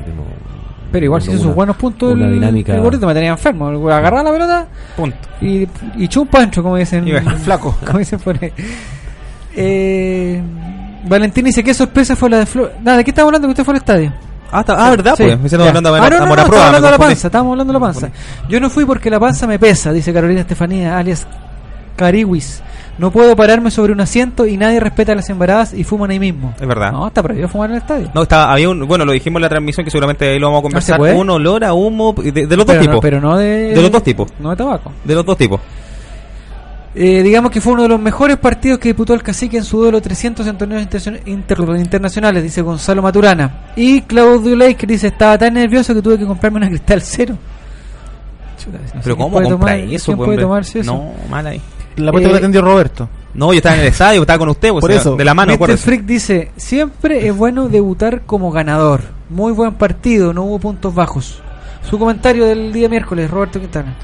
Pero 0.93 1.05
igual 1.05 1.23
si 1.23 1.29
hizo 1.31 1.39
una- 1.39 1.47
sus 1.49 1.55
buenos 1.55 1.77
puntos. 1.77 2.13
Una 2.13 2.27
el, 2.27 2.33
dinámica. 2.35 2.75
el 2.75 2.81
gordito 2.81 3.07
me 3.07 3.15
tenía 3.15 3.31
enfermo. 3.31 3.69
Agarraba 3.91 4.23
la 4.25 4.31
pelota 4.33 4.67
Punto. 4.97 5.17
y, 5.41 5.69
y 5.97 6.09
chumpa 6.09 6.41
ancho, 6.41 6.63
como 6.63 6.77
dicen. 6.77 7.07
Y 7.07 7.13
bueno, 7.13 7.37
flaco, 7.45 7.77
como 7.87 7.99
dicen 7.99 8.19
por 8.19 8.37
ahí. 8.43 8.53
Eh, 9.55 10.43
Valentín 11.09 11.45
dice: 11.45 11.63
¿Qué 11.65 11.75
sorpresa 11.75 12.17
fue 12.17 12.31
la 12.31 12.39
de 12.39 12.47
Flor? 12.47 12.73
Nada, 12.83 12.99
¿de 12.99 13.05
qué 13.05 13.11
estamos 13.11 13.29
hablando 13.29 13.49
que 13.49 13.53
usted 13.53 13.65
fue 13.65 13.73
al 13.75 13.79
estadio? 13.79 14.13
Ah, 14.53 14.61
está- 14.61 14.85
ah, 14.87 14.91
¿verdad? 14.91 15.15
Sí, 15.17 15.25
Pues, 15.41 15.53
me 15.53 15.65
hablando 15.69 15.95
Ah, 15.95 16.11
no, 16.11 16.19
no, 16.19 16.27
no, 16.27 16.33
a 16.43 16.45
prueba, 16.45 16.45
estamos 16.45 16.67
hablando 16.67 16.81
me 16.81 16.87
de 16.87 16.91
la 16.91 16.99
panza, 16.99 17.27
estamos 17.29 17.51
hablando 17.53 17.73
de 17.73 17.79
la 17.79 17.85
panza. 17.87 18.11
Yo 18.49 18.61
no 18.61 18.69
fui 18.69 18.85
porque 18.85 19.09
la 19.09 19.21
panza 19.21 19.47
me 19.47 19.59
pesa, 19.61 19.93
dice 19.93 20.13
Carolina 20.13 20.41
Estefanía, 20.41 20.99
alias 20.99 21.27
Cariwis. 21.97 22.63
No 22.99 23.11
puedo 23.11 23.35
pararme 23.35 23.71
sobre 23.71 23.93
un 23.95 24.01
asiento 24.01 24.47
y 24.47 24.59
nadie 24.59 24.79
respeta 24.79 25.13
a 25.13 25.15
las 25.15 25.31
embaradas 25.31 25.73
y 25.73 25.85
fuman 25.85 26.11
ahí 26.11 26.19
mismo. 26.19 26.53
Es 26.61 26.67
verdad. 26.67 26.93
No, 26.93 27.07
está 27.07 27.23
prohibido 27.23 27.49
fumar 27.49 27.71
en 27.71 27.77
el 27.77 27.83
estadio. 27.83 28.11
No, 28.15 28.23
estaba, 28.23 28.53
había 28.53 28.69
un, 28.69 28.87
bueno, 28.87 29.07
lo 29.07 29.13
dijimos 29.13 29.39
en 29.39 29.43
la 29.43 29.49
transmisión 29.49 29.85
que 29.85 29.91
seguramente 29.91 30.29
ahí 30.29 30.39
lo 30.39 30.49
vamos 30.49 30.59
a 30.61 30.63
conversar. 30.63 30.99
puede? 30.99 31.15
un 31.15 31.31
olor 31.31 31.65
a 31.65 31.73
humo 31.73 32.13
de, 32.13 32.31
de 32.47 32.57
los 32.57 32.67
dos 32.67 32.79
tipos. 32.79 32.95
no, 32.97 33.01
pero 33.01 33.21
no 33.21 33.39
de... 33.39 33.75
De 33.75 33.81
los 33.83 33.91
dos 33.91 34.03
tipos. 34.03 34.31
No 34.39 34.51
de 34.51 34.57
tabaco. 34.57 34.93
De 35.05 35.15
los 35.15 35.25
dos 35.25 35.39
tipos. 35.39 35.61
Eh, 36.95 37.23
digamos 37.23 37.53
que 37.53 37.61
fue 37.61 37.73
uno 37.75 37.85
de 37.85 37.89
los 37.89 38.01
mejores 38.01 38.37
partidos 38.37 38.79
que 38.81 38.89
disputó 38.89 39.15
el 39.15 39.23
cacique 39.23 39.57
en 39.57 39.65
su 39.65 39.79
duelo 39.79 40.01
300 40.03 40.45
en 40.47 40.59
torneos 40.59 40.83
inter- 40.83 41.23
inter- 41.25 41.59
internacionales, 41.79 42.43
dice 42.43 42.63
Gonzalo 42.63 43.01
Maturana. 43.01 43.67
Y 43.77 44.03
Claudio 44.03 44.57
Lake 44.57 44.87
dice, 44.87 45.07
estaba 45.07 45.39
tan 45.39 45.55
nervioso 45.55 45.95
que 45.95 46.03
tuve 46.03 46.19
que 46.19 46.27
comprarme 46.27 46.59
una 46.59 46.69
cristal 46.69 47.01
cero. 47.01 47.37
Chuta, 48.59 48.79
no 48.95 49.01
Pero 49.05 49.17
¿cómo 49.17 49.31
puede 49.31 49.49
compra 49.51 49.73
tomar- 49.77 49.95
eso? 49.95 50.05
quién 50.07 50.17
pues, 50.19 50.27
puede 50.27 50.39
tomarse 50.43 50.81
eso? 50.81 50.93
No, 50.93 51.13
mal 51.31 51.47
ahí. 51.47 51.61
La 52.07 52.13
puerta 52.13 52.29
Eh, 52.29 52.33
que 52.33 52.39
atendió 52.39 52.63
Roberto. 52.63 53.09
No, 53.35 53.53
yo 53.53 53.59
estaba 53.59 53.77
en 53.77 53.83
el 53.83 53.89
estadio, 53.89 54.21
estaba 54.23 54.39
con 54.39 54.49
usted, 54.49 54.71
pues, 54.71 54.81
Por 54.81 54.91
o 54.91 54.93
sea, 54.93 55.01
eso. 55.01 55.17
de 55.17 55.25
la 55.25 55.35
mano, 55.35 55.53
Mr. 55.59 55.77
Freak 55.79 56.03
dice, 56.05 56.51
siempre 56.57 57.27
es 57.29 57.37
bueno 57.37 57.69
debutar 57.69 58.23
como 58.23 58.51
ganador. 58.51 59.03
Muy 59.29 59.53
buen 59.53 59.75
partido, 59.75 60.33
no 60.33 60.43
hubo 60.43 60.59
puntos 60.59 60.95
bajos. 60.95 61.41
Su 61.89 61.99
comentario 61.99 62.45
del 62.47 62.73
día 62.73 62.89
miércoles, 62.89 63.31
Roberto 63.31 63.61
Quintana. 63.61 63.95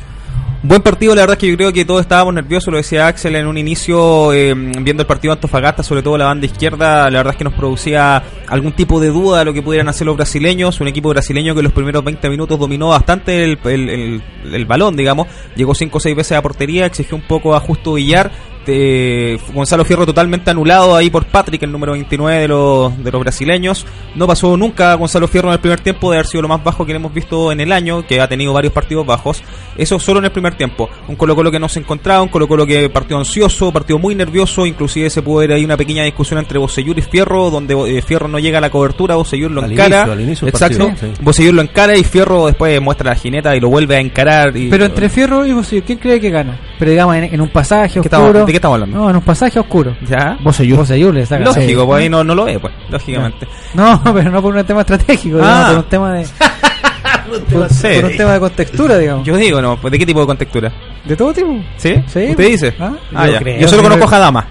Buen 0.62 0.80
partido, 0.80 1.14
la 1.14 1.20
verdad 1.22 1.34
es 1.34 1.40
que 1.40 1.48
yo 1.48 1.56
creo 1.56 1.72
que 1.72 1.84
todos 1.84 2.00
estábamos 2.00 2.32
nerviosos, 2.32 2.72
lo 2.72 2.78
decía 2.78 3.06
Axel 3.06 3.36
en 3.36 3.46
un 3.46 3.58
inicio, 3.58 4.32
eh, 4.32 4.54
viendo 4.54 5.02
el 5.02 5.06
partido 5.06 5.32
Antofagasta, 5.32 5.82
sobre 5.82 6.02
todo 6.02 6.16
la 6.16 6.24
banda 6.24 6.46
izquierda, 6.46 7.10
la 7.10 7.18
verdad 7.18 7.34
es 7.34 7.38
que 7.38 7.44
nos 7.44 7.52
producía 7.52 8.22
algún 8.48 8.72
tipo 8.72 8.98
de 8.98 9.08
duda 9.08 9.40
de 9.40 9.44
lo 9.44 9.52
que 9.52 9.62
pudieran 9.62 9.88
hacer 9.88 10.06
los 10.06 10.16
brasileños, 10.16 10.80
un 10.80 10.88
equipo 10.88 11.10
brasileño 11.10 11.52
que 11.54 11.60
en 11.60 11.64
los 11.64 11.72
primeros 11.74 12.02
20 12.02 12.30
minutos 12.30 12.58
dominó 12.58 12.88
bastante 12.88 13.44
el 13.44 14.64
balón, 14.66 14.96
digamos, 14.96 15.28
llegó 15.54 15.74
5 15.74 15.98
o 15.98 16.00
6 16.00 16.16
veces 16.16 16.38
a 16.38 16.42
portería, 16.42 16.86
exigió 16.86 17.16
un 17.16 17.26
poco 17.26 17.54
a 17.54 17.60
Justo 17.60 17.92
Villar, 17.92 18.32
eh, 18.66 19.38
Gonzalo 19.52 19.84
Fierro 19.84 20.06
totalmente 20.06 20.50
anulado 20.50 20.96
ahí 20.96 21.10
por 21.10 21.24
Patrick, 21.26 21.62
el 21.62 21.72
número 21.72 21.92
29 21.92 22.40
de 22.40 22.48
los, 22.48 23.04
de 23.04 23.10
los 23.12 23.20
brasileños. 23.20 23.86
No 24.14 24.26
pasó 24.26 24.56
nunca 24.56 24.94
Gonzalo 24.94 25.28
Fierro 25.28 25.48
en 25.48 25.54
el 25.54 25.60
primer 25.60 25.80
tiempo 25.80 26.10
de 26.10 26.18
haber 26.18 26.26
sido 26.26 26.42
lo 26.42 26.48
más 26.48 26.62
bajo 26.62 26.84
que 26.86 26.92
hemos 26.92 27.12
visto 27.12 27.52
en 27.52 27.60
el 27.60 27.72
año, 27.72 28.06
que 28.06 28.20
ha 28.20 28.28
tenido 28.28 28.52
varios 28.52 28.72
partidos 28.72 29.06
bajos. 29.06 29.42
Eso 29.76 29.98
solo 29.98 30.18
en 30.20 30.26
el 30.26 30.32
primer 30.32 30.54
tiempo. 30.56 30.88
Un 31.08 31.16
Colo 31.16 31.34
Colo 31.36 31.50
que 31.50 31.58
no 31.58 31.68
se 31.68 31.80
encontraba, 31.80 32.22
un 32.22 32.28
Colo 32.28 32.48
Colo 32.48 32.66
que 32.66 32.88
partió 32.90 33.18
ansioso, 33.18 33.72
partió 33.72 33.98
muy 33.98 34.14
nervioso, 34.14 34.66
inclusive 34.66 35.10
se 35.10 35.22
pudo 35.22 35.40
ver 35.40 35.52
ahí 35.52 35.64
una 35.64 35.76
pequeña 35.76 36.04
discusión 36.04 36.38
entre 36.38 36.58
Bocellur 36.58 36.98
y 36.98 37.02
Fierro, 37.02 37.50
donde 37.50 37.74
eh, 37.98 38.02
Fierro 38.02 38.28
no 38.28 38.38
llega 38.38 38.58
a 38.58 38.60
la 38.60 38.70
cobertura, 38.70 39.14
Bocellur 39.16 39.50
lo 39.50 39.62
Al 39.62 39.72
encara. 39.72 39.96
inicio, 39.98 40.12
al 40.12 40.20
inicio 40.20 40.44
del 40.46 40.54
Exacto. 40.54 40.86
partido, 40.88 41.32
sí. 41.32 41.52
Lo 41.52 41.62
encara 41.62 41.96
y 41.96 42.04
Fierro 42.04 42.46
después 42.46 42.80
muestra 42.80 43.10
la 43.10 43.16
jineta 43.16 43.54
y 43.56 43.60
lo 43.60 43.68
vuelve 43.68 43.96
a 43.96 44.00
encarar. 44.00 44.56
Y, 44.56 44.68
Pero 44.68 44.84
entre 44.84 45.08
Fierro 45.08 45.46
y 45.46 45.52
Bocellur, 45.52 45.84
¿quién 45.84 45.98
cree 45.98 46.20
que 46.20 46.30
gana? 46.30 46.58
Pero 46.78 46.90
digamos, 46.90 47.16
en, 47.16 47.24
en 47.24 47.40
un 47.40 47.48
pasaje 47.48 48.00
¿Qué 48.00 48.08
oscuro. 48.08 48.44
¿De 48.46 48.52
qué 48.56 48.58
estamos 48.58 48.74
hablando? 48.74 48.98
No, 48.98 49.10
en 49.10 49.16
un 49.16 49.22
pasaje 49.22 49.58
oscuro. 49.58 49.96
¿Ya? 50.08 50.36
Le 50.42 51.26
saca. 51.26 51.44
Lógico, 51.44 51.80
Sí. 51.82 51.86
pues 51.86 52.02
ahí 52.02 52.08
no, 52.08 52.24
no 52.24 52.34
lo 52.34 52.44
ve, 52.44 52.58
pues, 52.58 52.72
lógicamente. 52.90 53.46
No, 53.74 54.00
pero 54.14 54.30
no 54.30 54.42
por 54.42 54.54
un 54.56 54.64
tema 54.64 54.80
estratégico, 54.80 55.36
digamos, 55.38 55.64
Ah. 55.64 55.68
por 55.68 55.78
un 55.78 55.84
tema 55.84 56.12
de. 56.14 56.26
por, 57.30 57.68
por 57.68 58.04
un 58.10 58.16
tema 58.16 58.32
de 58.34 58.40
contextura, 58.40 58.98
digamos. 58.98 59.26
Yo 59.26 59.36
digo, 59.36 59.60
no, 59.62 59.76
pues, 59.80 59.92
¿de 59.92 59.98
qué 59.98 60.06
tipo 60.06 60.20
de 60.20 60.26
contextura? 60.26 60.72
De 61.04 61.16
todo 61.16 61.32
tipo. 61.32 61.58
¿Sí? 61.76 61.94
Sí, 62.06 62.26
¿Usted 62.30 62.46
dice? 62.48 62.74
Ah, 62.80 62.92
Ah, 63.14 63.26
yo 63.26 63.32
ya. 63.32 63.38
creo. 63.38 63.60
Yo 63.60 63.68
solo 63.68 63.82
conozco 63.82 64.06
creo- 64.06 64.10
Jadama. 64.10 64.46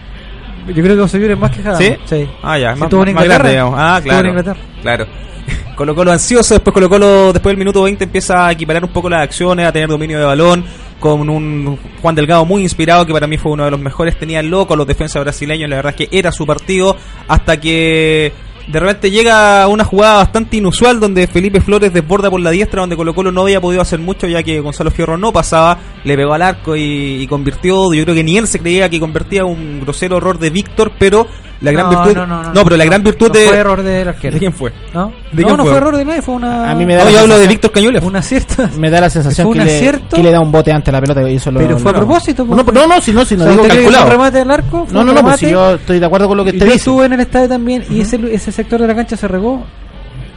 Yo 0.68 0.73
creo 0.82 0.95
que 0.95 1.02
Bocellur 1.02 1.32
es 1.32 1.38
más 1.40 1.52
que 1.52 1.61
Jadama. 1.61 1.77
¿Sí? 1.77 1.95
Sí. 2.06 2.27
Ah, 2.41 2.57
ya. 2.57 2.73
Sí, 2.73 2.80
Más, 2.80 2.91
en 2.94 2.99
Inglaterra. 3.10 3.34
grande, 3.36 3.49
digamos. 3.52 3.76
Ah, 3.77 3.98
Estuvo 3.98 3.98
en 3.98 4.03
claro. 4.22 4.27
Inglaterra. 4.30 4.60
Claro. 4.82 5.07
Colo 5.76 5.94
Colo 5.94 6.11
ansioso, 6.11 6.53
después 6.56 6.73
Colo 6.73 6.90
Colo, 6.90 7.34
después 7.34 7.52
del 7.52 7.57
minuto 7.57 7.84
20 7.84 8.06
empieza 8.06 8.48
a 8.48 8.52
equiparar 8.52 8.84
un 8.84 8.90
poco 8.91 9.10
las 9.10 9.22
acciones, 9.23 9.68
a 9.68 9.72
tener 9.72 9.88
dominio 9.90 10.18
de 10.18 10.26
balón, 10.26 10.65
con 10.99 11.30
un 11.30 11.77
Juan 12.01 12.15
Delgado 12.15 12.45
muy 12.45 12.63
inspirado, 12.63 13.05
que 13.05 13.13
para 13.13 13.27
mí 13.27 13.38
fue 13.38 13.51
uno 13.51 13.65
de 13.65 13.72
los 13.72 13.80
mejores, 13.80 14.17
tenía 14.17 14.41
loco 14.41 14.73
a 14.73 14.77
los 14.77 14.88
defensas 14.88 15.23
brasileños, 15.23 15.69
la 15.69 15.77
verdad 15.77 15.95
es 15.97 16.07
que 16.07 16.17
era 16.17 16.31
su 16.31 16.45
partido, 16.45 16.95
hasta 17.27 17.59
que 17.59 18.34
de 18.67 18.80
repente 18.80 19.11
llega 19.11 19.67
una 19.67 19.84
jugada 19.84 20.15
bastante 20.15 20.57
inusual 20.57 20.99
donde 20.99 21.27
Felipe 21.27 21.61
Flores 21.61 21.93
desborda 21.93 22.31
por 22.31 22.41
la 22.41 22.49
diestra, 22.49 22.81
donde 22.81 22.95
Colo 22.95 23.13
Colo 23.13 23.31
no 23.31 23.41
había 23.41 23.61
podido 23.61 23.81
hacer 23.81 23.99
mucho, 23.99 24.27
ya 24.27 24.41
que 24.41 24.59
Gonzalo 24.59 24.89
Fierro 24.89 25.17
no 25.17 25.31
pasaba, 25.31 25.77
le 26.03 26.15
pegó 26.15 26.34
al 26.34 26.41
arco 26.41 26.76
y, 26.76 27.22
y 27.22 27.27
convirtió, 27.27 27.93
yo 27.93 28.03
creo 28.03 28.15
que 28.15 28.23
ni 28.23 28.38
él 28.38 28.47
se 28.47 28.59
creía 28.59 28.89
que 28.89 28.99
convertía 28.99 29.45
un 29.45 29.81
grosero 29.81 30.17
error 30.17 30.39
de 30.39 30.49
Víctor, 30.49 30.93
pero 30.97 31.27
la 31.65 31.71
gran 31.71 31.89
No, 31.91 32.03
virtud... 32.05 32.15
no, 32.21 32.27
no, 32.27 32.53
no, 32.53 32.63
pero 32.63 32.77
la 32.77 32.85
gran 32.85 33.03
virtud 33.03 33.27
no 33.27 33.33
de... 33.33 33.45
fue 33.47 33.57
error 33.57 33.83
del 33.83 34.07
arquero. 34.07 34.33
¿De 34.33 34.39
quién 34.39 34.53
fue? 34.53 34.71
¿No? 34.93 35.11
¿De 35.31 35.41
no, 35.41 35.47
quién 35.47 35.57
no 35.57 35.63
fue? 35.63 35.71
fue 35.71 35.77
error 35.77 35.97
de 35.97 36.05
nadie, 36.05 36.21
fue 36.21 36.35
una. 36.35 36.71
A 36.71 36.75
mí 36.75 36.85
me 36.85 36.95
da 36.95 37.03
No, 37.03 37.09
yo 37.09 37.19
hablo 37.19 37.33
de 37.35 37.41
sensación- 37.41 37.49
Víctor 37.49 37.71
Cañuelas. 37.71 38.03
Un 38.03 38.15
acierto. 38.15 38.69
Me 38.77 38.89
da 38.89 39.01
la 39.01 39.09
sensación 39.09 39.47
¿Fue 39.47 39.57
que 39.57 39.65
le, 39.65 40.01
que 40.15 40.23
le 40.23 40.31
da 40.31 40.39
un 40.39 40.51
bote 40.51 40.71
antes 40.71 40.89
a 40.89 40.91
la 40.93 41.01
pelota 41.01 41.29
y 41.29 41.35
eso 41.35 41.51
lo, 41.51 41.59
Pero 41.59 41.77
fue 41.77 41.91
a 41.91 41.93
lo- 41.93 41.99
propósito, 41.99 42.45
No, 42.45 42.63
pues. 42.63 42.73
no, 42.75 42.87
no, 42.87 43.01
si 43.01 43.11
no, 43.11 43.25
si 43.25 43.35
no 43.35 43.43
O 43.43 43.45
sea, 43.45 43.51
digo 43.51 43.63
¿usted 43.63 43.73
cree 43.75 43.85
que 43.85 43.91
calculado. 43.91 44.09
remate 44.11 44.37
del 44.37 44.51
arco? 44.51 44.85
¿Fue 44.85 44.93
No, 44.93 45.03
no, 45.03 45.13
no, 45.13 45.21
pues 45.21 45.37
si 45.39 45.49
yo 45.49 45.75
estoy 45.75 45.99
de 45.99 46.05
acuerdo 46.05 46.27
con 46.27 46.37
lo 46.37 46.43
que 46.43 46.51
usted 46.51 46.59
yo 46.65 46.65
dice. 46.73 46.77
estuve 46.77 47.05
en 47.05 47.13
el 47.13 47.19
estadio 47.19 47.49
también 47.49 47.83
y 47.89 48.01
ese, 48.01 48.19
ese 48.31 48.51
sector 48.51 48.79
de 48.81 48.87
la 48.87 48.95
cancha 48.95 49.17
se 49.17 49.27
regó 49.27 49.63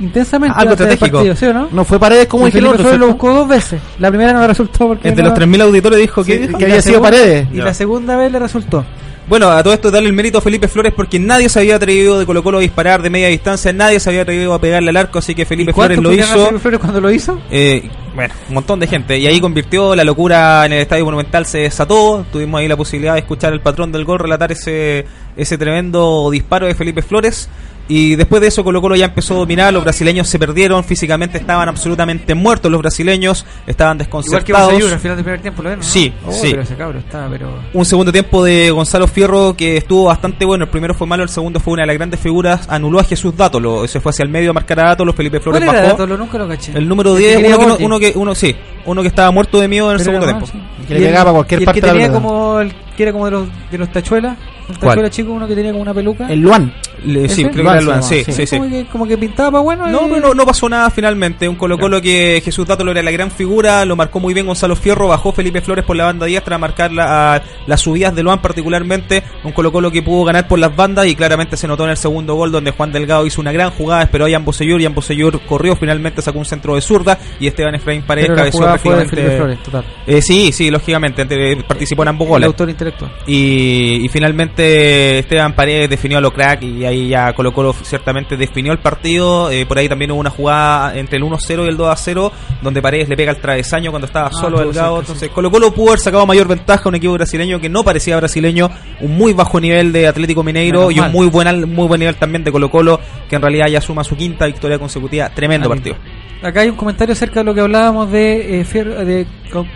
intensamente. 0.00 0.56
Algo 0.58 0.72
estratégico. 0.74 1.16
partido, 1.18 1.36
¿sí 1.36 1.46
o 1.46 1.52
no? 1.54 1.68
No 1.72 1.84
fue 1.84 1.98
paredes 1.98 2.26
como 2.28 2.46
el 2.46 2.52
Felipe 2.52 2.78
Flores 2.78 2.98
lo 3.00 3.06
buscó 3.08 3.32
dos 3.34 3.48
veces. 3.48 3.80
La 3.98 4.08
primera 4.10 4.32
no 4.32 4.40
le 4.40 4.46
resultó 4.46 4.86
porque. 4.88 5.08
Entre 5.08 5.24
no- 5.24 5.30
los 5.30 5.38
3.000 5.38 5.62
auditores 5.62 5.98
dijo 5.98 6.24
que... 6.24 6.32
Sí, 6.34 6.38
dijo? 6.38 6.52
y 6.52 6.58
que 6.58 6.64
había 6.66 6.82
sido 6.82 7.02
Paredes. 7.02 7.48
Y 7.52 7.56
Ya. 7.56 7.64
la 7.64 7.74
segunda 7.74 8.16
vez 8.16 8.30
le 8.30 8.38
resultó. 8.38 8.84
Bueno, 9.28 9.50
a 9.50 9.62
todo 9.62 9.74
esto 9.74 9.90
darle 9.90 10.08
el 10.08 10.14
mérito 10.14 10.38
a 10.38 10.40
Felipe 10.40 10.68
Flores 10.68 10.94
porque 10.96 11.18
nadie 11.18 11.50
se 11.50 11.58
había 11.58 11.76
atrevido 11.76 12.18
de 12.18 12.24
Colo 12.24 12.42
Colo 12.42 12.58
a 12.58 12.60
disparar 12.62 13.02
de 13.02 13.10
media 13.10 13.28
distancia, 13.28 13.74
nadie 13.74 14.00
se 14.00 14.08
había 14.08 14.22
atrevido 14.22 14.54
a 14.54 14.58
pegarle 14.58 14.88
al 14.88 14.96
arco, 14.96 15.18
así 15.18 15.34
que 15.34 15.44
Felipe 15.44 15.72
¿Y 15.72 15.74
cuánto 15.74 16.00
Flores 16.00 16.18
lo 16.18 16.24
hizo. 16.24 16.46
Felipe 16.46 16.58
Flores 16.60 16.80
cuando 16.80 17.00
lo 17.02 17.10
hizo? 17.10 17.38
Eh, 17.50 17.90
bueno, 18.14 18.32
un 18.48 18.54
montón 18.54 18.80
de 18.80 18.86
gente. 18.86 19.18
Y 19.18 19.26
ahí 19.26 19.38
convirtió 19.38 19.94
la 19.94 20.02
locura 20.02 20.64
en 20.64 20.72
el 20.72 20.78
Estadio 20.80 21.04
Monumental, 21.04 21.44
se 21.44 21.58
desató. 21.58 22.24
Tuvimos 22.32 22.58
ahí 22.58 22.68
la 22.68 22.76
posibilidad 22.78 23.12
de 23.12 23.20
escuchar 23.20 23.52
al 23.52 23.60
patrón 23.60 23.92
del 23.92 24.06
gol 24.06 24.18
relatar 24.18 24.50
ese, 24.50 25.04
ese 25.36 25.58
tremendo 25.58 26.30
disparo 26.30 26.66
de 26.66 26.74
Felipe 26.74 27.02
Flores. 27.02 27.50
Y 27.90 28.16
después 28.16 28.42
de 28.42 28.48
eso 28.48 28.62
Colo 28.64 28.82
Colo 28.82 28.96
ya 28.96 29.06
empezó 29.06 29.34
a 29.34 29.38
dominar, 29.38 29.72
los 29.72 29.82
brasileños 29.82 30.28
se 30.28 30.38
perdieron, 30.38 30.84
físicamente 30.84 31.38
estaban 31.38 31.68
absolutamente 31.70 32.34
muertos 32.34 32.70
los 32.70 32.80
brasileños, 32.82 33.46
estaban 33.66 33.96
Igual 33.96 33.98
que 33.98 34.04
desconcertados. 34.04 34.92
Al 34.92 34.98
final 35.00 35.16
del 35.16 35.24
primer 35.24 35.40
tiempo, 35.40 35.62
¿lo 35.62 35.70
ven? 35.70 35.78
no? 35.78 35.84
Sí, 35.84 36.12
Oh, 36.26 36.30
sí. 36.32 36.48
Pero 36.50 36.62
ese 36.62 36.74
cabro 36.76 36.98
está, 36.98 37.26
pero. 37.30 37.48
Un 37.72 37.84
segundo 37.86 38.12
tiempo 38.12 38.44
de 38.44 38.70
Gonzalo 38.70 39.06
Fierro 39.06 39.54
que 39.56 39.78
estuvo 39.78 40.04
bastante 40.04 40.44
bueno. 40.44 40.64
El 40.64 40.70
primero 40.70 40.92
fue 40.94 41.06
malo, 41.06 41.22
el 41.22 41.30
segundo 41.30 41.60
fue 41.60 41.72
una 41.72 41.82
de 41.84 41.86
las 41.86 41.96
grandes 41.96 42.20
figuras. 42.20 42.66
Anuló 42.68 43.00
a 43.00 43.04
Jesús 43.04 43.34
Dato, 43.36 43.58
lo, 43.58 43.88
se 43.88 44.00
fue 44.00 44.10
hacia 44.10 44.22
el 44.22 44.28
medio 44.28 44.50
a 44.50 44.52
marcar 44.52 44.80
a 44.80 44.88
Dato, 44.88 45.04
los 45.06 45.14
Felipe 45.14 45.40
Flores 45.40 45.64
¿Cuál 45.64 45.76
era 45.76 45.92
bajó. 45.94 46.06
Nunca 46.06 46.36
lo 46.38 46.46
caché. 46.46 46.72
El 46.76 46.86
número 46.86 47.16
El 47.16 47.22
que 47.22 47.28
10, 47.28 47.36
quería 47.38 47.56
uno 47.56 47.58
que, 47.58 47.66
no- 47.82 47.86
uno 47.86 47.98
que 48.00 48.12
uno 48.16 48.34
sí, 48.34 48.54
uno 48.84 49.00
que 49.02 49.08
estaba 49.08 49.30
muerto 49.30 49.58
de 49.60 49.68
miedo 49.68 49.86
en 49.86 49.92
el 49.92 49.98
Pero 49.98 50.04
segundo 50.20 50.26
tiempo. 50.26 50.46
sí. 50.46 50.84
Que 50.86 50.94
le 50.94 51.00
Y 51.00 51.04
pegaba 51.04 51.30
a 51.30 51.34
cualquier 51.34 51.60
y 51.60 51.62
el 51.62 51.66
parte 51.66 51.80
que 51.80 51.86
de 51.86 51.92
la 51.92 51.98
tenía 52.04 52.12
como 52.12 52.60
el 52.60 52.72
que 52.96 53.02
era 53.02 53.12
como 53.12 53.24
de 53.24 53.30
los 53.30 53.48
de 53.70 53.78
los 53.78 53.90
tachuelas, 53.92 54.36
¿Cuál? 54.68 54.90
tachuela 54.90 55.10
chico, 55.10 55.32
uno 55.32 55.46
que 55.46 55.54
tenía 55.54 55.72
como 55.72 55.82
una 55.82 55.94
peluca. 55.94 56.26
El 56.28 56.40
Luan. 56.40 56.72
Le- 57.04 57.28
sí, 57.28 57.42
creo 57.44 57.54
que 57.54 57.60
era 57.60 57.78
el 57.78 57.84
Luan 57.84 57.98
Luan, 58.00 58.02
se 58.02 58.24
sí, 58.24 58.32
sí, 58.32 58.46
sí. 58.46 58.56
Como 58.58 58.68
que, 58.70 58.84
como 58.86 59.06
que 59.06 59.16
pintaba 59.16 59.50
para 59.52 59.62
bueno. 59.62 59.86
No, 59.86 60.06
y- 60.06 60.10
pero 60.14 60.20
no, 60.28 60.34
no 60.34 60.44
pasó 60.46 60.68
nada 60.68 60.90
finalmente. 60.90 61.48
Un 61.48 61.54
Colo 61.54 61.78
Colo 61.78 62.02
que 62.02 62.42
Jesús 62.44 62.66
Dato 62.66 62.84
lo 62.84 62.90
era 62.90 63.02
la 63.02 63.10
gran 63.12 63.30
figura, 63.30 63.84
lo 63.84 63.94
marcó 63.96 64.18
muy 64.20 64.34
bien 64.34 64.46
Gonzalo 64.46 64.74
Fierro, 64.74 65.06
bajó 65.08 65.32
Felipe 65.32 65.60
Flores 65.60 65.84
por 65.84 65.94
la 65.96 66.04
banda 66.06 66.26
diestra 66.26 66.56
a 66.56 66.58
marcar 66.58 66.90
la- 66.92 67.36
a- 67.36 67.42
las 67.66 67.80
subidas 67.80 68.14
de 68.16 68.22
Luan 68.24 68.42
particularmente. 68.42 69.22
Un 69.44 69.52
Colo 69.52 69.70
Colo 69.72 69.90
que 69.92 70.02
pudo 70.02 70.24
ganar 70.24 70.48
por 70.48 70.58
las 70.58 70.74
bandas 70.74 71.06
y 71.06 71.14
claramente 71.14 71.56
se 71.56 71.68
notó 71.68 71.84
en 71.84 71.90
el 71.90 71.96
segundo 71.96 72.34
gol 72.34 72.50
donde 72.50 72.72
Juan 72.72 72.90
Delgado 72.90 73.24
hizo 73.26 73.40
una 73.40 73.52
gran 73.52 73.70
jugada, 73.70 74.02
esperó 74.02 74.26
a 74.26 74.30
Jan 74.30 74.44
Bosellur, 74.44 74.82
Jan 74.82 74.94
Bosellur 74.94 75.40
corrió 75.42 75.76
finalmente, 75.76 76.20
sacó 76.20 76.40
un 76.40 76.44
centro 76.44 76.74
de 76.74 76.80
zurda 76.80 77.16
y 77.38 77.46
Esteban 77.46 77.76
Efraín 77.76 78.02
Paredes 78.02 78.26
pero 78.28 78.34
la 78.36 78.40
cabeceó 78.42 78.58
jugada 78.58 78.78
fue 78.78 78.90
de 78.90 78.96
prácticamente- 79.02 79.36
Felipe 79.36 79.36
Flores, 79.62 79.62
total. 79.62 79.84
Eh, 80.06 80.20
sí, 80.22 80.50
sí, 80.52 80.68
lógicamente, 80.70 81.22
ante- 81.22 81.56
participó 81.66 82.02
en 82.02 82.08
ambos 82.08 82.26
El 82.26 82.30
goles. 82.30 82.46
autor 82.48 82.70
intelectual. 82.70 83.12
Y, 83.26 84.04
y 84.04 84.08
finalmente 84.08 84.57
Esteban 84.62 85.52
Paredes 85.54 85.88
definió 85.90 86.18
a 86.18 86.20
lo 86.20 86.32
crack 86.32 86.62
y 86.62 86.84
ahí 86.84 87.08
ya 87.08 87.32
Colo 87.32 87.52
Colo 87.52 87.72
ciertamente 87.72 88.36
definió 88.36 88.72
el 88.72 88.78
partido. 88.78 89.50
Eh, 89.50 89.66
por 89.66 89.78
ahí 89.78 89.88
también 89.88 90.10
hubo 90.10 90.20
una 90.20 90.30
jugada 90.30 90.96
entre 90.96 91.16
el 91.18 91.22
1-0 91.24 91.64
y 91.64 91.68
el 91.68 91.76
2-0 91.78 92.32
donde 92.62 92.82
Paredes 92.82 93.08
le 93.08 93.16
pega 93.16 93.30
el 93.32 93.38
travesaño 93.38 93.90
cuando 93.90 94.06
estaba 94.06 94.28
Ah, 94.28 94.32
solo 94.32 94.58
Delgado. 94.60 95.00
Entonces 95.00 95.28
Colo 95.30 95.50
Colo 95.50 95.72
pudo 95.72 95.88
haber 95.90 96.00
sacado 96.00 96.26
mayor 96.26 96.48
ventaja 96.48 96.82
a 96.84 96.88
un 96.88 96.94
equipo 96.96 97.12
brasileño 97.14 97.60
que 97.60 97.68
no 97.68 97.82
parecía 97.84 98.16
brasileño, 98.16 98.70
un 99.00 99.16
muy 99.16 99.32
bajo 99.32 99.60
nivel 99.60 99.92
de 99.92 100.06
Atlético 100.08 100.42
Mineiro 100.42 100.80
Menos 100.88 100.94
y 100.96 101.00
un 101.00 101.12
muy 101.12 101.26
buen, 101.28 101.72
muy 101.72 101.86
buen 101.86 101.98
nivel 102.00 102.16
también 102.16 102.44
de 102.44 102.52
Colo 102.52 102.70
Colo 102.70 103.00
que 103.28 103.36
en 103.36 103.42
realidad 103.42 103.66
ya 103.68 103.80
suma 103.80 104.02
su 104.04 104.16
quinta 104.16 104.46
victoria 104.46 104.78
consecutiva. 104.78 105.28
Tremendo 105.30 105.68
partido. 105.68 105.96
Acá 106.42 106.60
hay 106.60 106.68
un 106.68 106.76
comentario 106.76 107.12
acerca 107.14 107.40
de 107.40 107.44
lo 107.44 107.54
que 107.54 107.60
hablábamos 107.60 108.10
de 108.12 108.60
eh, 108.60 108.64
Fierro, 108.64 109.04
de 109.04 109.26
Gon- 109.52 109.68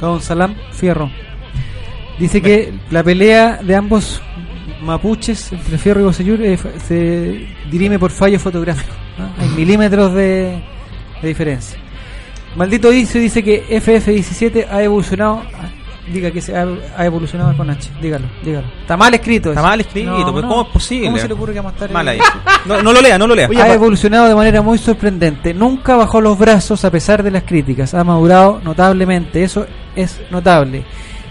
Gonzalán 0.00 0.56
Fierro. 0.72 1.10
Dice 2.18 2.40
que 2.40 2.72
la 2.90 3.02
pelea 3.02 3.58
de 3.62 3.74
ambos 3.74 4.22
mapuches 4.82 5.52
entre 5.52 5.78
Fierro 5.78 6.00
y 6.00 6.04
Bocellur 6.04 6.40
eh, 6.42 6.58
se 6.86 7.46
dirime 7.70 7.98
por 7.98 8.10
fallo 8.10 8.38
fotográfico. 8.38 8.92
¿no? 9.18 9.28
Hay 9.42 9.48
milímetros 9.50 10.12
de, 10.14 10.62
de 11.22 11.28
diferencia. 11.28 11.78
Maldito 12.56 12.92
Icio 12.92 13.20
dice 13.20 13.42
que 13.42 13.66
FF17 13.68 14.66
ha 14.70 14.82
evolucionado. 14.82 15.42
Diga 16.12 16.30
que 16.30 16.42
se 16.42 16.54
ha, 16.54 16.66
ha 16.98 17.06
evolucionado 17.06 17.56
con 17.56 17.70
H. 17.70 17.90
Dígalo, 18.00 18.26
dígalo. 18.44 18.66
Está 18.82 18.94
mal 18.94 19.14
escrito. 19.14 19.48
Está 19.50 19.62
mal 19.62 19.80
escrito, 19.80 20.10
No, 20.10 20.32
no. 20.42 20.48
¿cómo 20.48 20.62
es 20.62 20.68
posible? 20.68 21.06
¿Cómo 21.06 21.18
se 21.18 21.28
le 21.28 21.34
ocurre 21.34 21.52
que 21.54 21.60
vamos 21.60 21.72
a 21.72 21.74
estar 21.76 21.90
Mal 21.90 22.06
ahí. 22.08 22.18
No, 22.66 22.82
no 22.82 22.92
lo 22.92 23.00
lea, 23.00 23.16
no 23.16 23.26
lo 23.26 23.34
lea. 23.34 23.48
ha 23.48 23.72
evolucionado 23.72 24.28
de 24.28 24.34
manera 24.34 24.60
muy 24.60 24.76
sorprendente. 24.76 25.54
Nunca 25.54 25.96
bajó 25.96 26.20
los 26.20 26.38
brazos 26.38 26.84
a 26.84 26.90
pesar 26.90 27.22
de 27.22 27.30
las 27.30 27.44
críticas. 27.44 27.94
Ha 27.94 28.04
madurado 28.04 28.60
notablemente. 28.62 29.42
Eso 29.42 29.66
es 29.96 30.20
notable. 30.30 30.84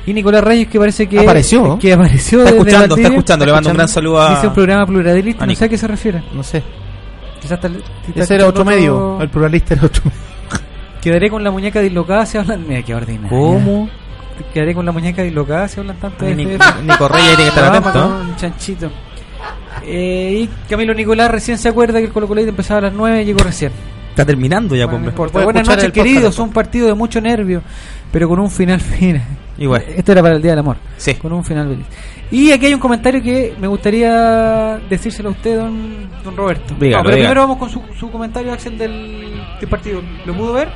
Y 0.06 0.14
Nicolás 0.14 0.44
Reyes 0.44 0.68
que 0.68 0.80
parece 0.80 1.08
que 1.08 1.20
Apareció. 1.20 1.80
que 1.80 1.94
apareció 1.94 2.40
Está 2.40 2.52
escuchando, 2.52 2.96
está 2.96 3.08
escuchando. 3.08 3.46
Le 3.46 3.52
mando 3.54 3.70
un 3.70 3.76
gran 3.76 3.88
saludo 3.88 4.22
a. 4.22 4.36
Dice 4.36 4.48
un 4.48 4.54
programa 4.54 4.86
pluralista, 4.86 5.44
a 5.44 5.48
no 5.48 5.56
sé 5.56 5.66
a 5.66 5.70
qué 5.70 5.78
se 5.78 5.88
refiere. 5.88 6.24
No 6.34 6.44
sé. 6.44 6.62
Quizás 7.42 7.60
tal- 7.60 7.82
Ese 8.16 8.36
era 8.36 8.48
otro 8.48 8.62
otro- 8.62 8.66
medio. 8.66 9.22
El 9.22 9.30
pluralista 9.30 9.74
era 9.76 9.86
otro 9.86 10.02
medio. 10.06 10.64
Quedaré 11.02 11.30
con 11.30 11.44
la 11.44 11.52
muñeca 11.52 11.80
dislocada 11.82 12.26
si 12.26 12.38
hablan. 12.38 12.66
Mira 12.68 12.82
qué 12.84 12.94
ordinario. 12.96 13.30
¿Cómo? 13.38 13.90
quedaré 14.52 14.74
con 14.74 14.84
la 14.84 14.92
muñeca 14.92 15.22
dislocada 15.22 15.68
si 15.68 15.80
hablan 15.80 15.96
tanto 15.98 16.26
de 16.26 16.36
Ni- 16.36 16.44
FF. 16.56 16.82
Nico 16.84 17.08
Reyes 17.08 17.36
tiene 17.36 17.52
que 17.52 17.60
estar 17.60 17.76
atento. 17.76 18.08
un 18.08 18.36
chanchito. 18.36 18.92
Eh, 19.86 20.40
y 20.44 20.50
Camilo 20.70 20.94
Nicolás 20.94 21.30
recién 21.32 21.58
se 21.58 21.70
acuerda 21.70 22.00
que 22.00 22.06
el 22.06 22.12
Colo 22.12 22.28
Colo 22.28 22.42
empezaba 22.42 22.80
a 22.80 22.82
las 22.84 22.94
9 22.94 23.22
y 23.22 23.26
llegó 23.26 23.40
recién. 23.40 23.72
Está 24.10 24.26
terminando 24.26 24.76
ya, 24.76 24.86
Bueno, 24.86 25.00
no 25.00 25.04
pues. 25.06 25.14
importa. 25.14 25.34
Puede 25.34 25.46
Buenas 25.46 25.68
noches, 25.68 25.92
queridos. 25.92 26.38
Un 26.40 26.52
partido 26.52 26.88
de 26.88 26.94
mucho 26.94 27.20
nervio, 27.22 27.62
pero 28.12 28.28
con 28.30 28.40
un 28.40 28.50
final 28.50 28.80
feliz. 28.82 29.22
Igual. 29.58 29.84
Esto 29.96 30.12
era 30.12 30.22
para 30.22 30.36
el 30.36 30.42
Día 30.42 30.52
del 30.52 30.60
Amor. 30.60 30.78
Sí. 30.98 31.14
Con 31.16 31.32
un 31.34 31.44
final 31.44 31.70
feliz. 31.70 31.86
Y 32.32 32.52
aquí 32.52 32.66
hay 32.66 32.74
un 32.74 32.80
comentario 32.80 33.22
que 33.22 33.54
me 33.60 33.68
gustaría 33.68 34.80
decírselo 34.90 35.30
a 35.30 35.32
usted, 35.34 35.58
don, 35.58 36.10
don 36.24 36.36
Roberto. 36.36 36.74
Dígalo, 36.80 36.98
No, 36.98 37.04
pero 37.04 37.16
dígalo. 37.18 37.34
primero 37.34 37.42
vamos 37.42 37.58
con 37.58 37.70
su, 37.70 37.82
su 38.00 38.10
comentario, 38.12 38.52
Axel, 38.54 38.78
del, 38.78 39.40
del 39.60 39.70
partido. 39.70 40.02
¿Lo 40.26 40.34
pudo 40.36 40.54
ver? 40.54 40.70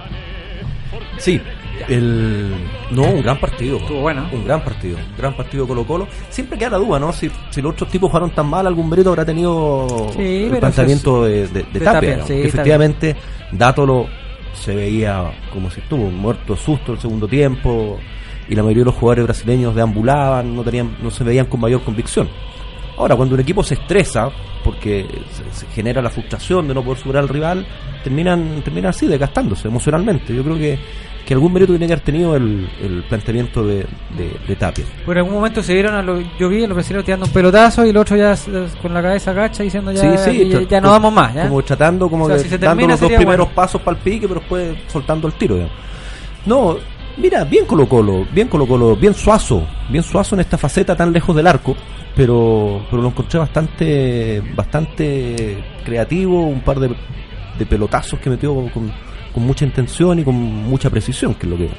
Sí, 1.18 1.42
el 1.90 2.52
no, 2.92 3.04
un 3.04 3.22
gran 3.24 3.40
partido. 3.40 3.78
Estuvo 3.78 4.02
bueno. 4.02 4.28
Un 4.32 4.46
gran 4.46 4.64
partido. 4.64 4.98
Gran 5.18 5.36
partido 5.36 5.68
Colo 5.68 5.86
Colo. 5.86 6.08
Siempre 6.30 6.58
queda 6.58 6.72
la 6.72 6.78
duda, 6.78 7.00
¿no? 7.00 7.12
Si, 7.12 7.30
si 7.50 7.62
los 7.62 7.74
otros 7.74 7.90
tipos 7.90 8.10
jugaron 8.10 8.30
tan 8.32 8.48
mal, 8.48 8.68
algún 8.68 8.90
mérito 8.90 9.10
habrá 9.10 9.26
tenido 9.26 9.88
Sí, 10.16 10.44
el 10.44 10.50
pero 10.50 10.60
planteamiento 10.62 11.24
de, 11.26 11.48
de- 11.48 11.64
de 11.64 11.66
de 11.74 11.80
Tapia. 11.80 11.94
Tapia, 11.94 12.18
¿no? 12.18 12.28
sí, 12.28 12.34
Que 12.34 12.42
está 12.44 12.48
efectivamente, 12.50 13.16
Dátolo 13.52 14.08
se 14.54 14.76
veía 14.76 15.24
como 15.54 15.70
si 15.72 15.80
estuvo 15.82 16.10
muerto 16.10 16.56
susto 16.56 16.94
el 16.94 17.00
segundo 17.00 17.28
tiempo 17.28 18.00
y 18.50 18.56
la 18.56 18.64
mayoría 18.64 18.82
de 18.82 18.86
los 18.86 18.96
jugadores 18.96 19.26
brasileños 19.26 19.76
deambulaban, 19.76 20.56
no 20.56 20.64
tenían, 20.64 20.98
no 21.02 21.12
se 21.12 21.24
veían 21.24 21.46
con 21.48 21.60
mayor 21.60 21.82
convicción. 21.84 22.30
Ahora, 22.98 23.16
cuando 23.16 23.36
un 23.36 23.42
equipo 23.42 23.62
se 23.64 23.76
estresa 23.76 24.30
porque 24.64 25.06
se, 25.32 25.60
se 25.60 25.68
genera 25.74 26.02
la 26.02 26.10
frustración 26.10 26.68
de 26.68 26.74
no 26.74 26.82
poder 26.84 26.98
superar 27.00 27.24
al 27.24 27.30
rival, 27.30 27.66
terminan, 28.04 28.62
terminan 28.64 28.90
así, 28.90 29.06
desgastándose 29.08 29.68
emocionalmente. 29.68 30.34
Yo 30.36 30.44
creo 30.44 30.58
que, 30.58 30.80
que 31.26 31.34
algún 31.36 31.54
mérito 31.54 31.74
tiene 31.74 31.86
que 31.86 31.94
haber 31.94 32.04
tenido 32.04 32.36
el, 32.36 32.68
el 32.82 33.04
planteamiento 33.04 33.64
de, 33.64 33.86
de, 34.18 34.32
de 34.48 34.56
Tapia. 34.56 34.84
Por 35.06 35.16
algún 35.16 35.34
momento 35.34 35.62
se 35.62 35.74
dieron 35.74 35.94
a 35.94 36.02
los. 36.02 36.24
Yo 36.40 36.50
vi 36.50 36.64
a 36.64 36.68
los 36.68 36.76
brasileños 36.76 37.06
tirando 37.06 37.26
un 37.28 37.32
pelotazo 37.32 37.86
y 37.86 37.90
el 37.90 37.98
otro 37.98 38.18
ya 38.18 38.36
con 38.82 38.94
la 38.94 39.02
cabeza 39.04 39.30
agacha 39.32 39.62
diciendo 39.62 39.92
ya, 39.92 40.02
ya, 40.16 40.26
tra- 40.26 40.68
ya 40.68 40.82
no 40.82 40.90
vamos 40.90 41.14
más. 41.14 41.34
¿ya? 41.36 41.44
Como 41.48 41.62
tratando, 41.64 42.10
como 42.10 42.24
O 42.24 42.28
sea, 42.28 42.38
de- 42.38 42.44
si 42.44 42.50
se 42.50 42.58
dando 42.58 42.88
los 42.88 43.00
dos 43.00 43.10
primeros 43.12 43.46
bueno. 43.46 43.52
pasos 43.56 43.80
para 43.82 43.96
el 43.96 44.04
pique, 44.04 44.28
pero 44.28 44.40
después 44.40 44.76
soltando 44.88 45.28
el 45.28 45.34
tiro. 45.36 45.56
digamos. 45.56 45.76
No, 46.48 46.78
mira, 47.18 47.44
bien 47.44 47.66
Colo 47.66 47.88
Colo, 47.88 48.26
bien 48.34 48.48
Colo 48.48 48.66
Colo, 48.68 48.96
bien 48.96 49.14
Suazo, 49.14 49.66
bien 49.90 50.04
Suazo 50.04 50.36
en 50.36 50.42
esta 50.42 50.58
faceta 50.58 50.96
tan 50.96 51.12
lejos 51.12 51.36
del 51.36 51.48
arco, 51.48 51.76
pero, 52.16 52.86
pero 52.90 53.02
lo 53.02 53.10
encontré 53.10 53.40
bastante, 53.40 54.42
bastante 54.56 55.58
creativo, 55.86 56.44
un 56.46 56.62
par 56.62 56.80
de, 56.80 56.90
de 57.58 57.66
pelotazos 57.66 58.20
que 58.20 58.30
metió 58.30 58.54
con, 58.74 58.92
con 59.34 59.46
mucha 59.46 59.66
intención 59.66 60.20
y 60.20 60.24
con 60.24 60.36
mucha 60.36 60.90
precisión, 60.90 61.34
que 61.36 61.46
es 61.46 61.50
lo 61.52 61.58
que 61.58 61.70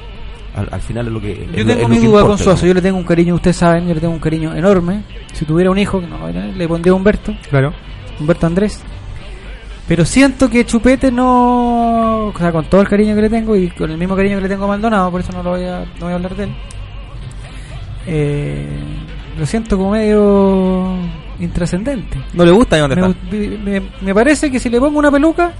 al, 0.55 0.67
al 0.71 0.81
final 0.81 1.07
es 1.07 1.13
lo 1.13 1.21
que... 1.21 1.35
Yo 1.35 1.57
es 1.59 1.65
lo- 1.65 1.73
tengo 1.73 1.81
es 1.83 1.89
mi 1.89 1.95
duda 1.97 2.05
importa, 2.05 2.27
con 2.27 2.37
Suazo, 2.37 2.61
¿no? 2.63 2.67
yo 2.67 2.73
le 2.73 2.81
tengo 2.81 2.97
un 2.97 3.03
cariño, 3.03 3.35
ustedes 3.35 3.57
saben, 3.57 3.87
yo 3.87 3.93
le 3.93 3.99
tengo 4.01 4.13
un 4.13 4.19
cariño 4.19 4.55
enorme. 4.55 5.03
Si 5.33 5.45
tuviera 5.45 5.69
un 5.71 5.77
hijo, 5.77 5.99
que 5.99 6.07
no, 6.07 6.27
le 6.27 6.67
pondría 6.67 6.93
Humberto, 6.93 7.33
Claro. 7.49 7.73
Humberto 8.19 8.47
Andrés. 8.47 8.83
Pero 9.89 10.05
siento 10.05 10.49
que 10.49 10.65
Chupete 10.65 11.11
no. 11.11 12.27
O 12.27 12.33
sea, 12.37 12.51
con 12.53 12.63
todo 12.65 12.79
el 12.81 12.87
cariño 12.87 13.15
que 13.15 13.21
le 13.23 13.29
tengo 13.29 13.55
y 13.57 13.69
con 13.71 13.89
el 13.91 13.97
mismo 13.97 14.15
cariño 14.15 14.37
que 14.37 14.43
le 14.43 14.49
tengo 14.49 14.63
a 14.65 14.67
Maldonado, 14.67 15.09
por 15.11 15.19
eso 15.19 15.33
no, 15.33 15.43
lo 15.43 15.49
voy, 15.49 15.63
a, 15.65 15.79
no 15.79 16.01
voy 16.05 16.11
a 16.11 16.15
hablar 16.15 16.35
de 16.35 16.43
él. 16.45 16.49
Eh, 18.07 18.67
lo 19.37 19.45
siento 19.45 19.77
como 19.77 19.91
medio 19.91 20.95
intrascendente. 21.39 22.17
No 22.33 22.45
le 22.45 22.51
gusta 22.51 22.77
donde 22.77 22.95
Me, 23.31 23.57
me- 23.79 23.89
me 24.01 24.13
parece 24.13 24.51
que 24.51 24.59
si 24.59 24.69
le 24.69 24.79
pongo 24.79 24.99
una 24.99 25.11
peluca, 25.11 25.53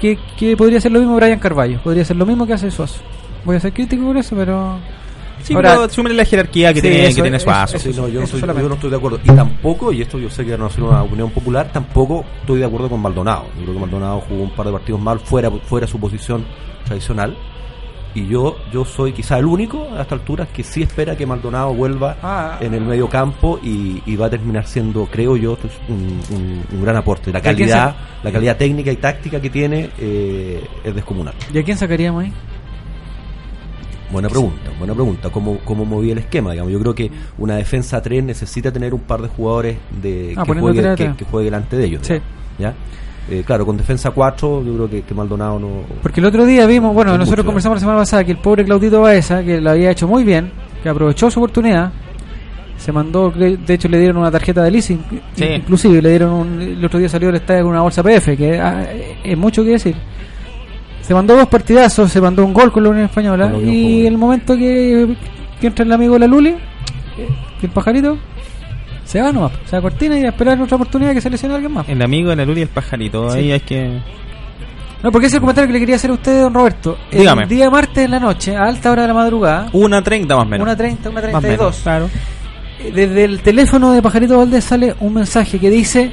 que, 0.00 0.18
que 0.38 0.56
podría 0.56 0.80
ser 0.80 0.92
lo 0.92 1.00
mismo 1.00 1.16
Brian 1.16 1.38
Carballo. 1.38 1.80
Podría 1.82 2.04
ser 2.04 2.16
lo 2.16 2.26
mismo 2.26 2.46
que 2.46 2.54
hace 2.54 2.70
Suazo. 2.70 3.00
Voy 3.44 3.56
a 3.56 3.60
ser 3.60 3.72
crítico 3.72 4.04
por 4.06 4.16
eso, 4.16 4.34
pero. 4.36 4.78
Sí, 5.42 5.54
Ahora- 5.54 5.70
pero 5.74 5.88
súmele 5.88 6.14
la 6.14 6.24
jerarquía 6.24 6.72
que 6.72 6.80
Sí, 6.80 6.88
tiene, 6.88 7.06
eso, 7.06 7.16
que 7.16 7.22
tiene 7.22 7.36
eso, 7.36 7.44
Suazo. 7.44 7.78
Sí, 7.78 7.88
no, 7.90 7.94
yo, 7.94 8.02
no 8.02 8.08
Eso 8.10 8.20
estoy, 8.24 8.40
solamente. 8.40 8.62
yo 8.64 8.68
no 8.68 8.74
estoy 8.76 8.90
de 8.90 8.96
acuerdo. 8.96 9.20
Y 9.24 9.30
tampoco, 9.32 9.92
y 9.92 10.02
esto 10.02 10.18
yo 10.18 10.30
sé 10.30 10.44
que 10.44 10.56
no 10.56 10.66
es 10.68 10.78
una 10.78 11.02
opinión 11.02 11.30
popular, 11.30 11.70
tampoco 11.72 12.24
estoy 12.40 12.60
de 12.60 12.64
acuerdo 12.66 12.88
con 12.88 13.00
Maldonado. 13.00 13.46
Yo 13.56 13.62
creo 13.62 13.74
que 13.74 13.80
Maldonado 13.80 14.20
jugó 14.20 14.42
un 14.44 14.50
par 14.54 14.66
de 14.66 14.72
partidos 14.72 15.00
mal 15.00 15.18
fuera, 15.20 15.50
fuera 15.50 15.86
su 15.86 15.98
posición 15.98 16.44
tradicional. 16.84 17.36
Y 18.14 18.26
yo 18.28 18.58
yo 18.70 18.84
soy 18.84 19.12
quizá 19.14 19.38
el 19.38 19.46
único 19.46 19.88
a 19.96 20.02
esta 20.02 20.14
altura 20.14 20.44
que 20.46 20.62
sí 20.62 20.82
espera 20.82 21.16
que 21.16 21.24
Maldonado 21.24 21.72
vuelva 21.72 22.18
Ah. 22.22 22.58
en 22.60 22.74
el 22.74 22.82
medio 22.82 23.08
campo 23.08 23.58
y, 23.62 24.02
y 24.04 24.16
va 24.16 24.26
a 24.26 24.30
terminar 24.30 24.66
siendo, 24.66 25.06
creo 25.06 25.34
yo, 25.38 25.56
un, 25.88 26.20
un- 26.30 26.62
un 26.72 26.82
gran 26.84 26.96
aporte. 26.96 27.32
La 27.32 27.38
¿Y 27.38 27.40
a 27.40 27.42
quién 27.42 27.56
calidad, 27.70 27.96
la 28.22 28.30
calidad 28.30 28.56
técnica 28.58 28.92
y 28.92 28.96
táctica 28.96 29.40
que 29.40 29.48
tiene 29.48 29.88
eh, 29.98 30.62
es 30.84 30.94
descomunal. 30.94 31.32
¿Y 31.54 31.58
a 31.58 31.62
quién 31.64 31.78
sacaríamos 31.78 32.24
ahí? 32.24 32.32
Buena 34.12 34.28
pregunta, 34.28 34.70
buena 34.78 34.92
pregunta. 34.94 35.30
¿Cómo, 35.30 35.58
¿Cómo 35.64 35.84
movía 35.86 36.12
el 36.12 36.18
esquema? 36.18 36.52
Digamos, 36.52 36.70
yo 36.72 36.78
creo 36.80 36.94
que 36.94 37.10
una 37.38 37.56
defensa 37.56 37.96
a 37.96 38.02
3 38.02 38.22
necesita 38.22 38.70
tener 38.70 38.92
un 38.92 39.00
par 39.00 39.22
de 39.22 39.28
jugadores 39.28 39.78
de, 40.02 40.34
Ah, 40.36 40.44
que, 40.44 40.52
juegue, 40.52 40.94
que, 41.16 41.24
juegue 41.24 41.46
delante 41.46 41.76
de 41.76 41.84
ellos. 41.86 42.02
Sí. 42.06 42.14
¿ya? 42.58 42.74
Eh, 43.30 43.42
claro, 43.46 43.64
con 43.64 43.76
defensa 43.76 44.10
4 44.10 44.64
yo 44.64 44.74
creo 44.74 44.90
que, 44.90 45.02
que 45.02 45.14
Maldonado 45.14 45.58
no... 45.58 45.68
Porque 46.02 46.20
el 46.20 46.26
otro 46.26 46.44
día 46.44 46.66
vimos, 46.66 46.92
bueno, 46.92 47.12
nosotros 47.12 47.38
muchos, 47.38 47.46
conversamos 47.46 47.76
la 47.76 47.80
semana 47.80 47.98
pasada 48.00 48.24
que 48.24 48.32
el 48.32 48.38
pobre 48.38 48.64
Claudito 48.64 49.00
Baeza, 49.00 49.42
que 49.42 49.60
lo 49.60 49.70
había 49.70 49.90
hecho 49.92 50.06
muy 50.06 50.24
bien, 50.24 50.50
que 50.82 50.88
aprovechó 50.88 51.30
su 51.30 51.38
oportunidad, 51.40 51.92
se 52.76 52.90
mandó, 52.92 53.30
de 53.30 53.56
de 53.56 53.74
hecho 53.74 53.88
le 53.88 53.98
dieron 53.98 54.16
una 54.18 54.30
tarjeta 54.30 54.64
de 54.64 54.72
leasing, 54.72 55.04
Sí. 55.34 55.44
inclusive 55.44 56.02
le 56.02 56.10
dieron 56.10 56.32
un, 56.32 56.60
el 56.60 56.84
otro 56.84 56.98
día 56.98 57.08
salió 57.08 57.28
del 57.28 57.36
estadio 57.36 57.62
con 57.62 57.70
una 57.72 57.82
bolsa 57.82 58.02
PF, 58.02 58.36
que 58.36 58.58
ah, 58.60 58.86
es 59.24 59.38
mucho 59.38 59.62
que 59.64 59.70
decir. 59.70 59.94
Se 61.02 61.14
mandó 61.14 61.36
dos 61.36 61.48
partidazos, 61.48 62.10
se 62.10 62.20
mandó 62.20 62.44
un 62.44 62.52
gol 62.54 62.70
con 62.72 62.82
la 62.84 62.90
Unión 62.90 63.06
Española 63.06 63.44
Con 63.44 63.52
la 63.54 63.58
Unión 63.58 63.74
y 63.74 64.06
el 64.06 64.16
momento 64.16 64.56
que, 64.56 65.14
que 65.60 65.66
entra 65.66 65.84
el 65.84 65.92
amigo 65.92 66.14
de 66.14 66.20
la 66.20 66.26
Luli, 66.26 66.50
eh, 66.50 66.56
que 67.60 67.66
el 67.66 67.72
pajarito, 67.72 68.16
se 69.04 69.20
va 69.20 69.32
nomás, 69.32 69.52
se 69.66 69.72
va 69.72 69.78
a 69.78 69.82
cortina 69.82 70.18
y 70.18 70.24
a 70.24 70.28
esperar 70.28 70.60
otra 70.60 70.76
oportunidad 70.76 71.12
que 71.12 71.20
se 71.20 71.28
lesione 71.28 71.54
a 71.54 71.56
alguien 71.56 71.72
más. 71.72 71.88
El 71.88 72.00
amigo 72.02 72.30
de 72.30 72.36
la 72.36 72.44
Luli 72.44 72.60
y 72.60 72.62
el 72.62 72.68
pajarito. 72.68 73.30
Sí. 73.30 73.38
Ahí 73.38 73.52
hay 73.52 73.60
que. 73.60 73.98
No, 75.02 75.10
porque 75.10 75.26
ese 75.26 75.34
es 75.34 75.38
el 75.38 75.40
comentario 75.40 75.66
que 75.66 75.72
le 75.72 75.80
quería 75.80 75.96
hacer 75.96 76.10
a 76.10 76.14
usted, 76.14 76.40
don 76.40 76.54
Roberto. 76.54 76.96
Dígame. 77.10 77.42
El 77.42 77.48
día 77.48 77.68
martes 77.68 78.04
en 78.04 78.10
la 78.12 78.20
noche, 78.20 78.54
a 78.56 78.62
alta 78.66 78.92
hora 78.92 79.02
de 79.02 79.08
la 79.08 79.14
madrugada, 79.14 79.68
Una 79.72 80.00
30 80.00 80.36
más 80.36 80.46
o 80.46 80.48
menos. 80.48 80.64
una 80.64 80.76
30, 80.76 81.10
una 81.10 81.20
Más 81.20 81.24
o 81.24 81.40
menos, 81.40 81.40
32, 81.40 81.76
Claro. 81.82 82.08
eh, 82.78 82.92
desde 82.94 83.24
el 83.24 83.40
teléfono 83.40 83.90
de 83.90 84.00
Pajarito 84.00 84.38
Valdés 84.38 84.62
sale 84.62 84.94
un 85.00 85.14
mensaje 85.14 85.58
que 85.58 85.68
dice... 85.70 86.12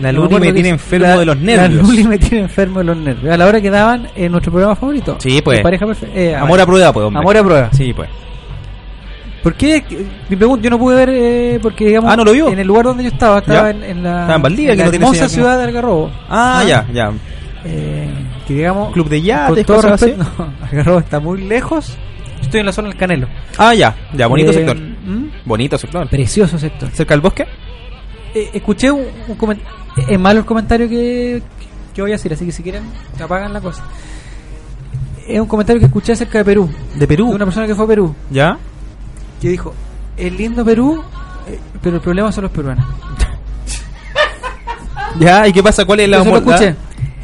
La 0.00 0.12
Luli 0.12 0.38
me 0.38 0.52
tiene 0.52 0.68
enfermo 0.70 1.06
la- 1.06 1.18
de 1.18 1.24
los 1.26 1.36
La 1.36 1.42
nervios. 1.42 1.82
Luli 1.88 2.04
me 2.04 2.18
tiene 2.18 2.44
enfermo 2.44 2.80
de 2.80 2.84
los 2.84 2.96
nervios. 2.96 3.32
A 3.32 3.36
la 3.36 3.46
hora 3.46 3.60
que 3.60 3.70
daban 3.70 4.08
en 4.14 4.30
nuestro 4.32 4.52
programa 4.52 4.76
favorito. 4.76 5.16
Sí, 5.18 5.40
pues. 5.42 5.60
Pareja 5.62 5.86
perfecta. 5.86 6.18
eh, 6.18 6.34
Amor 6.36 6.60
a 6.60 6.66
prueba, 6.66 6.92
pues, 6.92 7.06
hombre. 7.06 7.20
Amor 7.20 7.36
a 7.36 7.42
prueba. 7.44 7.70
Sí, 7.72 7.92
pues. 7.94 8.08
¿Por 9.42 9.54
qué? 9.54 9.82
Mi 10.28 10.36
pregunta, 10.36 10.64
yo 10.64 10.70
no 10.70 10.78
pude 10.78 10.96
ver, 10.96 11.08
eh, 11.12 11.58
porque 11.62 11.86
digamos, 11.86 12.12
Ah, 12.12 12.16
¿no 12.16 12.24
lo 12.24 12.32
vio? 12.32 12.48
en 12.48 12.58
el 12.58 12.66
lugar 12.66 12.84
donde 12.86 13.04
yo 13.04 13.10
estaba, 13.10 13.38
estaba 13.38 13.70
en, 13.70 13.82
en 13.84 14.02
la, 14.02 14.20
Estaba 14.22 14.34
en 14.36 14.42
Valdivia, 14.42 14.72
en 14.72 14.78
que 14.78 14.84
la 14.84 14.90
no 14.90 14.94
hermosa 14.96 15.28
ciudad 15.28 15.56
de 15.58 15.64
Algarrobo. 15.64 16.10
Ah, 16.28 16.64
ya, 16.66 16.84
ya. 16.92 17.12
Eh, 17.64 18.08
que 18.46 18.54
digamos, 18.54 18.92
Club 18.92 19.08
de 19.08 19.18
con 19.18 19.26
yates, 19.26 19.66
todo 19.66 19.76
cosas 19.76 19.92
así. 19.92 20.06
respeto, 20.12 20.30
no, 20.38 20.66
Algarrobo 20.66 20.98
está 20.98 21.20
muy 21.20 21.42
lejos. 21.42 21.96
Yo 22.38 22.42
estoy 22.42 22.60
en 22.60 22.66
la 22.66 22.72
zona 22.72 22.88
del 22.88 22.96
Canelo. 22.98 23.28
Ah, 23.56 23.72
ya, 23.72 23.94
ya, 24.14 24.26
bonito 24.26 24.50
Eh, 24.50 24.54
sector. 24.54 24.76
¿mm? 24.76 25.24
Bonito 25.44 25.78
sector. 25.78 26.08
Precioso 26.08 26.58
sector. 26.58 26.90
¿Cerca 26.90 27.14
del 27.14 27.20
bosque? 27.20 27.46
Eh, 28.34 28.50
escuché 28.52 28.90
un, 28.90 29.04
un 29.28 29.34
comentario. 29.36 29.72
Es 29.96 30.20
malo 30.20 30.40
el 30.40 30.46
comentario 30.46 30.88
que, 30.88 31.42
que 31.94 32.02
voy 32.02 32.10
a 32.10 32.14
decir, 32.14 32.32
así 32.32 32.44
que 32.44 32.52
si 32.52 32.62
quieren, 32.62 32.84
apagan 33.22 33.52
la 33.52 33.60
cosa. 33.60 33.84
Es 35.26 35.40
un 35.40 35.46
comentario 35.46 35.80
que 35.80 35.86
escuché 35.86 36.12
acerca 36.12 36.38
de 36.38 36.44
Perú. 36.44 36.70
¿De 36.94 37.06
Perú? 37.06 37.30
De 37.30 37.34
una 37.36 37.44
persona 37.46 37.66
que 37.66 37.74
fue 37.74 37.84
a 37.84 37.88
Perú. 37.88 38.14
¿Ya? 38.30 38.58
Que 39.40 39.48
dijo: 39.48 39.74
Es 40.16 40.32
lindo 40.32 40.64
Perú, 40.64 41.02
eh, 41.48 41.58
pero 41.82 41.96
el 41.96 42.02
problema 42.02 42.30
son 42.30 42.42
los 42.44 42.52
peruanos. 42.52 42.86
¿Ya? 45.18 45.46
¿Y 45.48 45.52
qué 45.52 45.62
pasa? 45.62 45.84
¿Cuál 45.84 46.00
es 46.00 46.08
la, 46.08 46.18
lo 46.22 46.36
escuché. 46.36 46.74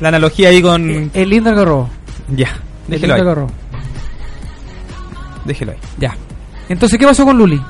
la 0.01 0.09
analogía 0.09 0.49
ahí 0.49 0.63
con. 0.63 1.11
Es 1.13 1.29
lindo 1.29 1.51
Algarrobo. 1.51 1.91
Ya, 2.29 2.49
Es 2.49 2.89
déjelo 2.89 3.01
lindo 3.01 3.15
ahí. 3.15 3.21
Algarrobo. 3.21 3.51
Déjelo 5.45 5.73
ahí. 5.73 5.79
Ya. 5.99 6.17
Entonces, 6.69 6.99
¿qué 6.99 7.07
pasó 7.07 7.25
con 7.25 7.37
Luli? 7.37 7.61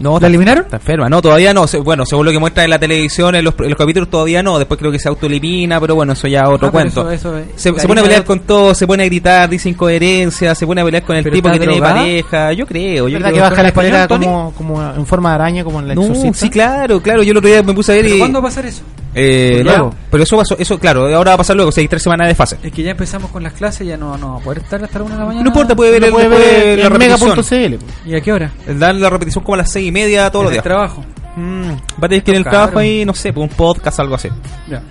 No, 0.00 0.10
¿La 0.12 0.16
está- 0.16 0.26
eliminaron? 0.28 0.64
Está 0.64 0.76
enferma. 0.76 1.08
No, 1.08 1.20
todavía 1.20 1.52
no. 1.52 1.66
Bueno, 1.84 2.06
según 2.06 2.26
lo 2.26 2.32
que 2.32 2.38
muestra 2.38 2.64
en 2.64 2.70
la 2.70 2.78
televisión, 2.78 3.34
en 3.34 3.44
los, 3.44 3.54
en 3.58 3.68
los 3.70 3.78
capítulos 3.78 4.08
todavía 4.08 4.42
no. 4.42 4.58
Después 4.58 4.78
creo 4.78 4.90
que 4.90 4.98
se 4.98 5.08
autoelimina, 5.08 5.80
pero 5.80 5.94
bueno, 5.94 6.14
eso 6.14 6.26
ya 6.28 6.42
es 6.44 6.48
otro 6.48 6.68
Ah, 6.68 6.70
cuento. 6.70 7.10
eso- 7.10 7.36
eso 7.36 7.38
es- 7.38 7.46
se, 7.62 7.72
pone 7.86 8.00
a 8.00 8.04
pelear 8.04 8.24
con 8.24 8.40
todo, 8.40 8.74
se 8.74 8.86
pone 8.86 9.02
a 9.02 9.06
gritar, 9.06 9.48
dice 9.50 9.68
incoherencia, 9.68 10.54
se 10.54 10.66
pone 10.66 10.80
a 10.80 10.84
pelear 10.84 11.02
con 11.04 11.16
el 11.16 11.22
¿Pero 11.24 11.34
tipo 11.36 11.48
que 11.48 11.54
está 11.54 11.64
tiene 11.64 11.76
drogada? 11.78 12.00
pareja. 12.00 12.52
Yo 12.52 12.66
creo. 12.66 13.08
Yo 13.08 13.14
¿Verdad 13.18 13.28
creo 13.30 13.34
que 13.34 13.40
baja 13.50 13.62
la 13.62 13.72
¿Con 13.72 13.84
escalera 13.86 14.08
como, 14.08 14.52
como 14.56 14.82
en 14.94 15.06
forma 15.06 15.28
de 15.30 15.34
araña, 15.34 15.64
como 15.64 15.80
en 15.80 15.88
la 15.88 15.94
No, 15.94 16.32
sí, 16.34 16.48
claro, 16.50 17.00
claro. 17.02 17.22
Yo 17.22 17.32
el 17.32 17.36
otro 17.38 17.50
día 17.50 17.62
me 17.62 17.74
puse 17.74 17.92
a 17.92 17.94
ver 17.96 18.04
¿Pero 18.04 18.16
y. 18.16 18.18
¿Cuándo 18.18 18.40
va 18.40 18.48
a 18.48 18.50
pasar 18.50 18.66
eso? 18.66 18.82
Eh, 19.14 19.60
luego. 19.62 19.94
pero 20.10 20.22
eso 20.22 20.36
pasó, 20.36 20.56
eso 20.58 20.78
claro, 20.78 21.02
ahora 21.14 21.30
va 21.30 21.34
a 21.34 21.38
pasar 21.38 21.54
luego, 21.56 21.68
o 21.68 21.72
sea, 21.72 21.82
hay 21.82 21.88
tres 21.88 22.02
semanas 22.02 22.28
de 22.28 22.34
fase. 22.34 22.56
Es 22.62 22.72
que 22.72 22.82
ya 22.82 22.92
empezamos 22.92 23.30
con 23.30 23.42
las 23.42 23.52
clases, 23.52 23.86
ya 23.86 23.96
no, 23.96 24.16
no 24.16 24.34
va 24.34 24.36
a 24.38 24.40
poder 24.40 24.58
estar 24.58 24.82
hasta 24.82 24.98
la 24.98 25.04
una 25.04 25.14
de 25.14 25.20
la 25.20 25.26
mañana. 25.26 25.44
No 25.44 25.50
importa, 25.50 25.74
puede 25.74 25.90
ver, 25.92 26.04
el, 26.04 26.10
puede 26.10 26.28
ver 26.28 26.78
la 26.78 26.88
repetición. 26.88 27.68
mega.cl. 27.70 28.08
¿Y 28.10 28.14
a 28.16 28.20
qué 28.20 28.32
hora? 28.32 28.52
Dan 28.66 29.00
la 29.00 29.10
repetición 29.10 29.44
como 29.44 29.54
a 29.54 29.58
las 29.58 29.70
seis 29.70 29.88
y 29.88 29.92
media 29.92 30.30
todos 30.30 30.44
los 30.44 30.52
días. 30.52 30.64
trabajo. 30.64 31.04
Mm, 31.34 31.70
va 31.70 31.76
a 32.02 32.08
tener 32.08 32.22
que 32.22 32.30
ir 32.30 32.34
en 32.36 32.42
el 32.44 32.50
trabajo 32.50 32.78
ahí, 32.78 33.06
no 33.06 33.14
sé, 33.14 33.32
un 33.34 33.48
podcast, 33.48 33.98
algo 34.00 34.14
así. 34.16 34.28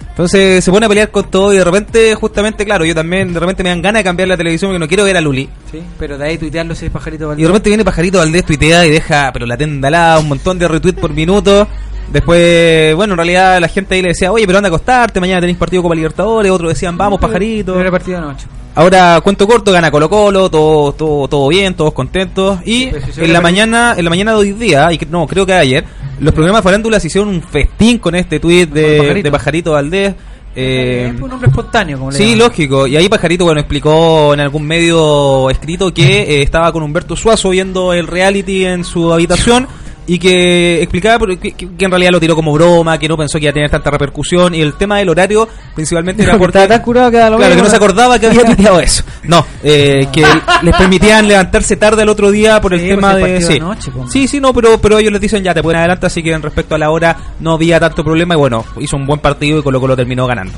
Entonces 0.09 0.63
se 0.63 0.71
pone 0.71 0.85
a 0.85 0.89
pelear 0.89 1.11
con 1.11 1.29
todo 1.29 1.53
y 1.53 1.57
de 1.57 1.63
repente, 1.63 2.15
justamente, 2.15 2.65
claro, 2.65 2.83
yo 2.83 2.95
también 2.95 3.31
de 3.33 3.39
repente 3.39 3.61
me 3.63 3.69
dan 3.69 3.81
ganas 3.81 3.99
de 3.99 4.03
cambiar 4.03 4.27
la 4.27 4.37
televisión 4.37 4.71
porque 4.71 4.79
no 4.79 4.87
quiero 4.87 5.03
ver 5.03 5.17
a 5.17 5.21
Luli. 5.21 5.47
Sí, 5.71 5.81
pero 5.99 6.17
de 6.17 6.25
ahí 6.25 6.37
tuitearlo 6.39 6.73
si 6.75 6.87
es 6.87 6.91
pajarito 6.91 7.25
Y 7.25 7.27
Valdés. 7.27 7.43
de 7.43 7.47
repente 7.47 7.69
viene 7.69 7.85
Pajarito 7.85 8.17
Valdés 8.17 8.43
tuitea 8.45 8.85
y 8.87 8.89
deja, 8.91 9.29
pero 9.31 9.45
la 9.45 9.55
tenda 9.57 9.87
al 9.87 9.91
lado, 9.91 10.21
un 10.21 10.29
montón 10.29 10.57
de 10.57 10.67
retweets 10.67 10.99
por 10.99 11.13
minuto. 11.13 11.67
Después, 12.11 12.93
bueno, 12.95 13.13
en 13.13 13.17
realidad 13.17 13.59
la 13.61 13.67
gente 13.67 13.95
ahí 13.95 14.01
le 14.01 14.09
decía, 14.09 14.31
oye, 14.31 14.45
pero 14.45 14.57
anda 14.57 14.67
a 14.67 14.71
acostarte, 14.71 15.19
mañana 15.19 15.39
tenéis 15.39 15.57
partido 15.57 15.81
Copa 15.81 15.95
Libertadores, 15.95 16.51
otros 16.51 16.69
decían, 16.69 16.97
vamos, 16.97 17.19
Pajarito. 17.19 17.71
Primera 17.73 17.91
partida 17.91 18.19
de 18.19 18.27
noche. 18.27 18.47
Ahora, 18.75 19.19
cuento 19.21 19.47
corto, 19.47 19.71
gana 19.71 19.91
Colo 19.91 20.09
Colo, 20.09 20.49
todo, 20.49 20.91
todo, 20.93 21.27
todo 21.27 21.47
bien, 21.47 21.73
todos 21.73 21.93
contentos. 21.93 22.59
Y 22.65 22.87
Pues 22.87 23.03
si 23.13 23.21
en 23.21 23.33
la 23.33 23.41
mañana, 23.41 23.95
en 23.97 24.03
la 24.03 24.09
mañana 24.09 24.31
de 24.31 24.37
hoy 24.37 24.51
día, 24.53 24.91
y 24.91 24.97
que- 24.97 25.05
no, 25.05 25.25
creo 25.27 25.45
que 25.45 25.53
ayer, 25.53 25.83
los 26.19 26.33
programas 26.33 26.61
de 26.61 26.63
farándulas 26.63 27.03
hicieron 27.03 27.29
un 27.29 27.41
festín 27.41 27.97
con 27.97 28.15
este 28.15 28.39
tweet 28.39 28.67
de, 28.67 28.97
Pajarito. 28.99 29.23
de 29.27 29.31
Pajarito 29.31 29.71
Valdés. 29.71 30.15
Eh, 30.53 31.11
es 31.15 31.21
un 31.21 31.31
hombre 31.31 31.47
espontáneo, 31.47 31.97
como 31.97 32.11
le 32.11 32.17
Sí, 32.17 32.23
llaman. 32.31 32.39
lógico. 32.39 32.87
Y 32.87 32.97
ahí 32.97 33.07
Pajarito, 33.07 33.45
bueno, 33.45 33.61
explicó 33.61 34.33
en 34.33 34.41
algún 34.41 34.63
medio 34.67 35.49
escrito 35.49 35.93
que 35.93 36.23
eh, 36.23 36.41
estaba 36.41 36.71
con 36.73 36.83
Humberto 36.83 37.15
Suazo 37.15 37.49
viendo 37.51 37.93
el 37.93 38.05
reality 38.07 38.65
en 38.65 38.83
su 38.83 39.13
habitación 39.13 39.67
y 40.13 40.19
que 40.19 40.81
explicaba 40.81 41.25
que, 41.25 41.51
que- 41.53 41.85
en 41.85 41.89
realidad 41.89 42.11
lo 42.11 42.19
tiró 42.19 42.35
como 42.35 42.51
broma, 42.51 42.97
que 42.97 43.07
no 43.07 43.15
pensó 43.15 43.37
que 43.37 43.45
iba 43.45 43.51
a 43.51 43.53
tener 43.53 43.69
tanta 43.69 43.89
repercusión 43.91 44.53
y 44.53 44.59
el 44.59 44.73
tema 44.73 44.97
del 44.97 45.07
horario 45.07 45.47
principalmente 45.73 46.23
era 46.23 46.37
Porque 46.37 46.67
tan 46.67 46.81
curado 46.81 47.09
que 47.09 47.17
lo 47.29 47.37
Claro, 47.37 47.55
que 47.55 47.61
no 47.61 47.69
se 47.69 47.75
acordaba 47.77 48.19
que 48.19 48.27
había 48.27 48.43
tuiteado 48.45 48.81
eso. 48.81 49.03
No, 49.23 49.45
eh, 49.63 50.07
que 50.11 50.25
les 50.63 50.75
permitían 50.75 51.29
levantarse 51.29 51.77
tarde 51.77 52.01
al 52.01 52.09
otro 52.09 52.29
día 52.29 52.59
por 52.59 52.73
el 52.73 52.81
Sí, 52.81 52.87
tema 52.89 53.11
pues, 53.13 53.23
el 53.25 53.39
de... 53.39 53.41
Sí. 53.45 53.53
de 53.53 53.59
noche, 53.61 53.91
pues. 53.95 54.11
sí, 54.11 54.27
sí, 54.27 54.41
no, 54.41 54.53
pero, 54.53 54.79
pero 54.81 54.97
ellos 54.97 55.13
les 55.13 55.21
dicen 55.21 55.43
ya 55.45 55.53
te 55.53 55.63
pueden 55.63 55.79
adelantar, 55.79 56.07
así 56.07 56.21
que 56.21 56.33
en 56.33 56.41
respecto 56.41 56.75
a 56.75 56.77
la 56.77 56.89
hora 56.89 57.15
no 57.39 57.53
había 57.53 57.79
tanto 57.79 58.03
problema 58.03 58.33
y 58.33 58.37
bueno, 58.37 58.65
hizo 58.81 58.97
un 58.97 59.07
buen 59.07 59.21
partido 59.21 59.59
y 59.59 59.63
Colo 59.63 59.79
Colo 59.79 59.95
terminó 59.95 60.27
ganando. 60.27 60.57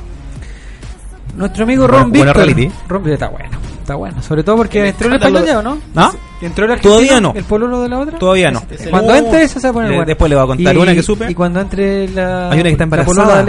Nuestro 1.36 1.64
amigo 1.64 1.88
Ron 1.88 2.10
Buena 2.12 2.26
Víctor. 2.34 2.36
reality. 2.38 2.72
Ron 2.88 3.10
está 3.10 3.28
bueno, 3.30 3.50
está 3.82 3.96
bueno. 3.96 4.22
Sobre 4.22 4.44
todo 4.44 4.58
porque 4.58 4.80
el 4.82 4.86
escándalo 4.88 5.16
español 5.40 5.46
ya, 5.46 5.60
¿o 5.60 5.62
no? 5.62 5.78
¿Ah? 5.96 6.12
¿Entró 6.46 6.66
el 6.66 6.72
argentino? 6.72 6.94
Todavía 6.96 7.22
no. 7.22 7.34
¿El 7.36 7.44
pololo 7.44 7.82
de 7.82 7.90
la 7.90 8.00
otra? 8.00 8.20
Todavía 8.20 8.52
no. 8.52 8.62
Cuando 8.90 9.14
Uh, 9.14 9.16
entre 9.16 9.44
esa 9.44 9.60
se 9.60 9.68
va 9.68 9.70
a 9.70 9.74
poner 9.74 9.90
le- 9.90 9.96
bueno. 9.98 10.08
después 10.08 10.30
le 10.30 10.36
voy 10.36 10.44
a 10.44 10.48
contar 10.48 10.76
Y- 10.76 10.78
una 10.78 10.94
que 10.94 11.04
supe. 11.04 11.32
Y 11.32 11.34
cuando 11.34 11.62
entre 11.62 12.08
la... 12.10 12.50
Hay 12.52 12.56
una 12.60 12.64
que 12.64 12.70
está 12.72 12.84
embarazada. 12.84 13.46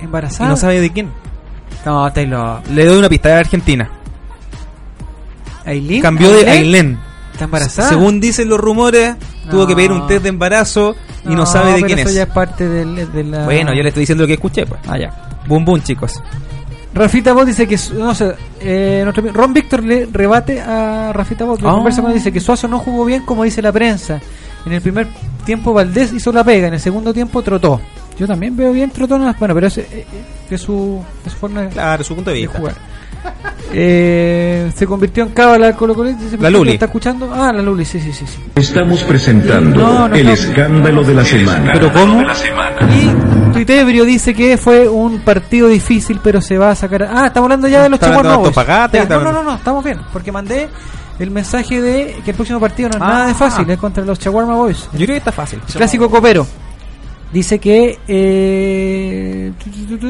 ¿Embarazada? 0.00 0.46
Y 0.46 0.50
no 0.50 0.56
sabe 0.56 0.80
de 0.80 0.90
quién. 0.90 1.10
No, 1.84 2.06
está 2.08 2.22
lo... 2.22 2.60
Le 2.72 2.84
doy 2.86 2.98
una 2.98 3.08
pista 3.08 3.28
de 3.30 3.34
Argentina. 3.36 3.90
¿Ailín? 5.64 6.02
Cambió 6.02 6.30
de 6.30 6.48
¿Ailén? 6.50 6.98
¿Está 7.32 7.44
embarazada? 7.44 7.88
Según 7.88 8.20
dicen 8.20 8.48
los 8.48 8.58
rumores, 8.60 9.14
tuvo 9.50 9.66
que 9.66 9.74
pedir 9.76 9.92
un 9.92 10.06
test 10.06 10.22
de 10.24 10.28
embarazo 10.28 10.94
y 11.24 11.34
no, 11.34 11.46
sabe 11.46 11.68
de 11.68 11.74
pero 11.76 11.86
quién 11.86 11.98
eso 12.00 12.08
es. 12.08 12.14
ya 12.16 12.22
es 12.24 12.28
parte 12.30 12.68
de 12.68 13.24
la... 13.24 13.44
Bueno, 13.44 13.72
yo 13.74 13.82
le 13.82 13.88
estoy 13.88 14.00
diciendo 14.02 14.24
lo 14.24 14.26
que 14.28 14.34
escuché, 14.34 14.66
pues. 14.66 14.80
Ah, 14.88 14.98
ya. 14.98 15.10
Boom, 15.46 15.64
boom, 15.64 15.82
chicos. 15.82 16.20
Rafita 16.94 17.32
Bot 17.32 17.46
dice 17.46 17.66
que, 17.66 17.78
su- 17.78 17.94
no 17.94 18.14
sé, 18.14 18.34
eh, 18.60 19.00
nuestro 19.04 19.32
Ron 19.32 19.54
Víctor 19.54 19.82
le 19.82 20.06
rebate 20.12 20.60
a 20.60 21.12
Rafita 21.12 21.44
Bot, 21.44 21.60
Ah. 21.64 21.70
conversa 21.72 22.02
con 22.02 22.12
dice 22.12 22.30
que 22.32 22.40
Suazo 22.40 22.68
no 22.68 22.78
jugó 22.78 23.04
bien 23.06 23.24
como 23.24 23.44
dice 23.44 23.62
la 23.62 23.72
prensa. 23.72 24.20
En 24.66 24.72
el 24.72 24.80
primer 24.82 25.08
tiempo 25.46 25.72
Valdés 25.72 26.12
hizo 26.12 26.30
la 26.32 26.44
pega, 26.44 26.68
en 26.68 26.74
el 26.74 26.80
segundo 26.80 27.12
tiempo 27.14 27.42
trotó. 27.42 27.80
Yo 28.18 28.26
también 28.26 28.54
veo 28.56 28.72
bien 28.72 28.90
trotó, 28.90 29.18
no, 29.18 29.34
bueno, 29.38 29.54
pero 29.54 29.66
es, 29.68 29.78
eh, 29.78 29.86
eh, 29.90 30.04
es 30.50 30.60
su, 30.60 31.02
es 31.26 31.32
su 31.32 31.38
forma 31.38 31.62
de, 31.62 31.68
Claro, 31.70 32.04
su 32.04 32.14
punto 32.14 32.30
de 32.30 32.36
de 32.36 32.42
vista. 32.42 32.58
jugar. 32.58 32.74
Eh, 33.74 34.70
se 34.76 34.86
convirtió 34.86 35.22
en 35.24 35.30
cábala 35.30 35.74
Colo 35.74 35.94
Colo, 35.94 36.10
La 36.38 36.50
Luli. 36.50 36.72
¿Está 36.72 36.86
escuchando? 36.86 37.32
Ah, 37.34 37.52
la 37.52 37.62
Luli, 37.62 37.84
sí, 37.86 38.00
sí, 38.00 38.12
sí. 38.12 38.26
sí. 38.26 38.38
Estamos 38.54 39.02
presentando 39.04 39.80
No, 39.80 40.08
no 40.08 40.14
el 40.14 40.28
estamos- 40.28 40.40
escándalo 40.40 41.04
de 41.04 41.14
la 41.14 41.24
semana. 41.24 41.72
¿Pero 41.72 41.92
cómo? 41.92 42.20
Y 42.22 43.52
Tuitebrio 43.52 44.04
dice 44.04 44.34
que 44.34 44.58
fue 44.58 44.88
un 44.88 45.20
partido 45.20 45.68
difícil, 45.68 46.20
pero 46.22 46.40
se 46.42 46.58
va 46.58 46.70
a 46.70 46.74
sacar. 46.74 47.04
Ah, 47.04 47.26
estamos 47.28 47.46
hablando 47.46 47.66
ya 47.68 47.82
de 47.82 47.88
los 47.88 47.98
Ya, 47.98 48.06
está 48.08 49.16
No, 49.18 49.20
no, 49.24 49.32
no, 49.32 49.42
no, 49.42 49.54
estamos 49.54 49.82
bien. 49.84 50.00
Porque 50.12 50.30
mandé 50.32 50.68
el 51.18 51.30
mensaje 51.30 51.80
de 51.80 52.16
que 52.24 52.30
el 52.32 52.36
próximo 52.36 52.60
partido 52.60 52.90
no 52.90 52.96
es 52.96 53.02
Ah. 53.02 53.06
nada 53.08 53.26
de 53.28 53.34
fácil, 53.34 53.70
es 53.70 53.78
contra 53.78 54.04
los 54.04 54.18
Chaguarma 54.18 54.54
Boys. 54.54 54.82
Yo 54.92 54.98
creo 54.98 55.06
que 55.08 55.16
está 55.16 55.32
fácil. 55.32 55.60
Clásico 55.72 56.10
copero. 56.10 56.46
Dice 57.32 57.58
que 57.58 57.98
eh, 58.08 59.52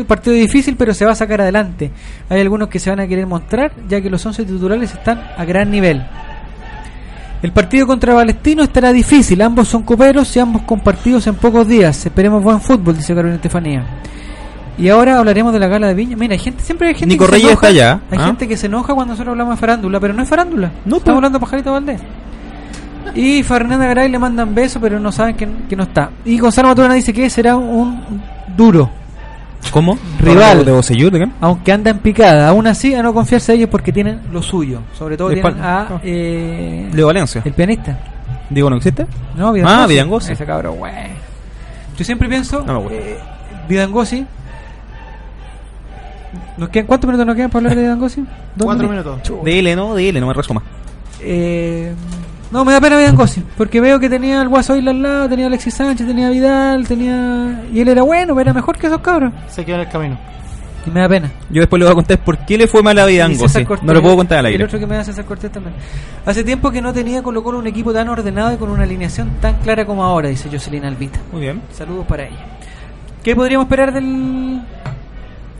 partido 0.08 0.34
difícil, 0.34 0.76
pero 0.76 0.92
se 0.92 1.04
va 1.04 1.12
a 1.12 1.14
sacar 1.14 1.40
adelante. 1.40 1.90
Hay 2.28 2.40
algunos 2.40 2.68
que 2.68 2.80
se 2.80 2.90
van 2.90 2.98
a 3.00 3.06
querer 3.06 3.26
mostrar, 3.26 3.72
ya 3.88 4.00
que 4.00 4.10
los 4.10 4.24
11 4.24 4.44
titulares 4.44 4.92
están 4.92 5.22
a 5.36 5.44
gran 5.44 5.70
nivel. 5.70 6.02
El 7.42 7.52
partido 7.52 7.86
contra 7.86 8.14
Palestino 8.14 8.62
estará 8.62 8.92
difícil. 8.92 9.40
Ambos 9.42 9.68
son 9.68 9.82
coperos 9.82 10.34
y 10.36 10.40
ambos 10.40 10.62
compartidos 10.62 11.26
en 11.26 11.34
pocos 11.36 11.66
días. 11.66 12.06
Esperemos 12.06 12.42
buen 12.42 12.60
fútbol, 12.60 12.96
dice 12.96 13.14
Carolina 13.14 13.36
Estefanía. 13.36 13.84
Y 14.78 14.88
ahora 14.88 15.18
hablaremos 15.18 15.52
de 15.52 15.58
la 15.58 15.68
gala 15.68 15.88
de 15.88 15.94
Viña. 15.94 16.16
Mira, 16.16 16.32
hay 16.32 16.38
gente, 16.38 16.62
siempre 16.62 16.88
hay 16.88 16.94
gente 16.94 17.06
Nico 17.14 17.26
que 17.26 17.30
se 17.30 17.36
Reyes 17.36 17.50
enoja. 17.50 17.68
está 17.68 17.84
allá, 17.84 18.00
Hay 18.10 18.18
¿ah? 18.20 18.26
gente 18.26 18.48
que 18.48 18.56
se 18.56 18.66
enoja 18.66 18.94
cuando 18.94 19.12
nosotros 19.12 19.32
hablamos 19.32 19.54
de 19.56 19.60
farándula, 19.60 20.00
pero 20.00 20.14
no 20.14 20.22
es 20.22 20.28
farándula. 20.28 20.72
No, 20.84 20.96
Estamos 20.96 21.18
hablando 21.18 21.38
de 21.38 21.40
Pajarito 21.44 21.72
Valdés. 21.72 22.00
Y 23.14 23.42
Fernanda 23.42 23.86
Garay 23.86 24.08
le 24.08 24.18
mandan 24.18 24.54
besos, 24.54 24.80
pero 24.80 24.98
no 24.98 25.12
saben 25.12 25.36
que, 25.36 25.48
que 25.68 25.76
no 25.76 25.84
está. 25.84 26.10
Y 26.24 26.38
Gonzalo 26.38 26.68
Maturana 26.68 26.94
dice 26.94 27.12
que 27.12 27.28
será 27.30 27.56
un 27.56 28.22
duro, 28.56 28.90
¿Cómo? 29.70 29.96
Rival. 30.18 30.64
¿De 30.64 30.72
Bocellur? 30.72 31.12
¿De 31.12 31.28
aunque 31.40 31.72
anda 31.72 31.90
en 31.90 31.98
picada. 31.98 32.48
Aún 32.48 32.66
así, 32.66 32.94
a 32.94 33.02
no 33.02 33.14
confiarse 33.14 33.52
a 33.52 33.54
ellos 33.54 33.68
porque 33.70 33.92
tienen 33.92 34.20
lo 34.32 34.42
suyo. 34.42 34.80
Sobre 34.98 35.16
todo 35.16 35.28
¿De 35.28 35.36
tienen 35.36 35.56
a 35.62 36.00
eh, 36.02 36.90
Leo 36.92 37.06
Valencia. 37.06 37.42
el 37.44 37.52
pianista. 37.52 37.98
Digo, 38.50 38.68
¿no 38.68 38.76
existe? 38.76 39.06
No, 39.36 39.54
Ah, 39.64 39.86
Vidangosi. 39.86 40.32
Ese 40.32 40.44
cabrón, 40.44 40.78
güey. 40.78 40.92
Yo 41.96 42.04
siempre 42.04 42.28
pienso, 42.28 42.62
No 42.66 42.86
eh, 42.90 43.18
Vidangosi. 43.68 44.26
¿Nos 46.56 46.68
quedan, 46.68 46.86
¿Cuántos 46.86 47.06
minutos 47.08 47.26
nos 47.26 47.36
quedan 47.36 47.50
para 47.50 47.60
hablar 47.60 47.76
de 47.76 47.82
Vidangosi? 47.82 48.20
¿Dos 48.56 48.64
Cuatro 48.66 48.88
minutos? 48.88 49.20
minutos. 49.28 49.44
Dile, 49.44 49.76
no, 49.76 49.94
dile, 49.94 50.20
no 50.20 50.26
me 50.26 50.34
resuma. 50.34 50.62
Eh, 51.20 51.94
no, 52.52 52.64
me 52.64 52.72
da 52.72 52.80
pena 52.80 52.98
Vidangosi, 52.98 53.42
porque 53.56 53.80
veo 53.80 53.98
que 53.98 54.08
tenía 54.10 54.40
al 54.40 54.48
Guaso 54.48 54.76
Isla 54.76 54.90
al 54.90 55.02
lado, 55.02 55.28
tenía 55.28 55.46
a 55.46 55.48
Alexis 55.48 55.74
Sánchez, 55.74 56.06
tenía 56.06 56.28
a 56.28 56.30
Vidal, 56.30 56.86
tenía... 56.86 57.62
Y 57.72 57.80
él 57.80 57.88
era 57.88 58.02
bueno, 58.02 58.38
era 58.38 58.52
mejor 58.52 58.76
que 58.78 58.86
esos 58.88 59.00
cabros. 59.00 59.32
Se 59.48 59.64
quedó 59.64 59.76
en 59.76 59.80
el 59.82 59.88
camino. 59.88 60.18
Y 60.84 60.90
me 60.90 61.00
da 61.00 61.08
pena. 61.08 61.30
Yo 61.48 61.60
después 61.60 61.78
le 61.78 61.86
voy 61.86 61.92
a 61.92 61.94
contar 61.94 62.18
por 62.24 62.38
qué 62.44 62.58
le 62.58 62.66
fue 62.66 62.82
mal 62.82 62.98
a 62.98 63.08
Y 63.08 63.12
Vidango. 63.14 63.38
César 63.38 63.62
sí. 63.62 63.66
Cortés, 63.66 63.86
No 63.86 63.94
lo 63.94 64.02
puedo 64.02 64.16
contar 64.16 64.38
al 64.38 64.46
El 64.46 64.52
aire. 64.52 64.64
otro 64.64 64.78
que 64.78 64.86
me 64.86 64.96
da 64.96 65.04
César 65.04 65.24
Cortés 65.24 65.50
también. 65.50 65.74
Hace 66.26 66.44
tiempo 66.44 66.70
que 66.70 66.82
no 66.82 66.92
tenía 66.92 67.22
Colo 67.22 67.42
Colo 67.42 67.58
un 67.58 67.66
equipo 67.68 67.92
tan 67.92 68.08
ordenado 68.08 68.52
y 68.52 68.56
con 68.56 68.68
una 68.68 68.82
alineación 68.82 69.30
tan 69.40 69.54
clara 69.60 69.86
como 69.86 70.04
ahora, 70.04 70.28
dice 70.28 70.48
Jocelyn 70.52 70.84
Albita. 70.84 71.20
Muy 71.30 71.40
bien. 71.42 71.62
Saludos 71.72 72.04
para 72.06 72.24
ella. 72.26 72.44
¿Qué 73.22 73.36
podríamos 73.36 73.66
esperar 73.66 73.92
del, 73.94 74.60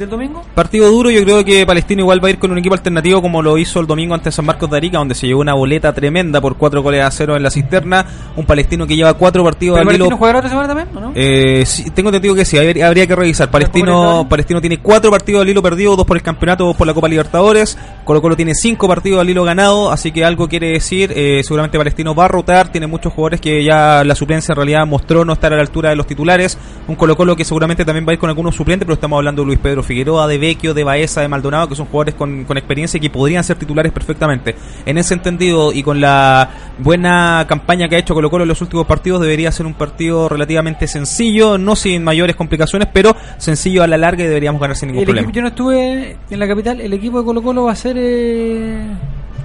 del 0.03 0.11
domingo? 0.11 0.43
Partido 0.55 0.91
duro, 0.91 1.11
yo 1.11 1.23
creo 1.25 1.45
que 1.45 1.67
Palestino 1.67 2.03
igual 2.03 2.23
va 2.23 2.29
a 2.29 2.31
ir 2.31 2.39
con 2.39 2.51
un 2.51 2.59
equipo 2.59 2.75
alternativo 2.75 3.23
como 3.23 3.43
lo 3.43 3.59
hizo 3.59 3.81
el 3.81 3.87
domingo 3.87 4.15
ante 4.15 4.31
San 4.31 4.45
Marcos 4.45 4.71
de 4.71 4.77
Arica, 4.77 4.99
donde 4.99 5.15
se 5.15 5.27
llevó 5.27 5.41
una 5.41 5.55
boleta 5.55 5.93
tremenda 5.93 6.41
por 6.41 6.57
cuatro 6.57 6.83
goles 6.83 7.03
a 7.03 7.11
cero 7.11 7.37
en 7.37 7.43
la 7.43 7.51
cisterna. 7.51 8.05
Un 8.37 8.45
palestino 8.45 8.87
que 8.87 8.97
lleva 8.97 9.15
cuatro 9.15 9.43
partidos 9.45 9.79
¿Pero 9.79 9.89
al 9.89 9.95
hilo. 9.95 10.05
Palestino 10.05 10.19
jugará 10.19 10.39
otra 10.39 10.51
semana 10.51 10.69
también 10.69 10.89
o 10.97 11.01
no? 11.01 11.13
Eh, 11.15 11.65
sí, 11.67 11.91
tengo 11.91 12.09
entendido 12.11 12.35
que 12.35 12.45
sí, 12.45 12.59
habría, 12.59 12.87
habría 12.87 13.07
que 13.07 13.17
revisar. 13.17 13.51
Palestino? 13.51 14.27
Palestino 14.29 14.61
tiene 14.61 14.79
cuatro 14.79 15.11
partidos 15.11 15.43
al 15.43 15.49
hilo 15.49 15.63
perdido, 15.63 15.97
dos 15.97 16.07
por 16.07 16.17
el 16.17 16.23
campeonato, 16.23 16.65
dos 16.65 16.77
por 16.77 16.87
la 16.87 16.95
Copa 16.95 17.09
Libertadores. 17.09 17.79
Colo 18.05 18.21
Colo 18.21 18.37
tiene 18.37 18.55
cinco 18.55 18.89
partidos 18.89 19.21
al 19.21 19.31
hilo 19.31 19.45
ganado, 19.45 19.91
así 19.93 20.13
que 20.13 20.25
algo 20.25 20.49
quiere 20.49 20.73
decir. 20.73 21.13
eh, 21.15 21.41
seguramente 21.45 21.79
Palestino 21.79 22.15
va 22.15 22.25
a 22.25 22.29
rotar, 22.29 22.71
tiene 22.71 22.87
muchos 22.87 23.13
jugadores 23.13 23.41
que 23.41 23.63
ya 23.65 24.03
la 24.05 24.15
suplencia 24.15 24.53
en 24.53 24.57
realidad 24.57 24.87
mostró 24.87 25.25
no 25.25 25.33
estar 25.33 25.53
a 25.53 25.57
la 25.57 25.63
altura 25.63 25.91
de 25.91 25.97
los 25.97 26.07
titulares. 26.07 26.59
Un 26.89 26.97
Colo 26.97 27.17
Colo 27.17 27.37
que 27.37 27.45
seguramente 27.45 27.85
también 27.85 28.07
va 28.07 28.11
a 28.11 28.15
ir 28.15 28.19
con 28.19 28.29
algunos 28.29 28.55
suplentes, 28.57 28.85
pero 28.87 28.95
estamos 28.95 29.17
hablando 29.17 29.43
de 29.43 29.47
Luis 29.47 29.59
Pedro 29.59 29.83
Figueroa, 29.93 30.27
de 30.27 30.39
Vecchio, 30.39 30.73
de 30.73 30.85
Baeza, 30.85 31.21
de 31.21 31.29
Maldonado, 31.29 31.69
que 31.69 31.75
son 31.75 31.85
jugadores 31.85 32.15
con, 32.15 32.45
con 32.45 32.57
experiencia 32.57 32.97
y 32.97 33.01
que 33.01 33.11
podrían 33.11 33.45
ser 33.45 33.59
titulares 33.59 33.93
perfectamente. 33.93 34.55
En 34.87 34.97
ese 34.97 35.13
entendido 35.13 35.71
y 35.71 35.83
con 35.83 36.01
la 36.01 36.49
buena 36.79 37.45
campaña 37.47 37.89
que 37.89 37.97
ha 37.97 37.99
hecho 37.99 38.15
Colo 38.15 38.31
Colo 38.31 38.45
en 38.45 38.49
los 38.49 38.63
últimos 38.63 38.87
partidos, 38.87 39.21
debería 39.21 39.53
ser 39.53 39.67
un 39.67 39.75
partido 39.75 40.31
relativamente 40.31 40.87
sencillo, 40.87 41.59
no 41.59 41.77
sin 41.77 42.03
mayores 42.03 42.37
complicaciones, 42.37 42.89
pero 42.91 43.15
sencillo 43.37 43.83
a 43.83 43.87
la 43.87 43.99
larga 43.99 44.25
y 44.25 44.29
deberíamos 44.29 44.61
ganar 44.61 44.77
sin 44.77 44.89
ningún 44.89 45.01
El 45.01 45.05
problema. 45.07 45.29
equipo, 45.29 45.37
yo 45.37 45.43
no 45.43 45.49
estuve 45.49 46.17
en 46.31 46.39
la 46.39 46.49
capital. 46.49 46.81
El 46.81 46.93
equipo 46.95 47.19
de 47.19 47.25
Colo 47.25 47.43
Colo 47.43 47.65
va 47.65 47.73
a 47.73 47.77
ser, 47.77 47.97
eh, 47.99 48.87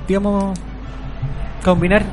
digamos, 0.07 0.57
combinar 1.61 2.03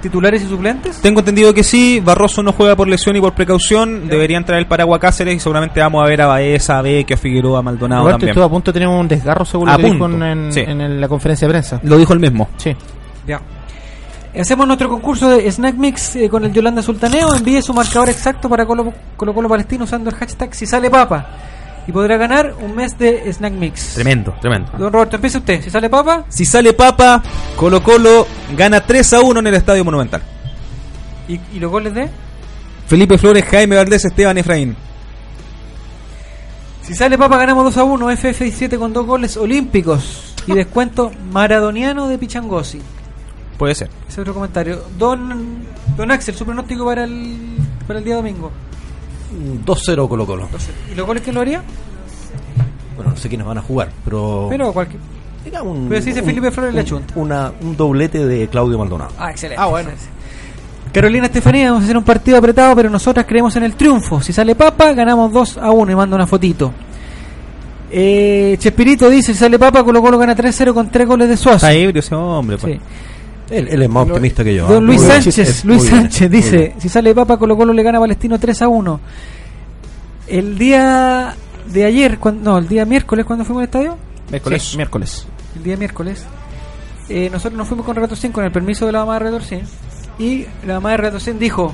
titulares 0.00 0.42
y 0.42 0.48
suplentes. 0.48 1.00
Tengo 1.00 1.20
entendido 1.20 1.52
que 1.54 1.62
sí, 1.62 2.00
Barroso 2.00 2.42
no 2.42 2.52
juega 2.52 2.76
por 2.76 2.88
lesión 2.88 3.16
y 3.16 3.20
por 3.20 3.34
precaución, 3.34 4.08
debería 4.08 4.38
entrar 4.38 4.58
el 4.58 4.66
Paraguas 4.66 5.00
Cáceres 5.00 5.34
y 5.34 5.40
seguramente 5.40 5.80
vamos 5.80 6.04
a 6.04 6.08
ver 6.08 6.22
a 6.22 6.26
Baeza, 6.26 6.78
a 6.78 6.82
Vecchio, 6.82 7.14
a 7.14 7.18
Figueroa, 7.18 7.58
a 7.60 7.62
Maldonado 7.62 8.02
Roberto 8.02 8.18
también. 8.18 8.30
estuvo 8.30 8.44
a 8.44 8.50
punto 8.50 8.72
de 8.72 8.80
tener 8.80 8.88
un 8.88 9.08
desgarro 9.08 9.44
según 9.44 9.68
A 9.68 9.72
lo 9.72 9.78
que 9.78 9.84
dijo 9.84 9.98
punto, 9.98 10.24
en, 10.24 10.52
sí. 10.52 10.64
la 10.66 11.08
conferencia 11.08 11.46
de 11.46 11.52
prensa. 11.52 11.80
Lo 11.82 11.96
dijo 11.98 12.12
el 12.12 12.20
mismo. 12.20 12.48
Sí. 12.56 12.74
Ya. 13.26 13.40
Hacemos 14.38 14.66
nuestro 14.66 14.88
concurso 14.88 15.28
de 15.28 15.50
Snack 15.50 15.74
Mix 15.74 16.16
eh, 16.16 16.28
con 16.28 16.44
el 16.44 16.52
Yolanda 16.52 16.82
Sultaneo. 16.82 17.34
Envíe 17.34 17.60
su 17.62 17.74
marcador 17.74 18.08
exacto 18.08 18.48
para 18.48 18.64
Colo 18.64 18.92
Colo, 19.16 19.34
Colo 19.34 19.48
Palestino 19.48 19.84
usando 19.84 20.10
el 20.10 20.16
hashtag 20.16 20.54
si 20.54 20.66
sale 20.66 20.88
papa. 20.88 21.26
Y 21.86 21.92
podrá 21.92 22.16
ganar 22.16 22.54
un 22.60 22.74
mes 22.74 22.96
de 22.98 23.32
Snack 23.32 23.52
Mix. 23.52 23.94
Tremendo, 23.94 24.34
tremendo. 24.40 24.70
Don 24.78 24.92
Roberto, 24.92 25.16
empieza 25.16 25.38
usted. 25.38 25.62
Si 25.62 25.70
sale 25.70 25.88
papa, 25.88 26.24
Si 26.28 26.44
sale 26.44 26.72
Papa, 26.72 27.22
Colo 27.56 27.82
Colo 27.82 28.26
gana 28.56 28.80
3 28.80 29.12
a 29.14 29.20
1 29.20 29.40
en 29.40 29.46
el 29.46 29.54
Estadio 29.54 29.84
Monumental. 29.84 30.22
¿y, 31.28 31.40
y 31.54 31.58
los 31.60 31.70
goles 31.70 31.94
de? 31.94 32.08
Felipe 32.86 33.18
Flores, 33.18 33.44
Jaime 33.44 33.76
Valdés, 33.76 34.04
Esteban 34.04 34.36
Efraín. 34.38 34.76
Si 36.82 36.94
sale 36.94 37.16
Papa, 37.16 37.38
ganamos 37.38 37.64
2 37.64 37.76
a 37.76 37.84
1. 37.84 38.10
FF7 38.10 38.78
con 38.78 38.92
dos 38.92 39.06
goles 39.06 39.36
olímpicos. 39.36 40.34
Y 40.46 40.54
descuento 40.54 41.12
maradoniano 41.32 42.08
de 42.08 42.18
Pichangosi. 42.18 42.80
Puede 43.58 43.74
ser. 43.74 43.88
Ese 44.08 44.12
es 44.12 44.18
otro 44.18 44.34
comentario. 44.34 44.82
Don, 44.98 45.64
don 45.96 46.10
Axel, 46.10 46.34
su 46.34 46.44
pronóstico 46.44 46.84
para 46.84 47.04
el, 47.04 47.36
para 47.86 47.98
el 47.98 48.04
día 48.04 48.16
domingo. 48.16 48.50
2-0 49.64 50.08
Colo 50.08 50.26
Colo. 50.26 50.48
¿Y 50.90 50.94
los 50.94 51.06
goles 51.06 51.22
quién 51.22 51.34
lo 51.34 51.40
haría? 51.42 51.62
Bueno, 52.96 53.12
no 53.12 53.16
sé 53.16 53.28
quiénes 53.28 53.46
van 53.46 53.58
a 53.58 53.62
jugar, 53.62 53.90
pero... 54.04 54.46
Pero 54.50 54.72
cualquier. 54.72 55.00
Era 55.44 55.62
un, 55.62 55.88
Pero 55.88 56.00
si 56.02 56.08
dice 56.08 56.20
un- 56.20 56.26
Felipe 56.26 56.50
Flores, 56.50 56.74
le 56.74 56.80
un- 56.80 56.86
achunta. 56.86 57.14
una- 57.16 57.52
un 57.62 57.76
doblete 57.76 58.26
de 58.26 58.46
Claudio 58.48 58.78
Maldonado. 58.78 59.10
Ah, 59.18 59.30
excelente. 59.30 59.62
Ah, 59.62 59.66
bueno. 59.66 59.90
Carolina 60.92 61.26
Estefanía, 61.26 61.66
vamos 61.68 61.82
a 61.82 61.84
hacer 61.84 61.96
un 61.96 62.04
partido 62.04 62.36
apretado, 62.36 62.74
pero 62.76 62.90
nosotras 62.90 63.24
creemos 63.26 63.54
en 63.56 63.62
el 63.62 63.74
triunfo. 63.74 64.20
Si 64.20 64.32
sale 64.32 64.54
Papa, 64.54 64.92
ganamos 64.92 65.32
2 65.32 65.56
a 65.58 65.70
1 65.70 65.92
y 65.92 65.94
manda 65.94 66.16
una 66.16 66.26
fotito. 66.26 66.72
Eh, 67.92 68.56
Chespirito 68.58 69.08
dice, 69.08 69.32
si 69.32 69.38
sale 69.38 69.58
Papa, 69.58 69.82
Colo 69.82 70.00
Colo 70.02 70.18
gana 70.18 70.34
3-0 70.36 70.74
con 70.74 70.90
3 70.90 71.06
goles 71.08 71.28
de 71.28 71.36
Suazo. 71.36 71.56
Está 71.66 71.72
ebrio 71.72 72.00
ese 72.00 72.14
hombre. 72.14 72.56
pues. 72.58 72.74
Sí. 72.74 72.80
Él, 73.50 73.68
él 73.68 73.82
es 73.82 73.88
más 73.88 74.08
optimista 74.08 74.44
que 74.44 74.54
yo. 74.54 74.66
Don 74.66 74.84
¿ah? 74.84 74.86
Luis. 74.86 75.00
Sánchez, 75.02 75.64
Luis 75.64 75.82
bien, 75.82 76.02
Sánchez 76.02 76.30
dice, 76.30 76.74
si 76.78 76.88
sale 76.88 77.14
Papa, 77.14 77.36
Colo 77.36 77.56
Colo 77.56 77.72
le 77.72 77.82
gana 77.82 77.98
a 77.98 78.00
Palestino 78.00 78.38
3 78.38 78.62
a 78.62 78.68
1. 78.68 79.00
El 80.28 80.56
día 80.58 81.34
de 81.72 81.84
ayer, 81.84 82.18
cuan- 82.18 82.42
no, 82.42 82.58
el 82.58 82.68
día 82.68 82.84
miércoles 82.84 83.26
cuando 83.26 83.44
fuimos 83.44 83.62
al 83.62 83.64
estadio, 83.66 83.96
Miércoles. 84.30 84.62
Sí, 84.62 84.76
miércoles. 84.76 85.26
el 85.56 85.62
día 85.64 85.76
miércoles, 85.76 86.24
eh, 87.08 87.28
nosotros 87.30 87.58
nos 87.58 87.66
fuimos 87.66 87.84
con 87.84 88.16
100 88.16 88.32
con 88.32 88.44
el 88.44 88.52
permiso 88.52 88.86
de 88.86 88.92
la 88.92 89.00
mamá 89.04 89.18
de 89.18 89.40
100 89.40 89.62
y 90.20 90.46
la 90.64 90.74
mamá 90.74 90.96
de 90.96 91.18
100 91.18 91.38
dijo, 91.40 91.72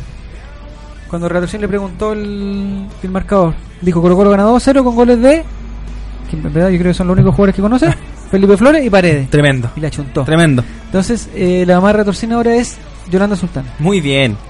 cuando 1.11 1.29
100 1.47 1.61
le 1.61 1.69
preguntó 1.69 2.15
el, 2.15 2.87
el 3.03 3.11
marcador, 3.11 3.55
dijo 3.83 4.01
Colo 4.01 4.17
Colo 4.17 4.31
gana 4.31 4.45
2-0 4.45 4.83
con 4.83 4.97
goles 4.97 5.21
de, 5.21 5.45
que 6.31 6.37
en 6.37 6.43
verdad 6.43 6.71
yo 6.71 6.79
creo 6.79 6.91
que 6.91 6.95
son 6.95 7.09
los 7.09 7.15
únicos 7.15 7.35
jugadores 7.35 7.55
que 7.55 7.63
conoce, 7.63 7.95
Felipe 8.31 8.57
Flores 8.57 8.85
y 8.85 8.91
Paredes. 8.91 9.31
Tremendo. 9.31 9.71
Y 9.77 9.81
la 9.81 9.91
chuntó. 9.91 10.25
Tremendo. 10.25 10.65
Entonces, 10.87 11.29
eh, 11.35 11.65
la 11.67 11.81
Renato 11.81 12.13
100 12.13 12.33
ahora 12.33 12.55
es 12.57 12.77
Yolanda 13.11 13.37
Sultán. 13.37 13.65
Muy 13.79 14.01
bien. 14.01 14.37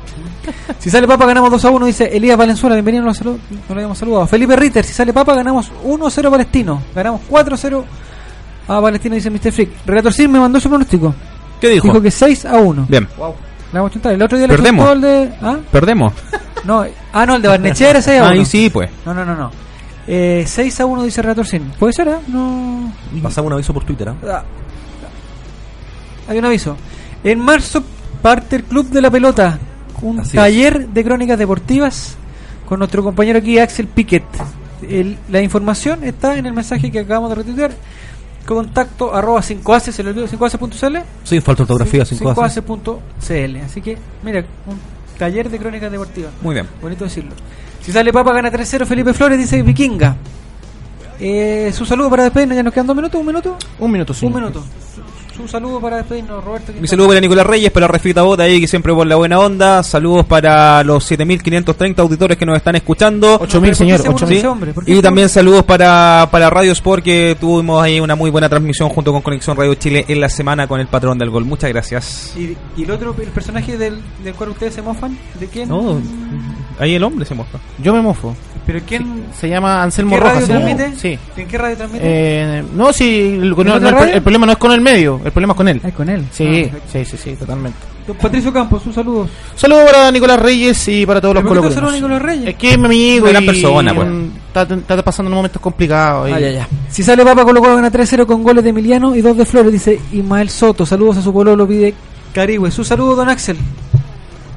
Si 0.79 0.91
sale 0.91 1.09
Papa 1.09 1.27
ganamos 1.27 1.51
2 1.51 1.65
a 1.65 1.71
1, 1.71 1.87
dice 1.87 2.17
Elías 2.17 2.37
Valenzuela, 2.39 2.77
bienvenido, 2.77 3.03
no 3.03 3.11
lo, 3.11 3.15
salu- 3.15 3.37
no 3.51 3.59
lo 3.69 3.75
habíamos 3.75 3.99
saludado. 3.99 4.27
Felipe 4.29 4.55
Ritter, 4.55 4.85
si 4.85 4.93
sale 4.93 5.13
Papa 5.13 5.35
ganamos 5.35 5.71
1 5.83 6.11
0 6.11 6.31
Palestino, 6.31 6.83
ganamos 6.95 7.23
4 7.29 7.57
0 7.57 7.85
a 8.69 8.81
Palestino, 8.81 9.15
dice 9.17 9.29
Mr. 9.31 9.51
Freak. 9.53 9.71
Relator 9.85 10.13
Sim 10.13 10.31
me 10.31 10.39
mandó 10.39 10.61
su 10.61 10.69
pronóstico. 10.69 11.13
¿Qué 11.61 11.69
dijo? 11.71 11.89
Dijo 11.89 12.01
que 12.01 12.11
6 12.13 12.45
a 12.47 12.59
1. 12.59 12.87
Bien. 12.89 13.09
Le 13.17 13.19
vamos 13.73 13.91
a 13.91 13.93
chuntar. 13.93 14.13
El 14.13 14.23
otro 14.23 14.39
día 14.39 14.47
Perdemos. 14.47 14.85
le 14.87 14.93
chuntó 14.93 14.93
el 14.93 15.01
de. 15.31 15.37
¿Ah? 15.43 15.57
Perdemos. 15.73 16.13
No, 16.65 16.85
ah, 17.13 17.27
no, 17.27 17.35
el 17.37 17.43
de 17.43 17.49
Barnechera 17.49 18.01
6 18.01 18.21
a 18.21 18.23
1. 18.27 18.31
Ahí 18.31 18.45
sí, 18.45 18.71
pues. 18.71 18.89
No, 19.05 19.13
no, 19.15 19.25
no, 19.25 19.35
no. 19.35 19.51
Eh, 20.09 20.45
6 20.47 20.81
a 20.81 20.87
1 20.87 21.03
dice 21.05 21.21
Relator 21.23 21.47
Sim. 21.47 21.63
¿Puede 21.79 21.93
ser, 21.93 22.09
ah? 22.09 22.21
No. 22.29 22.93
Pasaba 23.23 23.47
un 23.49 23.55
aviso 23.55 23.73
por 23.75 23.85
Twitter. 23.85 24.09
¿ah? 24.09 24.15
Ah. 24.29 24.43
Hay 26.29 26.39
un 26.39 26.45
aviso. 26.45 26.77
En 27.25 27.41
marzo 27.41 27.83
parte 28.23 28.57
el 28.57 28.65
Club 28.65 28.89
de 28.91 29.01
la 29.01 29.11
Pelota, 29.11 29.59
un 30.03 30.21
Así 30.21 30.31
es. 30.31 30.35
taller 30.35 30.89
de 30.89 31.05
crónicas 31.05 31.39
deportivas 31.39 32.17
con 32.69 32.79
nuestro 32.81 33.03
compañero 33.03 33.39
aquí 33.39 33.59
Axel 33.59 33.87
Piquet. 33.89 34.25
El- 34.89 35.17
la 35.31 35.41
información 35.43 36.05
está 36.05 36.37
en 36.37 36.47
el 36.47 36.53
mensaje 36.53 36.91
que 36.91 37.01
acabamos 37.01 37.31
de 37.31 37.37
retuitear. 37.37 37.71
Contacto 38.47 39.13
arroba 39.13 39.41
5ace, 39.43 39.91
se 39.91 40.05
le 40.05 40.11
olvidó 40.11 40.29
5ace.cl. 40.29 40.99
Sí, 41.25 41.41
falta 41.41 41.63
ortografía, 41.65 42.05
5 42.05 42.31
hace. 42.43 42.61
5ace.cl. 42.63 43.57
Así 43.65 43.81
que, 43.81 43.99
mira, 44.23 44.41
un 44.69 44.79
taller 45.19 45.51
de 45.51 45.59
crónicas 45.59 45.91
deportivas. 45.91 46.33
Muy 46.41 46.55
bien. 46.55 46.67
Bonito 46.81 47.05
decirlo. 47.05 47.33
Si 47.81 47.93
sale 47.93 48.13
Papa, 48.13 48.33
gana 48.33 48.51
3-0 48.51 48.87
Felipe 48.87 49.13
Flores, 49.13 49.39
dice 49.39 49.63
Vikinga. 49.63 50.17
Eh, 51.19 51.71
su 51.73 51.87
saludo 51.87 52.11
para 52.11 52.25
despedirnos, 52.25 52.57
ya 52.57 52.63
nos 52.63 52.75
quedan 52.75 52.87
dos 52.87 52.97
minutos, 52.97 53.21
un 53.21 53.27
minuto. 53.27 53.57
Un 53.79 53.91
minuto, 53.91 54.13
sí. 54.13 54.27
Un 54.27 54.35
minuto. 54.35 54.63
Su, 55.37 55.47
saludo 55.49 55.81
para 55.81 55.99
despedirnos, 55.99 56.43
Roberto. 56.43 56.73
Mi 56.81 56.89
saludo 56.89 57.09
para 57.09 57.21
Nicolás 57.21 57.47
Reyes, 57.47 57.71
para 57.71 57.87
Refita 57.89 58.23
Bota 58.23 58.45
ahí, 58.45 58.61
que 58.61 58.67
siempre 58.67 58.93
por 58.95 59.07
la 59.07 59.17
buena 59.17 59.39
onda. 59.39 59.83
Saludos 59.83 60.25
para 60.27 60.83
los 60.83 61.05
7530 61.05 62.03
auditores 62.03 62.37
que 62.37 62.47
nos 62.47 62.57
están 62.57 62.77
escuchando. 62.77 63.39
8000, 63.41 63.75
señor. 63.75 64.01
ese 64.01 64.09
hombre, 64.09 64.25
8000. 64.25 64.39
ese 64.39 64.47
hombre? 64.47 64.73
¿Por 64.73 64.85
qué 64.85 64.93
Y 64.93 65.03
también 65.03 65.29
saludos 65.29 65.65
para, 65.65 66.29
para 66.31 66.49
Radio 66.51 66.73
Sport, 66.73 67.05
que 67.05 67.37
tuvimos 67.39 67.83
ahí 67.83 68.01
una 68.01 68.15
muy 68.15 68.31
buena 68.31 68.49
transmisión 68.49 68.89
junto 68.89 69.13
con 69.13 69.23
Conexión 69.23 69.57
Radio 69.57 69.75
Chile 69.75 70.05
en 70.09 70.21
la 70.21 70.29
semana 70.29 70.67
con 70.67 70.81
el 70.81 70.87
patrón 70.87 71.19
del 71.19 71.31
gol. 71.31 71.45
Muchas 71.45 71.71
gracias. 71.71 72.33
¿Y, 72.37 72.57
y 72.81 72.85
el 72.85 72.91
otro, 72.91 73.15
el 73.21 73.29
personaje 73.29 73.77
del, 73.77 74.01
del 74.25 74.35
cual 74.35 74.51
ustedes 74.51 74.75
se 74.75 74.83
mofan? 74.83 75.17
¿De 75.39 75.47
quién? 75.49 75.69
No, 75.69 76.01
ahí 76.79 76.95
el 76.95 77.03
hombre 77.05 77.25
se 77.25 77.35
mostró. 77.35 77.61
Yo 77.83 77.93
me 77.93 78.01
mofo. 78.01 78.35
¿Pero 78.67 78.81
quién? 78.85 79.27
Se 79.39 79.49
llama 79.49 79.83
Anselmo 79.83 80.17
¿Qué 80.17 80.21
radio 80.21 80.41
Rojas. 80.41 80.47
¿sí? 80.47 80.53
transmite? 80.53 80.97
Sí. 80.97 81.41
¿En 81.41 81.49
qué 81.49 81.59
radio 81.59 81.77
transmite? 81.77 82.05
Eh, 82.05 82.65
no, 82.75 82.93
sí, 82.93 83.39
el, 83.41 83.51
no, 83.51 83.79
no, 83.79 84.03
el, 84.03 84.09
el 84.11 84.23
problema 84.23 84.47
no 84.47 84.53
es 84.53 84.59
con 84.59 84.73
el 84.73 84.81
medio, 84.81 85.21
el 85.27 85.33
problema 85.33 85.53
es 85.53 85.57
con 85.57 85.69
él. 85.69 85.81
Ah, 85.85 85.91
con 85.91 86.09
él. 86.09 86.25
Sí, 86.33 86.71
Ah, 86.73 86.79
sí, 86.91 87.05
sí, 87.05 87.17
sí, 87.17 87.37
totalmente. 87.37 87.79
Don 88.07 88.17
Patricio 88.17 88.53
Campos, 88.53 88.87
un 88.87 88.95
saludo. 88.95 89.29
Saludos 89.57 89.91
para 89.91 90.11
Nicolás 90.13 90.39
Reyes 90.41 90.87
y 90.89 91.05
para 91.05 91.21
todos 91.21 91.35
los 91.35 91.43
¿Pero 91.43 91.55
por 91.61 91.69
qué 91.69 91.75
colocolinos. 91.75 91.75
saludo 91.75 91.91
a 91.91 91.95
Nicolás 92.17 92.23
Reyes? 92.23 92.49
Es 92.51 92.55
que 92.57 92.71
es 92.71 92.79
mi 92.79 92.85
amigo 92.87 93.23
Una 93.25 93.33
gran 93.33 93.47
persona, 93.47 93.95
pues. 93.95 94.09
está, 94.47 94.63
está 94.75 95.03
pasando 95.03 95.29
unos 95.29 95.39
momentos 95.39 95.61
complicados. 95.61 96.29
y- 96.31 96.33
Ah, 96.33 96.39
ya, 96.41 96.51
ya. 96.51 96.69
Si 96.89 97.03
sale 97.03 97.25
Papa, 97.25 97.45
Colo 97.45 97.61
Colo 97.61 97.75
gana 97.75 97.91
3-0 97.91 98.25
con 98.27 98.43
goles 98.45 98.63
de 98.63 98.71
Emiliano 98.71 99.17
y 99.17 99.21
dos 99.23 99.37
de 99.37 99.45
Flores, 99.45 99.73
dice 99.73 100.01
Ismael 100.13 100.49
Soto. 100.51 100.87
Saludos 100.87 101.17
a 101.19 101.23
su 101.23 101.33
pololo, 101.33 101.67
pide 101.67 101.93
Carigüe. 102.33 102.71
Su 102.71 102.85
saludo, 102.85 103.17
don 103.17 103.29
Axel. 103.29 103.57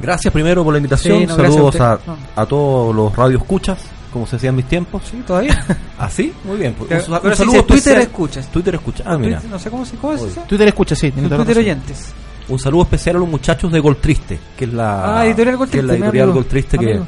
Gracias 0.02 0.32
primero 0.34 0.64
por 0.64 0.74
la 0.74 0.78
invitación. 0.78 1.18
Sí, 1.22 1.26
no, 1.26 1.36
gracias 1.36 1.56
Saludos 1.56 1.82
a 1.82 2.00
a, 2.38 2.42
a 2.42 2.46
todos 2.46 2.96
los 2.96 3.16
radioescuchas, 3.16 3.80
como 4.12 4.26
se 4.28 4.36
hacía 4.38 4.50
en 4.50 4.56
mis 4.56 4.66
tiempos. 4.68 5.04
Sí, 5.10 5.22
todavía. 5.26 5.64
¿Así? 5.98 6.34
Muy 6.44 6.58
bien. 6.58 6.74
Pues, 6.78 7.08
un, 7.08 7.14
un 7.14 7.20
pero 7.22 7.36
si 7.36 7.40
saludo 7.40 7.54
dice 7.58 7.68
Twitter 7.68 7.94
especial- 7.94 8.02
escuchas. 8.02 8.52
Twitter 8.52 8.76
escucha. 8.76 9.04
Ah, 9.06 9.18
mira. 9.18 9.42
No 9.50 9.60
sé 9.60 9.70
cómo 9.70 9.86
se 9.86 9.96
cómo 9.98 10.14
es. 10.14 10.22
Twitter 10.48 10.68
escucha, 10.68 10.96
sí. 10.96 11.12
Twitter 11.12 11.38
razón. 11.38 11.58
oyentes. 11.58 12.14
Un 12.48 12.58
saludo 12.60 12.82
especial 12.84 13.16
a 13.18 13.20
los 13.20 13.30
muchachos 13.30 13.72
de 13.72 13.80
Gol 13.80 13.98
Triste, 13.98 14.40
que 14.58 14.66
es 14.66 14.74
la, 14.74 15.20
Ah, 15.20 15.26
editorial 15.26 15.58
Gol 15.58 15.70
que 15.70 15.78
es 15.80 15.84
Triste, 15.86 15.88
la 15.88 15.94
mi 15.94 16.00
editorial 16.00 16.24
amigo. 16.30 16.36
Gol 16.42 16.46
Triste 16.50 16.78
que, 16.80 17.00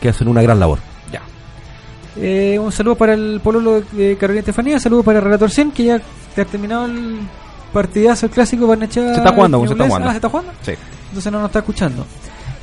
que 0.00 0.08
hacen 0.08 0.28
una 0.28 0.42
gran 0.42 0.60
labor. 0.60 0.78
Eh, 2.20 2.58
un 2.58 2.72
saludo 2.72 2.96
para 2.96 3.14
el 3.14 3.40
pololo 3.42 3.80
de 3.92 4.16
Carolina 4.16 4.40
Estefanía, 4.40 4.80
saludo 4.80 5.04
para 5.04 5.20
Relator 5.20 5.50
100, 5.52 5.70
que 5.70 5.84
ya 5.84 5.96
ha 6.36 6.44
terminado 6.44 6.86
el 6.86 7.18
partidazo, 7.72 8.26
el 8.26 8.32
clásico 8.32 8.66
Barnechea. 8.66 9.12
Se 9.14 9.18
está 9.20 9.32
jugando, 9.32 9.64
se 9.66 9.72
está 9.72 9.84
jugando. 9.86 10.08
Ah, 10.08 10.10
¿se 10.12 10.16
está 10.16 10.28
jugando? 10.28 10.52
Sí. 10.62 10.72
Entonces 11.08 11.32
no 11.32 11.38
nos 11.38 11.48
está 11.48 11.58
escuchando. 11.60 12.06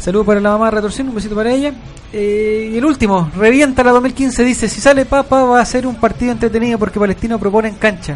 Saludo 0.06 0.24
para 0.24 0.40
la 0.40 0.52
mamá 0.52 0.66
de 0.66 0.72
Relator 0.72 0.92
100, 0.92 1.10
un 1.10 1.16
besito 1.16 1.34
para 1.34 1.52
ella. 1.52 1.74
Eh, 2.14 2.70
y 2.74 2.78
el 2.78 2.86
último, 2.86 3.32
revienta 3.36 3.84
la 3.84 3.90
2015, 3.90 4.44
dice, 4.44 4.70
si 4.70 4.80
sale 4.80 5.04
Papa 5.04 5.42
va 5.46 5.60
a 5.60 5.66
ser 5.66 5.88
un 5.88 5.96
partido 5.96 6.32
entretenido 6.32 6.78
porque 6.78 7.00
Palestino 7.00 7.40
propone 7.40 7.70
en 7.70 7.76
cancha. 7.78 8.16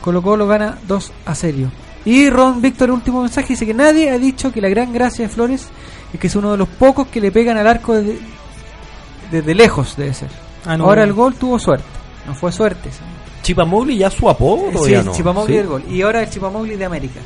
Colo 0.00 0.22
Colo 0.22 0.46
gana 0.46 0.78
2 0.86 1.12
a 1.26 1.34
serio. 1.34 1.72
Y 2.04 2.30
Ron 2.30 2.62
Víctor, 2.62 2.88
el 2.88 2.94
último 2.94 3.20
mensaje, 3.20 3.48
dice 3.48 3.66
que 3.66 3.74
nadie 3.74 4.10
ha 4.10 4.18
dicho 4.18 4.52
que 4.52 4.60
la 4.60 4.68
gran 4.68 4.92
gracia 4.92 5.24
de 5.24 5.28
Flores 5.28 5.66
es 6.12 6.20
que 6.20 6.28
es 6.28 6.36
uno 6.36 6.52
de 6.52 6.56
los 6.56 6.68
pocos 6.68 7.08
que 7.08 7.20
le 7.20 7.32
pegan 7.32 7.56
al 7.56 7.66
arco 7.66 7.96
desde, 7.96 8.16
desde 9.32 9.54
lejos, 9.56 9.96
debe 9.96 10.14
ser. 10.14 10.28
Ah, 10.64 10.76
no. 10.76 10.84
Ahora 10.84 11.02
el 11.02 11.14
gol 11.14 11.34
tuvo 11.34 11.58
suerte. 11.58 11.88
No 12.28 12.34
fue 12.36 12.52
suerte. 12.52 12.92
sí. 12.92 13.00
Chipamogli 13.42 13.98
ya 13.98 14.08
su 14.08 14.30
apodo 14.30 14.68
Sí, 14.68 14.72
todavía 14.72 15.00
el 15.00 15.06
no. 15.06 15.12
Chipamogli 15.12 15.52
¿Sí? 15.52 15.58
del 15.58 15.66
gol. 15.66 15.84
Y 15.90 16.00
ahora 16.00 16.22
el 16.22 16.30
Chipamogli 16.30 16.76
de 16.76 16.84
América. 16.84 17.18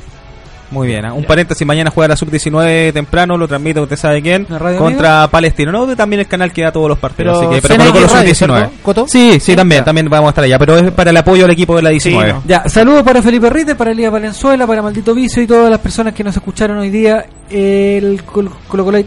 Muy 0.71 0.87
bien, 0.87 1.05
¿ah? 1.07 1.15
un 1.15 1.25
paréntesis, 1.25 1.67
mañana 1.67 1.91
juega 1.91 2.09
la 2.09 2.17
sub-19 2.17 2.93
temprano, 2.93 3.39
lo 3.39 3.49
transmite 3.49 3.81
usted 3.81 3.97
sabe 3.97 4.21
quién, 4.21 4.47
¿La 4.51 4.59
radio 4.59 4.79
contra 4.79 5.27
Palestino, 5.29 5.73
no, 5.73 5.97
también 5.97 6.21
el 6.21 6.27
canal 6.29 6.53
que 6.53 6.63
da 6.63 6.71
todos 6.71 6.91
los 6.91 6.99
partidos, 6.99 7.39
Pero 7.39 7.51
así 7.51 7.61
que, 7.61 7.63
pero 7.67 7.75
CNX 7.75 7.91
Colo 7.93 8.07
Colo 8.07 8.15
Radio, 8.21 8.35
sub-19. 8.35 8.57
¿cierto, 8.59 8.77
Coto? 8.83 9.07
Sí, 9.09 9.41
sí, 9.41 9.57
también, 9.57 9.81
ya. 9.81 9.85
también 9.87 10.09
vamos 10.11 10.27
a 10.27 10.31
estar 10.31 10.45
allá, 10.45 10.59
pero 10.59 10.77
es 10.77 10.91
para 10.93 11.09
el 11.11 11.17
apoyo 11.17 11.47
al 11.47 11.51
equipo 11.53 11.75
de 11.75 11.83
la 11.83 11.89
19. 11.91 12.33
no. 12.35 12.43
Ya, 12.47 12.69
saludos 12.69 13.03
para 13.03 13.23
Felipe 13.23 13.49
Rite, 13.49 13.75
para 13.77 13.93
Elías 13.93 14.13
Valenzuela, 14.13 14.67
para 14.67 14.83
Maldito 14.83 15.15
Vicio 15.15 15.43
y 15.43 15.47
todas 15.47 15.71
las 15.71 15.81
personas 15.81 16.13
que 16.13 16.23
nos 16.23 16.37
escucharon 16.37 16.77
hoy 16.79 16.91
día. 16.91 17.25
El, 17.51 18.23
col- 18.25 18.51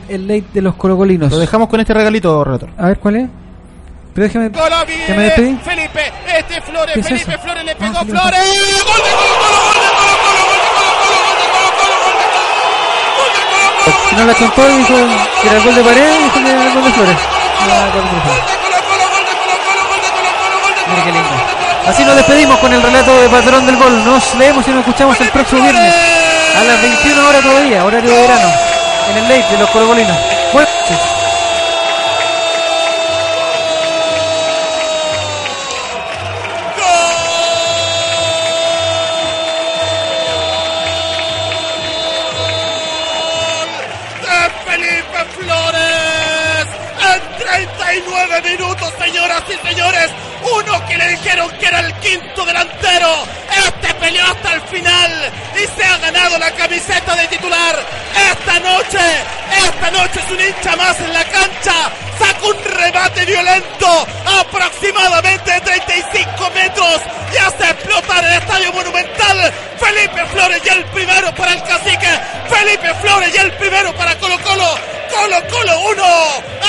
el 0.09 0.27
late 0.27 0.45
de 0.53 0.61
los 0.63 0.73
colocolinos. 0.73 1.31
Lo 1.31 1.37
dejamos 1.37 1.69
con 1.69 1.79
este 1.79 1.93
regalito, 1.93 2.43
relator. 2.43 2.69
A 2.75 2.87
ver, 2.87 2.97
¿cuál 2.97 3.15
es? 3.17 3.29
Pero 4.15 4.25
déjame. 4.27 4.49
¿Ya 4.51 5.15
me 5.15 5.23
despedí? 5.23 5.55
Felipe, 5.63 5.99
este 6.39 6.57
es 6.57 6.63
Flores, 6.65 6.93
¿Qué 6.95 6.99
es 7.01 7.07
Felipe 7.07 7.31
eso? 7.33 7.41
Flores 7.43 7.63
le 7.65 7.71
Ah, 7.71 7.75
pegó 7.79 7.93
Felipe. 7.99 8.17
Flores. 8.17 8.39
¡Gol 8.41 9.01
de 9.05 9.11
Colo 9.11 9.35
Colo, 9.39 9.61
gol 9.61 9.79
de 9.79 9.91
Colo 9.91 10.11
Colo, 10.19 10.41
gol 10.41 11.31
de 11.31 11.45
Colo 11.51 11.71
Colo, 11.77 11.95
gol 12.01 12.11
de 12.11 12.23
Colo 12.31 12.51
Colo, 12.51 12.79
gol 13.15 13.31
de 13.31 13.31
Colo 13.31 13.31
Colo, 13.31 13.31
gol 13.31 13.31
de 13.31 13.31
Colo 13.31 13.31
Colo, 13.31 13.31
gol 13.31 13.31
de 13.31 13.41
Colo 13.41 13.61
Colo, 13.61 13.69
Si 13.70 13.70
no 14.17 14.25
la 14.25 14.33
contó, 14.33 14.67
dijo 14.67 14.93
que 15.41 15.47
era 15.47 15.57
el 15.57 15.63
gol 15.63 15.75
de 15.75 15.83
pared 15.83 16.19
y 16.19 16.23
dijo 16.23 16.43
que 16.43 16.49
era 16.49 16.63
el 16.63 16.73
gol 16.73 16.83
de 16.83 16.91
Flores. 16.91 17.17
Mira 20.87 21.03
qué 21.03 21.11
lindo. 21.11 21.29
Así 21.87 22.03
nos 22.03 22.15
despedimos 22.15 22.59
con 22.59 22.71
el 22.73 22.81
relato 22.81 23.19
de 23.21 23.29
Patrón 23.29 23.65
del 23.65 23.77
Gol. 23.77 24.05
Nos 24.05 24.35
leemos 24.35 24.67
y 24.67 24.71
nos 24.71 24.79
escuchamos 24.81 25.19
el 25.19 25.29
próximo 25.29 25.63
viernes 25.63 25.93
a 26.55 26.63
las 26.63 26.81
21 26.81 27.27
horas 27.27 27.41
todavía, 27.41 27.83
horario 27.83 28.09
de 28.11 28.21
verano, 28.21 28.49
en 29.09 29.17
el 29.17 29.23
late 29.23 29.53
de 29.53 29.57
los 29.59 29.69
colocolinos. 29.71 30.17
Buenas 30.53 30.71
noches. 30.81 31.20
camiseta 56.91 57.15
de 57.15 57.27
titular. 57.27 57.85
Esta 58.31 58.59
noche, 58.59 58.99
esta 59.65 59.91
noche 59.91 60.19
es 60.19 60.31
un 60.31 60.41
hincha 60.41 60.75
más 60.75 60.99
en 60.99 61.13
la 61.13 61.23
cancha. 61.23 61.73
Saca 62.19 62.45
un 62.45 62.63
remate 62.63 63.25
violento, 63.25 64.07
aproximadamente 64.39 65.61
35 65.61 66.49
metros, 66.53 67.01
y 67.33 67.37
hace 67.37 67.63
explotar 67.71 68.23
el 68.25 68.33
estadio 68.33 68.73
monumental. 68.73 69.53
Felipe 69.77 70.25
Flores 70.27 70.61
y 70.65 70.69
el 70.69 70.85
primero 70.85 71.33
para 71.35 71.53
el 71.53 71.63
cacique. 71.63 72.09
Felipe 72.49 72.93
Flores 73.01 73.31
y 73.33 73.37
el 73.37 73.51
primero 73.53 73.93
para 73.95 74.15
Colo 74.17 74.37
Colo. 74.43 74.79
Colo 75.09 75.37
Colo 75.49 75.79
1, 75.91 76.03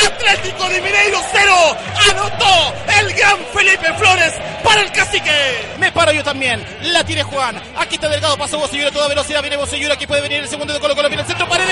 Atlético 0.07 0.69
de 0.69 0.81
Mineiro 0.81 1.21
0. 1.33 1.77
Anotó 2.11 2.75
el 2.99 3.13
gran 3.15 3.39
Felipe 3.53 3.93
Flores 3.95 4.33
para 4.73 4.87
el 4.87 4.93
cacique. 4.93 5.31
Me 5.79 5.93
paro 5.93 6.13
yo 6.13 6.25
también. 6.25 6.65
La 6.83 7.05
tiene 7.05 7.23
Juan. 7.23 7.61
Aquí 7.77 7.97
está 7.97 8.09
Delgado. 8.09 8.37
Pasó 8.39 8.59
Bocellura 8.59 8.89
a 8.89 8.93
toda 8.93 9.09
velocidad. 9.09 9.43
Viene 9.43 9.57
Bocellura. 9.57 9.95
Aquí 9.95 10.07
puede 10.07 10.23
venir 10.23 10.39
el 10.41 10.49
segundo 10.49 10.73
de 10.73 10.81
Colo 10.81 10.95
Colo. 10.95 11.09
Viene 11.09 11.23
el 11.23 11.29
centro. 11.29 11.47
Paredes. 11.49 11.72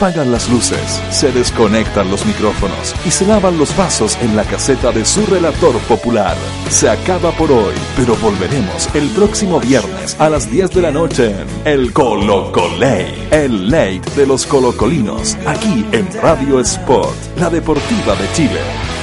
Apagan 0.00 0.32
las 0.32 0.48
luces, 0.48 0.98
se 1.10 1.30
desconectan 1.30 2.10
los 2.10 2.24
micrófonos 2.24 2.94
y 3.04 3.10
se 3.10 3.26
lavan 3.26 3.58
los 3.58 3.76
vasos 3.76 4.16
en 4.22 4.34
la 4.34 4.44
caseta 4.44 4.92
de 4.92 5.04
su 5.04 5.26
relator 5.26 5.76
popular. 5.80 6.34
Se 6.70 6.88
acaba 6.88 7.30
por 7.32 7.52
hoy, 7.52 7.74
pero 7.96 8.16
volveremos 8.16 8.88
el 8.94 9.10
próximo 9.10 9.60
viernes 9.60 10.16
a 10.18 10.30
las 10.30 10.50
10 10.50 10.70
de 10.70 10.80
la 10.80 10.90
noche 10.90 11.32
en 11.32 11.46
El 11.66 11.92
Colo 11.92 12.50
Coley, 12.50 13.28
el 13.30 13.70
late 13.70 14.00
de 14.16 14.26
los 14.26 14.46
colocolinos, 14.46 15.36
aquí 15.46 15.84
en 15.92 16.08
Radio 16.22 16.60
Sport, 16.60 17.36
la 17.38 17.50
deportiva 17.50 18.16
de 18.16 18.32
Chile. 18.32 18.60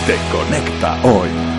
Te 0.07 0.15
conecta 0.36 0.99
hoy. 1.03 1.57